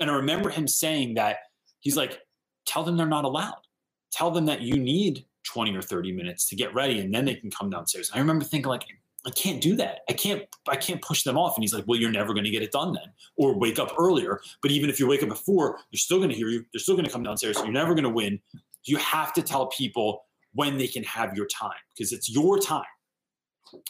And 0.00 0.10
I 0.10 0.14
remember 0.14 0.50
him 0.50 0.66
saying 0.66 1.14
that 1.14 1.38
he's 1.80 1.96
like, 1.96 2.20
"Tell 2.66 2.84
them 2.84 2.96
they're 2.96 3.06
not 3.06 3.24
allowed. 3.24 3.66
Tell 4.10 4.30
them 4.30 4.46
that 4.46 4.62
you 4.62 4.76
need 4.76 5.26
20 5.44 5.76
or 5.76 5.82
30 5.82 6.12
minutes 6.12 6.46
to 6.46 6.56
get 6.56 6.74
ready 6.74 7.00
and 7.00 7.12
then 7.12 7.24
they 7.24 7.34
can 7.34 7.50
come 7.50 7.70
downstairs. 7.70 8.10
I 8.14 8.18
remember 8.18 8.44
thinking 8.44 8.68
like, 8.68 8.84
I 9.24 9.30
can't 9.30 9.60
do 9.60 9.76
that. 9.76 10.00
I 10.08 10.14
can't 10.14 10.42
I 10.68 10.76
can't 10.76 11.00
push 11.00 11.22
them 11.22 11.38
off. 11.38 11.56
And 11.56 11.62
he's 11.62 11.72
like, 11.72 11.84
Well, 11.86 11.98
you're 11.98 12.10
never 12.10 12.32
going 12.34 12.44
to 12.44 12.50
get 12.50 12.62
it 12.62 12.72
done 12.72 12.92
then. 12.92 13.12
Or 13.36 13.56
wake 13.56 13.78
up 13.78 13.92
earlier. 13.98 14.40
But 14.62 14.72
even 14.72 14.90
if 14.90 14.98
you 14.98 15.06
wake 15.06 15.22
up 15.22 15.30
at 15.30 15.38
four, 15.38 15.78
they're 15.92 15.98
still 15.98 16.18
going 16.18 16.30
to 16.30 16.34
hear 16.34 16.48
you. 16.48 16.64
They're 16.72 16.80
still 16.80 16.96
going 16.96 17.06
to 17.06 17.10
come 17.10 17.22
downstairs. 17.22 17.56
You're 17.58 17.70
never 17.70 17.94
going 17.94 18.04
to 18.04 18.10
win. 18.10 18.40
You 18.84 18.96
have 18.96 19.32
to 19.34 19.42
tell 19.42 19.68
people 19.68 20.24
when 20.54 20.76
they 20.76 20.88
can 20.88 21.04
have 21.04 21.36
your 21.36 21.46
time 21.46 21.70
because 21.96 22.12
it's 22.12 22.28
your 22.28 22.58
time. 22.58 22.82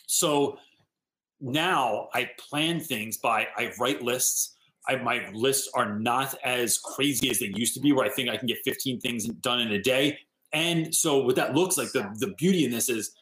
So 0.06 0.58
now 1.40 2.08
I 2.14 2.30
plan 2.38 2.78
things 2.78 3.16
by 3.16 3.48
I 3.56 3.72
write 3.80 4.02
lists. 4.02 4.56
I, 4.88 4.96
my 4.96 5.28
lists 5.32 5.70
are 5.74 5.98
not 5.98 6.34
as 6.44 6.78
crazy 6.78 7.30
as 7.30 7.38
they 7.38 7.52
used 7.54 7.74
to 7.74 7.80
be, 7.80 7.92
where 7.92 8.04
I 8.04 8.08
think 8.08 8.28
I 8.28 8.36
can 8.36 8.46
get 8.46 8.58
15 8.64 9.00
things 9.00 9.26
done 9.26 9.60
in 9.60 9.72
a 9.72 9.80
day. 9.80 10.18
And 10.52 10.94
so 10.94 11.18
what 11.18 11.36
that 11.36 11.54
looks 11.54 11.78
like, 11.78 11.92
the, 11.92 12.10
the 12.18 12.34
beauty 12.38 12.64
in 12.64 12.70
this 12.70 12.88
is 12.88 13.14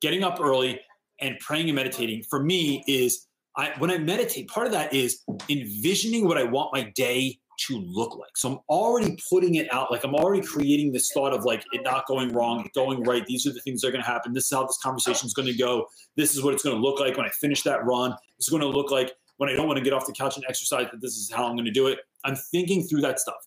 getting 0.00 0.22
up 0.22 0.38
early 0.40 0.80
and 1.20 1.38
praying 1.40 1.68
and 1.68 1.76
meditating 1.76 2.22
for 2.22 2.42
me 2.42 2.82
is 2.86 3.26
I 3.56 3.72
when 3.78 3.90
I 3.90 3.98
meditate, 3.98 4.48
part 4.48 4.66
of 4.66 4.72
that 4.72 4.94
is 4.94 5.22
envisioning 5.48 6.26
what 6.26 6.38
I 6.38 6.44
want 6.44 6.72
my 6.72 6.92
day 6.94 7.38
to 7.66 7.78
look 7.78 8.16
like. 8.16 8.36
So 8.36 8.52
I'm 8.52 8.58
already 8.68 9.18
putting 9.28 9.56
it 9.56 9.72
out, 9.72 9.90
like 9.90 10.04
I'm 10.04 10.14
already 10.14 10.46
creating 10.46 10.92
this 10.92 11.10
thought 11.10 11.34
of 11.34 11.44
like 11.44 11.64
it 11.72 11.82
not 11.82 12.06
going 12.06 12.32
wrong, 12.32 12.64
it 12.64 12.72
going 12.72 13.02
right. 13.02 13.26
These 13.26 13.46
are 13.46 13.52
the 13.52 13.60
things 13.60 13.80
that 13.80 13.88
are 13.88 13.90
going 13.90 14.04
to 14.04 14.08
happen. 14.08 14.32
This 14.32 14.44
is 14.44 14.56
how 14.56 14.64
this 14.64 14.78
conversation 14.80 15.26
is 15.26 15.34
going 15.34 15.48
to 15.48 15.56
go. 15.56 15.86
This 16.16 16.36
is 16.36 16.42
what 16.42 16.54
it's 16.54 16.62
going 16.62 16.76
to 16.76 16.80
look 16.80 17.00
like 17.00 17.16
when 17.16 17.26
I 17.26 17.30
finish 17.30 17.62
that 17.62 17.84
run. 17.84 18.14
It's 18.38 18.48
going 18.48 18.62
to 18.62 18.68
look 18.68 18.92
like 18.92 19.12
when 19.38 19.48
I 19.48 19.54
don't 19.54 19.66
want 19.66 19.78
to 19.78 19.84
get 19.84 19.92
off 19.92 20.06
the 20.06 20.12
couch 20.12 20.36
and 20.36 20.44
exercise. 20.48 20.88
That 20.92 21.00
this 21.00 21.16
is 21.16 21.30
how 21.32 21.46
I'm 21.46 21.54
going 21.54 21.64
to 21.64 21.70
do 21.70 21.88
it. 21.88 21.98
I'm 22.24 22.36
thinking 22.36 22.82
through 22.84 23.00
that 23.02 23.18
stuff. 23.18 23.46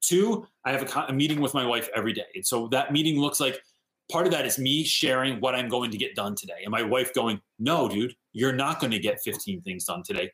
Two, 0.00 0.46
I 0.64 0.72
have 0.72 0.82
a, 0.82 1.00
a 1.08 1.12
meeting 1.12 1.40
with 1.40 1.54
my 1.54 1.64
wife 1.64 1.88
every 1.94 2.12
day, 2.12 2.26
and 2.34 2.46
so 2.46 2.68
that 2.68 2.92
meeting 2.92 3.20
looks 3.20 3.38
like 3.38 3.60
part 4.10 4.26
of 4.26 4.32
that 4.32 4.46
is 4.46 4.58
me 4.58 4.84
sharing 4.84 5.40
what 5.40 5.54
I'm 5.54 5.68
going 5.68 5.90
to 5.90 5.96
get 5.96 6.14
done 6.14 6.34
today. 6.34 6.60
And 6.64 6.70
my 6.70 6.82
wife 6.82 7.12
going, 7.14 7.40
No, 7.58 7.88
dude, 7.88 8.14
you're 8.32 8.52
not 8.52 8.80
going 8.80 8.92
to 8.92 8.98
get 8.98 9.20
15 9.20 9.62
things 9.62 9.84
done 9.84 10.02
today. 10.02 10.30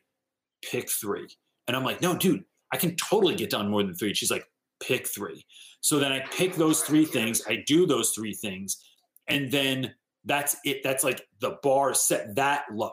Pick 0.63 0.89
three. 0.89 1.27
And 1.67 1.75
I'm 1.75 1.83
like, 1.83 2.01
No, 2.01 2.15
dude, 2.15 2.43
I 2.71 2.77
can 2.77 2.95
totally 2.95 3.35
get 3.35 3.49
done 3.49 3.69
more 3.69 3.83
than 3.83 3.95
three. 3.95 4.13
She's 4.13 4.31
like, 4.31 4.45
Pick 4.81 5.07
three. 5.07 5.45
So 5.81 5.99
then 5.99 6.11
I 6.11 6.25
pick 6.31 6.55
those 6.55 6.81
three 6.81 7.05
things, 7.05 7.41
I 7.47 7.63
do 7.65 7.85
those 7.85 8.11
three 8.11 8.33
things, 8.33 8.83
and 9.27 9.49
then 9.49 9.93
that's 10.25 10.57
it. 10.65 10.83
That's 10.83 11.03
like 11.03 11.25
the 11.39 11.57
bar 11.63 11.93
set 11.93 12.35
that 12.35 12.65
low. 12.73 12.91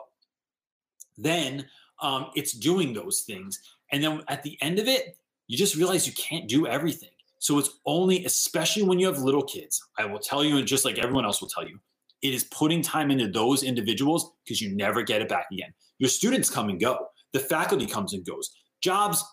Then 1.17 1.65
um, 2.01 2.27
it's 2.35 2.53
doing 2.53 2.93
those 2.93 3.21
things. 3.21 3.59
And 3.91 4.03
then 4.03 4.21
at 4.27 4.43
the 4.43 4.57
end 4.61 4.79
of 4.79 4.87
it, 4.87 5.17
you 5.47 5.57
just 5.57 5.75
realize 5.75 6.05
you 6.05 6.13
can't 6.13 6.47
do 6.47 6.67
everything. 6.67 7.09
So 7.39 7.57
it's 7.59 7.69
only, 7.85 8.25
especially 8.25 8.83
when 8.83 8.99
you 8.99 9.07
have 9.07 9.19
little 9.19 9.43
kids, 9.43 9.81
I 9.97 10.05
will 10.05 10.19
tell 10.19 10.43
you, 10.43 10.57
and 10.57 10.67
just 10.67 10.85
like 10.85 10.97
everyone 10.97 11.25
else 11.25 11.41
will 11.41 11.49
tell 11.49 11.67
you, 11.67 11.79
it 12.21 12.33
is 12.33 12.45
putting 12.45 12.81
time 12.81 13.11
into 13.11 13.27
those 13.27 13.63
individuals 13.63 14.31
because 14.43 14.61
you 14.61 14.75
never 14.75 15.03
get 15.03 15.21
it 15.21 15.29
back 15.29 15.45
again. 15.51 15.73
Your 15.99 16.09
students 16.09 16.49
come 16.49 16.69
and 16.69 16.79
go, 16.79 17.07
the 17.33 17.39
faculty 17.39 17.85
comes 17.85 18.13
and 18.13 18.25
goes. 18.25 18.51
Jobs, 18.81 19.23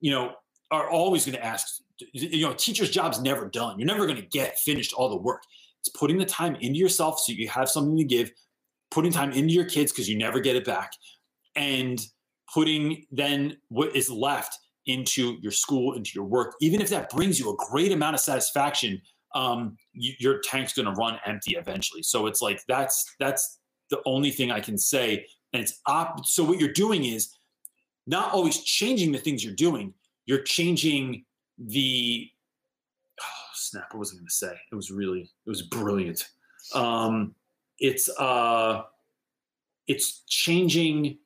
you 0.00 0.10
know, 0.10 0.32
are 0.70 0.90
always 0.90 1.24
going 1.24 1.36
to 1.36 1.44
ask, 1.44 1.80
you 2.12 2.46
know, 2.46 2.52
teachers' 2.52 2.90
job's 2.90 3.20
never 3.20 3.48
done. 3.48 3.78
You're 3.78 3.86
never 3.86 4.06
going 4.06 4.20
to 4.20 4.26
get 4.26 4.58
finished 4.58 4.92
all 4.92 5.08
the 5.08 5.16
work. 5.16 5.42
It's 5.80 5.88
putting 5.90 6.18
the 6.18 6.24
time 6.24 6.56
into 6.56 6.78
yourself 6.78 7.18
so 7.20 7.32
you 7.32 7.48
have 7.48 7.68
something 7.68 7.96
to 7.96 8.04
give, 8.04 8.30
putting 8.90 9.12
time 9.12 9.32
into 9.32 9.52
your 9.54 9.66
kids 9.66 9.92
because 9.92 10.08
you 10.08 10.18
never 10.18 10.40
get 10.40 10.56
it 10.56 10.64
back, 10.64 10.92
and 11.56 12.00
putting 12.54 13.04
then 13.10 13.56
what 13.68 13.94
is 13.96 14.08
left 14.08 14.56
into 14.86 15.36
your 15.40 15.52
school, 15.52 15.94
into 15.94 16.12
your 16.14 16.24
work, 16.24 16.54
even 16.60 16.80
if 16.80 16.88
that 16.90 17.10
brings 17.10 17.40
you 17.40 17.50
a 17.50 17.56
great 17.70 17.90
amount 17.90 18.14
of 18.14 18.20
satisfaction, 18.20 19.00
um, 19.34 19.76
you, 19.92 20.12
your 20.18 20.40
tank's 20.40 20.72
going 20.72 20.86
to 20.86 20.92
run 20.92 21.18
empty 21.26 21.56
eventually. 21.56 22.02
So 22.02 22.26
it's 22.26 22.40
like 22.40 22.60
that's 22.68 23.04
that's 23.18 23.58
the 23.90 24.00
only 24.06 24.30
thing 24.30 24.50
I 24.50 24.60
can 24.60 24.78
say. 24.78 25.26
And 25.52 25.62
it's 25.62 25.80
op- 25.86 26.24
so 26.24 26.44
what 26.44 26.60
you're 26.60 26.72
doing 26.72 27.04
is 27.04 27.34
not 28.06 28.32
always 28.32 28.62
changing 28.62 29.12
the 29.12 29.18
things 29.18 29.44
you're 29.44 29.54
doing. 29.54 29.92
You're 30.26 30.42
changing 30.42 31.24
the 31.58 32.28
oh, 33.20 33.50
snap. 33.54 33.92
What 33.92 34.00
was 34.00 34.12
I 34.12 34.16
going 34.16 34.26
to 34.26 34.34
say? 34.34 34.54
It 34.70 34.74
was 34.74 34.90
really 34.90 35.30
it 35.46 35.50
was 35.50 35.62
brilliant. 35.62 36.28
Um, 36.74 37.34
it's 37.78 38.08
uh, 38.18 38.82
it's 39.86 40.22
changing 40.28 41.18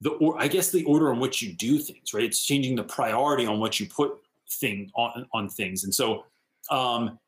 the 0.00 0.10
or 0.10 0.40
I 0.40 0.48
guess 0.48 0.70
the 0.70 0.84
order 0.84 1.12
in 1.12 1.20
which 1.20 1.42
you 1.42 1.52
do 1.52 1.78
things, 1.78 2.14
right? 2.14 2.24
It's 2.24 2.44
changing 2.44 2.76
the 2.76 2.84
priority 2.84 3.46
on 3.46 3.60
what 3.60 3.78
you 3.78 3.86
put 3.86 4.12
thing 4.48 4.90
on 4.94 5.26
on 5.32 5.48
things, 5.48 5.84
and 5.84 5.94
so 5.94 6.24
um, 6.70 7.18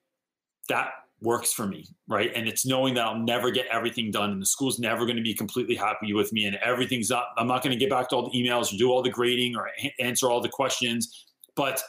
that 0.69 0.91
works 1.21 1.53
for 1.53 1.67
me, 1.67 1.87
right? 2.09 2.33
And 2.35 2.49
it's 2.49 2.67
knowing 2.67 2.95
that 2.95 3.05
I'll 3.05 3.19
never 3.19 3.51
get 3.51 3.67
everything 3.67 4.11
done, 4.11 4.31
and 4.31 4.43
the 4.43 4.47
school's 4.47 4.79
never 4.79 5.05
going 5.05 5.17
to 5.17 5.23
be 5.23 5.35
completely 5.35 5.75
happy 5.75 6.13
with 6.13 6.33
me, 6.33 6.47
and 6.47 6.57
everything's 6.57 7.11
not. 7.11 7.27
I'm 7.37 7.47
not 7.47 7.63
going 7.63 7.73
to 7.73 7.79
get 7.79 7.91
back 7.91 8.09
to 8.11 8.17
all 8.17 8.31
the 8.31 8.37
emails 8.37 8.73
or 8.73 8.79
do 8.79 8.91
all 8.91 9.03
the 9.03 9.11
grading 9.11 9.57
or 9.57 9.71
answer 10.01 10.31
all 10.31 10.41
the 10.41 10.49
questions, 10.49 11.27
but 11.55 11.83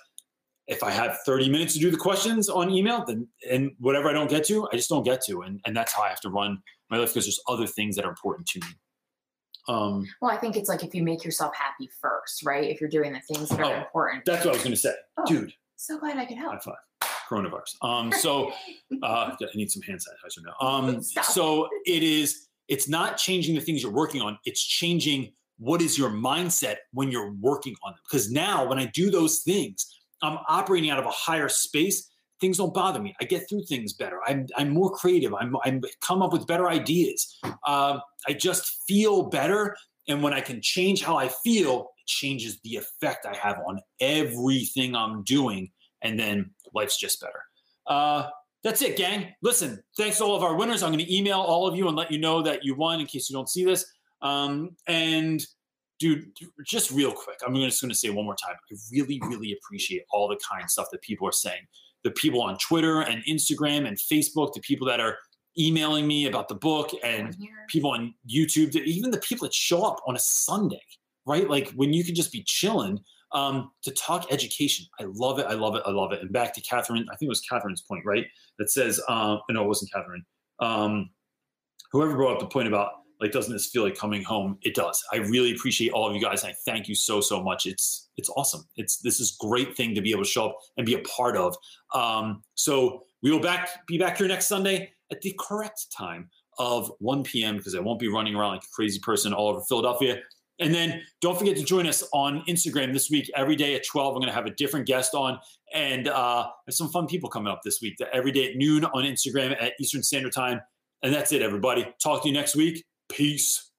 if 0.68 0.82
I 0.82 0.92
have 0.92 1.20
30 1.26 1.50
minutes 1.50 1.74
to 1.74 1.80
do 1.80 1.92
the 1.92 1.98
questions 1.98 2.48
on 2.48 2.70
email, 2.72 3.04
then 3.06 3.28
and 3.50 3.72
whatever 3.80 4.10
I 4.10 4.14
don't 4.14 4.30
get 4.30 4.46
to, 4.46 4.68
I 4.72 4.78
just 4.78 4.90
don't 4.90 5.04
get 5.04 5.22
to, 5.26 5.42
and 5.42 5.60
and 5.66 5.76
that's 5.76 5.94
how 5.94 6.04
I 6.04 6.10
have 6.10 6.22
to 6.22 6.30
run 6.30 6.62
my 6.90 6.98
life 6.98 7.10
because 7.10 7.26
there's 7.26 7.42
other 7.48 7.68
things 7.68 7.96
that 7.96 8.06
are 8.06 8.10
important 8.10 8.48
to 8.50 8.60
me. 8.60 8.68
Um, 9.68 10.08
well, 10.22 10.32
I 10.32 10.38
think 10.38 10.56
it's 10.58 10.70
like 10.70 10.84
if 10.84 10.94
you 10.94 11.04
make 11.04 11.24
yourself 11.24 11.54
happy 11.56 11.90
first, 12.02 12.46
right? 12.46 12.70
If 12.70 12.82
you're 12.82 12.90
doing 12.90 13.14
the 13.14 13.22
things 13.22 13.50
that 13.50 13.60
are 13.60 13.66
oh, 13.66 13.78
important. 13.78 14.26
That's 14.26 14.46
what 14.46 14.52
I 14.52 14.54
was 14.56 14.64
going 14.64 14.76
to 14.76 14.80
say, 14.80 14.94
oh, 15.18 15.26
dude. 15.26 15.54
So 15.76 16.00
glad 16.00 16.18
I 16.18 16.26
could 16.26 16.38
help. 16.38 16.54
High 16.54 16.60
five. 16.60 17.10
Coronavirus. 17.30 17.76
Um, 17.82 18.12
so 18.12 18.52
uh, 19.04 19.32
I 19.40 19.46
need 19.56 19.72
some 19.72 19.82
hand 19.82 20.00
sanitizer 20.00 20.44
now. 20.46 20.68
Um, 20.68 21.02
so 21.02 21.70
it 21.86 22.04
is. 22.04 22.48
It's 22.70 22.88
not 22.88 23.18
changing 23.18 23.56
the 23.56 23.62
things 23.62 23.84
you're 23.84 23.92
working 23.92 24.22
on. 24.22 24.38
It's 24.46 24.64
changing 24.64 25.34
what 25.58 25.82
is 25.82 25.98
your 25.98 26.10
mindset 26.10 26.78
when 26.94 27.12
you're 27.12 27.34
working 27.34 27.76
on 27.84 27.94
them. 27.94 28.00
Because 28.10 28.32
now, 28.32 28.66
when 28.66 28.80
I 28.80 28.86
do 28.88 29.12
those 29.12 29.40
things, 29.40 30.00
I'm 30.22 30.40
operating 30.48 30.90
out 30.90 31.00
of 31.00 31.06
a 31.06 31.12
higher 31.12 31.50
space 31.50 32.10
things 32.44 32.58
don't 32.58 32.74
bother 32.74 33.00
me. 33.00 33.16
I 33.22 33.24
get 33.24 33.48
through 33.48 33.64
things 33.64 33.94
better. 33.94 34.20
I'm, 34.28 34.48
I'm 34.58 34.70
more 34.70 34.92
creative. 34.92 35.34
I'm, 35.34 35.56
I'm 35.64 35.82
come 36.02 36.22
up 36.22 36.34
with 36.34 36.46
better 36.46 36.68
ideas. 36.68 37.40
Uh, 37.66 38.00
I 38.28 38.34
just 38.34 38.84
feel 38.86 39.30
better. 39.30 39.78
And 40.10 40.22
when 40.22 40.34
I 40.34 40.42
can 40.42 40.62
change 40.62 41.02
how 41.02 41.16
I 41.16 41.30
feel, 41.30 41.88
it 41.98 42.06
changes 42.06 42.60
the 42.66 42.76
effect 42.76 43.26
I 43.26 43.34
have 43.38 43.60
on 43.66 43.80
everything 44.02 44.94
I'm 44.94 45.24
doing. 45.24 45.72
And 46.02 46.20
then 46.20 46.52
life's 46.74 47.00
just 47.00 47.22
better. 47.22 47.42
Uh, 47.88 48.28
that's 48.62 48.82
it, 48.82 48.98
gang. 48.98 49.34
Listen, 49.42 49.82
thanks 49.96 50.18
to 50.18 50.26
all 50.26 50.36
of 50.36 50.44
our 50.44 50.58
winners. 50.58 50.84
I'm 50.84 50.92
going 50.92 51.06
to 51.06 51.16
email 51.16 51.40
all 51.40 51.66
of 51.66 51.78
you 51.78 51.88
and 51.88 51.96
let 51.96 52.12
you 52.12 52.18
know 52.18 52.42
that 52.42 52.66
you 52.66 52.76
won 52.76 53.00
in 53.00 53.06
case 53.06 53.30
you 53.30 53.36
don't 53.38 53.48
see 53.48 53.64
this. 53.64 53.86
Um, 54.22 54.76
and 54.88 55.42
dude, 55.98 56.26
just 56.66 56.92
real 56.92 57.14
quick, 57.14 57.40
I'm 57.48 57.56
just 57.56 57.82
going 57.82 57.90
to 57.90 57.96
say 57.96 58.10
one 58.10 58.26
more 58.26 58.36
time. 58.36 58.56
I 58.70 58.76
really, 58.92 59.22
really 59.30 59.54
appreciate 59.54 60.04
all 60.12 60.28
the 60.28 60.38
kind 60.52 60.70
stuff 60.70 60.88
that 60.92 61.02
people 61.02 61.26
are 61.26 61.32
saying 61.32 61.62
the 62.04 62.12
people 62.12 62.42
on 62.42 62.58
Twitter 62.58 63.02
and 63.02 63.24
Instagram 63.26 63.88
and 63.88 63.98
Facebook, 63.98 64.54
the 64.54 64.62
people 64.62 64.88
that 64.88 65.00
are 65.00 65.18
emailing 65.58 66.08
me 66.08 66.26
about 66.26 66.48
the 66.48 66.56
book, 66.56 66.92
and 67.04 67.38
people 67.68 67.92
on 67.92 68.14
YouTube, 68.30 68.76
even 68.76 69.12
the 69.12 69.20
people 69.20 69.46
that 69.46 69.54
show 69.54 69.84
up 69.84 70.02
on 70.08 70.16
a 70.16 70.20
Sunday, 70.20 70.82
right? 71.26 71.50
Like 71.50 71.72
when 71.72 71.94
you 71.94 72.04
can 72.04 72.16
just 72.16 72.32
be 72.32 72.44
chilling 72.44 73.00
um, 73.34 73.72
to 73.84 73.92
talk 73.92 74.32
education. 74.32 74.86
I 75.00 75.06
love 75.14 75.40
it. 75.40 75.48
I 75.48 75.54
love 75.54 75.76
it. 75.76 75.84
I 75.86 75.92
love 75.92 76.12
it. 76.12 76.22
And 76.22 76.32
back 76.32 76.54
to 76.54 76.62
Catherine, 76.62 77.06
I 77.12 77.16
think 77.16 77.28
it 77.28 77.30
was 77.30 77.42
Catherine's 77.42 77.82
point, 77.82 78.06
right? 78.06 78.26
That 78.60 78.70
says, 78.70 79.02
uh, 79.08 79.38
no, 79.50 79.64
it 79.64 79.68
wasn't 79.68 79.92
Catherine. 79.92 80.24
Um, 80.60 81.10
whoever 81.92 82.16
brought 82.16 82.34
up 82.34 82.40
the 82.40 82.48
point 82.48 82.68
about 82.68 82.92
like 83.20 83.32
doesn't 83.32 83.54
this 83.54 83.68
feel 83.68 83.84
like 83.84 83.96
coming 83.96 84.24
home? 84.24 84.58
It 84.62 84.76
does. 84.76 85.02
I 85.12 85.18
really 85.18 85.54
appreciate 85.54 85.92
all 85.92 86.08
of 86.08 86.16
you 86.16 86.22
guys. 86.22 86.44
I 86.44 86.54
thank 86.66 86.88
you 86.88 86.96
so 86.96 87.22
so 87.22 87.42
much. 87.42 87.66
It's 87.66 88.10
it's 88.18 88.30
awesome. 88.30 88.64
It's 88.76 88.98
this 88.98 89.20
is 89.20 89.38
great 89.40 89.76
thing 89.76 89.96
to 89.96 90.02
be 90.02 90.12
able 90.12 90.24
to 90.24 90.30
show 90.30 90.48
up 90.48 90.58
and 90.78 90.86
be 90.86 90.96
a 90.96 91.00
part 91.00 91.38
of. 91.38 91.56
Um, 91.94 92.44
so 92.56 93.04
we 93.24 93.32
will 93.32 93.40
back 93.40 93.88
be 93.88 93.98
back 93.98 94.18
here 94.18 94.28
next 94.28 94.48
sunday 94.48 94.92
at 95.12 95.22
the 95.22 95.36
correct 95.40 95.88
time 95.98 96.30
of 96.60 96.92
1 97.00 97.24
p.m 97.24 97.58
because 97.58 97.74
i 97.74 97.80
won't 97.80 98.00
be 98.00 98.08
running 98.08 98.36
around 98.36 98.52
like 98.52 98.64
a 98.64 98.76
crazy 98.76 99.00
person 99.00 99.34
all 99.34 99.48
over 99.48 99.62
philadelphia. 99.62 100.20
And 100.60 100.72
then 100.72 101.02
don't 101.20 101.38
forget 101.38 101.58
to 101.58 101.64
join 101.64 101.88
us 101.88 102.04
on 102.14 102.44
instagram 102.48 102.94
this 102.94 103.10
week. 103.10 103.30
Every 103.36 103.56
day 103.56 103.74
at 103.74 103.84
12 103.86 104.16
i'm 104.16 104.22
going 104.22 104.28
to 104.28 104.36
have 104.36 104.46
a 104.46 104.52
different 104.52 104.86
guest 104.86 105.16
on. 105.16 105.40
And 105.74 106.08
uh, 106.08 106.48
there's 106.66 106.78
some 106.78 106.90
fun 106.90 107.08
people 107.08 107.28
coming 107.28 107.52
up 107.52 107.62
this 107.64 107.80
week. 107.82 107.98
Every 108.14 108.32
day 108.32 108.52
at 108.52 108.56
noon 108.56 108.86
on 108.86 109.04
instagram 109.04 109.60
at 109.60 109.74
eastern 109.80 110.04
standard 110.04 110.32
time. 110.32 110.62
And 111.02 111.12
that's 111.12 111.32
it 111.32 111.42
everybody. 111.42 111.92
Talk 112.02 112.22
to 112.22 112.30
you 112.30 112.34
next 112.34 112.56
week 112.56 112.86
Peace. 113.14 113.70